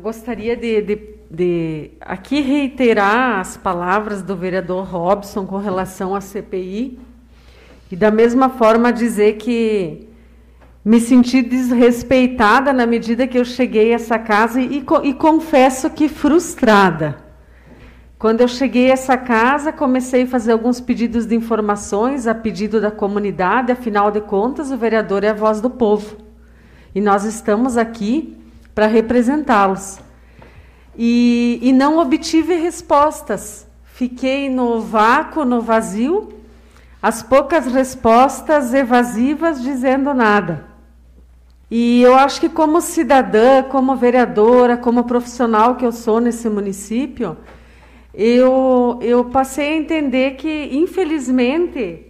Gostaria 0.00 0.56
de, 0.56 0.80
de, 0.82 1.00
de, 1.28 1.90
aqui 2.00 2.40
reiterar 2.40 3.40
as 3.40 3.56
palavras 3.56 4.22
do 4.22 4.36
vereador 4.36 4.84
Robson 4.84 5.44
com 5.44 5.56
relação 5.56 6.14
à 6.14 6.20
CPI 6.20 7.00
e 7.90 7.96
da 7.96 8.08
mesma 8.08 8.48
forma 8.48 8.92
dizer 8.92 9.32
que 9.32 10.06
me 10.84 11.00
senti 11.00 11.42
desrespeitada 11.42 12.72
na 12.72 12.86
medida 12.86 13.26
que 13.26 13.36
eu 13.36 13.44
cheguei 13.44 13.90
a 13.90 13.96
essa 13.96 14.16
casa 14.16 14.60
e, 14.60 14.86
e 15.02 15.12
confesso 15.12 15.90
que 15.90 16.08
frustrada. 16.08 17.27
Quando 18.18 18.40
eu 18.40 18.48
cheguei 18.48 18.90
a 18.90 18.94
essa 18.94 19.16
casa, 19.16 19.72
comecei 19.72 20.24
a 20.24 20.26
fazer 20.26 20.50
alguns 20.50 20.80
pedidos 20.80 21.24
de 21.24 21.36
informações 21.36 22.26
a 22.26 22.34
pedido 22.34 22.80
da 22.80 22.90
comunidade, 22.90 23.70
afinal 23.70 24.10
de 24.10 24.20
contas, 24.20 24.72
o 24.72 24.76
vereador 24.76 25.22
é 25.22 25.28
a 25.28 25.34
voz 25.34 25.60
do 25.60 25.70
povo. 25.70 26.16
E 26.92 27.00
nós 27.00 27.24
estamos 27.24 27.76
aqui 27.76 28.36
para 28.74 28.86
representá-los. 28.86 30.00
E, 30.96 31.60
e 31.62 31.72
não 31.72 31.98
obtive 31.98 32.56
respostas. 32.56 33.68
Fiquei 33.84 34.50
no 34.50 34.80
vácuo, 34.80 35.44
no 35.44 35.60
vazio, 35.60 36.28
as 37.00 37.22
poucas 37.22 37.66
respostas 37.66 38.74
evasivas 38.74 39.62
dizendo 39.62 40.12
nada. 40.12 40.64
E 41.70 42.02
eu 42.02 42.16
acho 42.16 42.40
que, 42.40 42.48
como 42.48 42.80
cidadã, 42.80 43.62
como 43.62 43.94
vereadora, 43.94 44.76
como 44.76 45.04
profissional 45.04 45.76
que 45.76 45.86
eu 45.86 45.92
sou 45.92 46.18
nesse 46.18 46.48
município, 46.48 47.36
eu, 48.20 48.98
eu 49.00 49.26
passei 49.26 49.68
a 49.68 49.76
entender 49.76 50.32
que, 50.32 50.70
infelizmente, 50.72 52.04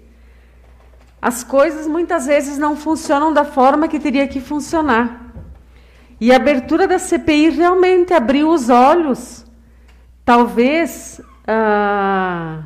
as 1.21 1.45
coisas 1.45 1.87
muitas 1.87 2.25
vezes 2.25 2.57
não 2.57 2.75
funcionam 2.75 3.31
da 3.31 3.45
forma 3.45 3.89
que 3.89 4.01
teria 4.01 4.27
que 4.27 4.41
funcionar. 4.41 5.35
E 6.19 6.33
a 6.33 6.37
abertura 6.37 6.89
da 6.89 6.99
CPI 6.99 7.51
realmente 7.51 8.15
abriu 8.15 8.49
os 8.49 8.71
olhos, 8.71 9.45
talvez 10.25 11.21
ah, 11.47 12.63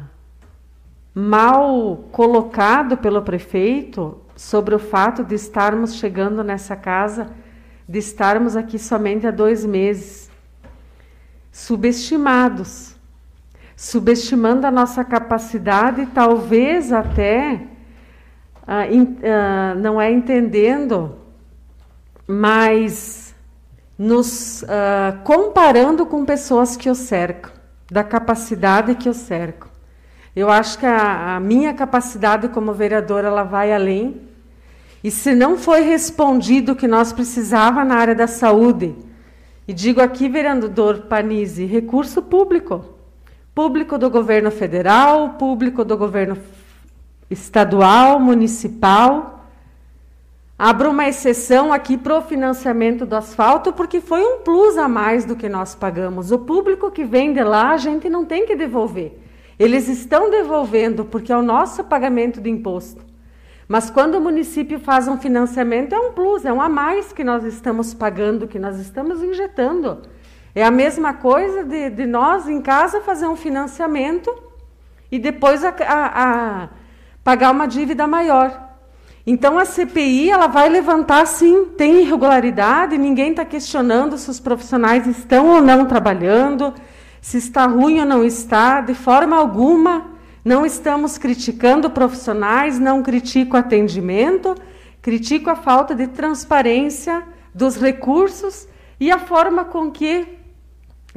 mal 1.12 1.96
colocado 2.12 2.96
pelo 2.96 3.22
prefeito 3.22 4.20
sobre 4.36 4.72
o 4.72 4.78
fato 4.78 5.24
de 5.24 5.34
estarmos 5.34 5.96
chegando 5.96 6.44
nessa 6.44 6.76
casa, 6.76 7.32
de 7.88 7.98
estarmos 7.98 8.54
aqui 8.54 8.78
somente 8.78 9.26
há 9.26 9.32
dois 9.32 9.66
meses, 9.66 10.30
subestimados, 11.50 12.91
subestimando 13.82 14.64
a 14.64 14.70
nossa 14.70 15.02
capacidade, 15.02 16.06
talvez 16.14 16.92
até 16.92 17.62
ah, 18.64 18.86
in, 18.86 19.18
ah, 19.24 19.74
não 19.74 20.00
é 20.00 20.08
entendendo, 20.08 21.16
mas 22.24 23.34
nos 23.98 24.62
uh, 24.62 25.20
comparando 25.24 26.06
com 26.06 26.24
pessoas 26.24 26.76
que 26.76 26.88
o 26.88 26.94
cercam, 26.94 27.50
da 27.90 28.04
capacidade 28.04 28.94
que 28.94 29.08
o 29.08 29.12
cercam. 29.14 29.68
Eu 30.34 30.48
acho 30.48 30.78
que 30.78 30.86
a, 30.86 31.34
a 31.34 31.40
minha 31.40 31.74
capacidade 31.74 32.48
como 32.50 32.72
vereadora 32.72 33.26
ela 33.26 33.42
vai 33.42 33.72
além. 33.72 34.28
E 35.02 35.10
se 35.10 35.34
não 35.34 35.58
foi 35.58 35.80
respondido 35.80 36.72
o 36.72 36.76
que 36.76 36.86
nós 36.86 37.12
precisava 37.12 37.84
na 37.84 37.96
área 37.96 38.14
da 38.14 38.28
saúde, 38.28 38.94
e 39.66 39.72
digo 39.72 40.00
aqui, 40.00 40.28
vereador 40.28 41.02
Panizzi, 41.08 41.64
recurso 41.64 42.22
público. 42.22 42.91
Público 43.54 43.98
do 43.98 44.08
governo 44.10 44.50
federal, 44.50 45.30
público 45.30 45.84
do 45.84 45.96
governo 45.96 46.38
estadual, 47.30 48.18
municipal, 48.18 49.32
Abro 50.64 50.90
uma 50.90 51.08
exceção 51.08 51.72
aqui 51.72 51.98
para 51.98 52.16
o 52.16 52.22
financiamento 52.22 53.04
do 53.04 53.16
asfalto, 53.16 53.72
porque 53.72 54.00
foi 54.00 54.22
um 54.22 54.42
plus 54.42 54.78
a 54.78 54.86
mais 54.86 55.24
do 55.24 55.34
que 55.34 55.48
nós 55.48 55.74
pagamos. 55.74 56.30
O 56.30 56.38
público 56.38 56.88
que 56.88 57.04
vem 57.04 57.32
de 57.32 57.42
lá, 57.42 57.72
a 57.72 57.76
gente 57.76 58.08
não 58.08 58.24
tem 58.24 58.46
que 58.46 58.54
devolver. 58.54 59.18
Eles 59.58 59.88
estão 59.88 60.30
devolvendo, 60.30 61.04
porque 61.04 61.32
é 61.32 61.36
o 61.36 61.42
nosso 61.42 61.82
pagamento 61.82 62.40
de 62.40 62.48
imposto. 62.48 63.04
Mas 63.66 63.90
quando 63.90 64.14
o 64.14 64.20
município 64.20 64.78
faz 64.78 65.08
um 65.08 65.18
financiamento, 65.18 65.96
é 65.96 65.98
um 65.98 66.12
plus, 66.12 66.44
é 66.44 66.52
um 66.52 66.60
a 66.60 66.68
mais 66.68 67.12
que 67.12 67.24
nós 67.24 67.42
estamos 67.42 67.92
pagando, 67.92 68.46
que 68.46 68.60
nós 68.60 68.78
estamos 68.78 69.20
injetando. 69.20 70.02
É 70.54 70.62
a 70.62 70.70
mesma 70.70 71.14
coisa 71.14 71.64
de, 71.64 71.90
de 71.90 72.06
nós 72.06 72.48
em 72.48 72.60
casa 72.60 73.00
fazer 73.00 73.26
um 73.26 73.36
financiamento 73.36 74.30
e 75.10 75.18
depois 75.18 75.64
a, 75.64 75.70
a, 75.70 76.62
a 76.64 76.68
pagar 77.24 77.50
uma 77.50 77.66
dívida 77.66 78.06
maior. 78.06 78.70
Então 79.26 79.58
a 79.58 79.64
CPI 79.64 80.30
ela 80.30 80.48
vai 80.48 80.68
levantar 80.68 81.26
sim, 81.26 81.66
tem 81.76 82.02
irregularidade, 82.02 82.98
ninguém 82.98 83.30
está 83.30 83.44
questionando 83.44 84.18
se 84.18 84.28
os 84.28 84.40
profissionais 84.40 85.06
estão 85.06 85.46
ou 85.48 85.62
não 85.62 85.86
trabalhando, 85.86 86.74
se 87.20 87.38
está 87.38 87.66
ruim 87.66 88.00
ou 88.00 88.06
não 88.06 88.24
está, 88.24 88.80
de 88.80 88.94
forma 88.94 89.36
alguma 89.36 90.12
não 90.44 90.66
estamos 90.66 91.16
criticando 91.18 91.88
profissionais, 91.88 92.78
não 92.78 93.00
critico 93.00 93.56
atendimento, 93.56 94.56
critico 95.00 95.48
a 95.48 95.54
falta 95.54 95.94
de 95.94 96.08
transparência 96.08 97.22
dos 97.54 97.76
recursos 97.76 98.66
e 98.98 99.10
a 99.10 99.18
forma 99.18 99.64
com 99.64 99.90
que 99.90 100.41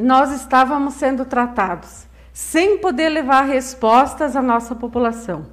nós 0.04 0.32
estávamos 0.32 0.96
sendo 0.96 1.26
tratados, 1.26 2.06
sem 2.34 2.78
poder 2.80 3.10
levar 3.10 3.44
respostas 3.44 4.36
à 4.36 4.42
nossa 4.42 4.76
população. 4.76 5.46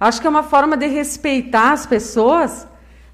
Acho 0.00 0.20
que 0.20 0.26
é 0.26 0.30
uma 0.30 0.42
forma 0.42 0.76
de 0.76 0.86
respeitar 0.86 1.72
as 1.72 1.86
pessoas, 1.86 2.66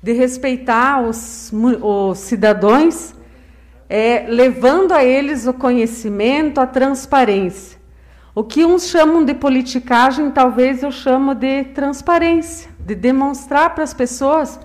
de 0.03 0.13
respeitar 0.13 1.01
os, 1.03 1.51
os 1.53 2.19
cidadãos, 2.19 3.15
é, 3.89 4.27
levando 4.29 4.93
a 4.93 5.05
eles 5.05 5.47
o 5.47 5.53
conhecimento, 5.53 6.61
a 6.61 6.67
transparência. 6.67 7.79
O 8.35 8.43
que 8.43 8.65
uns 8.65 8.89
chamam 8.89 9.25
de 9.25 9.33
politicagem, 9.33 10.31
talvez 10.31 10.83
eu 10.83 10.91
chamo 10.91 11.35
de 11.35 11.65
transparência, 11.67 12.71
de 12.81 12.95
demonstrar 12.95 13.75
para 13.75 13.85
as 13.85 13.95
pessoas 13.95 14.59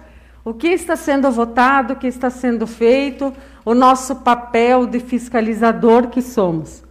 o 0.43 0.53
que 0.53 0.67
está 0.67 0.95
sendo 0.95 1.29
votado, 1.31 1.93
o 1.93 1.95
que 1.95 2.07
está 2.07 2.29
sendo 2.29 2.65
feito, 2.65 3.33
o 3.65 3.73
nosso 3.73 4.17
papel 4.17 4.87
de 4.87 4.99
fiscalizador 4.99 6.07
que 6.07 6.21
somos. 6.21 6.83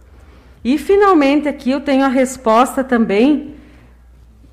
E, 0.63 0.77
finalmente, 0.77 1.47
aqui 1.47 1.71
eu 1.71 1.81
tenho 1.81 2.05
a 2.05 2.09
resposta 2.09 2.83
também 2.83 3.55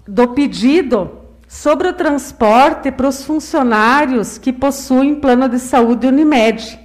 do 0.07 0.29
pedido 0.29 1.11
sobre 1.49 1.89
o 1.89 1.93
transporte 1.93 2.91
para 2.91 3.09
os 3.09 3.25
funcionários 3.25 4.39
que 4.39 4.53
possuem 4.53 5.17
plano 5.17 5.49
de 5.49 5.59
saúde 5.59 6.07
Unimed. 6.07 6.79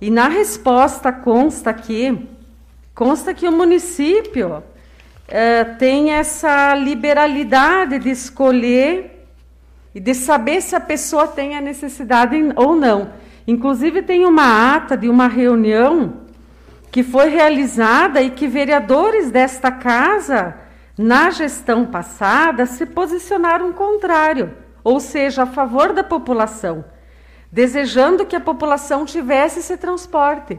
E 0.00 0.10
na 0.10 0.28
resposta 0.28 1.12
consta 1.12 1.70
aqui, 1.70 2.28
consta 2.94 3.34
que 3.34 3.48
o 3.48 3.52
município 3.52 4.62
eh, 5.26 5.64
tem 5.78 6.12
essa 6.12 6.74
liberalidade 6.74 7.98
de 7.98 8.10
escolher 8.10 9.17
e 9.94 10.00
de 10.00 10.14
saber 10.14 10.60
se 10.60 10.76
a 10.76 10.80
pessoa 10.80 11.26
tem 11.26 11.56
a 11.56 11.60
necessidade 11.60 12.36
ou 12.56 12.74
não. 12.74 13.10
Inclusive 13.46 14.02
tem 14.02 14.26
uma 14.26 14.74
ata 14.74 14.96
de 14.96 15.08
uma 15.08 15.28
reunião 15.28 16.14
que 16.90 17.02
foi 17.02 17.28
realizada 17.28 18.20
e 18.20 18.30
que 18.30 18.46
vereadores 18.46 19.30
desta 19.30 19.70
casa, 19.70 20.54
na 20.96 21.30
gestão 21.30 21.86
passada, 21.86 22.66
se 22.66 22.84
posicionaram 22.86 23.72
contrário, 23.72 24.54
ou 24.82 25.00
seja, 25.00 25.42
a 25.42 25.46
favor 25.46 25.92
da 25.92 26.02
população 26.02 26.84
desejando 27.50 28.26
que 28.26 28.36
a 28.36 28.40
população 28.40 29.04
tivesse 29.04 29.60
esse 29.60 29.76
transporte. 29.76 30.58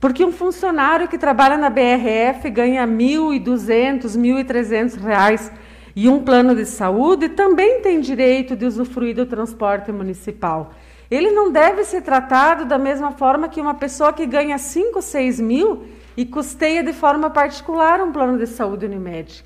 Porque 0.00 0.24
um 0.24 0.30
funcionário 0.30 1.08
que 1.08 1.18
trabalha 1.18 1.56
na 1.56 1.68
BRF 1.68 2.48
ganha 2.50 2.84
R$ 2.84 2.92
1.200, 2.92 4.02
1.300 4.16 5.00
reais 5.00 5.50
e 5.94 6.08
um 6.08 6.22
plano 6.22 6.54
de 6.54 6.64
saúde 6.64 7.28
também 7.30 7.80
tem 7.80 8.00
direito 8.00 8.56
de 8.56 8.64
usufruir 8.64 9.14
do 9.14 9.26
transporte 9.26 9.90
municipal. 9.90 10.72
Ele 11.10 11.30
não 11.30 11.50
deve 11.50 11.84
ser 11.84 12.02
tratado 12.02 12.64
da 12.64 12.78
mesma 12.78 13.12
forma 13.12 13.48
que 13.48 13.60
uma 13.60 13.74
pessoa 13.74 14.12
que 14.12 14.26
ganha 14.26 14.58
5, 14.58 15.00
6 15.00 15.40
mil 15.40 15.84
e 16.16 16.26
custeia 16.26 16.82
de 16.82 16.92
forma 16.92 17.30
particular 17.30 18.00
um 18.02 18.12
plano 18.12 18.38
de 18.38 18.46
saúde 18.46 18.86
Unimed. 18.86 19.44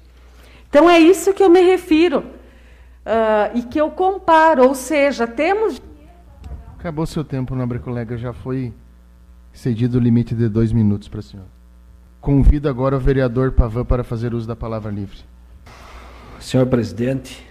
Então 0.69 0.89
é 0.89 0.99
isso 0.99 1.33
que 1.33 1.43
eu 1.43 1.51
me 1.51 1.61
refiro 1.61 2.21
uh, 2.21 3.57
e 3.57 3.63
que 3.63 3.81
eu 3.81 3.91
comparo, 3.91 4.67
ou 4.67 4.75
seja, 4.75 5.27
temos 5.27 5.81
Acabou 6.83 7.07
seu 7.07 7.23
tempo, 7.23 7.55
nobre 7.55 7.79
colega. 7.79 8.17
Já 8.17 8.33
foi 8.33 8.75
cedido 9.53 9.99
o 9.99 10.01
limite 10.01 10.35
de 10.35 10.49
dois 10.49 10.73
minutos 10.73 11.07
para 11.07 11.21
o 11.21 11.23
senhor. 11.23 11.47
Convido 12.21 12.69
agora 12.69 12.97
o 12.97 12.99
vereador 12.99 13.53
Pavan 13.53 13.85
para 13.85 14.03
fazer 14.03 14.35
uso 14.35 14.49
da 14.49 14.57
palavra 14.57 14.91
livre. 14.91 15.21
Senhor 16.43 16.67
presidente, 16.67 17.47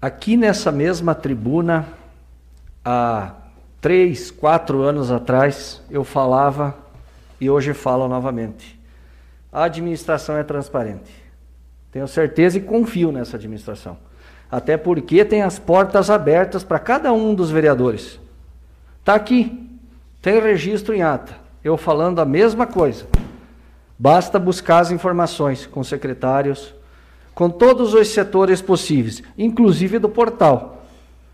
aqui 0.00 0.36
nessa 0.36 0.70
mesma 0.70 1.12
tribuna, 1.12 1.88
há 2.84 3.32
três, 3.80 4.30
quatro 4.30 4.82
anos 4.82 5.10
atrás, 5.10 5.82
eu 5.90 6.04
falava 6.04 6.76
e 7.40 7.50
hoje 7.50 7.74
falo 7.74 8.06
novamente. 8.06 8.78
A 9.52 9.64
administração 9.64 10.36
é 10.36 10.44
transparente. 10.44 11.10
Tenho 11.90 12.06
certeza 12.06 12.56
e 12.58 12.60
confio 12.60 13.10
nessa 13.10 13.36
administração. 13.36 13.98
Até 14.48 14.76
porque 14.76 15.24
tem 15.24 15.42
as 15.42 15.58
portas 15.58 16.08
abertas 16.08 16.62
para 16.62 16.78
cada 16.78 17.12
um 17.12 17.34
dos 17.34 17.50
vereadores. 17.50 18.20
Está 19.00 19.16
aqui, 19.16 19.68
tem 20.22 20.40
registro 20.40 20.94
em 20.94 21.02
ata. 21.02 21.34
Eu 21.62 21.76
falando 21.76 22.20
a 22.20 22.24
mesma 22.24 22.68
coisa. 22.68 23.04
Basta 23.98 24.38
buscar 24.38 24.78
as 24.78 24.92
informações 24.92 25.66
com 25.66 25.82
secretários, 25.82 26.72
com 27.36 27.50
todos 27.50 27.92
os 27.92 28.08
setores 28.08 28.62
possíveis, 28.62 29.22
inclusive 29.36 29.98
do 29.98 30.08
portal. 30.08 30.86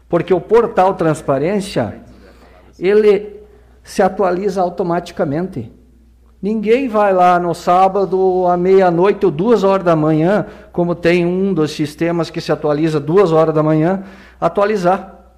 Porque 0.09 0.35
o 0.35 0.41
portal 0.41 0.95
Transparência, 0.95 2.03
ele 2.77 3.41
se 3.85 4.03
atualiza 4.03 4.61
automaticamente. 4.61 5.71
Ninguém 6.43 6.89
vai 6.89 7.13
lá 7.13 7.39
no 7.39 7.55
sábado 7.55 8.49
à 8.49 8.57
meia-noite 8.57 9.25
ou 9.25 9.31
duas 9.31 9.63
horas 9.63 9.85
da 9.85 9.95
manhã, 9.95 10.47
como 10.73 10.97
tem 10.97 11.25
um 11.25 11.55
dos 11.55 11.71
sistemas 11.71 12.31
que 12.31 12.41
se 12.41 12.51
atualiza 12.51 12.99
duas 12.99 13.31
horas 13.31 13.55
da 13.55 13.63
manhã, 13.63 14.03
atualizar. 14.41 15.37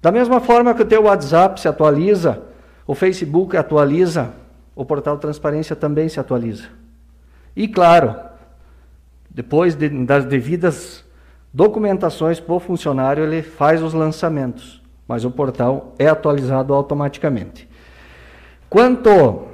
Da 0.00 0.10
mesma 0.10 0.40
forma 0.40 0.72
que 0.72 0.80
o 0.80 0.86
teu 0.86 1.02
WhatsApp 1.02 1.60
se 1.60 1.68
atualiza, 1.68 2.40
o 2.86 2.94
Facebook 2.94 3.58
atualiza, 3.58 4.30
o 4.74 4.86
portal 4.86 5.18
Transparência 5.18 5.76
também 5.76 6.08
se 6.08 6.18
atualiza. 6.18 6.64
E 7.54 7.68
claro, 7.68 8.29
depois 9.30 9.74
de, 9.74 9.88
das 9.88 10.24
devidas 10.24 11.04
documentações 11.52 12.42
o 12.46 12.60
funcionário, 12.60 13.24
ele 13.24 13.42
faz 13.42 13.82
os 13.82 13.94
lançamentos, 13.94 14.82
mas 15.06 15.24
o 15.24 15.30
portal 15.30 15.94
é 15.98 16.06
atualizado 16.06 16.74
automaticamente. 16.74 17.68
Quanto 18.68 19.46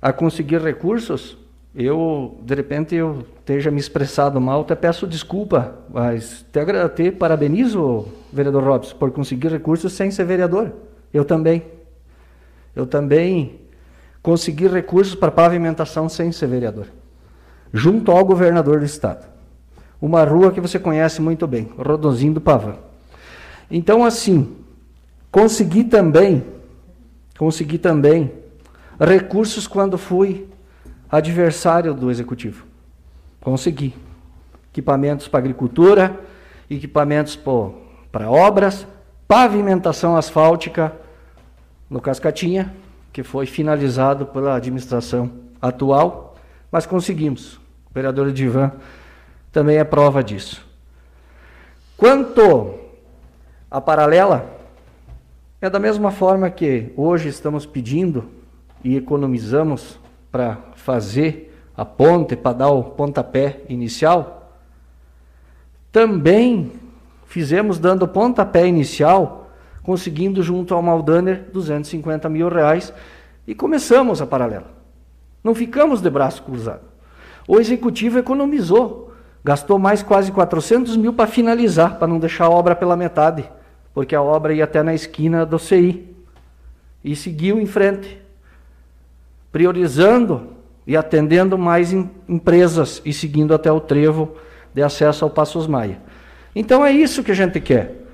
a 0.00 0.12
conseguir 0.12 0.60
recursos, 0.60 1.36
eu, 1.74 2.38
de 2.42 2.54
repente, 2.54 2.94
eu 2.94 3.24
esteja 3.38 3.70
me 3.70 3.78
expressado 3.78 4.40
mal, 4.40 4.62
até 4.62 4.74
peço 4.74 5.06
desculpa, 5.06 5.76
mas 5.90 6.44
te, 6.50 6.60
te 6.94 7.10
parabenizo, 7.10 8.08
vereador 8.32 8.64
Robson, 8.64 8.96
por 8.96 9.10
conseguir 9.10 9.48
recursos 9.48 9.92
sem 9.92 10.10
ser 10.10 10.24
vereador. 10.24 10.72
Eu 11.12 11.24
também. 11.24 11.62
Eu 12.74 12.86
também 12.86 13.60
consegui 14.22 14.66
recursos 14.66 15.14
para 15.14 15.30
pavimentação 15.30 16.08
sem 16.08 16.32
ser 16.32 16.46
vereador. 16.46 16.86
Junto 17.72 18.10
ao 18.10 18.24
governador 18.24 18.80
do 18.80 18.84
estado. 18.84 19.26
Uma 20.00 20.24
rua 20.24 20.52
que 20.52 20.60
você 20.60 20.78
conhece 20.78 21.20
muito 21.20 21.46
bem, 21.46 21.70
Rodozinho 21.76 22.34
do 22.34 22.40
Pavão. 22.40 22.78
Então, 23.70 24.04
assim, 24.04 24.56
consegui 25.30 25.84
também, 25.84 26.44
consegui 27.38 27.78
também 27.78 28.32
recursos 29.00 29.66
quando 29.66 29.98
fui 29.98 30.48
adversário 31.10 31.94
do 31.94 32.10
executivo. 32.10 32.66
Consegui. 33.40 33.94
Equipamentos 34.72 35.28
para 35.28 35.40
agricultura, 35.40 36.20
equipamentos 36.68 37.36
para 38.12 38.30
obras, 38.30 38.86
pavimentação 39.26 40.16
asfáltica 40.16 40.92
no 41.88 42.00
Cascatinha, 42.00 42.74
que 43.12 43.22
foi 43.22 43.46
finalizado 43.46 44.26
pela 44.26 44.56
administração 44.56 45.30
atual, 45.60 46.25
mas 46.70 46.86
conseguimos. 46.86 47.54
O 47.90 47.94
vereador 47.94 48.32
Divan 48.32 48.72
também 49.52 49.78
é 49.78 49.84
prova 49.84 50.22
disso. 50.22 50.66
Quanto 51.96 52.74
à 53.70 53.80
paralela, 53.80 54.54
é 55.60 55.70
da 55.70 55.78
mesma 55.78 56.10
forma 56.10 56.50
que 56.50 56.92
hoje 56.96 57.28
estamos 57.28 57.64
pedindo 57.64 58.28
e 58.84 58.96
economizamos 58.96 59.98
para 60.30 60.58
fazer 60.74 61.54
a 61.76 61.84
ponte, 61.84 62.36
para 62.36 62.58
dar 62.58 62.70
o 62.70 62.84
pontapé 62.84 63.62
inicial, 63.68 64.52
também 65.90 66.72
fizemos 67.26 67.78
dando 67.78 68.02
o 68.02 68.08
pontapé 68.08 68.66
inicial, 68.66 69.50
conseguindo 69.82 70.42
junto 70.42 70.74
ao 70.74 70.82
Maldaner 70.82 71.46
250 71.52 72.28
mil 72.28 72.48
reais 72.48 72.92
e 73.46 73.54
começamos 73.54 74.20
a 74.20 74.26
paralela. 74.26 74.75
Não 75.46 75.54
ficamos 75.54 76.00
de 76.00 76.10
braço 76.10 76.42
cruzado. 76.42 76.80
O 77.46 77.60
executivo 77.60 78.18
economizou, 78.18 79.14
gastou 79.44 79.78
mais 79.78 80.02
quase 80.02 80.32
400 80.32 80.96
mil 80.96 81.12
para 81.12 81.28
finalizar, 81.28 82.00
para 82.00 82.08
não 82.08 82.18
deixar 82.18 82.46
a 82.46 82.50
obra 82.50 82.74
pela 82.74 82.96
metade, 82.96 83.48
porque 83.94 84.16
a 84.16 84.20
obra 84.20 84.52
ia 84.52 84.64
até 84.64 84.82
na 84.82 84.92
esquina 84.92 85.46
do 85.46 85.56
CI. 85.56 86.04
E 87.04 87.14
seguiu 87.14 87.60
em 87.60 87.66
frente 87.66 88.20
priorizando 89.52 90.48
e 90.84 90.96
atendendo 90.96 91.56
mais 91.56 91.92
em, 91.92 92.10
empresas 92.28 93.00
e 93.04 93.12
seguindo 93.12 93.54
até 93.54 93.70
o 93.70 93.78
trevo 93.78 94.34
de 94.74 94.82
acesso 94.82 95.24
ao 95.24 95.30
Passos 95.30 95.68
Maia. 95.68 96.00
Então 96.56 96.84
é 96.84 96.90
isso 96.90 97.22
que 97.22 97.30
a 97.30 97.36
gente 97.36 97.60
quer. 97.60 98.04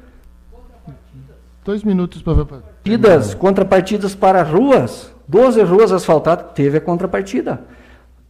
Dois 1.64 1.82
minutos 1.82 2.20
para 2.20 2.34
ver. 2.34 2.44
Partidas, 2.44 3.32
contrapartidas 3.32 4.14
para 4.14 4.42
ruas, 4.42 5.11
12 5.28 5.62
ruas 5.62 5.92
asfaltadas, 5.92 6.46
teve 6.54 6.78
a 6.78 6.80
contrapartida. 6.80 7.62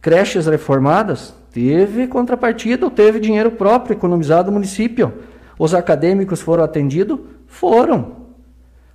Creches 0.01 0.47
reformadas, 0.47 1.33
teve 1.51 2.07
contrapartida, 2.07 2.89
teve 2.89 3.19
dinheiro 3.19 3.51
próprio 3.51 3.93
economizado 3.93 4.47
no 4.47 4.53
município. 4.53 5.13
Os 5.57 5.73
acadêmicos 5.73 6.41
foram 6.41 6.63
atendidos? 6.63 7.19
Foram. 7.47 8.23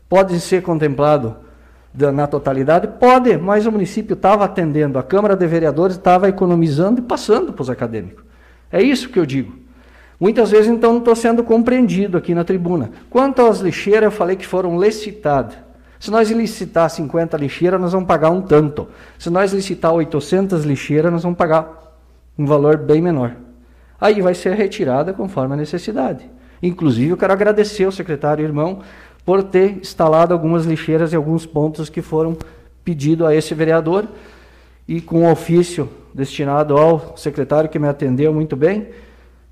Pode 0.08 0.38
ser 0.40 0.62
contemplado 0.62 1.36
na 1.94 2.26
totalidade? 2.26 2.88
Pode, 2.98 3.36
mas 3.36 3.66
o 3.66 3.72
município 3.72 4.14
estava 4.14 4.44
atendendo, 4.44 4.98
a 4.98 5.02
Câmara 5.02 5.36
de 5.36 5.46
Vereadores 5.46 5.96
estava 5.96 6.28
economizando 6.28 7.00
e 7.00 7.02
passando 7.02 7.52
para 7.52 7.62
os 7.62 7.70
acadêmicos. 7.70 8.24
É 8.70 8.82
isso 8.82 9.08
que 9.08 9.18
eu 9.18 9.26
digo. 9.26 9.52
Muitas 10.20 10.50
vezes, 10.50 10.68
então, 10.68 10.92
não 10.92 10.98
estou 10.98 11.14
sendo 11.14 11.44
compreendido 11.44 12.18
aqui 12.18 12.34
na 12.34 12.42
tribuna. 12.42 12.90
Quanto 13.08 13.42
às 13.42 13.60
lixeiras, 13.60 14.04
eu 14.04 14.10
falei 14.10 14.34
que 14.34 14.46
foram 14.46 14.80
licitadas. 14.80 15.67
Se 15.98 16.10
nós 16.10 16.30
licitar 16.30 16.88
50 16.88 17.36
lixeiras, 17.36 17.80
nós 17.80 17.92
vamos 17.92 18.06
pagar 18.06 18.30
um 18.30 18.40
tanto. 18.40 18.88
Se 19.18 19.30
nós 19.30 19.52
licitar 19.52 19.92
800 19.92 20.64
lixeiras, 20.64 21.10
nós 21.10 21.22
vamos 21.22 21.36
pagar 21.36 21.98
um 22.38 22.46
valor 22.46 22.76
bem 22.76 23.02
menor. 23.02 23.34
Aí 24.00 24.22
vai 24.22 24.34
ser 24.34 24.54
retirada 24.54 25.12
conforme 25.12 25.54
a 25.54 25.56
necessidade. 25.56 26.30
Inclusive, 26.62 27.10
eu 27.10 27.16
quero 27.16 27.32
agradecer 27.32 27.84
ao 27.84 27.92
secretário 27.92 28.44
irmão 28.44 28.80
por 29.24 29.42
ter 29.42 29.78
instalado 29.78 30.32
algumas 30.32 30.64
lixeiras 30.64 31.12
em 31.12 31.16
alguns 31.16 31.44
pontos 31.44 31.88
que 31.88 32.00
foram 32.00 32.36
pedido 32.84 33.26
a 33.26 33.34
esse 33.34 33.52
vereador 33.54 34.06
e 34.86 35.00
com 35.00 35.24
o 35.26 35.30
ofício 35.30 35.90
destinado 36.14 36.76
ao 36.76 37.16
secretário 37.16 37.68
que 37.68 37.78
me 37.78 37.86
atendeu 37.86 38.32
muito 38.32 38.56
bem, 38.56 38.88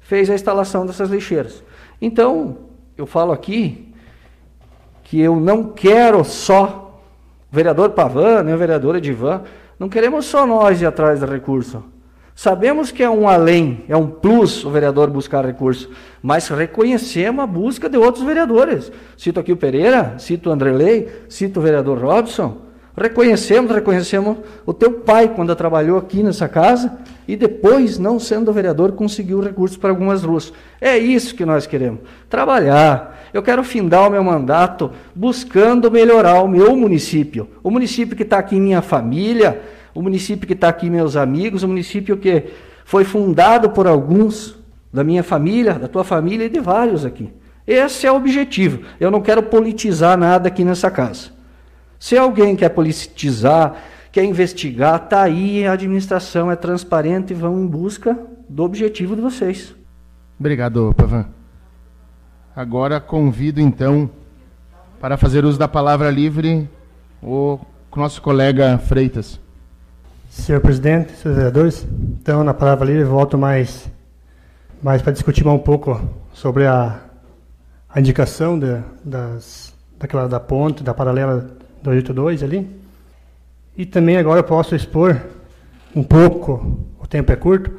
fez 0.01 0.31
a 0.31 0.35
instalação 0.35 0.87
dessas 0.87 1.11
lixeiras. 1.11 1.63
Então, 2.01 2.57
eu 2.97 3.05
falo 3.05 3.33
aqui 3.33 3.86
que 5.07 5.21
eu 5.21 5.39
não 5.39 5.63
quero 5.63 6.25
só 6.25 7.01
o 7.51 7.55
vereador 7.55 7.91
Pavan, 7.91 8.43
nem 8.43 8.53
o 8.53 8.59
vereador 8.59 8.97
Edivan, 8.97 9.43
não 9.79 9.89
queremos 9.89 10.27
só 10.27 10.45
nós 10.45 10.83
ir 10.83 10.87
atrás 10.87 11.21
do 11.21 11.27
recurso. 11.27 11.85
Sabemos 12.35 12.91
que 12.91 13.05
é 13.05 13.09
um 13.09 13.29
além, 13.29 13.85
é 13.89 13.97
um 13.97 14.09
plus 14.09 14.65
o 14.65 14.71
vereador 14.71 15.09
buscar 15.09 15.47
recurso, 15.47 15.89
mas 16.21 16.49
reconhecemos 16.49 17.43
a 17.43 17.47
busca 17.47 17.89
de 17.89 17.97
outros 17.97 18.25
vereadores. 18.25 18.91
Cito 19.17 19.39
aqui 19.39 19.53
o 19.53 19.57
Pereira, 19.57 20.17
cito 20.19 20.51
o 20.51 20.53
Andrelei, 20.53 21.09
cito 21.29 21.61
o 21.61 21.63
vereador 21.63 21.99
Robson. 21.99 22.63
Reconhecemos, 22.97 23.71
reconhecemos 23.71 24.39
o 24.67 24.75
teu 24.75 24.91
pai 24.91 25.29
quando 25.29 25.55
trabalhou 25.55 25.99
aqui 25.99 26.23
nessa 26.23 26.49
casa 26.49 26.99
e 27.29 27.37
depois, 27.37 27.97
não 27.97 28.19
sendo 28.19 28.53
vereador, 28.53 28.93
conseguiu 28.93 29.39
recursos 29.41 29.77
para 29.77 29.91
algumas 29.91 30.25
ruas. 30.25 30.53
É 30.81 30.99
isso 30.99 31.37
que 31.37 31.45
nós 31.45 31.65
queremos. 31.65 32.01
Trabalhar. 32.29 33.16
Eu 33.33 33.43
quero 33.43 33.63
findar 33.65 34.07
o 34.09 34.11
meu 34.11 34.23
mandato 34.23 34.91
buscando 35.15 35.91
melhorar 35.91 36.43
o 36.43 36.49
meu 36.49 36.77
município. 36.77 37.49
O 37.63 37.71
município 37.71 38.17
que 38.17 38.23
está 38.23 38.39
aqui 38.39 38.59
minha 38.59 38.83
família, 38.83 39.63
o 39.95 40.03
município 40.03 40.47
que 40.47 40.53
está 40.53 40.69
aqui 40.69 40.91
meus 40.91 41.17
amigos, 41.17 41.63
o 41.63 41.69
município 41.69 42.17
que 42.17 42.45
foi 42.85 43.05
fundado 43.05 43.71
por 43.71 43.87
alguns 43.87 44.57
da 44.93 45.03
minha 45.03 45.23
família, 45.23 45.75
da 45.75 45.89
tua 45.89 46.05
família 46.05 46.47
e 46.47 46.49
de 46.49 46.61
vários 46.61 47.05
aqui. 47.05 47.33
Esse 47.67 48.07
é 48.07 48.13
o 48.13 48.17
objetivo. 48.17 48.83
Eu 49.01 49.11
não 49.11 49.21
quero 49.21 49.43
politizar 49.43 50.17
nada 50.17 50.49
aqui 50.49 50.65
nessa 50.65 50.91
casa. 50.91 51.31
Se 51.99 52.17
alguém 52.17 52.55
quer 52.55 52.69
politizar, 52.69 53.77
quer 54.13 54.25
investigar, 54.25 55.03
está 55.03 55.23
aí, 55.23 55.67
a 55.67 55.73
administração 55.73 56.51
é 56.51 56.57
transparente 56.57 57.33
e 57.33 57.35
vão 57.35 57.61
em 57.61 57.67
busca 57.67 58.17
do 58.49 58.63
objetivo 58.63 59.17
de 59.17 59.23
vocês. 59.23 59.75
Obrigado, 60.39 60.95
Pavan. 60.97 61.36
Agora 62.57 62.99
convido 62.99 63.61
então 63.61 64.09
para 64.99 65.19
fazer 65.19 65.45
uso 65.45 65.59
da 65.59 65.69
palavra 65.69 66.11
livre 66.11 66.67
o 67.23 67.59
nosso 67.95 68.23
colega 68.23 68.79
Freitas. 68.79 69.39
Senhor 70.31 70.63
presidente, 70.63 71.13
senhores 71.13 71.37
vereadores, 71.37 71.87
então 72.19 72.43
na 72.43 72.55
palavra 72.55 72.87
livre 72.87 73.05
volto 73.05 73.37
mais, 73.37 73.87
mais 74.83 75.03
para 75.03 75.13
discutir 75.13 75.47
um 75.47 75.59
pouco 75.59 76.01
sobre 76.33 76.67
a, 76.67 76.99
a 77.91 78.01
indicação 78.01 78.59
de, 78.59 78.81
das, 79.05 79.75
daquela 79.99 80.27
da 80.27 80.41
ponte, 80.41 80.83
da 80.83 80.95
paralela 80.95 81.55
282 81.83 82.43
ali. 82.43 82.67
E 83.77 83.85
também 83.85 84.17
agora 84.17 84.41
eu 84.41 84.45
posso 84.45 84.75
expor 84.75 85.21
um 85.95 86.03
pouco, 86.03 86.81
o 86.99 87.07
tempo 87.07 87.31
é 87.31 87.37
curto, 87.37 87.71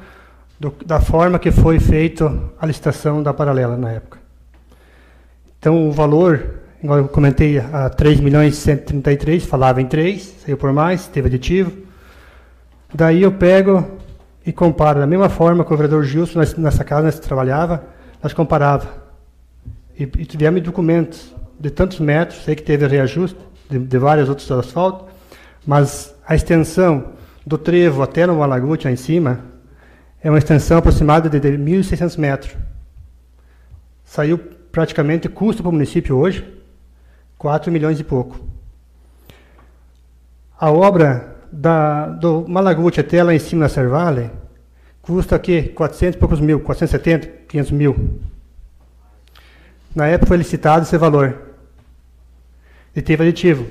do, 0.59 0.71
da 0.85 1.01
forma 1.01 1.39
que 1.39 1.49
foi 1.49 1.79
feita 1.79 2.31
a 2.61 2.67
licitação 2.67 3.23
da 3.23 3.33
paralela 3.33 3.75
na 3.75 3.93
época. 3.93 4.26
Então 5.59 5.87
o 5.87 5.91
valor, 5.91 6.61
igual 6.83 6.99
eu 6.99 7.07
comentei, 7.07 7.59
a 7.59 7.89
3 7.89 8.19
milhões 8.19 8.53
e 8.53 8.57
133, 8.57 9.43
falava 9.45 9.81
em 9.81 9.85
3, 9.85 10.43
saiu 10.45 10.57
por 10.57 10.71
mais, 10.71 11.07
teve 11.07 11.27
aditivo. 11.27 11.71
Daí 12.93 13.23
eu 13.23 13.31
pego 13.31 13.85
e 14.45 14.53
comparo, 14.53 14.99
da 14.99 15.07
mesma 15.07 15.29
forma 15.29 15.65
que 15.65 15.73
o 15.73 15.77
vereador 15.77 16.03
Gilson, 16.03 16.39
nessa 16.57 16.83
casa 16.83 17.03
nós 17.03 17.19
trabalhava, 17.19 17.83
nós 18.23 18.33
comparava. 18.33 18.87
E, 19.97 20.03
e 20.03 20.25
tivemos 20.25 20.61
documentos 20.61 21.35
de 21.59 21.69
tantos 21.69 21.99
metros, 21.99 22.43
sei 22.43 22.55
que 22.55 22.63
teve 22.63 22.87
reajuste, 22.87 23.39
de, 23.69 23.79
de 23.79 23.97
vários 23.97 24.29
outros 24.29 24.49
asfaltos, 24.51 25.07
mas 25.65 26.15
a 26.25 26.35
extensão 26.35 27.13
do 27.45 27.57
trevo 27.57 28.01
até 28.01 28.25
no 28.25 28.37
Malagute, 28.37 28.85
lá 28.85 28.91
em 28.91 28.95
cima, 28.95 29.39
é 30.21 30.29
uma 30.29 30.37
extensão 30.37 30.77
aproximada 30.77 31.29
de 31.29 31.39
1.600 31.39 32.17
metros. 32.17 32.55
Saiu 34.05 34.39
praticamente 34.77 35.27
custo 35.27 35.63
para 35.63 35.69
o 35.69 35.73
município 35.73 36.15
hoje, 36.15 36.47
4 37.35 37.71
milhões 37.71 37.99
e 37.99 38.03
pouco. 38.03 38.39
A 40.55 40.69
obra 40.69 41.35
da, 41.51 42.05
do 42.05 42.47
Malagute 42.47 42.99
até 42.99 43.23
lá 43.23 43.33
em 43.33 43.39
cima 43.39 43.63
na 43.63 43.69
Servale 43.69 44.29
custa 45.01 45.35
aqui 45.35 45.63
400 45.69 46.15
e 46.15 46.19
poucos 46.19 46.39
mil, 46.39 46.59
470, 46.59 47.27
500 47.47 47.71
mil. 47.71 48.19
Na 49.95 50.05
época 50.05 50.27
foi 50.27 50.37
licitado 50.37 50.83
esse 50.83 50.95
valor 50.95 51.41
e 52.95 53.01
teve 53.01 53.23
aditivo. 53.23 53.65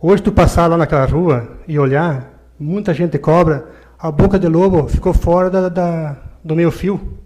Hoje, 0.00 0.22
tu 0.22 0.30
passar 0.30 0.68
lá 0.68 0.76
naquela 0.76 1.04
rua 1.04 1.48
e 1.66 1.80
olhar, 1.80 2.32
muita 2.60 2.94
gente 2.94 3.18
cobra, 3.18 3.72
a 3.98 4.08
boca 4.08 4.38
de 4.38 4.46
lobo 4.46 4.86
ficou 4.86 5.12
fora 5.12 5.50
da, 5.50 5.68
da 5.68 6.16
do 6.44 6.54
meio 6.54 6.70
fio. 6.70 7.18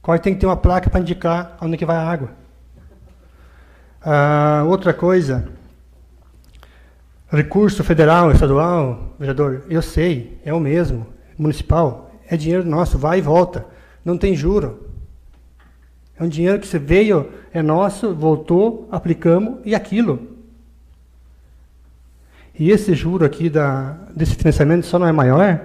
Quase 0.00 0.22
tem 0.22 0.34
que 0.34 0.38
ter 0.38 0.46
uma 0.46 0.56
placa 0.56 0.88
para 0.88 1.00
indicar 1.00 1.56
onde 1.60 1.76
que 1.76 1.84
vai 1.84 1.96
a 1.96 2.08
água. 2.08 2.43
Ah, 4.04 4.64
outra 4.66 4.92
coisa, 4.92 5.48
recurso 7.30 7.82
federal, 7.82 8.30
estadual, 8.30 9.14
vereador, 9.18 9.62
eu 9.70 9.80
sei, 9.80 10.38
é 10.44 10.52
o 10.52 10.60
mesmo, 10.60 11.06
municipal, 11.38 12.10
é 12.28 12.36
dinheiro 12.36 12.64
nosso, 12.64 12.98
vai 12.98 13.18
e 13.18 13.22
volta, 13.22 13.64
não 14.04 14.18
tem 14.18 14.36
juro. 14.36 14.90
É 16.18 16.22
um 16.22 16.28
dinheiro 16.28 16.60
que 16.60 16.66
você 16.66 16.78
veio, 16.78 17.30
é 17.52 17.62
nosso, 17.62 18.14
voltou, 18.14 18.86
aplicamos 18.92 19.60
e 19.64 19.74
aquilo. 19.74 20.34
E 22.58 22.70
esse 22.70 22.94
juro 22.94 23.24
aqui 23.24 23.48
da, 23.48 23.96
desse 24.14 24.34
financiamento 24.34 24.84
só 24.84 24.98
não 24.98 25.06
é 25.06 25.12
maior 25.12 25.60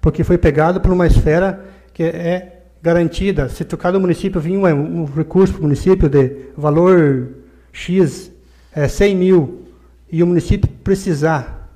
porque 0.00 0.24
foi 0.24 0.38
pegado 0.38 0.80
por 0.80 0.90
uma 0.92 1.06
esfera 1.06 1.64
que 1.92 2.02
é 2.02 2.62
garantida. 2.82 3.48
Se 3.48 3.64
cada 3.64 4.00
município 4.00 4.40
vir 4.40 4.56
um, 4.56 5.02
um 5.02 5.04
recurso 5.04 5.52
para 5.52 5.60
o 5.60 5.64
município 5.64 6.08
de 6.08 6.46
valor 6.56 7.41
X, 7.72 8.30
é, 8.74 8.86
100 8.86 9.16
mil, 9.16 9.62
e 10.10 10.22
o 10.22 10.26
município 10.26 10.68
precisar 10.84 11.70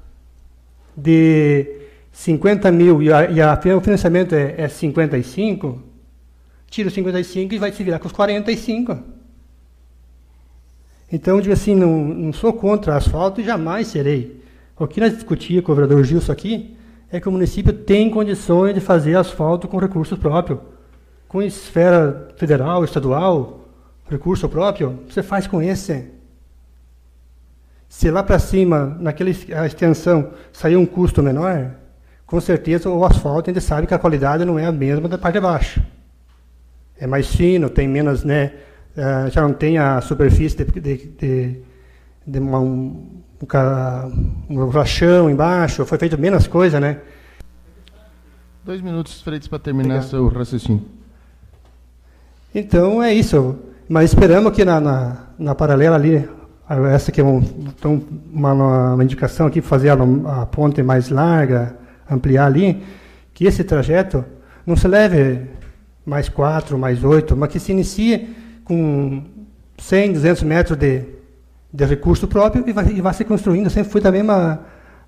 de 0.97 1.81
50 2.12 2.70
mil 2.70 3.02
e, 3.02 3.12
a, 3.12 3.31
e 3.31 3.40
a, 3.40 3.59
o 3.77 3.81
financiamento 3.81 4.35
é, 4.35 4.55
é 4.59 4.68
55, 4.68 5.82
tira 6.68 6.89
os 6.89 6.94
55 6.94 7.55
e 7.55 7.59
vai 7.59 7.73
se 7.73 7.82
virar 7.82 7.98
com 7.98 8.06
os 8.06 8.12
45. 8.12 8.98
Então, 11.10 11.40
digo 11.40 11.52
assim, 11.52 11.74
não, 11.74 12.05
não 12.05 12.32
sou 12.32 12.52
contra 12.52 12.97
asfalto 12.97 13.40
e 13.40 13.44
jamais 13.44 13.89
serei. 13.89 14.43
O 14.78 14.86
que 14.86 15.01
nós 15.01 15.14
discutíamos 15.14 15.64
com 15.64 15.73
o 15.73 15.74
vereador 15.74 16.05
Gilson 16.05 16.32
aqui 16.32 16.77
é 17.10 17.20
que 17.20 17.28
o 17.28 17.32
município 17.32 17.73
tem 17.73 18.10
condições 18.10 18.74
de 18.74 18.81
fazer 18.81 19.16
asfalto 19.16 19.68
com 19.68 19.78
recursos 19.78 20.18
próprios. 20.18 20.59
Com 21.28 21.43
esfera 21.43 22.28
federal, 22.36 22.85
estadual, 22.85 23.56
recurso 24.09 24.49
próprio, 24.49 25.01
você 25.09 25.23
faz 25.23 25.47
com 25.47 25.61
esse. 25.61 26.11
Se 27.89 28.11
lá 28.11 28.23
para 28.23 28.39
cima, 28.39 28.97
naquela 29.01 29.31
extensão, 29.31 30.33
sair 30.53 30.77
um 30.77 30.87
custo 30.87 31.23
menor, 31.23 31.70
com 32.27 32.41
certeza 32.41 32.91
o 32.91 33.05
asfalto 33.05 33.51
a 33.51 33.53
gente 33.53 33.62
sabe 33.62 33.87
que 33.87 33.95
a 33.95 33.99
qualidade 33.99 34.45
não 34.45 34.59
é 34.59 34.66
a 34.66 34.73
mesma 34.73 35.09
da 35.09 35.16
parte 35.16 35.35
de 35.35 35.41
baixo. 35.41 35.83
É 36.99 37.07
mais 37.07 37.35
fino, 37.35 37.70
tem 37.70 37.87
menos, 37.87 38.24
né? 38.24 38.53
Eh, 38.97 39.31
já 39.31 39.43
não 39.43 39.53
tem 39.53 39.78
a 39.78 40.01
superfície 40.01 40.57
de, 40.57 40.65
de, 40.65 40.97
de, 40.97 41.61
de 42.27 42.39
uma, 42.39 42.59
um, 42.59 43.23
um, 43.41 44.51
um 44.51 44.69
rachão 44.69 45.31
embaixo, 45.31 45.85
foi 45.85 45.99
feito 45.99 46.19
menos 46.19 46.47
coisa, 46.47 46.81
né? 46.81 47.01
Dois 48.65 48.81
minutos, 48.81 49.20
Freitas, 49.20 49.47
para 49.47 49.61
terminar 49.61 49.97
Obrigado. 49.99 50.11
seu 50.11 50.28
raciocínio. 50.28 50.85
Então 52.53 53.03
é 53.03 53.15
isso. 53.15 53.57
Mas 53.88 54.10
esperamos 54.10 54.52
que 54.52 54.64
na, 54.64 54.80
na, 54.80 55.16
na 55.38 55.54
paralela 55.54 55.94
ali, 55.94 56.28
essa 56.92 57.12
que 57.12 57.20
é 57.20 57.24
um, 57.24 57.38
então, 57.38 58.02
uma, 58.32 58.52
uma, 58.94 59.04
indicação 59.04 59.46
aqui 59.46 59.60
fazer 59.60 59.90
a, 59.90 60.42
a, 60.42 60.46
ponte 60.46 60.82
mais 60.82 61.08
larga, 61.08 61.76
ampliar 62.10 62.46
ali, 62.46 62.82
que 63.32 63.44
esse 63.44 63.62
trajeto 63.62 64.24
não 64.66 64.76
se 64.76 64.88
leve 64.88 65.42
mais 66.04 66.28
quatro, 66.28 66.76
mais 66.76 67.04
oito, 67.04 67.36
mas 67.36 67.48
que 67.50 67.60
se 67.60 67.70
inicie 67.70 68.34
com 68.64 69.22
100, 69.78 70.14
200 70.14 70.42
metros 70.42 70.76
de, 70.76 71.04
de 71.72 71.84
recurso 71.84 72.26
próprio 72.26 72.64
e 72.66 72.72
vai, 72.72 72.86
e 72.88 73.00
vai 73.00 73.14
se 73.14 73.24
construindo. 73.24 73.66
Eu 73.66 73.70
sempre 73.70 73.92
fui 73.92 74.00
da 74.00 74.10
mesma, 74.10 74.60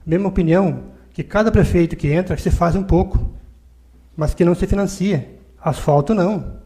mesma 0.06 0.28
opinião, 0.28 0.84
que 1.12 1.24
cada 1.24 1.50
prefeito 1.50 1.96
que 1.96 2.12
entra 2.12 2.36
se 2.36 2.50
faz 2.50 2.76
um 2.76 2.82
pouco, 2.84 3.32
mas 4.16 4.34
que 4.34 4.44
não 4.44 4.54
se 4.54 4.68
financia. 4.68 5.28
Asfalto 5.60 6.14
não. 6.14 6.58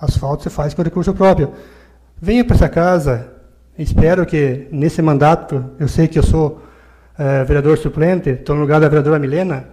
Asfalto 0.00 0.42
se 0.44 0.50
faz 0.50 0.72
com 0.72 0.82
recurso 0.82 1.12
próprio. 1.12 1.52
Venha 2.20 2.44
para 2.44 2.56
essa 2.56 2.68
casa, 2.68 3.32
espero 3.78 4.24
que 4.24 4.68
nesse 4.72 5.02
mandato, 5.02 5.70
eu 5.78 5.88
sei 5.88 6.08
que 6.08 6.18
eu 6.18 6.22
sou 6.22 6.62
é, 7.18 7.44
vereador 7.44 7.76
suplente, 7.78 8.30
estou 8.30 8.54
no 8.54 8.62
lugar 8.62 8.80
da 8.80 8.88
vereadora 8.88 9.18
Milena, 9.18 9.68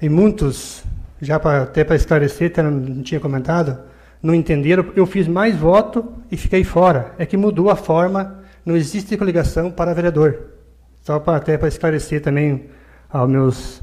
e 0.00 0.08
muitos, 0.08 0.82
já 1.20 1.38
pra, 1.38 1.62
até 1.62 1.84
para 1.84 1.96
esclarecer, 1.96 2.50
até 2.50 2.62
não 2.62 3.02
tinha 3.02 3.20
comentado, 3.20 3.78
não 4.22 4.34
entenderam, 4.34 4.86
eu 4.96 5.04
fiz 5.04 5.28
mais 5.28 5.56
voto 5.56 6.12
e 6.30 6.36
fiquei 6.36 6.64
fora. 6.64 7.12
É 7.18 7.26
que 7.26 7.36
mudou 7.36 7.70
a 7.70 7.76
forma, 7.76 8.38
não 8.64 8.76
existe 8.76 9.16
coligação 9.16 9.70
para 9.70 9.94
vereador. 9.94 10.52
Só 11.02 11.18
para 11.18 11.36
até 11.36 11.58
para 11.58 11.68
esclarecer 11.68 12.22
também 12.22 12.66
aos 13.10 13.28
meus, 13.28 13.82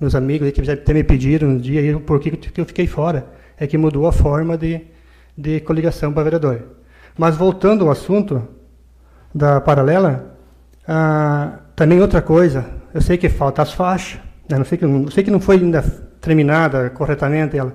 meus 0.00 0.14
amigos 0.14 0.50
que 0.52 0.70
até 0.70 0.94
me 0.94 1.02
pediram 1.02 1.48
um 1.48 1.58
dia 1.58 1.98
por 1.98 2.20
que 2.20 2.60
eu 2.60 2.64
fiquei 2.64 2.86
fora. 2.86 3.26
É 3.60 3.66
que 3.66 3.78
mudou 3.78 4.08
a 4.08 4.12
forma 4.12 4.58
de, 4.58 4.80
de 5.38 5.60
coligação 5.60 6.12
para 6.12 6.24
vereador. 6.24 6.62
Mas 7.16 7.36
voltando 7.36 7.84
ao 7.84 7.92
assunto 7.92 8.42
da 9.32 9.60
paralela, 9.60 10.36
ah, 10.88 11.60
também 11.76 12.00
outra 12.00 12.20
coisa, 12.20 12.64
eu 12.92 13.00
sei 13.00 13.16
que 13.16 13.28
falta 13.28 13.62
as 13.62 13.72
faixas, 13.72 14.20
né? 14.48 14.58
não 14.58 14.64
sei 14.64 14.78
que, 14.78 14.86
não 14.86 15.10
sei 15.10 15.22
que 15.22 15.30
não 15.30 15.40
foi 15.40 15.56
ainda 15.56 15.82
terminada 16.20 16.90
corretamente 16.90 17.56
ela. 17.56 17.74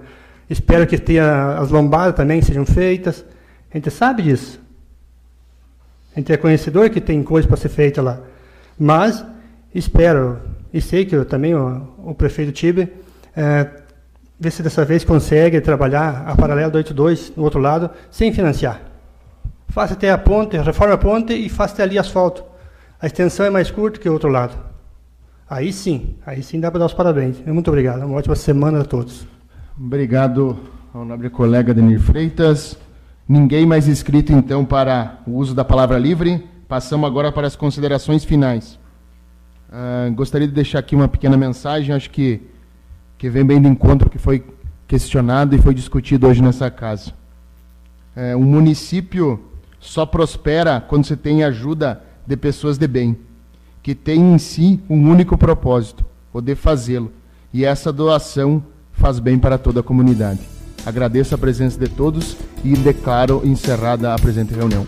Espero 0.49 0.85
que 0.85 0.97
tenha, 0.97 1.57
as 1.57 1.69
lombadas 1.69 2.15
também 2.15 2.41
sejam 2.41 2.65
feitas. 2.65 3.25
A 3.71 3.77
gente 3.77 3.89
sabe 3.89 4.23
disso. 4.23 4.59
A 6.15 6.19
gente 6.19 6.31
é 6.31 6.37
conhecedor 6.37 6.89
que 6.89 7.01
tem 7.01 7.23
coisa 7.23 7.47
para 7.47 7.57
ser 7.57 7.69
feita 7.69 8.01
lá. 8.01 8.19
Mas 8.77 9.25
espero, 9.73 10.39
e 10.73 10.81
sei 10.81 11.05
que 11.05 11.15
eu, 11.15 11.25
também 11.25 11.55
o, 11.55 11.87
o 12.05 12.13
prefeito 12.13 12.51
Tibe, 12.51 12.91
é, 13.35 13.67
ver 14.39 14.51
se 14.51 14.61
dessa 14.61 14.83
vez 14.83 15.03
consegue 15.03 15.61
trabalhar 15.61 16.23
a 16.27 16.35
paralela 16.35 16.69
do 16.69 16.77
82 16.77 17.33
no 17.35 17.43
outro 17.43 17.59
lado, 17.59 17.89
sem 18.09 18.33
financiar. 18.33 18.81
Faça 19.69 19.93
até 19.93 20.11
a 20.11 20.17
ponte, 20.17 20.57
reforma 20.57 20.93
a 20.93 20.97
ponte 20.97 21.33
e 21.33 21.49
faça 21.49 21.73
até 21.73 21.83
ali 21.83 21.97
asfalto. 21.97 22.43
A 23.01 23.07
extensão 23.07 23.45
é 23.45 23.49
mais 23.49 23.71
curta 23.71 23.99
que 23.99 24.09
o 24.09 24.13
outro 24.13 24.29
lado. 24.29 24.55
Aí 25.49 25.71
sim, 25.71 26.15
aí 26.25 26.41
sim 26.41 26.59
dá 26.59 26.71
para 26.71 26.79
dar 26.79 26.85
os 26.87 26.93
parabéns. 26.93 27.39
Muito 27.45 27.67
obrigado. 27.67 28.03
Uma 28.03 28.17
ótima 28.17 28.35
semana 28.35 28.81
a 28.81 28.85
todos. 28.85 29.27
Obrigado 29.77 30.57
ao 30.93 31.05
nobre 31.05 31.29
colega 31.29 31.73
Denir 31.73 31.99
Freitas. 31.99 32.77
Ninguém 33.27 33.65
mais 33.65 33.87
inscrito, 33.87 34.31
então, 34.31 34.63
para 34.63 35.19
o 35.27 35.31
uso 35.31 35.53
da 35.53 35.65
palavra 35.65 35.97
livre. 35.97 36.47
Passamos 36.67 37.07
agora 37.07 37.31
para 37.31 37.45
as 37.45 37.55
considerações 37.55 38.23
finais. 38.23 38.79
Uh, 39.69 40.13
gostaria 40.13 40.47
de 40.47 40.53
deixar 40.53 40.79
aqui 40.79 40.95
uma 40.95 41.07
pequena 41.07 41.35
mensagem, 41.35 41.93
acho 41.93 42.09
que, 42.09 42.41
que 43.17 43.29
vem 43.29 43.45
bem 43.45 43.61
do 43.61 43.67
encontro 43.67 44.09
que 44.09 44.17
foi 44.17 44.43
questionado 44.87 45.55
e 45.55 45.61
foi 45.61 45.73
discutido 45.73 46.27
hoje 46.27 46.41
nessa 46.41 46.69
casa. 46.69 47.11
Uh, 48.15 48.37
um 48.37 48.43
município 48.43 49.39
só 49.79 50.05
prospera 50.05 50.81
quando 50.81 51.05
você 51.05 51.15
tem 51.15 51.43
ajuda 51.43 52.01
de 52.25 52.35
pessoas 52.35 52.77
de 52.77 52.87
bem, 52.87 53.17
que 53.83 53.93
têm 53.93 54.33
em 54.33 54.37
si 54.37 54.79
um 54.89 55.09
único 55.09 55.37
propósito, 55.37 56.05
o 56.33 56.41
de 56.41 56.55
fazê-lo. 56.55 57.11
E 57.53 57.63
essa 57.63 57.91
doação 57.93 58.63
faz 58.93 59.19
bem 59.19 59.37
para 59.37 59.57
toda 59.57 59.81
a 59.81 59.83
comunidade. 59.83 60.39
Agradeço 60.85 61.33
a 61.35 61.37
presença 61.37 61.79
de 61.79 61.87
todos 61.87 62.37
e 62.63 62.75
declaro 62.75 63.41
encerrada 63.43 64.13
a 64.13 64.19
presente 64.19 64.53
reunião. 64.53 64.85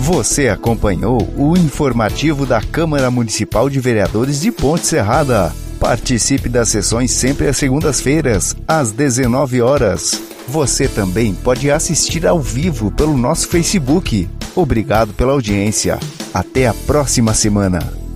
Você 0.00 0.48
acompanhou 0.48 1.18
o 1.36 1.56
informativo 1.56 2.46
da 2.46 2.62
Câmara 2.62 3.10
Municipal 3.10 3.68
de 3.68 3.80
Vereadores 3.80 4.40
de 4.40 4.52
Ponte 4.52 4.86
Serrada. 4.86 5.52
Participe 5.78 6.48
das 6.48 6.68
sessões 6.68 7.12
sempre 7.12 7.46
às 7.46 7.56
segundas-feiras, 7.56 8.56
às 8.66 8.90
19 8.90 9.62
horas. 9.62 10.20
Você 10.48 10.88
também 10.88 11.34
pode 11.34 11.70
assistir 11.70 12.26
ao 12.26 12.40
vivo 12.40 12.90
pelo 12.90 13.16
nosso 13.16 13.48
Facebook. 13.48 14.28
Obrigado 14.56 15.12
pela 15.12 15.32
audiência. 15.32 15.98
Até 16.34 16.66
a 16.66 16.74
próxima 16.74 17.32
semana. 17.34 18.07